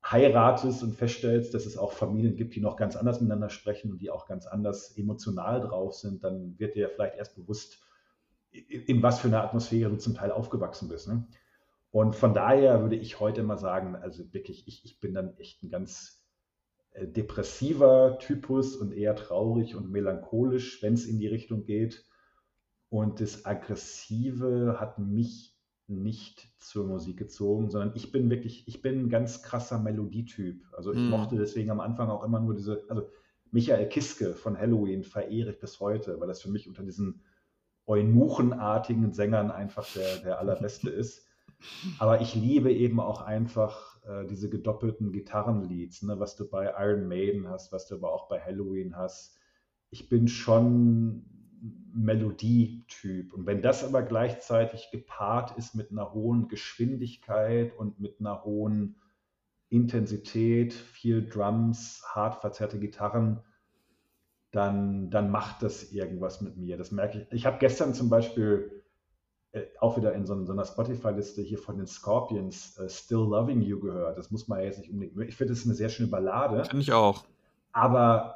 heiratest 0.05 0.83
und 0.83 0.93
feststellst, 0.93 1.55
dass 1.55 1.65
es 1.65 1.77
auch 1.77 1.91
Familien 1.91 2.35
gibt, 2.35 2.55
die 2.55 2.61
noch 2.61 2.77
ganz 2.77 2.95
anders 2.95 3.19
miteinander 3.19 3.49
sprechen 3.49 3.91
und 3.91 3.99
die 3.99 4.11
auch 4.11 4.27
ganz 4.27 4.45
anders 4.45 4.95
emotional 4.95 5.59
drauf 5.59 5.95
sind, 5.95 6.23
dann 6.23 6.57
wird 6.59 6.75
dir 6.75 6.83
ja 6.83 6.89
vielleicht 6.89 7.17
erst 7.17 7.35
bewusst, 7.35 7.81
in 8.51 9.01
was 9.01 9.19
für 9.19 9.27
einer 9.29 9.43
Atmosphäre 9.43 9.89
du 9.89 9.97
zum 9.97 10.13
Teil 10.13 10.31
aufgewachsen 10.31 10.88
bist. 10.88 11.07
Ne? 11.07 11.27
Und 11.89 12.15
von 12.15 12.35
daher 12.35 12.81
würde 12.81 12.95
ich 12.95 13.19
heute 13.19 13.41
mal 13.41 13.57
sagen, 13.57 13.95
also 13.95 14.31
wirklich, 14.33 14.67
ich, 14.67 14.85
ich 14.85 14.99
bin 14.99 15.15
dann 15.15 15.35
echt 15.38 15.63
ein 15.63 15.69
ganz 15.69 16.16
depressiver 17.06 18.18
Typus 18.20 18.76
und 18.76 18.93
eher 18.93 19.16
traurig 19.16 19.76
und 19.76 19.91
melancholisch, 19.91 20.82
wenn 20.82 20.93
es 20.93 21.06
in 21.06 21.20
die 21.20 21.28
Richtung 21.28 21.64
geht. 21.66 22.06
Und 22.89 23.20
das 23.20 23.45
Aggressive 23.45 24.78
hat 24.80 24.98
mich 24.98 25.58
nicht 25.88 26.50
zur 26.60 26.86
Musik 26.86 27.18
gezogen, 27.18 27.70
sondern 27.70 27.93
ich 27.95 28.12
bin 28.12 28.30
wirklich, 28.30 28.68
ich 28.68 28.82
bin 28.82 29.06
ein 29.06 29.10
ganz 29.10 29.41
krasser 29.41 29.80
Melodietyp. 29.80 30.66
Also 30.74 30.91
ich 30.91 31.00
hm. 31.00 31.10
mochte 31.10 31.38
deswegen 31.38 31.72
am 31.72 31.80
Anfang 31.80 32.10
auch 32.10 32.24
immer 32.24 32.39
nur 32.39 32.56
diese, 32.56 32.84
also 32.89 33.10
Michael 33.52 33.88
Kiske 33.88 34.34
von 34.34 34.58
Halloween 34.58 35.04
verehre 35.04 35.52
ich 35.52 35.60
bis 35.60 35.80
heute, 35.80 36.20
weil 36.20 36.28
das 36.28 36.41
für 36.41 36.50
mich 36.50 36.68
unter 36.68 36.84
diesen 36.84 37.22
Eunuchenartigen 37.86 39.14
Sängern 39.14 39.50
einfach 39.50 39.91
der, 39.93 40.18
der 40.18 40.39
allerbeste 40.39 40.89
ist. 40.89 41.26
Aber 41.99 42.22
ich 42.22 42.36
liebe 42.36 42.72
eben 42.72 42.99
auch 42.99 43.22
einfach 43.22 44.03
äh, 44.05 44.26
diese 44.26 44.49
gedoppelten 44.49 45.12
Gitarrenleads, 45.12 46.03
ne, 46.03 46.20
was 46.20 46.36
du 46.36 46.49
bei 46.49 46.74
Iron 46.78 47.08
Maiden 47.08 47.47
hast, 47.49 47.72
was 47.72 47.88
du 47.88 47.95
aber 47.95 48.14
auch 48.14 48.28
bei 48.28 48.39
Halloween 48.39 48.95
hast. 48.95 49.38
Ich 49.89 50.10
bin 50.10 50.28
schon 50.28 51.26
Melodietyp. 51.93 53.34
Und 53.34 53.45
wenn 53.45 53.62
das 53.62 53.84
aber 53.84 54.03
gleichzeitig 54.03 54.89
gepaart 54.91 55.58
ist 55.58 55.76
mit 55.76 55.91
einer 55.91 56.14
hohen 56.14 56.47
Geschwindigkeit 56.47 57.76
und 57.76 57.99
mit 57.99 58.20
einer 58.20 58.43
hohen 58.43 58.97
Intensität, 59.70 60.74
viel 60.74 61.28
Drums, 61.28 62.03
hart 62.14 62.41
verzerrte 62.41 62.80
Gitarren, 62.80 63.41
dann, 64.51 65.10
dann 65.10 65.30
macht 65.30 65.62
das 65.64 65.91
irgendwas 65.91 66.41
mit 66.41 66.58
mir. 66.58 66.78
Das 66.78 66.91
merke 66.91 67.20
ich. 67.20 67.32
Ich 67.32 67.45
habe 67.45 67.58
gestern 67.60 67.93
zum 67.93 68.10
Beispiel 68.10 68.76
auch 69.80 69.97
wieder 69.97 70.14
in 70.14 70.26
so, 70.26 70.43
so 70.45 70.51
einer 70.51 70.66
Spotify-Liste 70.66 71.41
hier 71.41 71.58
von 71.58 71.78
den 71.78 71.88
Scorpions 71.88 72.80
uh, 72.80 72.88
Still 72.88 73.28
Loving 73.30 73.62
You 73.62 73.80
gehört. 73.80 74.18
Das 74.18 74.32
muss 74.32 74.47
man 74.47 74.60
ja 74.60 74.66
jetzt 74.66 74.80
nicht 74.80 74.91
unbedingt. 74.91 75.30
Ich 75.30 75.36
finde, 75.36 75.53
das 75.53 75.60
ist 75.60 75.66
eine 75.66 75.76
sehr 75.76 75.89
schöne 75.89 76.10
Ballade. 76.10 76.64
Finde 76.66 76.82
ich 76.82 76.93
auch. 76.93 77.26
Aber 77.72 78.36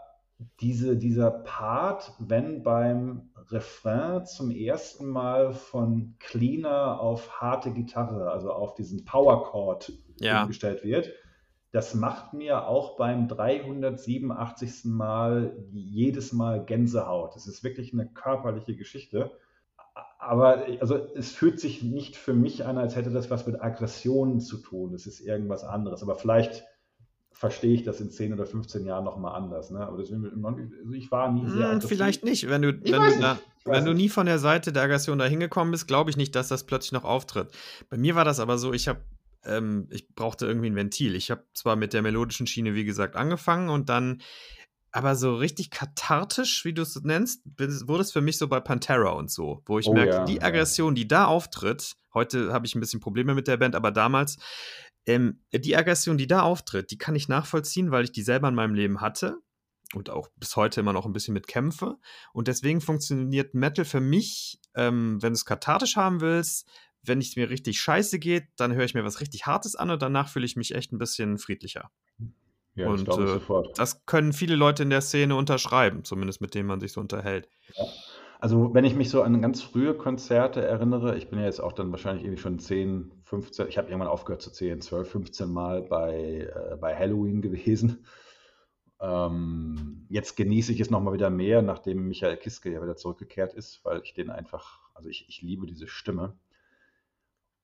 diese, 0.59 0.97
dieser 0.97 1.31
Part, 1.31 2.13
wenn 2.19 2.63
beim 2.63 3.29
Refrain 3.49 4.25
zum 4.25 4.51
ersten 4.51 5.07
Mal 5.07 5.53
von 5.53 6.15
cleaner 6.19 6.99
auf 6.99 7.41
harte 7.41 7.71
Gitarre, 7.71 8.31
also 8.31 8.51
auf 8.51 8.73
diesen 8.75 9.05
Power 9.05 9.43
Chord 9.43 9.91
ja. 10.19 10.41
umgestellt 10.41 10.83
wird, 10.83 11.11
das 11.71 11.95
macht 11.95 12.33
mir 12.33 12.67
auch 12.67 12.97
beim 12.97 13.27
387. 13.27 14.85
Mal 14.85 15.55
jedes 15.71 16.33
Mal 16.33 16.65
Gänsehaut. 16.65 17.35
Das 17.35 17.47
ist 17.47 17.63
wirklich 17.63 17.93
eine 17.93 18.07
körperliche 18.07 18.75
Geschichte 18.75 19.31
aber 20.19 20.65
also 20.79 20.95
es 21.15 21.31
fühlt 21.31 21.59
sich 21.59 21.81
nicht 21.81 22.15
für 22.15 22.33
mich 22.33 22.65
an, 22.65 22.77
als 22.77 22.95
hätte 22.95 23.09
das 23.09 23.29
was 23.29 23.47
mit 23.47 23.61
Aggressionen 23.61 24.39
zu 24.39 24.57
tun. 24.57 24.93
Es 24.93 25.07
ist 25.07 25.19
irgendwas 25.19 25.63
anderes. 25.63 26.03
Aber 26.03 26.15
vielleicht 26.15 26.63
verstehe 27.31 27.73
ich 27.73 27.83
das 27.83 27.99
in 27.99 28.11
10 28.11 28.33
oder 28.33 28.45
15 28.45 28.85
Jahren 28.85 29.03
nochmal 29.03 29.35
anders. 29.35 29.71
Ne? 29.71 29.79
Aber 29.79 29.97
deswegen, 29.97 30.45
also 30.45 30.93
ich 30.93 31.11
war 31.11 31.31
nie 31.31 31.49
sehr. 31.49 31.71
Hm, 31.71 31.81
vielleicht 31.81 32.23
nicht. 32.23 32.47
Wenn 32.49 32.61
du, 32.61 32.73
wenn, 32.83 33.01
du, 33.01 33.19
da, 33.19 33.39
wenn 33.65 33.83
du 33.83 33.93
nie 33.93 34.09
von 34.09 34.27
der 34.27 34.37
Seite 34.37 34.71
der 34.71 34.83
Aggression 34.83 35.17
da 35.17 35.25
hingekommen 35.25 35.71
bist, 35.71 35.87
glaube 35.87 36.11
ich 36.11 36.17
nicht, 36.17 36.35
dass 36.35 36.49
das 36.49 36.65
plötzlich 36.65 36.91
noch 36.91 37.03
auftritt. 37.03 37.49
Bei 37.89 37.97
mir 37.97 38.13
war 38.13 38.25
das 38.25 38.39
aber 38.39 38.59
so, 38.59 38.73
ich 38.73 38.87
habe 38.87 38.99
ähm, 39.43 39.87
ich 39.89 40.13
brauchte 40.13 40.45
irgendwie 40.45 40.69
ein 40.69 40.75
Ventil. 40.75 41.15
Ich 41.15 41.31
habe 41.31 41.43
zwar 41.53 41.75
mit 41.75 41.93
der 41.93 42.01
melodischen 42.01 42.47
Schiene, 42.47 42.75
wie 42.75 42.85
gesagt, 42.85 43.15
angefangen 43.15 43.69
und 43.69 43.89
dann 43.89 44.21
aber 44.91 45.15
so 45.15 45.35
richtig 45.35 45.71
kathartisch, 45.71 46.65
wie 46.65 46.73
du 46.73 46.81
es 46.81 46.95
nennst, 47.01 47.41
wurde 47.55 48.01
es 48.01 48.11
für 48.11 48.21
mich 48.21 48.37
so 48.37 48.47
bei 48.47 48.59
Pantera 48.59 49.11
und 49.11 49.31
so, 49.31 49.61
wo 49.65 49.79
ich 49.79 49.87
oh, 49.87 49.93
merke, 49.93 50.11
ja, 50.11 50.25
die 50.25 50.41
Aggression, 50.41 50.95
die 50.95 51.07
da 51.07 51.25
auftritt, 51.25 51.95
heute 52.13 52.51
habe 52.51 52.65
ich 52.65 52.75
ein 52.75 52.81
bisschen 52.81 52.99
Probleme 52.99 53.33
mit 53.33 53.47
der 53.47 53.57
Band, 53.57 53.75
aber 53.75 53.91
damals, 53.91 54.37
ähm, 55.05 55.41
die 55.53 55.75
Aggression, 55.75 56.17
die 56.17 56.27
da 56.27 56.41
auftritt, 56.41 56.91
die 56.91 56.97
kann 56.97 57.15
ich 57.15 57.27
nachvollziehen, 57.27 57.91
weil 57.91 58.03
ich 58.03 58.11
die 58.11 58.21
selber 58.21 58.49
in 58.49 58.55
meinem 58.55 58.75
Leben 58.75 59.01
hatte 59.01 59.37
und 59.93 60.09
auch 60.09 60.27
bis 60.35 60.55
heute 60.55 60.81
immer 60.81 60.93
noch 60.93 61.05
ein 61.05 61.13
bisschen 61.13 61.33
mit 61.33 61.47
kämpfe. 61.47 61.97
Und 62.33 62.47
deswegen 62.47 62.81
funktioniert 62.81 63.53
Metal 63.53 63.85
für 63.85 64.01
mich, 64.01 64.59
ähm, 64.75 65.21
wenn 65.21 65.33
du 65.33 65.37
es 65.37 65.45
kathartisch 65.45 65.95
haben 65.95 66.21
willst, 66.21 66.67
wenn 67.03 67.19
es 67.19 67.35
mir 67.35 67.49
richtig 67.49 67.81
scheiße 67.81 68.19
geht, 68.19 68.45
dann 68.57 68.73
höre 68.73 68.85
ich 68.85 68.93
mir 68.93 69.03
was 69.03 69.21
richtig 69.21 69.47
Hartes 69.47 69.75
an 69.75 69.89
und 69.89 70.01
danach 70.01 70.29
fühle 70.29 70.45
ich 70.45 70.55
mich 70.55 70.75
echt 70.75 70.91
ein 70.91 70.99
bisschen 70.99 71.39
friedlicher. 71.39 71.89
Ja, 72.81 72.89
und 72.89 73.07
das, 73.07 73.17
äh, 73.17 73.69
das 73.75 74.05
können 74.05 74.33
viele 74.33 74.55
Leute 74.55 74.83
in 74.83 74.89
der 74.89 75.01
Szene 75.01 75.35
unterschreiben, 75.35 76.03
zumindest 76.03 76.41
mit 76.41 76.55
denen 76.55 76.67
man 76.67 76.79
sich 76.79 76.91
so 76.91 77.01
unterhält. 77.01 77.47
Ja. 77.75 77.85
Also, 78.41 78.73
wenn 78.73 78.85
ich 78.85 78.95
mich 78.95 79.11
so 79.11 79.21
an 79.21 79.39
ganz 79.39 79.61
frühe 79.61 79.93
Konzerte 79.93 80.65
erinnere, 80.65 81.15
ich 81.15 81.29
bin 81.29 81.37
ja 81.37 81.45
jetzt 81.45 81.61
auch 81.61 81.73
dann 81.73 81.91
wahrscheinlich 81.91 82.23
irgendwie 82.23 82.41
schon 82.41 82.57
10, 82.57 83.11
15, 83.23 83.67
ich 83.67 83.77
habe 83.77 83.89
irgendwann 83.89 84.07
aufgehört 84.07 84.41
zu 84.41 84.51
zählen, 84.51 84.81
12, 84.81 85.11
15 85.11 85.47
Mal 85.47 85.83
bei, 85.83 86.51
äh, 86.51 86.75
bei 86.77 86.95
Halloween 86.95 87.41
gewesen. 87.43 88.03
Ähm, 88.99 90.07
jetzt 90.09 90.37
genieße 90.37 90.73
ich 90.73 90.79
es 90.79 90.89
nochmal 90.89 91.13
wieder 91.13 91.29
mehr, 91.29 91.61
nachdem 91.61 92.07
Michael 92.07 92.37
Kiske 92.37 92.71
ja 92.71 92.81
wieder 92.81 92.95
zurückgekehrt 92.95 93.53
ist, 93.53 93.85
weil 93.85 94.01
ich 94.03 94.15
den 94.15 94.31
einfach, 94.31 94.79
also 94.95 95.07
ich, 95.07 95.29
ich 95.29 95.43
liebe 95.43 95.67
diese 95.67 95.87
Stimme. 95.87 96.35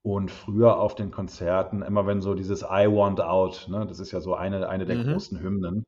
Und 0.01 0.31
früher 0.31 0.77
auf 0.79 0.95
den 0.95 1.11
Konzerten, 1.11 1.81
immer 1.81 2.05
wenn 2.07 2.21
so 2.21 2.33
dieses 2.33 2.61
I 2.61 2.87
Want 2.87 3.19
Out, 3.19 3.67
ne, 3.69 3.85
das 3.85 3.99
ist 3.99 4.11
ja 4.11 4.21
so 4.21 4.35
eine, 4.35 4.69
eine 4.69 4.85
der 4.85 4.95
Mhm. 4.97 5.11
großen 5.11 5.39
Hymnen. 5.41 5.85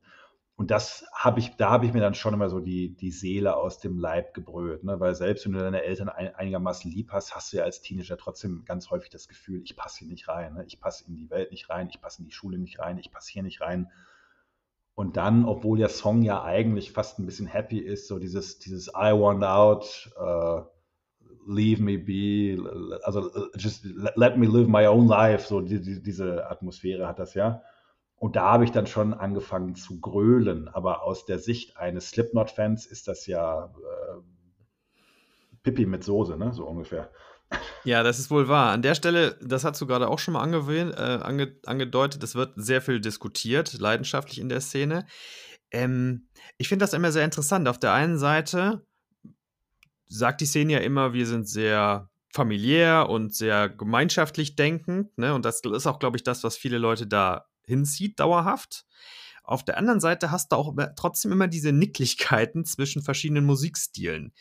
Und 0.56 0.70
das 0.70 1.06
habe 1.14 1.40
ich, 1.40 1.56
da 1.56 1.70
habe 1.70 1.86
ich 1.86 1.94
mir 1.94 2.00
dann 2.00 2.12
schon 2.12 2.34
immer 2.34 2.50
so 2.50 2.60
die, 2.60 2.94
die 2.94 3.12
Seele 3.12 3.56
aus 3.56 3.78
dem 3.78 3.98
Leib 3.98 4.34
gebrüllt, 4.34 4.84
ne? 4.84 5.00
Weil 5.00 5.14
selbst 5.14 5.46
wenn 5.46 5.52
du 5.52 5.58
deine 5.58 5.82
Eltern 5.84 6.10
ein, 6.10 6.34
einigermaßen 6.34 6.90
lieb 6.90 7.12
hast, 7.12 7.34
hast 7.34 7.50
du 7.52 7.56
ja 7.56 7.64
als 7.64 7.80
Teenager 7.80 8.18
trotzdem 8.18 8.64
ganz 8.66 8.90
häufig 8.90 9.08
das 9.08 9.26
Gefühl, 9.26 9.62
ich 9.64 9.74
passe 9.74 10.00
hier 10.00 10.08
nicht 10.08 10.28
rein, 10.28 10.52
ne? 10.52 10.64
Ich 10.66 10.78
passe 10.78 11.06
in 11.08 11.16
die 11.16 11.30
Welt 11.30 11.50
nicht 11.50 11.70
rein, 11.70 11.88
ich 11.90 12.02
passe 12.02 12.20
in 12.20 12.26
die 12.26 12.34
Schule 12.34 12.58
nicht 12.58 12.78
rein, 12.78 12.98
ich 12.98 13.10
passe 13.10 13.32
hier 13.32 13.42
nicht 13.42 13.62
rein. 13.62 13.90
Und 14.94 15.16
dann, 15.16 15.46
obwohl 15.46 15.78
der 15.78 15.88
Song 15.88 16.20
ja 16.20 16.42
eigentlich 16.42 16.92
fast 16.92 17.18
ein 17.18 17.24
bisschen 17.24 17.46
happy 17.46 17.78
ist, 17.78 18.06
so 18.06 18.18
dieses, 18.18 18.58
dieses 18.58 18.88
I 18.88 19.12
Want 19.18 19.42
Out, 19.42 20.12
äh, 20.18 20.60
leave 21.46 21.82
me 21.82 21.96
be, 21.96 22.58
also 23.04 23.30
just 23.56 23.84
let 24.16 24.36
me 24.36 24.46
live 24.46 24.68
my 24.68 24.86
own 24.86 25.08
life, 25.08 25.46
so 25.46 25.60
die, 25.60 25.80
die, 25.80 26.02
diese 26.02 26.50
Atmosphäre 26.50 27.06
hat 27.06 27.18
das 27.18 27.34
ja. 27.34 27.62
Und 28.16 28.36
da 28.36 28.52
habe 28.52 28.64
ich 28.64 28.70
dann 28.70 28.86
schon 28.86 29.14
angefangen 29.14 29.74
zu 29.74 29.98
grölen, 30.00 30.68
aber 30.68 31.02
aus 31.04 31.24
der 31.24 31.38
Sicht 31.38 31.78
eines 31.78 32.10
Slipknot-Fans 32.10 32.84
ist 32.84 33.08
das 33.08 33.26
ja 33.26 33.64
äh, 33.64 34.20
Pippi 35.62 35.86
mit 35.86 36.04
Soße, 36.04 36.36
ne? 36.36 36.52
so 36.52 36.66
ungefähr. 36.66 37.10
Ja, 37.84 38.02
das 38.02 38.18
ist 38.18 38.30
wohl 38.30 38.46
wahr. 38.46 38.72
An 38.72 38.82
der 38.82 38.94
Stelle, 38.94 39.38
das 39.42 39.64
hast 39.64 39.80
du 39.80 39.86
gerade 39.86 40.08
auch 40.08 40.18
schon 40.18 40.34
mal 40.34 40.42
angewählt, 40.42 40.94
äh, 40.96 41.18
ange, 41.22 41.56
angedeutet, 41.64 42.22
es 42.22 42.34
wird 42.34 42.52
sehr 42.56 42.82
viel 42.82 43.00
diskutiert, 43.00 43.72
leidenschaftlich 43.78 44.38
in 44.38 44.50
der 44.50 44.60
Szene. 44.60 45.06
Ähm, 45.72 46.28
ich 46.58 46.68
finde 46.68 46.84
das 46.84 46.92
immer 46.92 47.12
sehr 47.12 47.24
interessant. 47.24 47.68
Auf 47.68 47.78
der 47.78 47.92
einen 47.92 48.18
Seite 48.18 48.84
sagt 50.10 50.40
die 50.40 50.46
Szene 50.46 50.74
ja 50.74 50.78
immer, 50.80 51.12
wir 51.12 51.26
sind 51.26 51.48
sehr 51.48 52.10
familiär 52.32 53.08
und 53.08 53.34
sehr 53.34 53.68
gemeinschaftlich 53.68 54.56
denkend. 54.56 55.16
Ne? 55.16 55.34
Und 55.34 55.44
das 55.44 55.62
ist 55.64 55.86
auch, 55.86 55.98
glaube 55.98 56.16
ich, 56.16 56.22
das, 56.22 56.44
was 56.44 56.56
viele 56.56 56.78
Leute 56.78 57.06
da 57.06 57.46
hinzieht, 57.64 58.20
dauerhaft. 58.20 58.84
Auf 59.42 59.64
der 59.64 59.78
anderen 59.78 60.00
Seite 60.00 60.30
hast 60.30 60.52
du 60.52 60.56
auch 60.56 60.74
trotzdem 60.96 61.32
immer 61.32 61.48
diese 61.48 61.72
Nicklichkeiten 61.72 62.64
zwischen 62.64 63.02
verschiedenen 63.02 63.44
Musikstilen. 63.44 64.32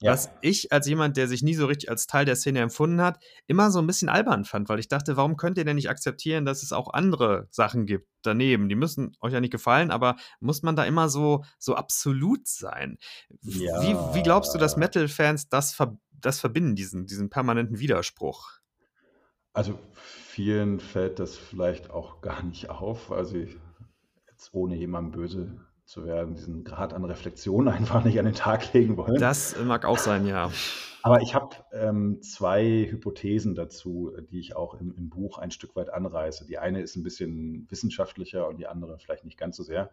Ja. 0.00 0.12
Was 0.12 0.30
ich 0.42 0.72
als 0.72 0.86
jemand, 0.86 1.16
der 1.16 1.26
sich 1.26 1.42
nie 1.42 1.54
so 1.54 1.66
richtig 1.66 1.90
als 1.90 2.06
Teil 2.06 2.24
der 2.24 2.36
Szene 2.36 2.60
empfunden 2.60 3.00
hat, 3.00 3.18
immer 3.48 3.72
so 3.72 3.80
ein 3.80 3.86
bisschen 3.86 4.08
albern 4.08 4.44
fand, 4.44 4.68
weil 4.68 4.78
ich 4.78 4.86
dachte, 4.86 5.16
warum 5.16 5.36
könnt 5.36 5.58
ihr 5.58 5.64
denn 5.64 5.74
nicht 5.74 5.90
akzeptieren, 5.90 6.44
dass 6.44 6.62
es 6.62 6.72
auch 6.72 6.92
andere 6.92 7.48
Sachen 7.50 7.84
gibt 7.84 8.06
daneben? 8.22 8.68
Die 8.68 8.76
müssen 8.76 9.16
euch 9.20 9.32
ja 9.32 9.40
nicht 9.40 9.50
gefallen, 9.50 9.90
aber 9.90 10.14
muss 10.38 10.62
man 10.62 10.76
da 10.76 10.84
immer 10.84 11.08
so, 11.08 11.44
so 11.58 11.74
absolut 11.74 12.46
sein? 12.46 12.98
Ja. 13.40 13.82
Wie, 13.82 14.16
wie 14.16 14.22
glaubst 14.22 14.54
du, 14.54 14.58
dass 14.58 14.76
Metal-Fans 14.76 15.48
das, 15.48 15.74
ver 15.74 15.98
das 16.12 16.38
verbinden, 16.38 16.76
diesen, 16.76 17.06
diesen 17.06 17.28
permanenten 17.28 17.80
Widerspruch? 17.80 18.58
Also 19.52 19.76
vielen 19.94 20.78
fällt 20.78 21.18
das 21.18 21.36
vielleicht 21.36 21.90
auch 21.90 22.20
gar 22.20 22.44
nicht 22.44 22.70
auf. 22.70 23.10
Also 23.10 23.36
jetzt 23.36 24.54
ohne 24.54 24.76
jemandem 24.76 25.20
böse 25.20 25.67
zu 25.88 26.04
werden, 26.04 26.34
diesen 26.34 26.64
Grad 26.64 26.92
an 26.92 27.04
Reflexion 27.04 27.66
einfach 27.68 28.04
nicht 28.04 28.18
an 28.18 28.26
den 28.26 28.34
Tag 28.34 28.72
legen 28.74 28.96
wollen. 28.96 29.18
Das 29.18 29.56
mag 29.64 29.86
auch 29.86 29.98
sein, 29.98 30.26
ja. 30.26 30.52
Aber 31.02 31.22
ich 31.22 31.34
habe 31.34 31.56
ähm, 31.72 32.20
zwei 32.20 32.86
Hypothesen 32.90 33.54
dazu, 33.54 34.12
die 34.30 34.38
ich 34.38 34.54
auch 34.54 34.74
im, 34.74 34.94
im, 34.94 35.08
Buch 35.08 35.38
ein 35.38 35.50
Stück 35.50 35.76
weit 35.76 35.90
anreiße. 35.90 36.46
Die 36.46 36.58
eine 36.58 36.82
ist 36.82 36.96
ein 36.96 37.02
bisschen 37.02 37.66
wissenschaftlicher 37.70 38.46
und 38.46 38.58
die 38.58 38.66
andere 38.66 38.98
vielleicht 38.98 39.24
nicht 39.24 39.38
ganz 39.38 39.56
so 39.56 39.62
sehr. 39.62 39.90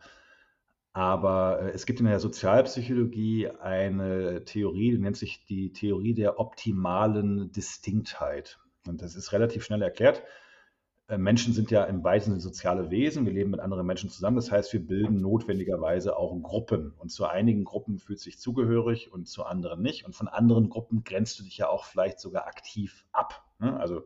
Aber 0.91 1.61
äh, 1.61 1.69
es 1.69 1.85
gibt 1.85 2.01
in 2.01 2.07
der 2.07 2.19
Sozialpsychologie 2.19 3.49
eine 3.49 4.43
Theorie, 4.43 4.91
die 4.91 4.99
nennt 4.99 5.15
sich 5.17 5.45
die 5.45 5.71
Theorie 5.71 6.13
der 6.13 6.39
optimalen 6.39 7.53
Distinktheit. 7.53 8.59
Und 8.85 9.01
das 9.01 9.15
ist 9.15 9.31
relativ 9.31 9.63
schnell 9.63 9.81
erklärt. 9.81 10.23
Äh, 11.07 11.17
Menschen 11.17 11.53
sind 11.53 11.69
ja 11.71 11.83
im 11.83 12.03
weitesten 12.03 12.31
Sinne 12.31 12.41
soziale 12.41 12.89
Wesen. 12.89 13.25
Wir 13.25 13.33
leben 13.33 13.51
mit 13.51 13.59
anderen 13.59 13.85
Menschen 13.85 14.09
zusammen. 14.09 14.37
Das 14.37 14.51
heißt, 14.51 14.73
wir 14.73 14.85
bilden 14.85 15.21
notwendigerweise 15.21 16.17
auch 16.17 16.35
Gruppen. 16.41 16.93
Und 16.97 17.09
zu 17.09 17.25
einigen 17.25 17.63
Gruppen 17.63 17.99
fühlt 17.99 18.19
sich 18.19 18.39
zugehörig 18.39 19.11
und 19.13 19.27
zu 19.27 19.45
anderen 19.45 19.81
nicht. 19.81 20.05
Und 20.05 20.15
von 20.15 20.27
anderen 20.27 20.69
Gruppen 20.69 21.03
grenzt 21.03 21.39
du 21.39 21.43
dich 21.43 21.57
ja 21.57 21.69
auch 21.69 21.85
vielleicht 21.85 22.19
sogar 22.19 22.47
aktiv 22.47 23.05
ab. 23.11 23.45
Ne? 23.59 23.79
Also, 23.79 24.03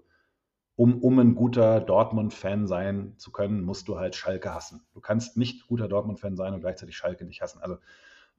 um, 0.75 1.01
um 1.01 1.19
ein 1.19 1.35
guter 1.35 1.81
Dortmund-Fan 1.81 2.67
sein 2.67 3.13
zu 3.17 3.31
können, 3.31 3.61
musst 3.61 3.87
du 3.87 3.97
halt 3.97 4.15
Schalke 4.15 4.53
hassen. 4.53 4.81
Du 4.93 5.01
kannst 5.01 5.35
nicht 5.35 5.67
guter 5.67 5.87
Dortmund-Fan 5.87 6.37
sein 6.37 6.53
und 6.53 6.61
gleichzeitig 6.61 6.95
Schalke 6.95 7.25
nicht 7.25 7.41
hassen. 7.41 7.61
Also, 7.61 7.77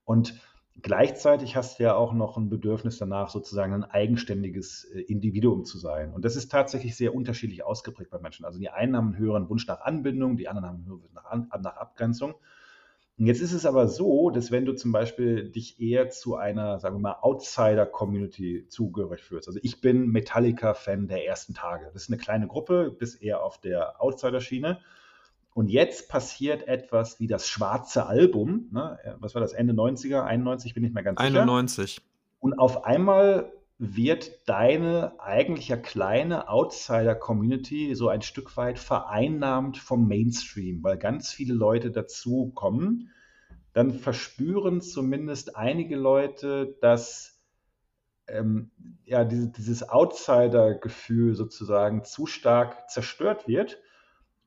und 0.04 0.34
Gleichzeitig 0.82 1.56
hast 1.56 1.78
du 1.78 1.84
ja 1.84 1.94
auch 1.94 2.12
noch 2.12 2.36
ein 2.36 2.48
Bedürfnis 2.48 2.98
danach, 2.98 3.28
sozusagen 3.28 3.72
ein 3.72 3.84
eigenständiges 3.84 4.84
äh, 4.84 5.00
Individuum 5.00 5.64
zu 5.64 5.78
sein. 5.78 6.12
Und 6.12 6.24
das 6.24 6.36
ist 6.36 6.50
tatsächlich 6.50 6.96
sehr 6.96 7.14
unterschiedlich 7.14 7.64
ausgeprägt 7.64 8.10
bei 8.10 8.18
Menschen. 8.18 8.44
Also 8.44 8.58
die 8.58 8.70
einen 8.70 8.96
haben 8.96 9.08
einen 9.08 9.18
höheren 9.18 9.48
Wunsch 9.48 9.66
nach 9.66 9.80
Anbindung, 9.80 10.36
die 10.36 10.48
anderen 10.48 10.68
haben 10.68 10.76
einen 10.76 10.86
höheren 10.86 11.02
Wunsch 11.02 11.14
nach, 11.14 11.60
nach 11.60 11.76
Abgrenzung. 11.76 12.34
Und 13.18 13.26
jetzt 13.26 13.42
ist 13.42 13.52
es 13.52 13.66
aber 13.66 13.86
so, 13.86 14.30
dass 14.30 14.50
wenn 14.50 14.64
du 14.64 14.74
zum 14.74 14.92
Beispiel 14.92 15.50
dich 15.50 15.78
eher 15.78 16.08
zu 16.08 16.36
einer, 16.36 16.78
sagen 16.78 16.96
wir 16.96 17.00
mal, 17.00 17.16
Outsider-Community 17.20 18.66
zugehörig 18.68 19.22
fühlst. 19.22 19.46
Also 19.46 19.60
ich 19.62 19.82
bin 19.82 20.08
Metallica-Fan 20.08 21.06
der 21.06 21.26
ersten 21.26 21.52
Tage. 21.52 21.90
Das 21.92 22.04
ist 22.04 22.08
eine 22.08 22.16
kleine 22.16 22.46
Gruppe, 22.46 22.90
bist 22.90 23.22
eher 23.22 23.42
auf 23.42 23.60
der 23.60 24.00
Outsider-Schiene. 24.02 24.80
Und 25.52 25.68
jetzt 25.68 26.08
passiert 26.08 26.68
etwas 26.68 27.18
wie 27.18 27.26
das 27.26 27.48
schwarze 27.48 28.06
Album. 28.06 28.68
Ne? 28.72 28.98
Was 29.18 29.34
war 29.34 29.40
das? 29.40 29.52
Ende 29.52 29.72
90er, 29.72 30.22
91, 30.22 30.74
bin 30.74 30.84
ich 30.84 30.92
mir 30.92 31.02
ganz 31.02 31.18
91. 31.18 31.32
sicher. 31.32 31.42
91. 31.42 32.00
Und 32.38 32.58
auf 32.58 32.84
einmal 32.84 33.52
wird 33.78 34.48
deine 34.48 35.18
eigentlich 35.18 35.68
ja 35.68 35.76
kleine 35.76 36.48
Outsider-Community 36.48 37.94
so 37.94 38.08
ein 38.08 38.22
Stück 38.22 38.56
weit 38.56 38.78
vereinnahmt 38.78 39.78
vom 39.78 40.06
Mainstream, 40.06 40.82
weil 40.82 40.98
ganz 40.98 41.32
viele 41.32 41.54
Leute 41.54 41.90
dazu 41.90 42.52
kommen. 42.54 43.10
Dann 43.72 43.92
verspüren 43.92 44.82
zumindest 44.82 45.56
einige 45.56 45.96
Leute, 45.96 46.76
dass 46.80 47.40
ähm, 48.28 48.70
ja, 49.04 49.24
diese, 49.24 49.48
dieses 49.48 49.88
Outsider-Gefühl 49.88 51.34
sozusagen 51.34 52.04
zu 52.04 52.26
stark 52.26 52.90
zerstört 52.90 53.48
wird 53.48 53.78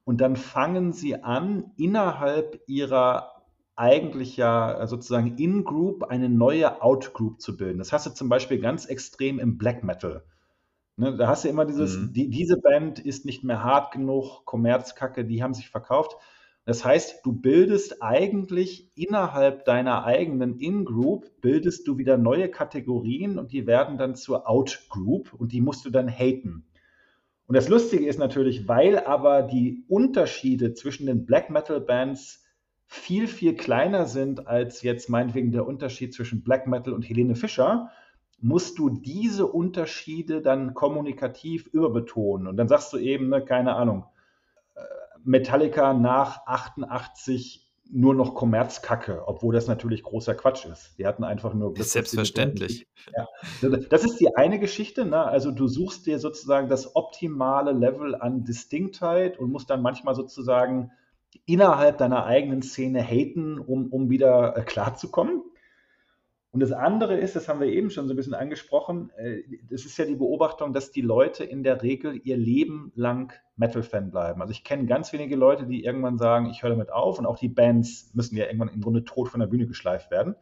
und 0.05 0.21
dann 0.21 0.35
fangen 0.35 0.93
sie 0.93 1.23
an, 1.23 1.71
innerhalb 1.77 2.61
ihrer 2.67 3.33
eigentlich 3.75 4.37
ja 4.37 4.81
äh, 4.81 4.87
sozusagen 4.87 5.37
In-Group 5.37 6.03
eine 6.03 6.29
neue 6.29 6.81
Out-Group 6.81 7.41
zu 7.41 7.57
bilden. 7.57 7.79
Das 7.79 7.91
hast 7.91 8.05
du 8.05 8.11
zum 8.11 8.29
Beispiel 8.29 8.59
ganz 8.59 8.85
extrem 8.85 9.39
im 9.39 9.57
Black 9.57 9.83
Metal. 9.83 10.23
Ne, 10.95 11.17
da 11.17 11.27
hast 11.27 11.43
du 11.43 11.49
immer 11.49 11.65
dieses, 11.65 11.97
mhm. 11.97 12.13
die, 12.13 12.29
diese 12.29 12.57
Band 12.57 12.99
ist 12.99 13.25
nicht 13.25 13.43
mehr 13.43 13.63
hart 13.63 13.91
genug, 13.91 14.45
Kommerzkacke, 14.45 15.25
die 15.25 15.41
haben 15.41 15.55
sich 15.55 15.69
verkauft. 15.69 16.15
Das 16.65 16.85
heißt, 16.85 17.25
du 17.25 17.33
bildest 17.33 18.01
eigentlich 18.01 18.89
innerhalb 18.95 19.65
deiner 19.65 20.05
eigenen 20.05 20.59
In-Group, 20.59 21.41
bildest 21.41 21.87
du 21.87 21.97
wieder 21.97 22.17
neue 22.17 22.49
Kategorien 22.49 23.37
und 23.37 23.51
die 23.51 23.65
werden 23.65 23.97
dann 23.97 24.15
zur 24.15 24.47
Out-Group 24.47 25.33
und 25.33 25.51
die 25.51 25.61
musst 25.61 25.83
du 25.83 25.89
dann 25.89 26.07
haten. 26.07 26.65
Und 27.45 27.55
das 27.55 27.67
Lustige 27.67 28.07
ist 28.07 28.19
natürlich, 28.19 28.67
weil 28.67 28.99
aber 28.99 29.43
die 29.43 29.83
Unterschiede 29.87 30.73
zwischen 30.73 31.05
den 31.05 31.25
Black 31.25 31.49
Metal 31.49 31.81
Bands 31.81 32.43
viel, 32.85 33.27
viel 33.27 33.55
kleiner 33.55 34.05
sind 34.05 34.47
als 34.47 34.81
jetzt 34.81 35.09
meinetwegen 35.09 35.51
der 35.51 35.67
Unterschied 35.67 36.13
zwischen 36.13 36.43
Black 36.43 36.67
Metal 36.67 36.93
und 36.93 37.03
Helene 37.03 37.35
Fischer, 37.35 37.89
musst 38.39 38.77
du 38.77 38.89
diese 38.89 39.47
Unterschiede 39.47 40.41
dann 40.41 40.73
kommunikativ 40.73 41.67
überbetonen. 41.67 42.47
Und 42.47 42.57
dann 42.57 42.67
sagst 42.67 42.91
du 42.93 42.97
eben, 42.97 43.29
ne, 43.29 43.43
keine 43.43 43.75
Ahnung, 43.75 44.05
äh, 44.75 44.81
Metallica 45.23 45.93
nach 45.93 46.45
88 46.45 47.62
nur 47.93 48.15
noch 48.15 48.33
Kommerzkacke, 48.33 49.27
obwohl 49.27 49.53
das 49.53 49.67
natürlich 49.67 50.01
großer 50.01 50.33
Quatsch 50.33 50.65
ist. 50.65 50.97
Die 50.97 51.05
hatten 51.05 51.23
einfach 51.23 51.53
nur 51.53 51.73
Glück. 51.73 51.85
Ist 51.85 51.93
selbstverständlich. 51.93 52.87
Ja. 53.15 53.27
Das 53.89 54.03
ist 54.03 54.19
die 54.19 54.35
eine 54.35 54.59
Geschichte. 54.59 55.05
Ne? 55.05 55.23
Also 55.23 55.51
du 55.51 55.67
suchst 55.67 56.07
dir 56.07 56.17
sozusagen 56.17 56.69
das 56.69 56.95
optimale 56.95 57.71
Level 57.71 58.15
an 58.15 58.43
Distinktheit 58.43 59.37
und 59.37 59.51
musst 59.51 59.69
dann 59.69 59.83
manchmal 59.83 60.15
sozusagen 60.15 60.91
innerhalb 61.45 61.99
deiner 61.99 62.25
eigenen 62.25 62.63
Szene 62.63 63.03
haten, 63.03 63.59
um, 63.59 63.87
um 63.87 64.09
wieder 64.09 64.57
äh, 64.57 64.63
klarzukommen. 64.63 65.43
Und 66.53 66.59
das 66.59 66.71
andere 66.71 67.17
ist, 67.17 67.35
das 67.35 67.49
haben 67.49 67.59
wir 67.59 67.67
eben 67.67 67.89
schon 67.89 68.07
so 68.07 68.13
ein 68.13 68.15
bisschen 68.15 68.35
angesprochen, 68.35 69.09
äh, 69.17 69.41
das 69.71 69.85
ist 69.85 69.97
ja 69.97 70.05
die 70.05 70.15
Beobachtung, 70.15 70.71
dass 70.71 70.91
die 70.91 71.01
Leute 71.01 71.43
in 71.43 71.63
der 71.63 71.81
Regel 71.81 72.21
ihr 72.23 72.37
Leben 72.37 72.91
lang 72.93 73.33
Metal-Fan 73.55 74.11
bleiben. 74.11 74.39
Also 74.39 74.51
ich 74.51 74.63
kenne 74.63 74.85
ganz 74.85 75.11
wenige 75.13 75.35
Leute, 75.35 75.65
die 75.65 75.83
irgendwann 75.83 76.19
sagen, 76.19 76.51
ich 76.51 76.61
höre 76.61 76.69
damit 76.69 76.91
auf 76.91 77.17
und 77.17 77.25
auch 77.25 77.39
die 77.39 77.49
Bands 77.49 78.11
müssen 78.13 78.37
ja 78.37 78.45
irgendwann 78.45 78.69
im 78.69 78.81
Grunde 78.81 79.03
tot 79.03 79.29
von 79.29 79.39
der 79.39 79.47
Bühne 79.47 79.65
geschleift 79.65 80.11
werden. 80.11 80.35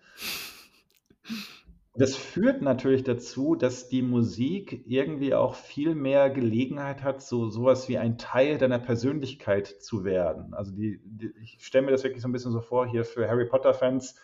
Das 1.93 2.17
führt 2.17 2.61
natürlich 2.61 3.03
dazu, 3.03 3.55
dass 3.55 3.88
die 3.88 4.01
Musik 4.01 4.83
irgendwie 4.88 5.33
auch 5.33 5.55
viel 5.55 5.95
mehr 5.95 6.29
Gelegenheit 6.29 7.03
hat, 7.03 7.21
so 7.21 7.49
sowas 7.49 7.88
wie 7.88 7.97
ein 7.97 8.17
Teil 8.17 8.57
deiner 8.57 8.79
Persönlichkeit 8.79 9.67
zu 9.67 10.03
werden. 10.03 10.53
Also 10.53 10.73
die, 10.73 10.99
die 11.05 11.31
ich 11.41 11.65
stelle 11.65 11.85
mir 11.85 11.91
das 11.91 12.03
wirklich 12.03 12.21
so 12.21 12.27
ein 12.27 12.33
bisschen 12.33 12.51
so 12.51 12.59
vor, 12.59 12.85
hier 12.85 13.05
für 13.05 13.29
Harry 13.29 13.45
Potter-Fans, 13.45 14.15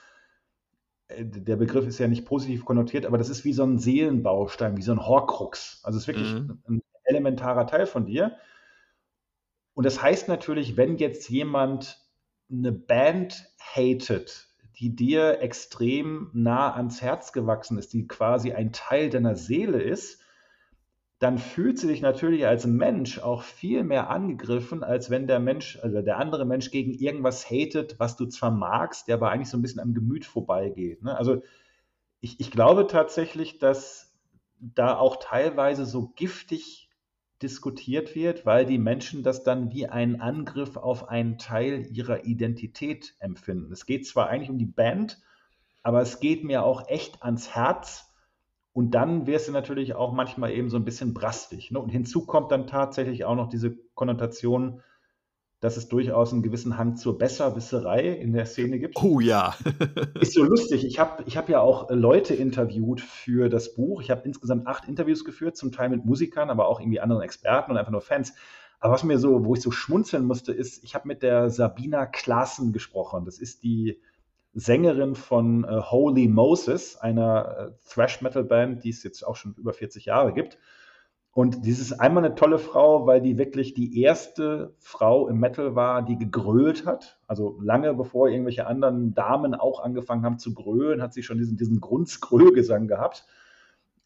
der 1.10 1.56
Begriff 1.56 1.88
ist 1.88 2.00
ja 2.00 2.08
nicht 2.08 2.26
positiv 2.26 2.66
konnotiert, 2.66 3.06
aber 3.06 3.18
das 3.18 3.30
ist 3.30 3.46
wie 3.46 3.54
so 3.54 3.64
ein 3.64 3.80
Seelenbaustein, 3.80 4.78
wie 4.78 4.82
so 4.82 4.92
ein 4.92 5.06
Horcrux. 5.06 5.82
Also 5.84 5.98
es 5.98 6.04
ist 6.04 6.08
wirklich 6.08 6.34
mhm. 6.34 6.62
ein 6.68 6.82
elementarer 7.04 7.66
Teil 7.68 7.86
von 7.86 8.06
dir. 8.06 8.38
Und 9.74 9.86
das 9.86 10.02
heißt 10.02 10.28
natürlich, 10.28 10.76
wenn 10.76 10.98
jetzt 10.98 11.30
jemand 11.30 12.02
eine 12.52 12.72
Band 12.72 13.46
hatet, 13.60 14.48
die 14.80 14.96
dir 14.96 15.42
extrem 15.42 16.30
nah 16.34 16.74
ans 16.74 17.02
Herz 17.02 17.32
gewachsen 17.32 17.78
ist, 17.78 17.94
die 17.94 18.08
quasi 18.08 18.54
ein 18.54 18.74
Teil 18.74 19.10
deiner 19.10 19.36
Seele 19.36 19.82
ist, 19.82 20.22
dann 21.20 21.40
fühlt 21.40 21.80
sie 21.80 21.88
sich 21.88 22.02
natürlich 22.02 22.46
als 22.46 22.68
Mensch 22.68 23.20
auch 23.20 23.42
viel 23.42 23.84
mehr 23.84 24.10
angegriffen, 24.10 24.84
als 24.84 25.10
wenn 25.10 25.26
der 25.26 25.40
Mensch, 25.40 25.80
also 25.82 26.02
der 26.02 26.18
andere 26.18 26.46
Mensch 26.46 26.70
gegen 26.70 26.94
irgendwas 26.94 27.50
hatet, 27.50 28.00
was 28.00 28.18
du 28.18 28.28
zwar 28.28 28.52
magst, 28.52 29.08
der 29.08 29.16
aber 29.16 29.32
eigentlich 29.32 29.50
so 29.50 29.58
ein 29.58 29.64
bisschen 29.64 29.82
am 29.82 29.96
Gemüt 29.96 30.26
vorbeigeht. 30.26 31.02
Ne? 31.02 31.18
Also 31.18 31.42
ich, 32.20 32.40
ich 32.40 32.52
glaube 32.52 32.86
tatsächlich, 32.86 33.58
dass 33.58 34.16
da 34.60 34.98
auch 34.98 35.18
teilweise 35.18 35.86
so 35.86 36.10
giftig 36.16 36.90
diskutiert 37.42 38.16
wird, 38.16 38.46
weil 38.46 38.66
die 38.66 38.80
Menschen 38.80 39.24
das 39.24 39.44
dann 39.44 39.72
wie 39.72 39.88
einen 39.88 40.22
Angriff 40.22 40.78
auf 40.78 41.08
einen 41.08 41.38
Teil 41.38 41.88
ihrer 41.92 42.26
Identität 42.26 43.16
empfinden. 43.20 43.72
Es 43.72 43.86
geht 43.86 44.08
zwar 44.08 44.28
eigentlich 44.28 44.50
um 44.50 44.58
die 44.58 44.66
Band, 44.66 45.20
aber 45.84 46.02
es 46.02 46.20
geht 46.20 46.44
mir 46.44 46.64
auch 46.64 46.88
echt 46.90 47.24
ans 47.24 47.56
Herz, 47.56 48.07
und 48.78 48.92
dann 48.92 49.26
wirst 49.26 49.48
du 49.48 49.52
natürlich 49.52 49.96
auch 49.96 50.14
manchmal 50.14 50.52
eben 50.52 50.70
so 50.70 50.78
ein 50.78 50.86
bisschen 50.86 51.16
brastig. 51.16 51.72
Ne? 51.72 51.80
Und 51.80 51.90
hinzu 51.90 52.28
kommt 52.28 52.52
dann 52.52 52.68
tatsächlich 52.68 53.26
auch 53.26 53.34
noch 53.34 53.50
diese 53.50 53.76
Konnotation, 53.96 54.84
dass 55.60 55.78
es 55.78 55.88
durchaus 55.90 56.32
einen 56.32 56.44
gewissen 56.44 56.78
Hang 56.78 56.96
zur 56.96 57.18
Besserwisserei 57.18 58.08
in 58.08 58.34
der 58.34 58.46
Szene 58.46 58.78
gibt. 58.78 58.96
Oh 59.02 59.20
ja. 59.20 59.56
ist 60.22 60.36
so 60.36 60.44
lustig. 60.44 60.86
Ich 60.86 61.00
habe 61.00 61.24
ich 61.26 61.38
hab 61.38 61.50
ja 61.50 61.60
auch 61.60 61.90
Leute 61.90 62.36
interviewt 62.36 63.02
für 63.02 63.50
das 63.50 63.74
Buch. 63.74 64.04
Ich 64.04 64.12
habe 64.12 64.22
insgesamt 64.26 64.68
acht 64.68 64.88
Interviews 64.88 65.26
geführt, 65.26 65.58
zum 65.58 65.72
Teil 65.72 65.90
mit 65.90 66.06
Musikern, 66.06 66.52
aber 66.52 66.68
auch 66.68 66.80
irgendwie 66.80 67.00
anderen 67.00 67.24
Experten 67.24 67.72
und 67.72 67.78
einfach 67.78 67.92
nur 67.92 68.02
Fans. 68.02 68.36
Aber 68.80 68.94
was 68.94 69.04
mir 69.04 69.18
so, 69.18 69.44
wo 69.44 69.56
ich 69.56 69.62
so 69.64 69.72
schmunzeln 69.72 70.24
musste, 70.24 70.54
ist, 70.54 70.84
ich 70.84 70.94
habe 70.94 71.08
mit 71.08 71.24
der 71.24 71.50
Sabina 71.50 72.06
Klaassen 72.06 72.74
gesprochen. 72.74 73.26
Das 73.26 73.40
ist 73.40 73.64
die 73.64 74.00
Sängerin 74.60 75.14
von 75.14 75.66
äh, 75.66 75.82
Holy 75.82 76.28
Moses, 76.28 76.98
einer 76.98 77.58
äh, 77.58 77.72
Thrash-Metal-Band, 77.88 78.84
die 78.84 78.90
es 78.90 79.04
jetzt 79.04 79.22
auch 79.22 79.36
schon 79.36 79.54
über 79.54 79.72
40 79.72 80.06
Jahre 80.06 80.34
gibt. 80.34 80.58
Und 81.32 81.64
dies 81.68 81.80
ist 81.80 81.94
einmal 81.94 82.26
eine 82.26 82.34
tolle 82.34 82.58
Frau, 82.58 83.06
weil 83.06 83.22
die 83.22 83.38
wirklich 83.38 83.76
die 83.76 84.02
erste 84.02 84.74
Frau 84.80 85.28
im 85.28 85.40
Metal 85.40 85.76
war, 85.76 86.02
die 86.02 86.18
gegrölt 86.18 86.88
hat. 86.88 87.20
Also 87.28 87.60
lange 87.62 87.94
bevor 87.94 88.30
irgendwelche 88.30 88.66
anderen 88.66 89.14
Damen 89.14 89.54
auch 89.54 89.80
angefangen 89.80 90.26
haben 90.26 90.40
zu 90.40 90.56
grölen, 90.56 91.04
hat 91.04 91.14
sie 91.14 91.22
schon 91.22 91.38
diesen, 91.38 91.56
diesen 91.56 91.80
Grundskrölgesang 91.80 92.88
gehabt. 92.88 93.28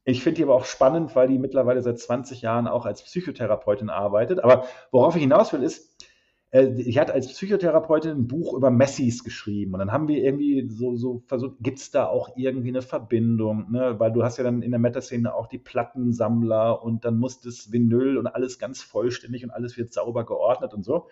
Ich 0.04 0.22
finde 0.22 0.36
die 0.36 0.44
aber 0.44 0.56
auch 0.56 0.66
spannend, 0.66 1.16
weil 1.16 1.30
die 1.30 1.40
mittlerweile 1.40 1.82
seit 1.82 1.98
20 1.98 2.42
Jahren 2.42 2.68
auch 2.68 2.86
als 2.86 3.04
Psychotherapeutin 3.04 3.90
arbeitet. 3.90 4.44
Aber 4.44 4.66
worauf 4.92 5.16
ich 5.16 5.22
hinaus 5.22 5.54
will, 5.54 5.64
ist, 5.64 6.06
äh, 6.52 6.68
ich 6.78 7.00
hatte 7.00 7.14
als 7.14 7.28
Psychotherapeutin 7.28 8.12
ein 8.12 8.28
Buch 8.28 8.54
über 8.54 8.70
Messis 8.70 9.24
geschrieben 9.24 9.74
und 9.74 9.80
dann 9.80 9.92
haben 9.92 10.08
wir 10.08 10.24
irgendwie 10.24 10.68
so, 10.70 10.96
so 10.96 11.24
versucht, 11.28 11.56
gibt 11.62 11.80
es 11.80 11.92
da 11.92 12.06
auch 12.06 12.30
irgendwie 12.36 12.70
eine 12.70 12.82
Verbindung, 12.82 13.72
ne? 13.72 14.00
weil 14.00 14.12
du 14.12 14.24
hast 14.24 14.38
ja 14.38 14.44
dann 14.44 14.62
in 14.62 14.72
der 14.72 14.80
Meta-Szene 14.80 15.34
auch 15.34 15.48
die 15.48 15.58
Plattensammler 15.58 16.84
und 16.84 17.06
dann 17.06 17.18
muss 17.18 17.42
das 17.42 17.72
Vinyl 17.72 18.18
und 18.18 18.28
alles 18.28 18.60
ganz 18.60 18.82
vollständig 18.82 19.44
und 19.44 19.52
alles 19.52 19.78
wird 19.78 19.94
sauber 19.94 20.26
geordnet 20.26 20.74
und 20.74 20.84
so. 20.84 21.08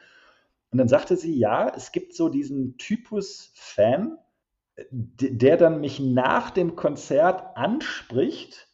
Und 0.71 0.77
dann 0.77 0.87
sagte 0.87 1.17
sie, 1.17 1.35
ja, 1.35 1.71
es 1.75 1.91
gibt 1.91 2.13
so 2.13 2.29
diesen 2.29 2.77
Typus 2.77 3.51
Fan, 3.55 4.17
der 4.91 5.57
dann 5.57 5.81
mich 5.81 5.99
nach 5.99 6.51
dem 6.51 6.75
Konzert 6.75 7.57
anspricht 7.57 8.68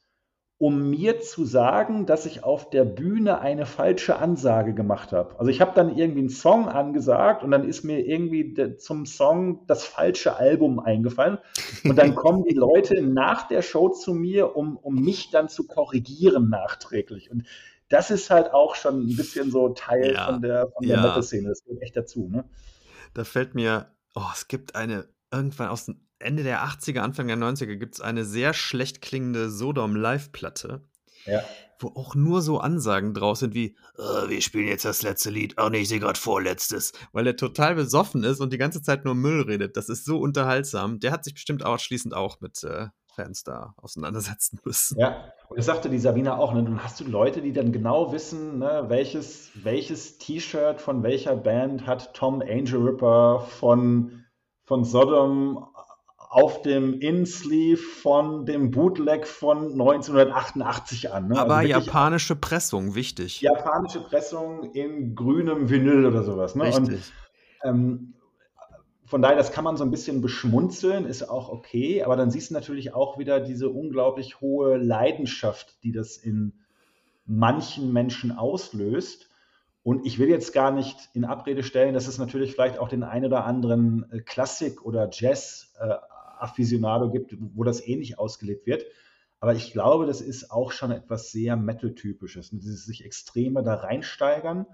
um 0.66 0.90
mir 0.90 1.20
zu 1.20 1.46
sagen, 1.46 2.08
dass 2.08 2.26
ich 2.26 2.44
auf 2.44 2.72
der 2.72 2.86
Bühne 2.86 3.38
eine 3.38 3.68
falsche 3.68 4.16
Ansage 4.16 4.74
gemacht 4.74 5.12
habe. 5.12 5.38
Also 5.38 5.52
ich 5.52 5.62
habe 5.62 5.74
dann 5.76 5.96
irgendwie 5.96 6.22
einen 6.22 6.30
Song 6.30 6.68
angesagt 6.68 7.44
und 7.44 7.52
dann 7.52 7.70
ist 7.70 7.84
mir 7.84 8.04
irgendwie 8.04 8.76
zum 8.78 9.06
Song 9.06 9.68
das 9.68 9.84
falsche 9.84 10.38
Album 10.38 10.80
eingefallen. 10.80 11.38
Und 11.84 11.98
dann 11.98 12.16
kommen 12.16 12.46
die 12.46 12.56
Leute 12.56 13.04
nach 13.04 13.48
der 13.48 13.62
Show 13.62 13.90
zu 13.90 14.16
mir, 14.16 14.56
um, 14.56 14.76
um 14.76 14.96
mich 14.96 15.30
dann 15.30 15.50
zu 15.50 15.68
korrigieren 15.68 16.50
nachträglich. 16.50 17.30
Und 17.30 17.44
das 17.90 18.10
ist 18.10 18.32
halt 18.32 18.52
auch 18.52 18.74
schon 18.74 19.08
ein 19.08 19.16
bisschen 19.16 19.52
so 19.52 19.70
Teil 19.70 20.14
ja, 20.16 20.26
von 20.26 20.42
der, 20.42 20.70
von 20.70 20.88
der 20.88 20.96
ja. 20.96 21.02
Metal-Szene. 21.04 21.50
Das 21.50 21.64
gehört 21.64 21.84
echt 21.84 21.96
dazu. 21.96 22.28
Ne? 22.28 22.44
Da 23.14 23.24
fällt 23.24 23.54
mir, 23.54 23.92
oh, 24.16 24.32
es 24.34 24.48
gibt 24.48 24.74
eine 24.74 25.08
irgendwann 25.32 25.68
aus 25.68 25.86
den 25.86 26.05
Ende 26.26 26.44
der 26.44 26.66
80er, 26.66 27.00
Anfang 27.00 27.28
der 27.28 27.38
90er 27.38 27.76
gibt 27.76 27.96
es 27.96 28.02
eine 28.02 28.26
sehr 28.26 28.54
schlecht 28.54 29.02
klingende 29.02 29.50
Sodom-Live-Platte. 29.50 30.84
Ja. 31.26 31.42
Wo 31.80 31.90
auch 31.90 32.16
nur 32.16 32.42
so 32.42 32.60
Ansagen 32.60 33.14
draus 33.14 33.40
sind 33.40 33.54
wie, 33.54 33.76
oh, 33.98 34.30
wir 34.30 34.42
spielen 34.42 34.68
jetzt 34.68 34.86
das 34.86 35.02
letzte 35.02 35.30
Lied, 35.30 35.56
oh 35.60 35.70
nee, 35.70 35.80
ich 35.80 35.90
sehe 35.90 36.00
gerade 36.00 36.20
vorletztes, 36.20 36.94
weil 37.12 37.28
er 37.28 37.36
total 37.36 37.76
besoffen 37.76 38.24
ist 38.24 38.40
und 38.40 38.54
die 38.54 38.58
ganze 38.58 38.82
Zeit 38.82 39.04
nur 39.06 39.16
Müll 39.16 39.42
redet. 39.42 39.76
Das 39.76 39.90
ist 39.90 40.06
so 40.06 40.20
unterhaltsam. 40.20 41.00
Der 41.00 41.12
hat 41.12 41.26
sich 41.26 41.34
bestimmt 41.34 41.66
auch 41.66 41.80
schließend 41.80 42.14
auch 42.14 42.40
mit 42.40 42.64
äh, 42.64 42.88
Fans 43.16 43.44
da 43.44 43.74
auseinandersetzen 43.78 44.60
müssen. 44.64 45.00
Ja, 45.00 45.32
und 45.50 45.58
das 45.58 45.66
sagte 45.66 45.90
die 45.90 46.00
Sabina 46.00 46.38
auch, 46.38 46.54
ne? 46.54 46.64
Dann 46.64 46.84
hast 46.84 47.00
du 47.00 47.06
Leute, 47.06 47.42
die 47.42 47.54
dann 47.54 47.72
genau 47.72 48.12
wissen, 48.12 48.60
ne, 48.60 48.86
welches, 48.88 49.52
welches 49.56 50.18
T-Shirt 50.18 50.82
von 50.82 51.02
welcher 51.04 51.36
Band 51.36 51.88
hat 51.88 52.14
Tom 52.14 52.42
Angel 52.42 52.82
Ripper 52.82 53.48
von, 53.60 54.26
von 54.64 54.84
Sodom 54.84 55.66
auf 56.36 56.64
dem 56.64 57.00
In-Sleeve 57.00 57.78
von 57.78 58.46
dem 58.46 58.70
Bootleg 58.70 59.26
von 59.26 59.72
1988 59.72 61.14
an. 61.14 61.30
Ne? 61.30 61.40
Aber 61.40 61.56
also 61.56 61.70
japanische 61.70 62.36
Pressung, 62.36 62.94
wichtig. 62.94 63.40
Japanische 63.40 64.02
Pressung 64.02 64.74
in 64.74 65.16
grünem 65.16 65.70
Vinyl 65.70 66.06
oder 66.06 66.24
sowas. 66.24 66.54
Ne? 66.56 66.66
Richtig. 66.66 67.14
Und, 67.64 67.70
ähm, 67.70 68.14
von 69.06 69.22
daher, 69.22 69.38
das 69.38 69.54
kann 69.54 69.64
man 69.64 69.78
so 69.78 69.86
ein 69.86 69.92
bisschen 69.92 70.20
beschmunzeln, 70.20 71.06
ist 71.06 71.24
auch 71.24 71.48
okay, 71.48 72.04
aber 72.04 72.18
dann 72.18 72.30
siehst 72.32 72.50
du 72.50 72.56
natürlich 72.56 72.94
auch 72.94 73.18
wieder 73.18 73.40
diese 73.40 73.70
unglaublich 73.70 74.42
hohe 74.42 74.76
Leidenschaft, 74.76 75.82
die 75.84 75.94
das 75.94 76.18
in 76.18 76.52
manchen 77.26 77.94
Menschen 77.94 78.34
auslöst. 78.34 79.30
Und 79.84 80.06
ich 80.06 80.20
will 80.20 80.28
jetzt 80.28 80.52
gar 80.52 80.72
nicht 80.72 80.98
in 81.14 81.24
Abrede 81.24 81.64
stellen, 81.64 81.94
dass 81.94 82.08
es 82.08 82.18
natürlich 82.18 82.52
vielleicht 82.52 82.78
auch 82.78 82.90
den 82.90 83.04
ein 83.04 83.24
oder 83.24 83.46
anderen 83.46 84.12
äh, 84.12 84.20
Klassik- 84.20 84.84
oder 84.84 85.08
Jazz 85.14 85.74
äh, 85.80 85.94
Aficionado 86.42 87.12
gibt, 87.12 87.36
wo 87.40 87.64
das 87.64 87.86
ähnlich 87.86 88.20
ausgelebt 88.20 88.66
wird. 88.66 88.86
Aber 89.40 89.54
ich 89.54 89.74
glaube, 89.74 90.06
das 90.06 90.22
ist 90.22 90.52
auch 90.52 90.72
schon 90.72 90.92
etwas 90.92 91.32
sehr 91.32 91.56
Metal-typisches. 91.56 92.50
Dieses 92.52 92.86
sich 92.86 93.06
Extreme 93.06 93.64
da 93.64 93.76
reinsteigern 93.76 94.66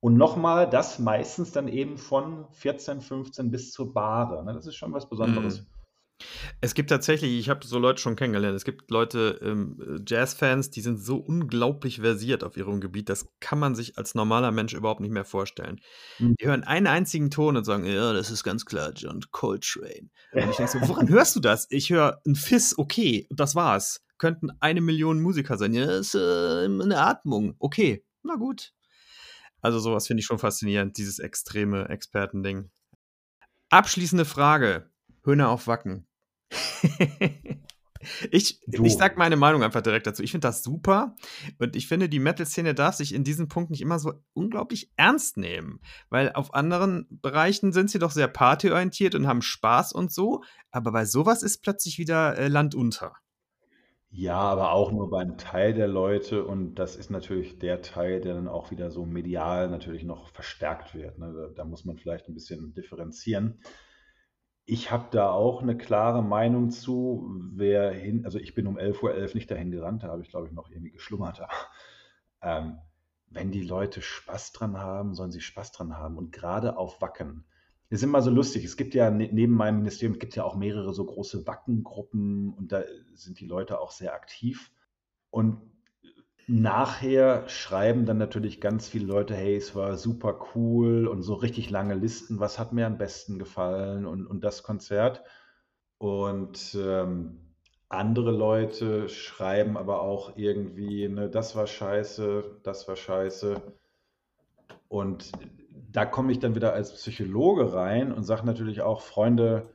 Und 0.00 0.16
nochmal, 0.16 0.68
das 0.68 0.98
meistens 0.98 1.52
dann 1.52 1.68
eben 1.68 1.98
von 1.98 2.46
14, 2.52 3.00
15 3.00 3.50
bis 3.50 3.72
zur 3.72 3.92
Bahre. 3.92 4.44
Ne? 4.44 4.52
Das 4.52 4.66
ist 4.66 4.76
schon 4.76 4.92
was 4.92 5.08
Besonderes. 5.08 5.62
Mhm. 5.62 5.66
Es 6.60 6.74
gibt 6.74 6.88
tatsächlich, 6.88 7.38
ich 7.38 7.50
habe 7.50 7.66
so 7.66 7.78
Leute 7.78 8.00
schon 8.00 8.16
kennengelernt, 8.16 8.56
es 8.56 8.64
gibt 8.64 8.90
Leute, 8.90 9.38
ähm, 9.42 10.02
Jazzfans, 10.06 10.70
die 10.70 10.80
sind 10.80 10.98
so 10.98 11.16
unglaublich 11.16 12.00
versiert 12.00 12.42
auf 12.42 12.56
ihrem 12.56 12.80
Gebiet, 12.80 13.08
das 13.08 13.26
kann 13.40 13.58
man 13.58 13.74
sich 13.74 13.98
als 13.98 14.14
normaler 14.14 14.50
Mensch 14.50 14.72
überhaupt 14.72 15.00
nicht 15.00 15.10
mehr 15.10 15.24
vorstellen. 15.24 15.80
Mhm. 16.18 16.34
Die 16.40 16.46
hören 16.46 16.64
einen 16.64 16.86
einzigen 16.86 17.30
Ton 17.30 17.56
und 17.56 17.64
sagen, 17.64 17.84
ja, 17.84 18.12
das 18.12 18.30
ist 18.30 18.44
ganz 18.44 18.64
klar 18.64 18.92
John 18.94 19.20
Coltrane. 19.30 20.08
Und 20.32 20.50
ich 20.50 20.56
denke 20.56 20.72
so, 20.72 20.88
woran 20.88 21.08
hörst 21.08 21.36
du 21.36 21.40
das? 21.40 21.66
Ich 21.70 21.90
höre 21.90 22.20
ein 22.26 22.34
Fiss, 22.34 22.76
okay, 22.78 23.26
das 23.30 23.54
war's. 23.54 24.02
Könnten 24.18 24.50
eine 24.60 24.80
Million 24.80 25.20
Musiker 25.20 25.58
sein. 25.58 25.74
Ja, 25.74 25.90
ist 25.90 26.14
äh, 26.14 26.64
eine 26.64 26.98
Atmung, 26.98 27.54
okay, 27.58 28.04
na 28.22 28.36
gut. 28.36 28.72
Also 29.60 29.78
sowas 29.78 30.06
finde 30.06 30.20
ich 30.20 30.26
schon 30.26 30.38
faszinierend, 30.38 30.96
dieses 30.96 31.18
extreme 31.18 31.88
Expertending. 31.88 32.70
Abschließende 33.68 34.24
Frage. 34.24 34.90
Höhner 35.26 35.50
auf 35.50 35.66
Wacken. 35.66 36.06
ich, 38.30 38.60
ich 38.66 38.96
sag 38.96 39.16
meine 39.16 39.36
Meinung 39.36 39.62
einfach 39.62 39.82
direkt 39.82 40.06
dazu. 40.06 40.22
Ich 40.22 40.30
finde 40.30 40.48
das 40.48 40.62
super 40.62 41.16
und 41.58 41.76
ich 41.76 41.88
finde, 41.88 42.08
die 42.08 42.18
Metal-Szene 42.18 42.74
darf 42.74 42.94
sich 42.94 43.14
in 43.14 43.24
diesem 43.24 43.48
Punkt 43.48 43.70
nicht 43.70 43.80
immer 43.80 43.98
so 43.98 44.14
unglaublich 44.32 44.90
ernst 44.96 45.36
nehmen, 45.36 45.80
weil 46.08 46.32
auf 46.32 46.54
anderen 46.54 47.06
Bereichen 47.10 47.72
sind 47.72 47.90
sie 47.90 47.98
doch 47.98 48.10
sehr 48.10 48.28
partyorientiert 48.28 49.14
und 49.14 49.26
haben 49.26 49.42
Spaß 49.42 49.92
und 49.92 50.12
so, 50.12 50.42
aber 50.70 50.92
bei 50.92 51.04
sowas 51.04 51.42
ist 51.42 51.62
plötzlich 51.62 51.98
wieder 51.98 52.38
äh, 52.38 52.48
Land 52.48 52.74
unter. 52.74 53.12
Ja, 54.10 54.38
aber 54.38 54.72
auch 54.72 54.92
nur 54.92 55.10
beim 55.10 55.36
Teil 55.36 55.74
der 55.74 55.88
Leute 55.88 56.44
und 56.44 56.76
das 56.76 56.96
ist 56.96 57.10
natürlich 57.10 57.58
der 57.58 57.82
Teil, 57.82 58.20
der 58.20 58.34
dann 58.34 58.48
auch 58.48 58.70
wieder 58.70 58.90
so 58.90 59.04
medial 59.04 59.68
natürlich 59.68 60.04
noch 60.04 60.30
verstärkt 60.30 60.94
wird. 60.94 61.18
Ne? 61.18 61.34
Da, 61.34 61.48
da 61.54 61.64
muss 61.64 61.84
man 61.84 61.98
vielleicht 61.98 62.28
ein 62.28 62.34
bisschen 62.34 62.72
differenzieren. 62.72 63.60
Ich 64.68 64.90
habe 64.90 65.06
da 65.12 65.30
auch 65.30 65.62
eine 65.62 65.78
klare 65.78 66.22
Meinung 66.22 66.70
zu, 66.70 67.24
wer 67.54 67.92
hin 67.92 68.24
also, 68.24 68.38
ich 68.38 68.54
bin 68.54 68.66
um 68.66 68.78
11:11 68.78 69.02
Uhr 69.02 69.34
nicht 69.34 69.50
dahin 69.50 69.70
gerannt, 69.70 70.02
da 70.02 70.08
habe 70.08 70.22
ich, 70.22 70.28
glaube 70.28 70.48
ich, 70.48 70.52
noch 70.52 70.70
irgendwie 70.70 70.90
geschlummert. 70.90 71.40
ähm, 72.42 72.78
wenn 73.28 73.52
die 73.52 73.62
Leute 73.62 74.02
Spaß 74.02 74.52
dran 74.52 74.78
haben, 74.78 75.14
sollen 75.14 75.30
sie 75.32 75.40
Spaß 75.40 75.72
dran 75.72 75.96
haben 75.96 76.16
und 76.18 76.32
gerade 76.32 76.76
auf 76.76 77.00
Wacken. 77.00 77.44
ist 77.90 78.02
immer 78.02 78.22
so 78.22 78.30
lustig. 78.30 78.64
Es 78.64 78.76
gibt 78.76 78.94
ja 78.94 79.10
ne 79.10 79.28
neben 79.32 79.54
meinem 79.54 79.78
Ministerium 79.78 80.18
gibt 80.18 80.34
ja 80.36 80.44
auch 80.44 80.56
mehrere 80.56 80.92
so 80.94 81.04
große 81.04 81.46
Wackengruppen 81.46 82.52
und 82.54 82.72
da 82.72 82.82
sind 83.14 83.40
die 83.40 83.46
Leute 83.46 83.80
auch 83.80 83.92
sehr 83.92 84.14
aktiv. 84.14 84.72
Und 85.30 85.60
Nachher 86.48 87.48
schreiben 87.48 88.06
dann 88.06 88.18
natürlich 88.18 88.60
ganz 88.60 88.88
viele 88.88 89.06
Leute, 89.06 89.34
hey, 89.34 89.56
es 89.56 89.74
war 89.74 89.96
super 89.96 90.38
cool 90.54 91.08
und 91.08 91.22
so 91.22 91.34
richtig 91.34 91.70
lange 91.70 91.94
Listen, 91.94 92.38
was 92.38 92.58
hat 92.58 92.72
mir 92.72 92.86
am 92.86 92.98
besten 92.98 93.38
gefallen 93.38 94.06
und, 94.06 94.26
und 94.26 94.44
das 94.44 94.62
Konzert. 94.62 95.24
Und 95.98 96.76
ähm, 96.80 97.40
andere 97.88 98.30
Leute 98.30 99.08
schreiben 99.08 99.76
aber 99.76 100.02
auch 100.02 100.36
irgendwie, 100.36 101.08
ne, 101.08 101.28
das 101.28 101.56
war 101.56 101.66
scheiße, 101.66 102.60
das 102.62 102.86
war 102.86 102.96
scheiße. 102.96 103.60
Und 104.88 105.32
da 105.90 106.06
komme 106.06 106.30
ich 106.30 106.38
dann 106.38 106.54
wieder 106.54 106.72
als 106.72 106.92
Psychologe 106.92 107.72
rein 107.72 108.12
und 108.12 108.22
sage 108.22 108.46
natürlich 108.46 108.82
auch, 108.82 109.00
Freunde, 109.00 109.70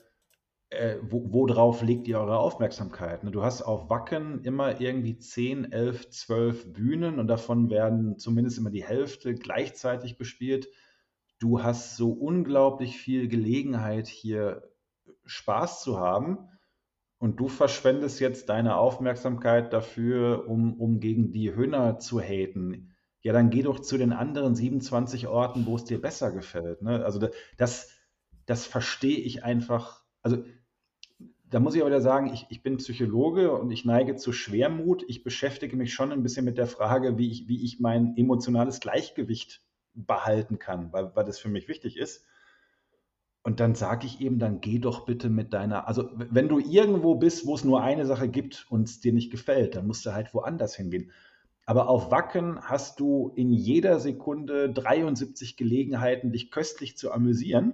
äh, 0.71 0.97
wo, 1.01 1.31
worauf 1.31 1.81
legt 1.81 2.07
ihr 2.07 2.19
eure 2.19 2.39
Aufmerksamkeit? 2.39 3.23
Ne? 3.23 3.31
Du 3.31 3.43
hast 3.43 3.61
auf 3.61 3.89
Wacken 3.89 4.41
immer 4.43 4.79
irgendwie 4.79 5.17
10, 5.17 5.71
11, 5.71 6.09
12 6.09 6.73
Bühnen 6.73 7.19
und 7.19 7.27
davon 7.27 7.69
werden 7.69 8.17
zumindest 8.17 8.57
immer 8.57 8.71
die 8.71 8.83
Hälfte 8.83 9.35
gleichzeitig 9.35 10.17
bespielt. 10.17 10.69
Du 11.39 11.61
hast 11.61 11.97
so 11.97 12.11
unglaublich 12.11 12.97
viel 12.97 13.27
Gelegenheit, 13.27 14.07
hier 14.07 14.71
Spaß 15.25 15.83
zu 15.83 15.99
haben 15.99 16.49
und 17.19 17.39
du 17.39 17.49
verschwendest 17.49 18.21
jetzt 18.21 18.47
deine 18.47 18.77
Aufmerksamkeit 18.77 19.73
dafür, 19.73 20.47
um, 20.47 20.79
um 20.79 21.01
gegen 21.01 21.33
die 21.33 21.53
Hühner 21.53 21.99
zu 21.99 22.21
haten. 22.21 22.95
Ja, 23.23 23.33
dann 23.33 23.49
geh 23.49 23.61
doch 23.61 23.79
zu 23.79 23.97
den 23.97 24.13
anderen 24.13 24.55
27 24.55 25.27
Orten, 25.27 25.65
wo 25.65 25.75
es 25.75 25.83
dir 25.83 26.01
besser 26.01 26.31
gefällt. 26.31 26.81
Ne? 26.81 27.03
Also 27.03 27.19
das, 27.57 27.89
das 28.45 28.65
verstehe 28.65 29.17
ich 29.17 29.43
einfach. 29.43 30.03
Also 30.23 30.43
da 31.51 31.59
muss 31.59 31.75
ich 31.75 31.81
aber 31.81 31.89
wieder 31.89 32.01
sagen, 32.01 32.31
ich, 32.33 32.45
ich 32.49 32.63
bin 32.63 32.77
Psychologe 32.77 33.51
und 33.51 33.71
ich 33.71 33.83
neige 33.83 34.15
zu 34.15 34.31
Schwermut. 34.31 35.03
Ich 35.09 35.23
beschäftige 35.23 35.75
mich 35.75 35.93
schon 35.93 36.13
ein 36.13 36.23
bisschen 36.23 36.45
mit 36.45 36.57
der 36.57 36.65
Frage, 36.65 37.17
wie 37.17 37.29
ich, 37.29 37.49
wie 37.49 37.63
ich 37.65 37.81
mein 37.81 38.15
emotionales 38.15 38.79
Gleichgewicht 38.79 39.61
behalten 39.93 40.59
kann, 40.59 40.93
weil, 40.93 41.13
weil 41.13 41.25
das 41.25 41.39
für 41.39 41.49
mich 41.49 41.67
wichtig 41.67 41.97
ist. 41.97 42.25
Und 43.43 43.59
dann 43.59 43.75
sage 43.75 44.05
ich 44.05 44.21
eben, 44.21 44.39
dann 44.39 44.61
geh 44.61 44.79
doch 44.79 45.05
bitte 45.05 45.29
mit 45.29 45.51
deiner, 45.51 45.89
also 45.89 46.09
wenn 46.15 46.47
du 46.47 46.59
irgendwo 46.59 47.15
bist, 47.15 47.45
wo 47.45 47.55
es 47.55 47.65
nur 47.65 47.81
eine 47.81 48.05
Sache 48.05 48.29
gibt 48.29 48.67
und 48.69 48.87
es 48.87 49.01
dir 49.01 49.11
nicht 49.11 49.29
gefällt, 49.29 49.75
dann 49.75 49.87
musst 49.87 50.05
du 50.05 50.13
halt 50.13 50.33
woanders 50.33 50.75
hingehen. 50.75 51.11
Aber 51.65 51.89
auf 51.89 52.11
Wacken 52.11 52.61
hast 52.61 53.01
du 53.01 53.33
in 53.35 53.51
jeder 53.51 53.99
Sekunde 53.99 54.71
73 54.71 55.57
Gelegenheiten, 55.57 56.31
dich 56.31 56.49
köstlich 56.49 56.97
zu 56.97 57.11
amüsieren. 57.11 57.73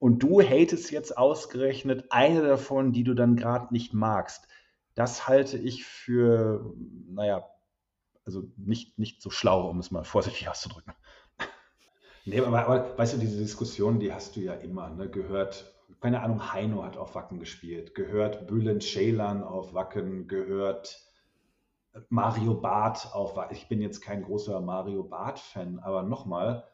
Und 0.00 0.22
du 0.22 0.40
hatest 0.40 0.90
jetzt 0.90 1.18
ausgerechnet 1.18 2.06
eine 2.08 2.40
davon, 2.42 2.92
die 2.92 3.04
du 3.04 3.12
dann 3.12 3.36
gerade 3.36 3.72
nicht 3.72 3.92
magst. 3.92 4.48
Das 4.94 5.28
halte 5.28 5.58
ich 5.58 5.84
für, 5.84 6.74
naja, 7.06 7.46
also 8.24 8.44
nicht, 8.56 8.98
nicht 8.98 9.20
so 9.20 9.28
schlau, 9.28 9.68
um 9.68 9.78
es 9.78 9.90
mal 9.90 10.02
vorsichtig 10.02 10.48
auszudrücken. 10.48 10.94
nee, 12.24 12.40
aber, 12.40 12.66
aber, 12.66 12.98
weißt 12.98 13.12
du, 13.12 13.18
diese 13.18 13.36
Diskussion, 13.36 14.00
die 14.00 14.12
hast 14.12 14.36
du 14.36 14.40
ja 14.40 14.54
immer, 14.54 14.88
ne? 14.88 15.10
Gehört, 15.10 15.70
keine 16.00 16.22
Ahnung, 16.22 16.50
Heino 16.50 16.82
hat 16.82 16.96
auf 16.96 17.14
Wacken 17.14 17.38
gespielt, 17.38 17.94
gehört 17.94 18.46
Bülent 18.46 18.82
Ceylan 18.82 19.44
auf 19.44 19.74
Wacken, 19.74 20.28
gehört 20.28 20.98
Mario 22.08 22.54
Barth 22.54 23.12
auf 23.12 23.36
Wacken. 23.36 23.54
Ich 23.54 23.68
bin 23.68 23.82
jetzt 23.82 24.00
kein 24.00 24.22
großer 24.22 24.62
Mario 24.62 25.02
Barth-Fan, 25.02 25.78
aber 25.80 26.04
nochmal, 26.04 26.69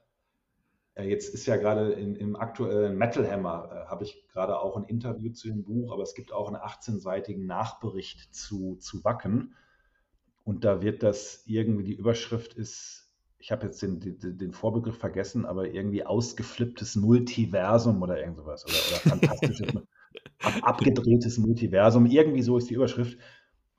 jetzt 1.02 1.35
ist 1.35 1.47
ja 1.47 1.56
gerade 1.56 1.93
im 1.93 2.36
aktuellen 2.36 2.97
Metal 2.97 3.31
Hammer, 3.31 3.70
äh, 3.70 3.90
habe 3.90 4.05
ich 4.05 4.27
gerade 4.28 4.59
auch 4.59 4.77
ein 4.77 4.85
Interview 4.85 5.31
zu 5.32 5.48
dem 5.48 5.62
Buch, 5.62 5.93
aber 5.93 6.02
es 6.02 6.14
gibt 6.14 6.32
auch 6.32 6.48
einen 6.48 6.56
18-seitigen 6.56 7.47
Nachbericht 7.47 8.35
zu, 8.35 8.77
zu 8.77 9.05
Wacken. 9.05 9.55
Und 10.44 10.64
da 10.64 10.81
wird 10.81 11.02
das 11.02 11.43
irgendwie, 11.47 11.85
die 11.85 11.94
Überschrift 11.94 12.55
ist, 12.55 13.10
ich 13.39 13.52
habe 13.52 13.66
jetzt 13.66 13.82
den, 13.82 14.01
den, 14.01 14.39
den, 14.39 14.52
Vorbegriff 14.52 14.97
vergessen, 14.97 15.44
aber 15.44 15.68
irgendwie 15.68 16.06
ausgeflipptes 16.06 16.97
Multiversum 16.97 18.01
oder 18.01 18.18
irgend 18.18 18.36
sowas. 18.36 18.64
Oder, 18.64 18.74
oder 18.74 19.10
fantastisches, 19.18 19.77
ab, 20.40 20.55
abgedrehtes 20.62 21.39
Multiversum. 21.39 22.06
Irgendwie 22.06 22.43
so 22.43 22.56
ist 22.56 22.70
die 22.70 22.74
Überschrift. 22.74 23.18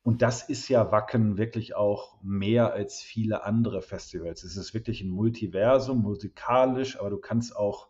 Und 0.08 0.22
das 0.22 0.42
ist 0.42 0.70
ja 0.70 0.94
Wacken 0.94 1.38
wirklich 1.38 1.76
auch 1.76 2.16
mehr 2.22 2.72
als 2.72 3.02
viele 3.02 3.44
andere 3.44 3.82
Festivals. 3.82 4.46
Es 4.46 4.56
ist 4.56 4.74
wirklich 4.74 5.02
ein 5.02 5.10
Multiversum, 5.10 6.02
musikalisch, 6.02 6.98
aber 6.98 7.10
du 7.10 7.18
kannst 7.18 7.54
auch, 7.54 7.90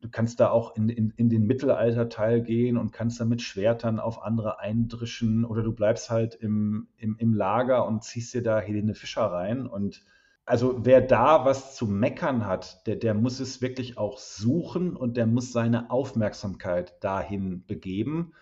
du 0.00 0.08
kannst 0.10 0.40
da 0.40 0.50
auch 0.50 0.74
in, 0.74 0.88
in, 0.88 1.10
in 1.10 1.28
den 1.30 1.46
Mittelalterteil 1.46 2.42
gehen 2.42 2.76
und 2.76 2.90
kannst 2.90 3.20
da 3.20 3.26
mit 3.26 3.42
Schwertern 3.42 4.00
auf 4.00 4.24
andere 4.24 4.58
eindrischen 4.58 5.44
oder 5.44 5.62
du 5.62 5.72
bleibst 5.72 6.10
halt 6.10 6.34
im, 6.34 6.88
im, 6.96 7.16
im 7.16 7.32
Lager 7.32 7.86
und 7.86 8.02
ziehst 8.02 8.34
dir 8.34 8.42
da 8.42 8.58
Helene 8.58 8.96
Fischer 8.96 9.26
rein. 9.26 9.68
Und 9.68 10.04
also 10.44 10.84
wer 10.84 11.00
da 11.00 11.44
was 11.44 11.76
zu 11.76 11.86
meckern 11.86 12.44
hat, 12.44 12.88
der, 12.88 12.96
der 12.96 13.14
muss 13.14 13.38
es 13.38 13.62
wirklich 13.62 13.98
auch 13.98 14.18
suchen 14.18 14.96
und 14.96 15.16
der 15.16 15.28
muss 15.28 15.52
seine 15.52 15.92
Aufmerksamkeit 15.92 17.04
dahin 17.04 17.64
begeben. 17.66 18.32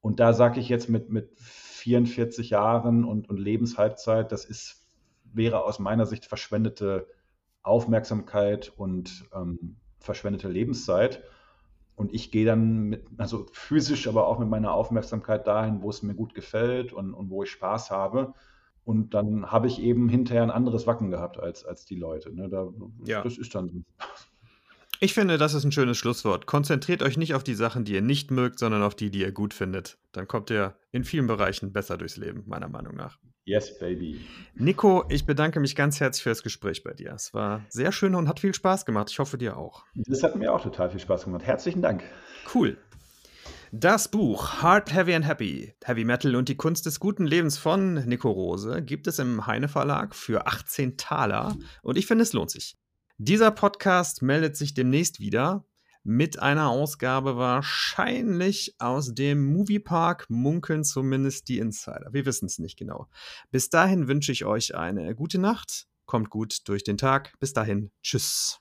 Und 0.00 0.18
da 0.18 0.32
sage 0.32 0.58
ich 0.58 0.68
jetzt 0.68 0.88
mit, 0.88 1.08
mit 1.10 1.30
44 1.86 2.50
Jahren 2.50 3.04
und, 3.04 3.30
und 3.30 3.38
Lebenshalbzeit, 3.38 4.32
das 4.32 4.44
ist, 4.44 4.84
wäre 5.32 5.62
aus 5.62 5.78
meiner 5.78 6.04
Sicht 6.04 6.26
verschwendete 6.26 7.06
Aufmerksamkeit 7.62 8.72
und 8.76 9.24
ähm, 9.32 9.76
verschwendete 10.00 10.48
Lebenszeit. 10.48 11.22
Und 11.94 12.12
ich 12.12 12.32
gehe 12.32 12.44
dann 12.44 12.88
mit, 12.88 13.06
also 13.18 13.46
physisch, 13.52 14.08
aber 14.08 14.26
auch 14.26 14.40
mit 14.40 14.48
meiner 14.48 14.72
Aufmerksamkeit 14.72 15.46
dahin, 15.46 15.80
wo 15.80 15.90
es 15.90 16.02
mir 16.02 16.14
gut 16.14 16.34
gefällt 16.34 16.92
und, 16.92 17.14
und 17.14 17.30
wo 17.30 17.44
ich 17.44 17.52
Spaß 17.52 17.92
habe. 17.92 18.34
Und 18.84 19.14
dann 19.14 19.52
habe 19.52 19.68
ich 19.68 19.80
eben 19.80 20.08
hinterher 20.08 20.42
ein 20.42 20.50
anderes 20.50 20.88
Wacken 20.88 21.12
gehabt 21.12 21.38
als, 21.38 21.64
als 21.64 21.84
die 21.84 21.96
Leute. 21.96 22.34
Ne? 22.34 22.48
Da, 22.48 22.68
ja. 23.04 23.22
Das 23.22 23.38
ist 23.38 23.54
dann 23.54 23.68
so. 23.68 23.78
Ich 24.98 25.12
finde, 25.12 25.36
das 25.36 25.52
ist 25.52 25.64
ein 25.64 25.72
schönes 25.72 25.98
Schlusswort. 25.98 26.46
Konzentriert 26.46 27.02
euch 27.02 27.18
nicht 27.18 27.34
auf 27.34 27.44
die 27.44 27.54
Sachen, 27.54 27.84
die 27.84 27.92
ihr 27.92 28.02
nicht 28.02 28.30
mögt, 28.30 28.58
sondern 28.58 28.82
auf 28.82 28.94
die, 28.94 29.10
die 29.10 29.20
ihr 29.20 29.32
gut 29.32 29.52
findet. 29.52 29.98
Dann 30.12 30.26
kommt 30.26 30.50
ihr 30.50 30.74
in 30.90 31.04
vielen 31.04 31.26
Bereichen 31.26 31.72
besser 31.72 31.98
durchs 31.98 32.16
Leben, 32.16 32.44
meiner 32.46 32.68
Meinung 32.68 32.96
nach. 32.96 33.18
Yes, 33.44 33.78
baby. 33.78 34.20
Nico, 34.54 35.04
ich 35.08 35.26
bedanke 35.26 35.60
mich 35.60 35.76
ganz 35.76 36.00
herzlich 36.00 36.22
für 36.22 36.30
das 36.30 36.42
Gespräch 36.42 36.82
bei 36.82 36.94
dir. 36.94 37.12
Es 37.12 37.34
war 37.34 37.64
sehr 37.68 37.92
schön 37.92 38.14
und 38.14 38.26
hat 38.26 38.40
viel 38.40 38.54
Spaß 38.54 38.86
gemacht. 38.86 39.10
Ich 39.10 39.18
hoffe, 39.18 39.36
dir 39.38 39.56
auch. 39.56 39.84
Das 39.94 40.22
hat 40.22 40.34
mir 40.34 40.52
auch 40.52 40.62
total 40.62 40.90
viel 40.90 41.00
Spaß 41.00 41.24
gemacht. 41.24 41.44
Herzlichen 41.44 41.82
Dank. 41.82 42.02
Cool. 42.54 42.78
Das 43.70 44.08
Buch 44.08 44.62
Hard, 44.62 44.94
Heavy 44.94 45.14
and 45.14 45.26
Happy, 45.26 45.74
Heavy 45.84 46.04
Metal 46.04 46.34
und 46.36 46.48
die 46.48 46.56
Kunst 46.56 46.86
des 46.86 46.98
guten 46.98 47.26
Lebens 47.26 47.58
von 47.58 47.94
Nico 48.06 48.30
Rose 48.30 48.82
gibt 48.82 49.06
es 49.06 49.18
im 49.18 49.46
Heine 49.46 49.68
Verlag 49.68 50.14
für 50.14 50.46
18 50.46 50.96
Taler 50.96 51.56
und 51.82 51.98
ich 51.98 52.06
finde, 52.06 52.22
es 52.22 52.32
lohnt 52.32 52.50
sich. 52.50 52.76
Dieser 53.18 53.50
Podcast 53.50 54.20
meldet 54.20 54.58
sich 54.58 54.74
demnächst 54.74 55.20
wieder 55.20 55.64
mit 56.04 56.38
einer 56.38 56.68
Ausgabe 56.68 57.36
wahrscheinlich 57.36 58.76
aus 58.78 59.14
dem 59.14 59.42
Moviepark, 59.44 60.26
munkeln 60.28 60.84
zumindest 60.84 61.48
die 61.48 61.58
Insider. 61.58 62.12
Wir 62.12 62.26
wissen 62.26 62.44
es 62.44 62.58
nicht 62.58 62.78
genau. 62.78 63.08
Bis 63.50 63.70
dahin 63.70 64.06
wünsche 64.06 64.32
ich 64.32 64.44
euch 64.44 64.74
eine 64.74 65.14
gute 65.14 65.38
Nacht, 65.38 65.88
kommt 66.04 66.28
gut 66.28 66.68
durch 66.68 66.84
den 66.84 66.98
Tag. 66.98 67.32
Bis 67.40 67.54
dahin, 67.54 67.90
tschüss. 68.02 68.60